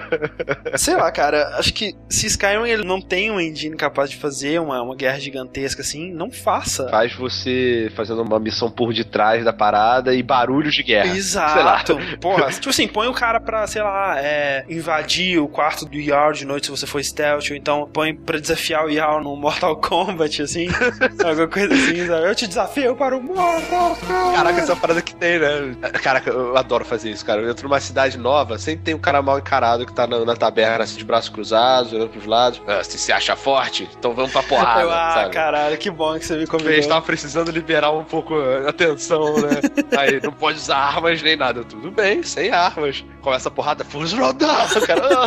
Sei 0.76 0.94
lá, 0.94 1.10
cara, 1.10 1.56
acho 1.58 1.72
que 1.72 1.94
se 2.08 2.26
Skyrim 2.26 2.68
ele 2.68 2.84
não 2.84 3.00
tem 3.00 3.30
um 3.30 3.40
engine 3.40 3.76
capaz 3.76 4.10
de 4.10 4.16
fazer 4.16 4.60
uma, 4.60 4.82
uma 4.82 4.96
guerra 4.96 5.18
gigantesca 5.18 5.82
assim, 5.82 6.12
não 6.12 6.30
faça. 6.30 6.88
Faz 6.88 7.14
você 7.14 7.90
fazendo 7.94 8.22
uma 8.22 8.38
missão 8.38 8.70
por 8.70 8.92
detrás 8.92 9.44
da 9.44 9.52
parada 9.52 10.14
e 10.14 10.22
barulhos 10.22 10.74
de 10.74 10.82
guerra. 10.82 11.13
Exato. 11.16 11.98
Porra, 12.20 12.50
tipo 12.50 12.70
assim, 12.70 12.86
põe 12.88 13.06
o 13.08 13.12
cara 13.12 13.40
pra, 13.40 13.66
sei 13.66 13.82
lá, 13.82 14.16
é, 14.18 14.64
invadir 14.68 15.38
o 15.38 15.48
quarto 15.48 15.84
do 15.84 16.00
Jarl 16.00 16.32
de 16.32 16.44
noite 16.44 16.66
se 16.66 16.70
você 16.70 16.86
for 16.86 17.02
stealth, 17.02 17.50
ou 17.50 17.56
então 17.56 17.88
põe 17.92 18.14
pra 18.14 18.38
desafiar 18.38 18.84
o 18.84 18.92
Jarl 18.92 19.22
no 19.22 19.36
Mortal 19.36 19.76
Kombat, 19.76 20.42
assim, 20.42 20.68
alguma 21.24 21.48
coisa 21.48 21.74
assim, 21.74 22.06
sabe? 22.06 22.26
Eu 22.28 22.34
te 22.34 22.46
desafio 22.46 22.96
para 22.96 23.16
o 23.16 23.22
Mortal 23.22 23.96
Kombat. 23.96 24.34
Caraca, 24.34 24.60
essa 24.60 24.76
parada 24.76 25.02
que 25.02 25.14
tem, 25.14 25.38
né? 25.38 25.76
Caraca, 26.02 26.30
eu 26.30 26.56
adoro 26.56 26.84
fazer 26.84 27.10
isso, 27.10 27.24
cara. 27.24 27.40
Eu 27.40 27.50
entro 27.50 27.68
numa 27.68 27.80
cidade 27.80 28.18
nova, 28.18 28.58
sempre 28.58 28.84
tem 28.84 28.94
um 28.94 28.98
cara 28.98 29.20
mal 29.22 29.38
encarado 29.38 29.86
que 29.86 29.92
tá 29.92 30.06
na, 30.06 30.24
na 30.24 30.36
taberna, 30.36 30.84
assim, 30.84 30.96
de 30.96 31.04
braços 31.04 31.28
cruzados, 31.28 31.92
olhando 31.92 32.08
pros 32.10 32.26
lados. 32.26 32.60
Ah, 32.66 32.82
você 32.82 32.98
se 32.98 33.12
acha 33.12 33.36
forte? 33.36 33.88
Então 33.98 34.12
vamos 34.14 34.32
pra 34.32 34.42
porrada, 34.42 34.82
Eu, 34.82 34.90
ah, 34.90 35.10
sabe? 35.14 35.30
caralho, 35.34 35.76
que 35.78 35.90
bom 35.90 36.18
que 36.18 36.24
você 36.24 36.34
me 36.34 36.38
A 36.38 36.40
gente 36.40 36.50
convidou. 36.50 36.88
tava 36.88 37.02
precisando 37.02 37.50
liberar 37.50 37.90
um 37.90 38.04
pouco 38.04 38.34
a 38.34 38.68
atenção, 38.70 39.34
né? 39.34 39.60
Aí, 39.98 40.20
não 40.22 40.32
pode 40.32 40.58
usar 40.58 40.76
armas 41.04 41.22
nem 41.22 41.36
nada. 41.36 41.62
Tudo 41.64 41.90
bem, 41.90 42.22
sem 42.22 42.50
armas. 42.50 43.04
Começa 43.20 43.48
a 43.48 43.52
porrada, 43.52 43.84
Fools 43.84 44.12
rodar, 44.12 44.68
cara. 44.86 45.26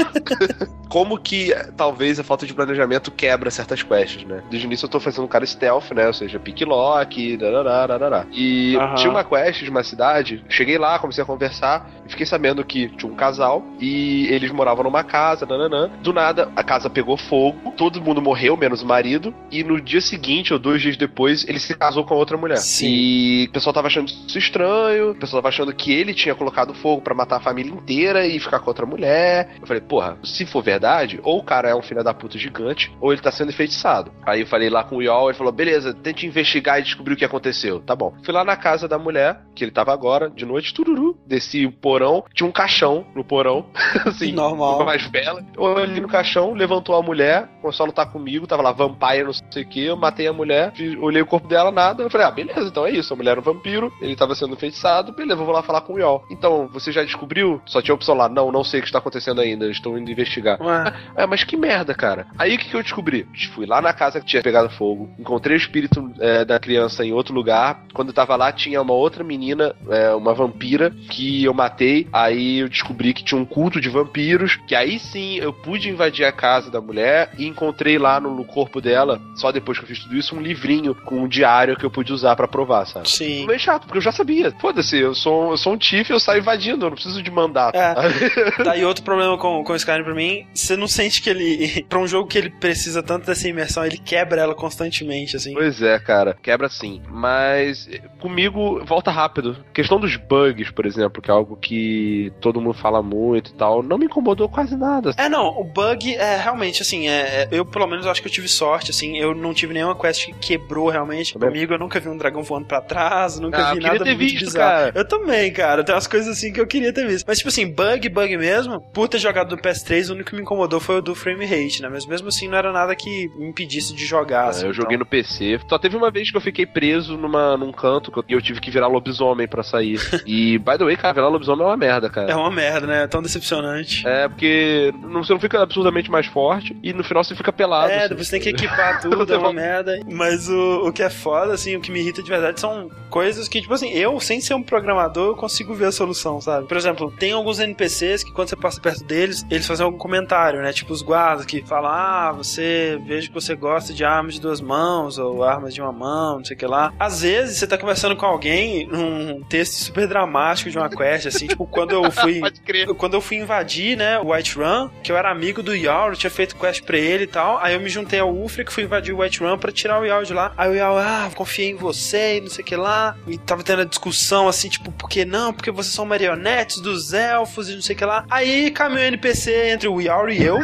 Como 0.89 1.17
que 1.17 1.53
talvez 1.75 2.19
a 2.19 2.23
falta 2.23 2.45
de 2.45 2.53
planejamento 2.53 3.11
quebra 3.11 3.51
certas 3.51 3.83
quests, 3.83 4.23
né? 4.25 4.41
Desde 4.49 4.65
o 4.65 4.69
início 4.69 4.85
eu 4.85 4.89
tô 4.89 4.99
fazendo 4.99 5.25
um 5.25 5.27
cara 5.27 5.45
stealth, 5.45 5.91
né? 5.91 6.07
Ou 6.07 6.13
seja, 6.13 6.39
pick 6.39 6.61
lock, 6.61 7.37
darará, 7.37 7.87
darará. 7.87 8.25
E 8.31 8.75
Aham. 8.77 8.95
tinha 8.95 9.11
uma 9.11 9.23
quest 9.23 9.63
de 9.63 9.69
uma 9.69 9.83
cidade, 9.83 10.43
cheguei 10.49 10.77
lá, 10.77 10.97
comecei 10.97 11.23
a 11.23 11.27
conversar 11.27 11.89
e 12.05 12.09
fiquei 12.09 12.25
sabendo 12.25 12.63
que 12.63 12.87
tinha 12.89 13.11
um 13.11 13.15
casal 13.15 13.63
e 13.79 14.27
eles 14.27 14.51
moravam 14.51 14.83
numa 14.83 15.03
casa, 15.03 15.45
nananã. 15.45 15.89
Do 16.01 16.13
nada, 16.13 16.49
a 16.55 16.63
casa 16.63 16.89
pegou 16.89 17.17
fogo, 17.17 17.73
todo 17.75 18.01
mundo 18.01 18.21
morreu, 18.21 18.55
menos 18.55 18.81
o 18.81 18.85
marido, 18.85 19.33
e 19.51 19.63
no 19.63 19.81
dia 19.81 19.99
seguinte, 19.99 20.53
ou 20.53 20.59
dois 20.59 20.81
dias 20.81 20.95
depois, 20.95 21.45
ele 21.47 21.59
se 21.59 21.75
casou 21.75 22.05
com 22.05 22.15
outra 22.15 22.37
mulher. 22.37 22.57
Sim. 22.57 22.87
E 22.87 23.47
o 23.49 23.51
pessoal 23.51 23.73
tava 23.73 23.87
achando 23.87 24.07
isso 24.07 24.37
estranho, 24.37 25.11
o 25.11 25.15
pessoal 25.15 25.41
tava 25.41 25.49
achando 25.49 25.66
que 25.73 25.93
ele 25.93 26.13
tinha 26.13 26.35
colocado 26.35 26.73
fogo 26.73 27.01
pra 27.01 27.15
matar 27.15 27.37
a 27.37 27.41
família 27.41 27.71
inteira 27.71 28.25
e 28.25 28.39
ficar 28.39 28.59
com 28.59 28.69
outra 28.69 28.85
mulher. 28.85 29.55
Eu 29.59 29.67
falei, 29.67 29.81
porra, 29.81 30.17
se 30.23 30.45
for 30.45 30.61
verdade, 30.61 31.19
ou 31.23 31.39
o 31.39 31.43
cara 31.43 31.69
é 31.69 31.75
um 31.75 31.81
filho 31.81 32.03
da 32.03 32.13
puta 32.13 32.37
gigante, 32.37 32.91
ou 32.99 33.11
ele 33.11 33.21
tá 33.21 33.31
sendo 33.31 33.49
enfeitiçado. 33.49 34.11
Aí 34.25 34.41
eu 34.41 34.47
falei 34.47 34.69
lá 34.69 34.83
com 34.83 34.97
o 34.97 35.01
Yol, 35.01 35.29
ele 35.29 35.37
falou, 35.37 35.53
beleza, 35.53 35.93
tente 35.93 36.25
investigar 36.25 36.79
e 36.79 36.83
descobrir 36.83 37.13
o 37.13 37.17
que 37.17 37.25
aconteceu. 37.25 37.79
Tá 37.79 37.95
bom. 37.95 38.13
Fui 38.23 38.33
lá 38.33 38.43
na 38.43 38.55
casa 38.55 38.87
da 38.87 38.97
mulher, 38.97 39.41
que 39.55 39.63
ele 39.63 39.71
tava 39.71 39.93
agora, 39.93 40.29
de 40.29 40.45
noite, 40.45 40.73
tururu, 40.73 41.17
desci 41.25 41.65
o 41.65 41.71
porão, 41.71 42.23
tinha 42.33 42.47
um 42.47 42.51
caixão 42.51 43.05
no 43.15 43.23
porão, 43.23 43.65
assim, 44.05 44.31
Normal. 44.31 44.85
mais 44.85 45.05
bela. 45.07 45.43
Eu 45.55 45.63
olhei 45.63 45.99
no 46.01 46.07
caixão, 46.07 46.53
levantou 46.53 46.95
a 46.95 47.01
mulher, 47.01 47.47
começou 47.61 47.83
a 47.83 47.87
lutar 47.87 48.11
comigo, 48.11 48.47
tava 48.47 48.61
lá, 48.61 48.71
vampire, 48.71 49.23
não 49.23 49.33
sei 49.33 49.63
o 49.63 49.67
que, 49.67 49.85
eu 49.85 49.97
matei 49.97 50.27
a 50.27 50.33
mulher, 50.33 50.73
olhei 50.99 51.21
o 51.21 51.25
corpo 51.25 51.47
dela, 51.47 51.71
nada, 51.71 52.03
eu 52.03 52.09
falei, 52.09 52.27
ah, 52.27 52.31
beleza, 52.31 52.67
então 52.67 52.85
é 52.85 52.91
isso, 52.91 53.13
a 53.13 53.17
mulher 53.17 53.31
era 53.31 53.39
um 53.39 53.43
vampiro, 53.43 53.91
ele 54.01 54.15
tava 54.15 54.35
sendo 54.35 54.53
enfeitiçado, 54.53 55.13
beleza, 55.13 55.35
vou 55.35 55.53
lá 55.53 55.56
falar 55.63 55.81
com 55.81 55.93
o 55.93 55.99
Yol. 55.99 56.23
Então, 56.29 56.67
você 56.71 56.91
já 56.91 57.03
descobriu? 57.03 57.61
Só 57.65 57.81
tinha 57.81 57.93
a 57.93 57.95
opção 57.95 58.15
lá, 58.15 58.29
não, 58.29 58.51
não 58.51 58.63
sei 58.63 58.79
o 58.79 58.83
que 58.83 58.89
está 58.89 58.99
acontecendo 58.99 59.41
ainda, 59.41 59.69
estou 59.69 59.97
indo 59.97 60.11
investigar. 60.11 60.61
Ué, 60.61 60.93
É, 61.15 61.25
mas 61.25 61.43
que 61.43 61.57
merda, 61.57 61.93
cara. 61.93 62.27
Aí 62.37 62.55
o 62.55 62.57
que, 62.57 62.69
que 62.69 62.75
eu 62.75 62.83
descobri? 62.83 63.27
Fui 63.53 63.65
lá 63.65 63.81
na 63.81 63.93
casa 63.93 64.19
que 64.19 64.25
tinha 64.25 64.41
pegado 64.41 64.69
fogo, 64.69 65.09
encontrei 65.19 65.55
o 65.55 65.59
espírito 65.59 66.11
é, 66.19 66.45
da 66.45 66.59
criança 66.59 67.05
em 67.05 67.11
outro 67.13 67.33
lugar. 67.33 67.83
Quando 67.93 68.09
eu 68.09 68.13
tava 68.13 68.35
lá, 68.35 68.51
tinha 68.51 68.81
uma 68.81 68.93
outra 68.93 69.23
menina, 69.23 69.75
é, 69.89 70.13
uma 70.13 70.33
vampira, 70.33 70.91
que 71.09 71.43
eu 71.43 71.53
matei. 71.53 72.07
Aí 72.11 72.59
eu 72.59 72.69
descobri 72.69 73.13
que 73.13 73.23
tinha 73.23 73.39
um 73.39 73.45
culto 73.45 73.79
de 73.79 73.89
vampiros, 73.89 74.57
que 74.67 74.75
aí 74.75 74.99
sim 74.99 75.35
eu 75.37 75.53
pude 75.53 75.89
invadir 75.89 76.25
a 76.25 76.31
casa 76.31 76.69
da 76.69 76.81
mulher 76.81 77.31
e 77.37 77.47
encontrei 77.47 77.97
lá 77.97 78.19
no, 78.19 78.33
no 78.33 78.45
corpo 78.45 78.81
dela, 78.81 79.19
só 79.35 79.51
depois 79.51 79.77
que 79.77 79.83
eu 79.83 79.87
fiz 79.87 79.99
tudo 79.99 80.15
isso, 80.15 80.35
um 80.35 80.41
livrinho 80.41 80.93
com 80.93 81.21
um 81.21 81.27
diário 81.27 81.75
que 81.75 81.85
eu 81.85 81.91
pude 81.91 82.13
usar 82.13 82.35
pra 82.35 82.47
provar, 82.47 82.85
sabe? 82.85 83.09
sim. 83.09 83.45
Meio 83.47 83.59
chato, 83.59 83.83
porque 83.83 83.97
eu 83.97 84.01
já 84.01 84.11
sabia. 84.11 84.51
Foda-se, 84.59 84.97
eu 84.97 85.13
sou, 85.15 85.46
eu 85.51 85.57
sou 85.57 85.73
um 85.73 85.77
tiff 85.77 86.09
eu 86.11 86.19
saio 86.19 86.39
invadindo, 86.39 86.85
eu 86.85 86.89
não 86.89 86.95
preciso 86.95 87.21
de 87.21 87.31
mandato. 87.31 87.75
É. 87.75 87.93
Daí 88.63 88.83
outro 88.85 89.03
problema 89.03 89.37
com, 89.37 89.63
com 89.63 89.73
o 89.73 89.75
Skyrim 89.75 90.03
pra 90.03 90.13
mim, 90.15 90.45
você 90.53 90.75
não 90.75 90.87
sente 90.87 91.21
que 91.21 91.29
ele, 91.29 91.85
pra 91.89 91.99
um 91.99 92.07
jogo 92.07 92.27
que 92.27 92.37
ele 92.37 92.49
precisa 92.49 93.01
tanto 93.03 93.25
dessa 93.25 93.47
imersão, 93.47 93.85
ele 93.85 93.97
quebra 93.97 94.41
ela 94.41 94.55
constantemente, 94.55 95.35
assim. 95.35 95.53
Pois 95.53 95.81
é, 95.81 95.97
cara, 95.99 96.37
quebra 96.41 96.69
sim. 96.69 97.01
Mas 97.09 97.87
eh, 97.91 98.01
comigo 98.19 98.83
volta 98.85 99.11
rápido. 99.11 99.57
Questão 99.73 99.99
dos 99.99 100.15
bugs, 100.15 100.71
por 100.71 100.85
exemplo, 100.85 101.21
que 101.21 101.29
é 101.29 101.33
algo 101.33 101.55
que 101.57 102.31
todo 102.41 102.61
mundo 102.61 102.73
fala 102.75 103.01
muito 103.01 103.51
e 103.51 103.53
tal, 103.53 103.81
não 103.83 103.97
me 103.97 104.05
incomodou 104.05 104.47
quase 104.49 104.75
nada. 104.75 105.11
É, 105.17 105.27
não, 105.29 105.47
o 105.59 105.63
bug 105.63 106.15
é 106.15 106.37
realmente 106.37 106.81
assim, 106.81 107.07
é, 107.07 107.43
é- 107.43 107.47
eu 107.51 107.65
pelo 107.65 107.87
menos 107.87 108.05
acho 108.05 108.21
que 108.21 108.27
eu 108.27 108.31
tive 108.31 108.47
sorte, 108.47 108.91
assim, 108.91 109.17
eu 109.17 109.33
não 109.35 109.53
tive 109.53 109.73
nenhuma 109.73 109.95
quest 109.95 110.25
que 110.25 110.33
quebrou 110.33 110.89
realmente. 110.89 111.33
Também. 111.33 111.49
Comigo 111.49 111.73
eu 111.73 111.79
nunca 111.79 111.99
vi 111.99 112.09
um 112.09 112.17
dragão 112.17 112.43
voando 112.43 112.65
pra 112.65 112.81
trás, 112.81 113.39
nunca 113.39 113.57
Ah, 113.57 113.61
eu 113.61 113.65
vi 113.67 113.73
queria 113.81 113.91
nada 113.93 114.03
ter 114.05 114.15
muito 114.15 114.29
visto, 114.31 114.45
bizarro. 114.45 114.69
cara. 114.71 114.91
Eu 114.95 115.07
também, 115.07 115.26
cara, 115.53 115.83
tem 115.83 115.93
umas 115.93 116.07
coisas 116.07 116.37
assim 116.37 116.51
que 116.51 116.59
eu 116.59 116.67
queria 116.67 116.93
ter 116.93 117.05
visto. 117.07 117.25
Mas 117.27 117.37
tipo 117.37 117.49
assim, 117.49 117.67
bug, 117.71 118.09
bug 118.09 118.37
mesmo, 118.37 118.79
por 118.93 119.07
ter 119.07 119.19
jogado 119.19 119.55
do 119.55 119.61
PS3, 119.61 120.09
o 120.09 120.13
único 120.13 120.29
que 120.29 120.35
me 120.35 120.41
incomodou 120.41 120.79
foi 120.79 120.97
o 120.97 121.01
do 121.01 121.13
frame 121.15 121.45
rate, 121.45 121.81
né? 121.81 121.89
Mas 121.89 122.05
mesmo 122.05 122.27
assim 122.29 122.47
não 122.47 122.57
era 122.57 122.71
nada 122.71 122.95
que 122.95 123.29
me 123.37 123.49
impedisse 123.49 123.93
de 123.93 124.05
jogar. 124.05 124.47
assim, 124.49 124.65
É, 124.65 124.69
eu 124.69 124.73
joguei 124.73 124.95
então. 124.95 124.99
no 124.99 125.05
PC. 125.05 125.59
Só 125.69 125.77
teve 125.77 125.95
uma 125.95 126.09
vez 126.11 126.29
que 126.31 126.37
eu 126.37 126.41
fiquei 126.41 126.65
preso 126.65 127.17
numa, 127.17 127.55
num 127.57 127.71
canto 127.71 128.11
eu- 128.15 128.23
e 128.29 128.33
eu 128.33 128.41
tive 128.41 128.59
que 128.61 128.69
virar 128.71 128.87
lobisomem 128.87 129.47
pra 129.47 129.63
sair. 129.63 129.97
e, 130.25 130.57
by 130.59 130.77
the 130.77 130.83
way, 130.85 130.95
cara, 130.97 131.13
virar 131.13 131.27
lobisomem 131.29 131.63
é 131.65 131.69
uma 131.69 131.77
merda, 131.77 132.09
cara. 132.09 132.31
É 132.31 132.35
uma 132.35 132.51
merda, 132.51 132.87
né? 132.87 133.03
É 133.03 133.07
tão 133.07 133.21
decepcionante. 133.21 134.07
É, 134.07 134.27
porque 134.27 134.93
não- 135.03 135.23
você 135.23 135.33
não 135.33 135.39
fica 135.39 135.61
absurdamente 135.61 136.09
mais 136.11 136.25
forte 136.27 136.75
e 136.83 136.93
no 136.93 137.03
final 137.03 137.23
você 137.23 137.35
fica 137.35 137.51
pelado. 137.51 137.91
É, 137.91 138.05
assim. 138.05 138.15
você 138.15 138.31
tem 138.31 138.41
que 138.41 138.49
equipar 138.49 138.99
tudo, 139.01 139.33
é 139.33 139.37
uma 139.37 139.53
merda. 139.53 139.99
Mas 140.09 140.49
o, 140.49 140.87
o 140.87 140.91
que 140.93 141.03
é 141.03 141.09
foda, 141.09 141.53
assim, 141.53 141.75
o 141.75 141.81
que 141.81 141.91
me 141.91 141.99
irrita 141.99 142.21
de 142.23 142.29
verdade 142.29 142.59
são 142.59 142.89
coisas 143.09 143.47
que, 143.47 143.61
tipo 143.61 143.73
assim, 143.73 143.89
eu, 143.91 144.19
sem 144.19 144.39
ser 144.41 144.53
um 144.53 144.63
programador, 144.63 145.16
eu 145.25 145.35
consigo 145.35 145.73
ver 145.73 145.85
a 145.85 145.91
solução, 145.91 146.39
sabe? 146.41 146.67
Por 146.67 146.77
exemplo, 146.77 147.11
tem 147.11 147.31
alguns 147.31 147.59
NPCs 147.59 148.23
que 148.23 148.31
quando 148.31 148.49
você 148.49 148.55
passa 148.55 148.81
perto 148.81 149.03
deles, 149.03 149.45
eles 149.49 149.65
fazem 149.65 149.85
algum 149.85 149.97
comentário, 149.97 150.61
né? 150.61 150.71
Tipo 150.73 150.93
os 150.93 151.01
guardas 151.01 151.45
que 151.45 151.61
falam, 151.63 151.91
ah, 151.91 152.31
você, 152.31 152.99
vejo 153.05 153.29
que 153.29 153.33
você 153.33 153.55
gosta 153.55 153.93
de 153.93 154.03
armas 154.03 154.35
de 154.35 154.41
duas 154.41 154.61
mãos, 154.61 155.17
ou 155.17 155.43
armas 155.43 155.73
de 155.73 155.81
uma 155.81 155.91
mão, 155.91 156.37
não 156.37 156.45
sei 156.45 156.55
o 156.55 156.59
que 156.59 156.65
lá. 156.65 156.93
Às 156.99 157.21
vezes, 157.21 157.57
você 157.57 157.67
tá 157.67 157.77
conversando 157.77 158.15
com 158.15 158.25
alguém 158.25 158.87
num 158.87 159.41
texto 159.43 159.73
super 159.73 160.07
dramático 160.07 160.69
de 160.69 160.77
uma 160.77 160.89
quest, 160.89 161.27
assim, 161.27 161.47
tipo, 161.47 161.65
quando 161.65 161.91
eu 161.91 162.11
fui... 162.11 162.41
Quando 162.97 163.13
eu 163.15 163.21
fui 163.21 163.37
invadir, 163.37 163.97
né, 163.97 164.19
o 164.19 164.31
White 164.31 164.57
Run, 164.57 164.89
que 165.03 165.11
eu 165.11 165.17
era 165.17 165.31
amigo 165.31 165.61
do 165.61 165.75
Yaw, 165.75 166.09
eu 166.09 166.15
tinha 166.15 166.29
feito 166.29 166.55
quest 166.55 166.83
pra 166.83 166.97
ele 166.97 167.25
e 167.25 167.27
tal. 167.27 167.57
Aí 167.59 167.73
eu 167.73 167.79
me 167.79 167.89
juntei 167.89 168.19
ao 168.19 168.33
Ulfric, 168.33 168.71
fui 168.71 168.83
invadir 168.83 169.13
o 169.13 169.21
White 169.21 169.39
Run 169.39 169.57
pra 169.57 169.71
tirar 169.71 169.99
o 169.99 170.05
Yaw 170.05 170.23
de 170.23 170.33
lá. 170.33 170.51
Aí 170.57 170.69
o 170.69 170.75
Yaw, 170.75 170.97
ah, 170.97 171.31
confiei 171.35 171.71
em 171.71 171.75
você 171.75 172.37
e 172.37 172.41
não 172.41 172.49
sei 172.49 172.63
o 172.63 172.65
que 172.65 172.75
lá. 172.75 173.15
E 173.27 173.37
tava 173.37 173.63
tendo 173.63 173.81
a 173.81 173.85
discussão 173.85 174.47
assim, 174.47 174.69
tipo, 174.69 174.91
por 175.07 175.09
que 175.09 175.23
não? 175.25 175.53
Porque 175.53 175.71
vocês 175.71 175.95
são 175.95 176.05
marionetes 176.05 176.81
dos 176.81 177.13
elfos 177.13 177.69
e 177.69 177.75
não 177.75 177.81
sei 177.81 177.95
o 177.95 177.97
que 177.97 178.03
lá. 178.05 178.25
Aí 178.29 178.69
caminhou 178.71 179.03
o 179.03 179.07
NPC 179.07 179.69
entre 179.69 179.87
o 179.87 180.01
Yaw 180.01 180.29
e 180.29 180.43
eu, 180.43 180.59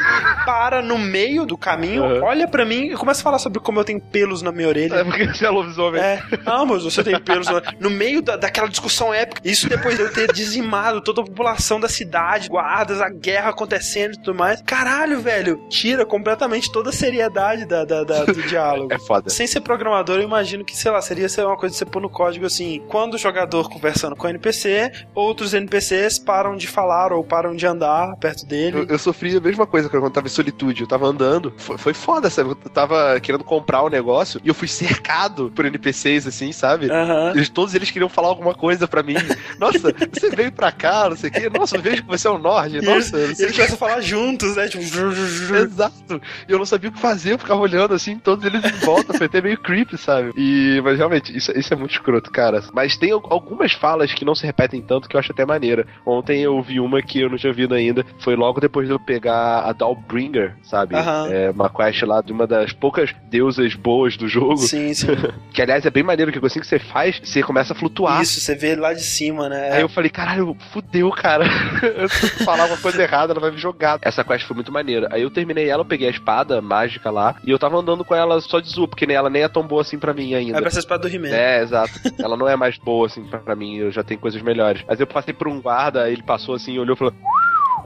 para 0.46 0.82
no 0.82 0.98
meio 0.98 1.46
do 1.46 1.58
caminho, 1.58 2.04
Uhum. 2.04 2.24
olha 2.24 2.48
pra 2.48 2.66
mim 2.66 2.92
e 2.92 2.96
começa 2.96 3.22
a 3.22 3.24
falar 3.24 3.40
sobre 3.40 3.60
como 3.60 3.80
eu 3.80 3.84
tenho 3.86 4.02
pelos 4.02 4.42
na 4.42 4.52
minha 4.52 4.68
orelha. 4.68 4.96
É 4.96 5.04
porque 5.04 5.26
você 5.28 5.46
é 5.46 5.50
lobisomem. 5.50 6.02
É, 6.02 6.22
ah, 6.46 6.66
mas 6.66 6.84
você 6.84 7.04
tem 7.04 7.18
pelos 7.20 7.48
no, 7.48 7.62
no 7.80 7.90
meio 7.90 8.22
da, 8.22 8.36
daquela 8.36 8.68
discussão 8.68 9.14
épica. 9.14 9.42
Isso 9.46 9.70
depois 9.70 9.96
de 9.96 10.02
eu 10.04 10.12
ter 10.12 10.32
dizimado 10.34 11.02
toda 11.02 11.22
a 11.22 11.26
população 11.26 11.80
da 11.80 11.88
cidade, 11.88 12.50
guardas, 12.50 13.00
a 13.00 13.10
guerra 13.10 13.50
acontecendo 13.52 14.14
e 14.16 14.18
tudo 14.18 14.36
mais. 14.36 14.62
Caralho, 14.64 15.22
velho, 15.22 15.66
tira 15.70 16.06
completamente 16.06 16.72
toda 16.72 16.90
a 16.90 16.94
seriedade 16.94 17.66
da, 17.66 17.86
da- 17.86 18.04
da- 18.04 18.26
do 18.26 18.42
diálogo. 18.44 18.90
É 18.94 19.00
foda. 19.00 19.30
Sem 19.30 19.48
ser 19.48 19.62
programador, 19.62 20.18
eu 20.18 20.24
imagino 20.24 20.66
que, 20.66 20.76
sei 20.76 20.92
lá, 20.92 21.02
seria 21.02 21.30
ser 21.30 21.46
uma 21.46 21.56
coisa 21.58 21.72
de 21.74 21.80
você 21.80 21.86
pôr 21.86 22.02
no 22.02 22.10
código 22.10 22.46
assim: 22.46 22.82
quando 22.90 23.14
o 23.14 23.18
jogador 23.18 23.70
conversando 23.70 24.16
com 24.16 24.28
NPC, 24.34 24.92
outros 25.16 25.54
NPCs 25.54 26.20
param 26.20 26.56
de 26.56 26.68
falar 26.68 27.12
ou 27.14 27.24
param 27.24 27.56
de 27.56 27.66
andar 27.66 28.16
perto 28.18 28.46
dele. 28.46 28.78
Eu, 28.80 28.86
eu 28.88 29.00
sofri 29.00 29.36
a 29.36 29.40
mesma 29.42 29.66
coisa 29.66 29.90
quando 29.90 30.04
eu 30.06 30.10
tava 30.12 30.28
em 30.28 30.30
solitude. 30.30 30.82
Eu 30.82 30.88
tava 30.88 31.06
andando. 31.08 31.54
Foi, 31.58 31.78
foi 31.78 31.94
foda, 31.94 32.30
sabe? 32.30 32.50
Eu 32.50 32.56
tava 32.56 33.20
querendo 33.20 33.44
comprar 33.44 33.84
um 33.84 33.90
negócio 33.90 34.42
e 34.44 34.48
eu 34.48 34.54
fui 34.54 34.68
cercado 34.84 35.52
por 35.56 35.66
NPCs, 35.66 36.28
assim, 36.28 36.52
sabe? 36.52 36.88
Eles, 37.36 37.50
todos 37.50 37.74
eles 37.76 37.90
queriam 37.92 38.10
falar 38.10 38.28
alguma 38.30 38.54
coisa 38.54 38.88
pra 38.88 39.04
mim. 39.04 39.16
Nossa, 39.60 39.94
você 40.12 40.30
veio 40.30 40.52
pra 40.52 40.72
cá, 40.72 41.10
não 41.10 41.16
sei 41.16 41.30
o 41.30 41.34
quê. 41.34 41.50
Nossa, 41.50 41.78
eu 41.78 41.82
vejo 41.82 42.04
que 42.04 42.08
você 42.10 42.28
é 42.28 42.32
o 42.32 42.38
Nord. 42.38 42.78
E 42.78 42.82
Nossa, 42.82 43.20
eles, 43.20 43.40
eles 43.40 43.56
começam 43.56 43.76
a 43.76 43.78
falar 43.78 44.02
juntos, 44.02 44.56
né? 44.56 44.68
Tipo, 44.68 44.84
Exato. 45.56 46.22
E 46.48 46.52
eu 46.52 46.58
não 46.58 46.66
sabia 46.66 46.90
o 46.90 46.94
que 46.94 47.00
fazer, 47.00 47.34
eu 47.34 47.40
ficava 47.40 47.60
olhando 47.62 47.94
assim, 47.94 48.18
todos 48.18 48.46
eles 48.46 48.64
em 48.64 48.86
volta, 48.86 49.14
foi 49.14 49.28
até 49.28 49.42
meio 49.42 49.58
creepy, 49.60 49.98
sabe? 49.98 50.32
E, 50.38 50.82
mas 50.84 50.98
realmente, 50.98 51.36
isso, 51.36 51.52
isso 51.58 51.74
é 51.74 51.78
muito 51.78 51.92
escroto, 51.92 52.32
cara. 52.32 52.64
Mas 52.74 52.98
tem 52.98 53.12
al- 53.12 53.26
algumas 53.30 53.74
falas 53.74 54.14
que 54.14 54.23
não 54.24 54.36
se 54.36 54.46
repetem 54.46 54.82
tanto 54.82 55.08
que 55.08 55.16
eu 55.16 55.20
acho 55.20 55.32
até 55.32 55.46
maneira. 55.46 55.86
Ontem 56.06 56.42
eu 56.42 56.62
vi 56.62 56.80
uma 56.80 57.02
que 57.02 57.22
eu 57.22 57.30
não 57.30 57.38
tinha 57.38 57.54
visto 57.54 57.74
ainda, 57.74 58.06
foi 58.20 58.36
logo 58.36 58.60
depois 58.60 58.88
de 58.88 58.94
eu 58.94 59.00
pegar 59.00 59.60
a 59.60 59.74
Dalbringer, 59.74 60.56
sabe? 60.64 60.96
Aham. 60.96 61.28
É 61.32 61.52
uma 61.52 61.70
quest 61.70 62.02
lá 62.04 62.22
de 62.22 62.32
uma 62.32 62.46
das 62.48 62.74
poucas 62.74 63.14
deusas 63.30 63.74
boas 63.76 64.18
do 64.18 64.28
jogo. 64.28 64.58
sim, 64.58 64.94
sim. 64.94 65.08
Que 65.54 65.62
aliás 65.62 65.86
é 65.86 65.90
bem 65.90 66.04
maneiro, 66.04 66.32
que 66.32 66.46
assim 66.46 66.60
que 66.60 66.68
você 66.68 66.80
faz, 66.80 67.20
você 67.24 67.42
começa 67.42 67.74
a 67.74 67.76
flutuar. 67.76 68.22
Isso, 68.22 68.40
você 68.40 68.56
vê 68.56 68.76
lá 68.76 68.94
de 68.94 69.04
cima, 69.04 69.48
né? 69.50 69.72
Aí 69.72 69.82
eu 69.82 69.90
falei, 69.90 70.10
caralho, 70.10 70.56
fudeu, 70.72 71.10
cara. 71.12 71.46
eu 71.82 72.10
se 72.10 72.44
falar 72.44 72.66
uma 72.66 72.78
coisa 72.78 73.02
errada, 73.04 73.34
ela 73.34 73.42
vai 73.42 73.52
me 73.52 73.58
jogar. 73.58 74.00
Essa 74.02 74.24
quest 74.24 74.46
foi 74.46 74.56
muito 74.56 74.72
maneira. 74.72 75.08
Aí 75.12 75.22
eu 75.22 75.30
terminei 75.32 75.70
ela, 75.70 75.82
eu 75.82 75.86
peguei 75.86 76.08
a 76.08 76.12
espada 76.12 76.62
mágica 76.62 77.10
lá, 77.10 77.36
e 77.46 77.52
eu 77.52 77.60
tava 77.60 77.78
andando 77.78 78.04
com 78.04 78.16
ela 78.16 78.40
só 78.42 78.60
de 78.60 78.70
zoom, 78.70 78.88
porque 78.88 79.06
nem 79.06 79.16
ela 79.16 79.30
nem 79.30 79.44
é 79.44 79.48
tão 79.48 79.66
boa 79.66 79.82
assim 79.82 79.98
pra 79.98 80.14
mim 80.14 80.34
ainda. 80.34 80.58
Aí 80.58 80.62
pra 80.62 80.72
ser 80.72 80.80
espada 80.80 81.08
do 81.08 81.14
He-Man. 81.14 81.30
É, 81.30 81.62
exato. 81.62 81.94
Ela 82.20 82.38
não 82.38 82.48
é 82.48 82.56
mais 82.56 82.78
boa, 82.78 83.08
assim, 83.08 83.24
pra, 83.24 83.40
pra 83.40 83.56
mim. 83.56 83.78
Eu 83.78 83.92
já 83.92 84.04
tenho 84.04 84.13
coisas 84.18 84.42
melhores. 84.42 84.84
Mas 84.88 85.00
eu 85.00 85.08
passei 85.08 85.34
por 85.34 85.48
um 85.48 85.62
guarda, 85.62 86.10
ele 86.10 86.24
passou 86.24 86.56
assim, 86.56 86.78
olhou 86.78 86.96
e 86.96 86.98
falou: 86.98 87.14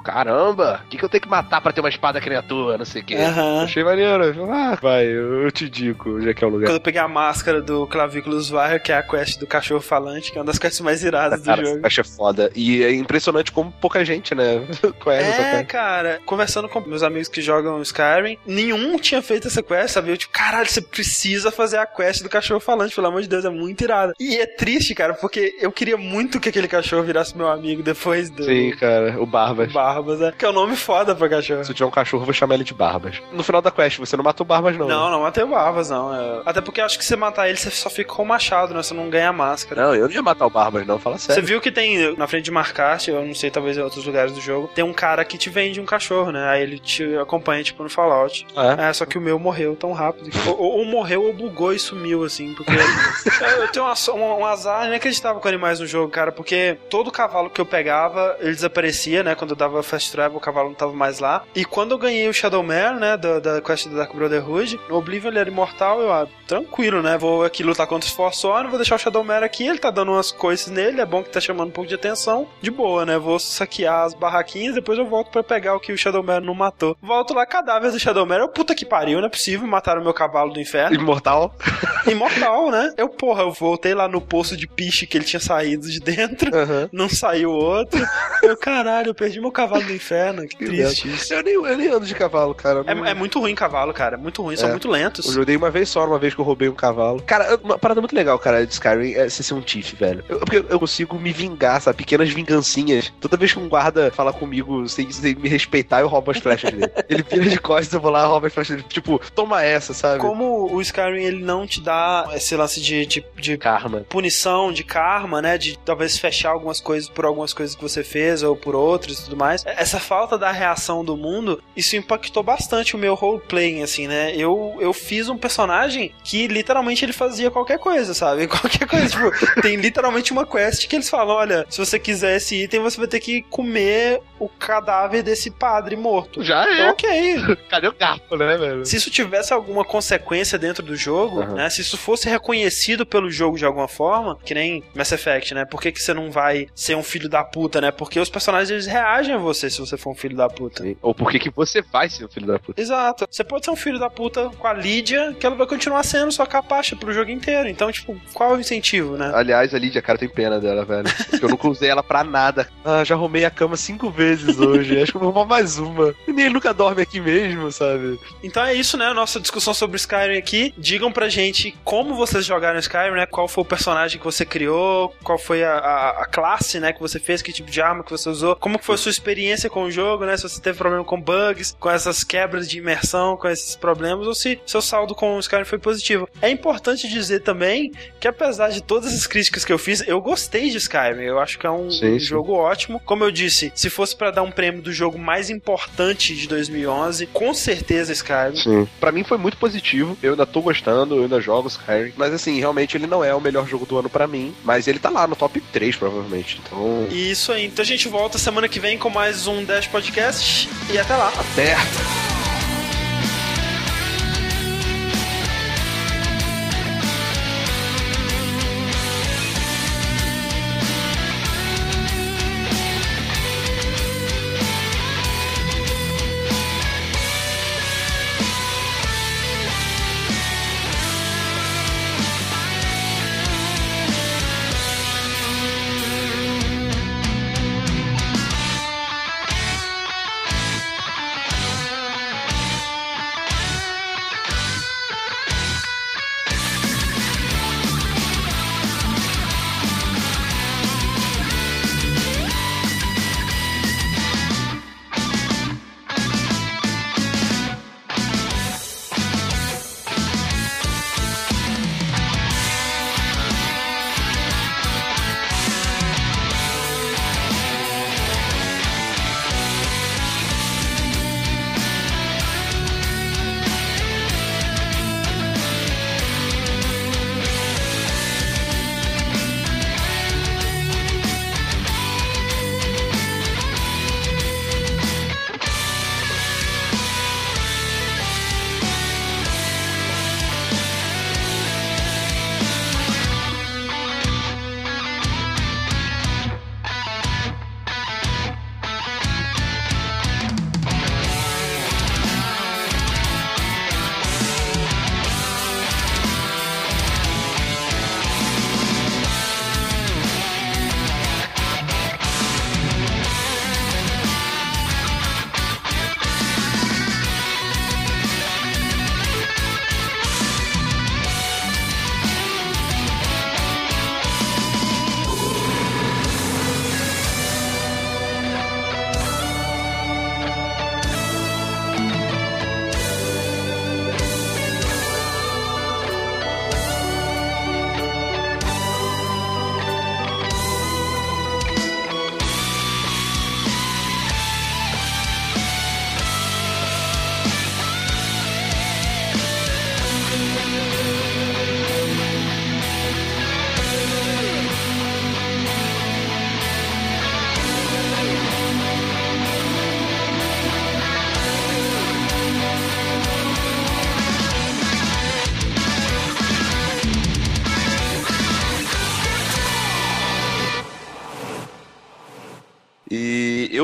Caramba, 0.03 0.81
o 0.85 0.89
que, 0.89 0.97
que 0.97 1.03
eu 1.05 1.09
tenho 1.09 1.21
que 1.21 1.29
matar 1.29 1.61
pra 1.61 1.71
ter 1.71 1.79
uma 1.81 1.89
espada 1.89 2.19
que 2.21 2.29
nem 2.29 2.37
a 2.37 2.41
tua? 2.41 2.77
Não 2.77 2.85
sei 2.85 3.01
o 3.01 3.05
quê. 3.05 3.15
Aham. 3.15 3.63
Achei 3.63 3.83
maneiro. 3.83 4.23
Ah, 4.51 4.77
vai, 4.81 5.05
eu, 5.05 5.51
te 5.51 5.69
digo 5.69 6.17
onde 6.17 6.29
é 6.29 6.33
que 6.33 6.43
é 6.43 6.47
o 6.47 6.49
lugar. 6.49 6.67
Quando 6.67 6.75
eu 6.77 6.81
peguei 6.81 7.01
a 7.01 7.07
máscara 7.07 7.61
do 7.61 7.85
Clavículos 7.87 8.49
Varre, 8.49 8.79
que 8.79 8.91
é 8.91 8.97
a 8.97 9.03
quest 9.03 9.39
do 9.39 9.47
cachorro 9.47 9.81
falante, 9.81 10.31
que 10.31 10.37
é 10.37 10.41
uma 10.41 10.45
das 10.47 10.57
quests 10.59 10.81
mais 10.81 11.03
iradas 11.03 11.41
do 11.41 11.45
Cara, 11.45 11.65
jogo. 11.65 11.79
acho 11.85 12.03
foda. 12.03 12.51
E 12.55 12.83
é 12.83 12.93
impressionante 12.93 13.51
como 13.51 13.71
pouca 13.71 14.03
gente, 14.05 14.33
né, 14.35 14.61
conhece 14.99 15.29
essa 15.29 15.41
É, 15.41 15.51
quest. 15.57 15.67
cara, 15.71 16.19
conversando 16.25 16.69
com 16.69 16.79
meus 16.81 17.03
amigos 17.03 17.27
que 17.27 17.41
jogam 17.41 17.81
Skyrim, 17.81 18.37
nenhum 18.45 18.97
tinha 18.97 19.21
feito 19.21 19.47
essa 19.47 19.61
quest, 19.63 19.93
sabe? 19.93 20.11
Eu, 20.11 20.17
tipo, 20.17 20.31
caralho, 20.33 20.67
você 20.69 20.81
precisa 20.81 21.51
fazer 21.51 21.77
a 21.77 21.85
quest 21.85 22.23
do 22.23 22.29
cachorro 22.29 22.59
falante, 22.59 22.95
pelo 22.95 23.07
amor 23.07 23.21
de 23.21 23.27
Deus, 23.27 23.45
é 23.45 23.49
muito 23.49 23.83
irada. 23.83 24.13
E 24.19 24.37
é 24.37 24.45
triste, 24.45 24.93
cara, 24.95 25.13
porque 25.13 25.55
eu 25.59 25.71
queria 25.71 25.97
muito 25.97 26.39
que 26.39 26.49
aquele 26.49 26.67
cachorro 26.67 27.03
virasse 27.03 27.35
meu 27.35 27.49
amigo 27.49 27.81
depois 27.83 28.29
do 28.29 28.43
Sim, 28.43 28.71
cara, 28.79 29.15
o 29.21 29.25
Barbas. 29.25 29.71
Barbas, 29.71 29.86
né? 30.18 30.34
Que 30.38 30.45
é 30.45 30.49
um 30.49 30.53
nome 30.53 30.76
foda 30.76 31.15
pra 31.15 31.27
cachorro. 31.30 31.64
Se 31.64 31.72
eu 31.72 31.76
tiver 31.76 31.88
um 31.88 31.91
cachorro, 31.91 32.22
eu 32.22 32.26
vou 32.26 32.34
chamar 32.34 32.55
ele 32.55 32.64
de 32.64 32.73
Barbas. 32.73 33.22
No 33.31 33.43
final 33.43 33.61
da 33.61 33.72
quest, 33.72 33.97
você 33.99 34.15
não 34.18 34.23
matou 34.23 34.45
Barbas, 34.45 34.77
não. 34.77 34.88
Não, 34.88 35.05
né? 35.05 35.11
não 35.11 35.22
matei 35.22 35.43
o 35.43 35.47
Barbas, 35.47 35.89
não. 35.89 36.14
é- 36.14 36.41
Até 36.45 36.61
porque 36.61 36.81
eu 36.81 36.85
acho 36.85 36.97
que 36.97 37.05
você 37.05 37.15
matar 37.15 37.47
ele, 37.49 37.57
você 37.57 37.69
só 37.72 37.89
fica 37.89 38.14
com 38.14 38.23
o 38.23 38.26
machado, 38.26 38.73
né? 38.73 38.81
Você 38.84 38.93
não 38.93 39.09
ganha 39.09 39.30
a 39.30 39.34
máscara. 39.34 39.81
Não, 39.84 39.95
eu 39.95 40.05
não 40.07 40.11
ia 40.11 40.22
matar 40.22 40.45
o 40.45 40.49
Barbas, 40.49 40.85
não. 40.85 40.99
Fala 40.99 41.18
Você 41.18 41.27
sério. 41.34 41.43
viu 41.47 41.61
que 41.61 41.72
tem 41.72 42.15
na 42.18 42.27
frente 42.27 42.45
de 42.45 42.51
Marcast, 42.51 43.09
eu 43.09 43.23
não 43.26 43.34
sei, 43.35 43.49
talvez 43.51 43.77
em 43.77 43.81
outros 43.81 44.05
lugares 44.05 44.31
do 44.34 44.41
jogo, 44.41 44.69
tem 44.73 44.84
um 44.84 44.93
cara 44.93 45.23
que 45.26 45.38
te 45.38 45.49
vende 45.49 45.80
um 45.81 45.85
cachorro, 45.85 46.31
né? 46.31 46.47
Aí 46.49 46.61
ele 46.64 46.80
te 46.80 47.15
acompanha, 47.18 47.64
tipo, 47.64 47.84
no 47.84 47.89
Fallout. 47.89 48.45
É. 48.55 48.89
É, 48.89 48.93
só 48.93 49.05
que 49.05 49.18
o 49.18 49.22
meu 49.22 49.38
morreu 49.39 49.76
tão 49.76 49.91
rápido. 49.93 50.30
que- 50.30 50.49
Ou, 50.49 50.57
ou 50.80 50.85
morreu 50.85 51.23
ou 51.23 51.34
bugou 51.34 51.73
e 51.73 51.80
sumiu, 51.80 52.23
assim, 52.23 52.53
porque. 52.53 52.72
eu 53.41 53.57
eu 53.64 53.68
tenho 53.72 53.85
um, 53.85 54.39
um 54.41 54.45
azar 54.45 54.85
inacreditável 54.88 55.41
com 55.41 55.47
animais 55.47 55.80
no 55.80 55.85
jogo, 55.88 56.09
cara, 56.11 56.31
porque 56.31 56.77
todo 56.89 57.11
cavalo 57.11 57.49
que 57.49 57.59
eu 57.59 57.65
pegava, 57.65 58.35
ele 58.39 58.51
desaparecia, 58.53 59.23
né? 59.23 59.35
Quando 59.35 59.51
eu 59.51 59.55
dava 59.57 59.76
fast 59.83 60.11
travel, 60.11 60.37
o 60.37 60.41
cavalo 60.41 60.69
não 60.69 60.75
tava 60.75 60.93
mais 60.93 61.19
lá. 61.19 61.43
E 61.55 61.65
quando 61.65 61.91
eu 61.91 61.97
ganhei 61.97 62.27
o 62.27 62.33
Shadowmare, 62.33 62.99
né? 62.99 63.17
Da, 63.17 63.39
da 63.39 63.61
quest 63.61 63.87
do 63.87 63.95
Dark 63.95 64.13
Brotherhood, 64.13 64.79
no 64.89 64.95
Oblivion 64.97 65.29
ele 65.29 65.39
era 65.39 65.49
imortal, 65.49 66.01
eu, 66.01 66.11
ah, 66.11 66.27
tranquilo, 66.47 67.01
né? 67.01 67.17
Vou 67.17 67.43
aqui 67.43 67.63
lutar 67.63 67.87
contra 67.87 68.07
os 68.07 68.15
Forsworn, 68.15 68.69
vou 68.69 68.77
deixar 68.77 68.95
o 68.95 68.99
Shadowmare 68.99 69.43
aqui, 69.43 69.67
ele 69.67 69.79
tá 69.79 69.91
dando 69.91 70.11
umas 70.11 70.31
coisas 70.31 70.67
nele, 70.67 71.01
é 71.01 71.05
bom 71.05 71.23
que 71.23 71.29
tá 71.29 71.39
chamando 71.39 71.69
um 71.69 71.71
pouco 71.71 71.87
de 71.87 71.95
atenção. 71.95 72.47
De 72.61 72.71
boa, 72.71 73.05
né? 73.05 73.17
Vou 73.17 73.39
saquear 73.39 74.05
as 74.05 74.13
barraquinhas, 74.13 74.75
depois 74.75 74.97
eu 74.97 75.05
volto 75.05 75.31
pra 75.31 75.43
pegar 75.43 75.75
o 75.75 75.79
que 75.79 75.91
o 75.91 75.97
Shadowmare 75.97 76.43
não 76.43 76.53
matou. 76.53 76.97
Volto 77.01 77.33
lá, 77.33 77.45
cadáver 77.45 77.91
do 77.91 77.99
Shadowmare. 77.99 78.41
Eu, 78.41 78.49
puta 78.49 78.75
que 78.75 78.85
pariu, 78.85 79.19
não 79.19 79.27
é 79.27 79.29
possível, 79.29 79.67
mataram 79.67 80.03
meu 80.03 80.13
cavalo 80.13 80.53
do 80.53 80.59
inferno. 80.59 80.95
Imortal. 80.95 81.53
Imortal, 82.07 82.71
né? 82.71 82.93
Eu, 82.97 83.09
porra, 83.09 83.43
eu 83.43 83.51
voltei 83.51 83.93
lá 83.93 84.07
no 84.07 84.21
poço 84.21 84.55
de 84.55 84.67
piche 84.67 85.05
que 85.05 85.17
ele 85.17 85.25
tinha 85.25 85.39
saído 85.39 85.89
de 85.89 85.99
dentro. 85.99 86.55
Aham. 86.55 86.89
Não 86.91 87.09
saiu 87.09 87.51
outro. 87.51 87.99
Eu, 88.41 88.55
caralho, 88.57 89.09
eu 89.09 89.15
perdi 89.15 89.39
meu 89.39 89.51
cavalo 89.51 89.66
do 89.68 89.94
inferno. 89.94 90.48
Que 90.48 90.57
triste 90.65 91.07
isso. 91.10 91.34
Eu 91.34 91.44
nem, 91.44 91.53
eu 91.53 91.77
nem 91.77 91.88
ando 91.89 92.06
de 92.06 92.15
cavalo, 92.15 92.53
cara. 92.56 92.84
Não- 92.84 93.06
É, 93.06 93.11
é 93.11 93.14
muito 93.14 93.39
ruim 93.39 93.53
cavalo, 93.56 93.94
cara. 93.94 94.15
É 94.15 94.18
muito 94.18 94.41
ruim, 94.41 94.56
são 94.56 94.68
É. 94.69 94.72
muito 94.72 94.89
lentos. 94.89 95.35
Eu 95.35 95.45
dei 95.45 95.56
uma 95.56 95.69
vez 95.69 95.89
só, 95.89 96.06
uma 96.06 96.19
vez 96.19 96.34
que 96.34 96.41
eu 96.41 96.45
roubei 96.45 96.69
um 96.69 96.76
cavalo. 96.76 97.22
Cara, 97.23 97.60
uma 97.64 97.77
parada 97.77 98.02
muito 98.02 98.15
legal, 98.15 98.38
cara, 98.39 98.65
de 98.65 98.73
Skyrim 98.73 99.14
é 99.14 99.30
você 99.30 99.44
ser 99.44 99.53
um 99.53 99.61
Tiff, 99.61 99.95
velho. 99.95 100.23
Eu, 100.30 100.39
porque 100.39 100.57
eu 100.69 100.80
consigo 100.80 101.18
me 101.19 101.31
vingar, 101.31 101.81
sabe? 101.81 101.98
Pequenas 101.98 102.30
vingancinhas. 102.30 103.11
Toda 103.19 103.38
vez 103.38 103.53
que 103.53 103.60
um 103.60 103.68
guarda 103.69 104.11
fala 104.11 104.31
comigo 104.34 104.88
sem, 104.88 105.11
sem 105.11 105.35
me 105.35 105.49
respeitar, 105.49 106.02
eu 106.02 106.07
roubo 106.07 106.31
as 106.31 106.38
flechas 106.38 106.72
dele. 106.72 106.91
Ele 107.10 107.23
vira 107.23 107.49
de 107.49 107.60
costas, 107.60 107.94
eu 107.94 107.99
vou 108.02 108.11
lá, 108.11 108.26
roubo 108.26 108.48
as 108.48 108.53
flechas 108.53 108.76
dele. 108.77 108.88
Tipo, 108.89 109.19
toma 109.35 109.64
essa, 109.64 109.94
sabe? 109.94 110.19
Como 110.19 110.72
o 110.73 110.81
Skyrim 110.81 111.23
ele 111.23 111.44
não 111.44 111.65
te 111.68 111.81
dá 111.81 112.27
esse 112.34 112.56
lance 112.56 112.80
de, 112.81 113.06
de, 113.06 113.26
de 113.38 113.57
Karma. 113.57 114.02
punição, 114.10 114.72
de 114.72 114.84
karma, 114.84 115.41
né? 115.41 115.57
De 115.57 115.77
talvez 115.80 116.18
fechar 116.18 116.52
algumas 116.52 116.80
coisas 116.80 117.10
por 117.10 117.26
algumas 117.26 117.53
coisas 117.53 117.76
que 117.76 117.81
você 117.81 118.03
fez 118.03 118.44
ou 118.44 118.56
por 118.56 118.76
outras 118.76 119.19
e 119.19 119.23
tudo 119.26 119.38
mais. 119.38 119.56
Essa 119.65 119.99
falta 119.99 120.38
da 120.38 120.51
reação 120.51 121.03
do 121.03 121.15
mundo, 121.17 121.61
isso 121.75 121.95
impactou 121.95 122.43
bastante 122.43 122.95
o 122.95 122.99
meu 122.99 123.15
roleplaying, 123.15 123.84
assim, 123.84 124.07
né? 124.07 124.34
Eu, 124.35 124.75
eu 124.79 124.93
fiz 124.93 125.29
um 125.29 125.38
personagem 125.38 126.11
que 126.23 126.47
literalmente 126.47 127.03
ele 127.05 127.13
fazia 127.13 127.49
qualquer 127.51 127.79
coisa, 127.79 128.13
sabe? 128.13 128.47
Qualquer 128.57 128.88
coisa. 128.88 129.07
tipo, 129.07 129.61
tem 129.61 129.75
literalmente 129.75 130.31
uma 130.31 130.45
quest 130.45 130.88
que 130.88 130.95
eles 130.95 131.09
falam: 131.09 131.35
olha, 131.35 131.65
se 131.69 131.77
você 131.77 131.99
quiser 131.99 132.38
esse 132.38 132.63
item, 132.63 132.81
você 132.81 132.97
vai 132.97 133.07
ter 133.07 133.19
que 133.19 133.41
comer 133.43 134.21
o 134.39 134.47
cadáver 134.47 135.23
desse 135.23 135.49
padre 135.51 135.95
morto. 135.95 136.43
Já 136.43 136.63
Então, 136.63 136.85
é. 136.85 136.89
ok, 136.91 137.57
Cadê 137.69 137.88
o 137.88 137.93
garfo, 137.93 138.35
né, 138.35 138.57
velho? 138.57 138.85
se 138.85 138.95
isso 138.95 139.09
tivesse 139.09 139.53
alguma 139.53 139.84
consequência 139.84 140.57
dentro 140.57 140.84
do 140.84 140.95
jogo, 140.95 141.41
Aham. 141.41 141.53
né? 141.55 141.69
Se 141.69 141.81
isso 141.81 141.97
fosse 141.97 142.29
reconhecido 142.29 143.05
pelo 143.05 143.29
jogo 143.29 143.57
de 143.57 143.65
alguma 143.65 143.88
forma, 143.88 144.38
que 144.45 144.53
nem 144.53 144.84
Mass 144.95 145.11
Effect, 145.11 145.53
né? 145.53 145.65
Por 145.65 145.81
que, 145.81 145.91
que 145.91 146.01
você 146.01 146.13
não 146.13 146.31
vai 146.31 146.67
ser 146.75 146.95
um 146.95 147.03
filho 147.03 147.27
da 147.29 147.43
puta, 147.43 147.81
né? 147.81 147.91
Porque 147.91 148.19
os 148.19 148.29
personagens 148.29 148.69
eles 148.69 148.85
reagem 148.85 149.35
a 149.35 149.38
você 149.47 149.69
se 149.69 149.79
você 149.79 149.97
for 149.97 150.11
um 150.11 150.15
filho 150.15 150.35
da 150.35 150.47
puta. 150.49 150.83
Sim. 150.83 150.95
Ou 151.01 151.13
por 151.13 151.31
que 151.31 151.39
que 151.39 151.49
você 151.49 151.81
vai 151.81 152.09
ser 152.09 152.25
o 152.25 152.29
filho 152.29 152.47
da 152.47 152.59
puta? 152.59 152.81
Exato. 152.81 153.25
Você 153.29 153.43
pode 153.43 153.65
ser 153.65 153.71
um 153.71 153.75
filho 153.75 153.97
da 153.99 154.09
puta 154.09 154.49
com 154.49 154.67
a 154.67 154.73
Lídia, 154.73 155.35
que 155.39 155.45
ela 155.45 155.55
vai 155.55 155.67
continuar 155.67 156.03
sendo 156.03 156.31
sua 156.31 156.45
capacha 156.45 156.95
pro 156.95 157.11
jogo 157.13 157.31
inteiro. 157.31 157.67
Então, 157.69 157.91
tipo, 157.91 158.15
qual 158.33 158.51
é 158.53 158.57
o 158.57 158.59
incentivo, 158.59 159.17
né? 159.17 159.31
Aliás, 159.33 159.73
a 159.73 159.79
Lídia, 159.79 160.01
cara, 160.01 160.17
tem 160.17 160.29
pena 160.29 160.59
dela, 160.59 160.83
velho. 160.85 161.07
Porque 161.29 161.45
eu 161.45 161.49
nunca 161.49 161.67
usei 161.67 161.89
ela 161.89 162.03
pra 162.03 162.23
nada. 162.23 162.67
Ah, 162.89 163.03
já 163.03 163.15
arrumei 163.15 163.43
a 163.43 163.49
cama 163.51 163.75
cinco 163.75 164.09
vezes 164.09 164.57
hoje. 164.59 165.01
Acho 165.01 165.11
que 165.11 165.17
eu 165.17 165.21
vou 165.21 165.29
arrumar 165.29 165.45
mais 165.45 165.77
uma. 165.77 166.15
E 166.25 166.31
nem 166.31 166.49
nunca 166.49 166.73
dorme 166.73 167.01
aqui 167.01 167.19
mesmo, 167.19 167.69
sabe? 167.69 168.17
Então 168.41 168.63
é 168.63 168.73
isso, 168.73 168.95
né? 168.97 169.11
Nossa 169.13 169.41
discussão 169.41 169.73
sobre 169.73 169.97
Skyrim 169.97 170.37
aqui. 170.37 170.73
Digam 170.77 171.11
pra 171.11 171.27
gente 171.27 171.75
como 171.83 172.15
vocês 172.15 172.45
jogaram 172.45 172.79
Skyrim, 172.79 173.11
né? 173.15 173.25
Qual 173.25 173.45
foi 173.49 173.61
o 173.63 173.65
personagem 173.67 174.17
que 174.17 174.23
você 174.23 174.45
criou, 174.45 175.13
qual 175.21 175.37
foi 175.37 175.65
a, 175.65 175.73
a- 175.77 176.09
a 176.21 176.25
classe, 176.27 176.79
né, 176.79 176.93
que 176.93 177.01
você 177.01 177.19
fez, 177.19 177.41
que 177.41 177.51
tipo 177.51 177.69
de 177.69 177.81
arma 177.81 178.03
que 178.05 178.11
você 178.11 178.29
usou, 178.29 178.55
como 178.55 178.79
que 178.79 178.85
foi 178.85 178.95
a 178.95 178.97
sua 178.97 179.09
experiência 179.11 179.36
com 179.69 179.84
o 179.84 179.91
jogo, 179.91 180.26
né? 180.26 180.35
Se 180.38 180.43
você 180.43 180.59
teve 180.61 180.77
problema 180.77 181.03
com 181.03 181.19
bugs, 181.22 181.76
com 181.80 181.89
essas 181.89 182.23
quebras 182.23 182.68
de 182.68 182.77
imersão, 182.80 183.38
com 183.38 183.47
esses 183.47 183.76
problemas, 183.76 184.26
ou 184.27 184.34
se 184.35 184.59
seu 184.65 184.81
saldo 184.81 185.14
com 185.14 185.35
o 185.35 185.39
Skyrim 185.39 185.65
foi 185.65 185.77
positivo. 185.77 186.27
É 186.41 186.49
importante 186.49 187.07
dizer 187.07 187.41
também 187.41 187.91
que 188.19 188.27
apesar 188.27 188.69
de 188.69 188.81
todas 188.81 189.14
as 189.14 189.27
críticas 189.27 189.64
que 189.64 189.72
eu 189.73 189.77
fiz, 189.77 190.03
eu 190.07 190.19
gostei 190.22 190.69
de 190.69 190.77
Skyrim. 190.77 191.22
Eu 191.23 191.39
acho 191.39 191.57
que 191.59 191.68
é 191.68 191.72
um, 191.72 191.89
Sim, 191.91 192.18
sim. 192.18 192.19
jogo 192.19 192.53
ótimo. 192.53 192.99
Como 193.05 193.23
eu 193.23 193.31
disse, 193.31 193.72
se 193.76 193.89
fosse 193.89 194.15
pra 194.15 194.31
dar 194.31 194.43
um 194.43 194.51
prêmio 194.51 194.81
do 194.81 194.91
jogo 194.91 195.18
mais 195.19 195.49
importante 195.49 196.35
de 196.35 196.47
2011, 196.47 197.27
com 197.27 197.53
certeza 197.53 198.11
Skyrim. 198.14 198.55
Sim. 198.55 198.88
Pra 198.99 199.11
mim 199.11 199.23
foi 199.23 199.38
muito 199.38 199.57
positivo. 199.57 200.18
Eu 200.23 200.31
ainda 200.31 200.45
tô 200.45 200.61
gostando, 200.61 201.15
eu 201.15 201.23
ainda 201.23 201.39
jogo 201.41 201.68
Skyrim. 201.68 202.14
Mas 202.18 202.34
assim, 202.34 202.59
realmente 202.59 202.97
ele 202.97 203.07
não 203.07 203.23
é 203.23 203.34
o 203.35 203.41
melhor 203.41 203.68
jogo 203.68 203.85
do 203.85 203.97
ano 203.97 204.09
pra 204.09 204.27
mim. 204.27 204.53
Mas 204.64 204.88
ele 204.88 204.99
tá 204.99 205.09
lá 205.09 205.27
no 205.27 205.35
top 205.35 205.59
3, 205.61 205.95
provavelmente. 205.95 206.59
Então. 206.64 207.07
Isso 207.11 207.51
aí. 207.51 207.65
Então 207.65 207.84
a 207.84 207.85
gente 207.85 208.07
volta 208.07 208.38
semana 208.38 208.68
que 208.68 208.80
vem 208.80 208.97
com 208.97 209.09
mais 209.09 209.26
um 209.47 209.63
Dash 209.65 209.87
Podcast. 209.87 210.69
E 210.89 210.97
até 210.97 211.15
lá. 211.15 211.33
Até! 211.35 211.75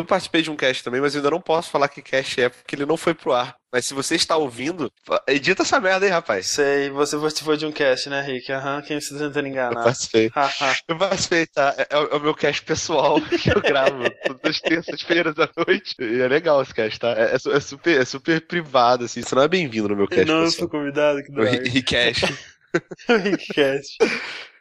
Eu 0.04 0.06
participei 0.06 0.42
de 0.42 0.52
um 0.52 0.56
cast 0.56 0.84
também, 0.84 1.02
mas 1.02 1.16
ainda 1.16 1.32
não 1.32 1.42
posso 1.42 1.72
falar 1.72 1.88
que 1.88 2.02
cast 2.02 2.40
é, 2.40 2.50
porque 2.50 2.76
ele 2.76 2.86
não 2.86 2.98
foi 2.98 3.14
pro 3.14 3.34
ar. 3.34 3.56
Mas 3.72 3.86
se 3.86 3.94
você 3.94 4.14
está 4.16 4.38
ouvindo, 4.38 4.92
edita 5.28 5.64
essa 5.64 5.80
merda 5.80 6.06
aí, 6.06 6.12
rapaz. 6.12 6.46
Sei, 6.46 6.92
você 6.92 7.18
participou 7.18 7.58
de 7.58 7.66
um 7.66 7.72
cast, 7.72 8.08
né, 8.08 8.22
Rick? 8.22 8.52
Aham, 8.52 8.84
quem 8.84 9.02
você 9.02 9.16
tá 9.16 9.22
tentando 9.22 9.48
enganar. 9.48 9.80
Eu 9.80 9.84
participei. 9.84 10.32
eu 10.88 10.98
participei, 10.98 11.48
tá? 11.48 11.74
É, 11.78 11.88
é, 11.90 11.98
o 11.98 12.20
meu 12.20 12.36
cast 12.36 12.62
pessoal 12.64 13.20
que 13.42 13.50
eu 13.50 13.62
gravo 13.62 14.04
todas 14.28 14.52
as 14.52 14.62
terças-feiras 14.62 15.34
à 15.40 15.50
noite. 15.66 15.96
E 16.00 16.22
é 16.22 16.28
legal 16.28 16.62
esse 16.62 16.74
cast, 16.74 17.00
tá? 17.00 17.14
É, 17.18 17.34
é, 17.36 17.60
super, 17.60 18.00
é 18.00 18.06
super 18.06 18.46
privado, 18.46 19.06
assim. 19.06 19.24
Você 19.24 19.34
não 19.34 19.42
é 19.42 19.48
bem-vindo 19.48 19.90
no 19.90 19.96
meu 19.96 20.08
cast 20.08 20.26
não, 20.26 20.44
pessoal. 20.44 20.46
eu 20.46 20.52
sou 20.52 20.70
convidado, 20.70 21.24
que 21.24 21.32
O 21.32 21.44
Rickcast. 21.44 22.38
Rickcast. 23.08 23.98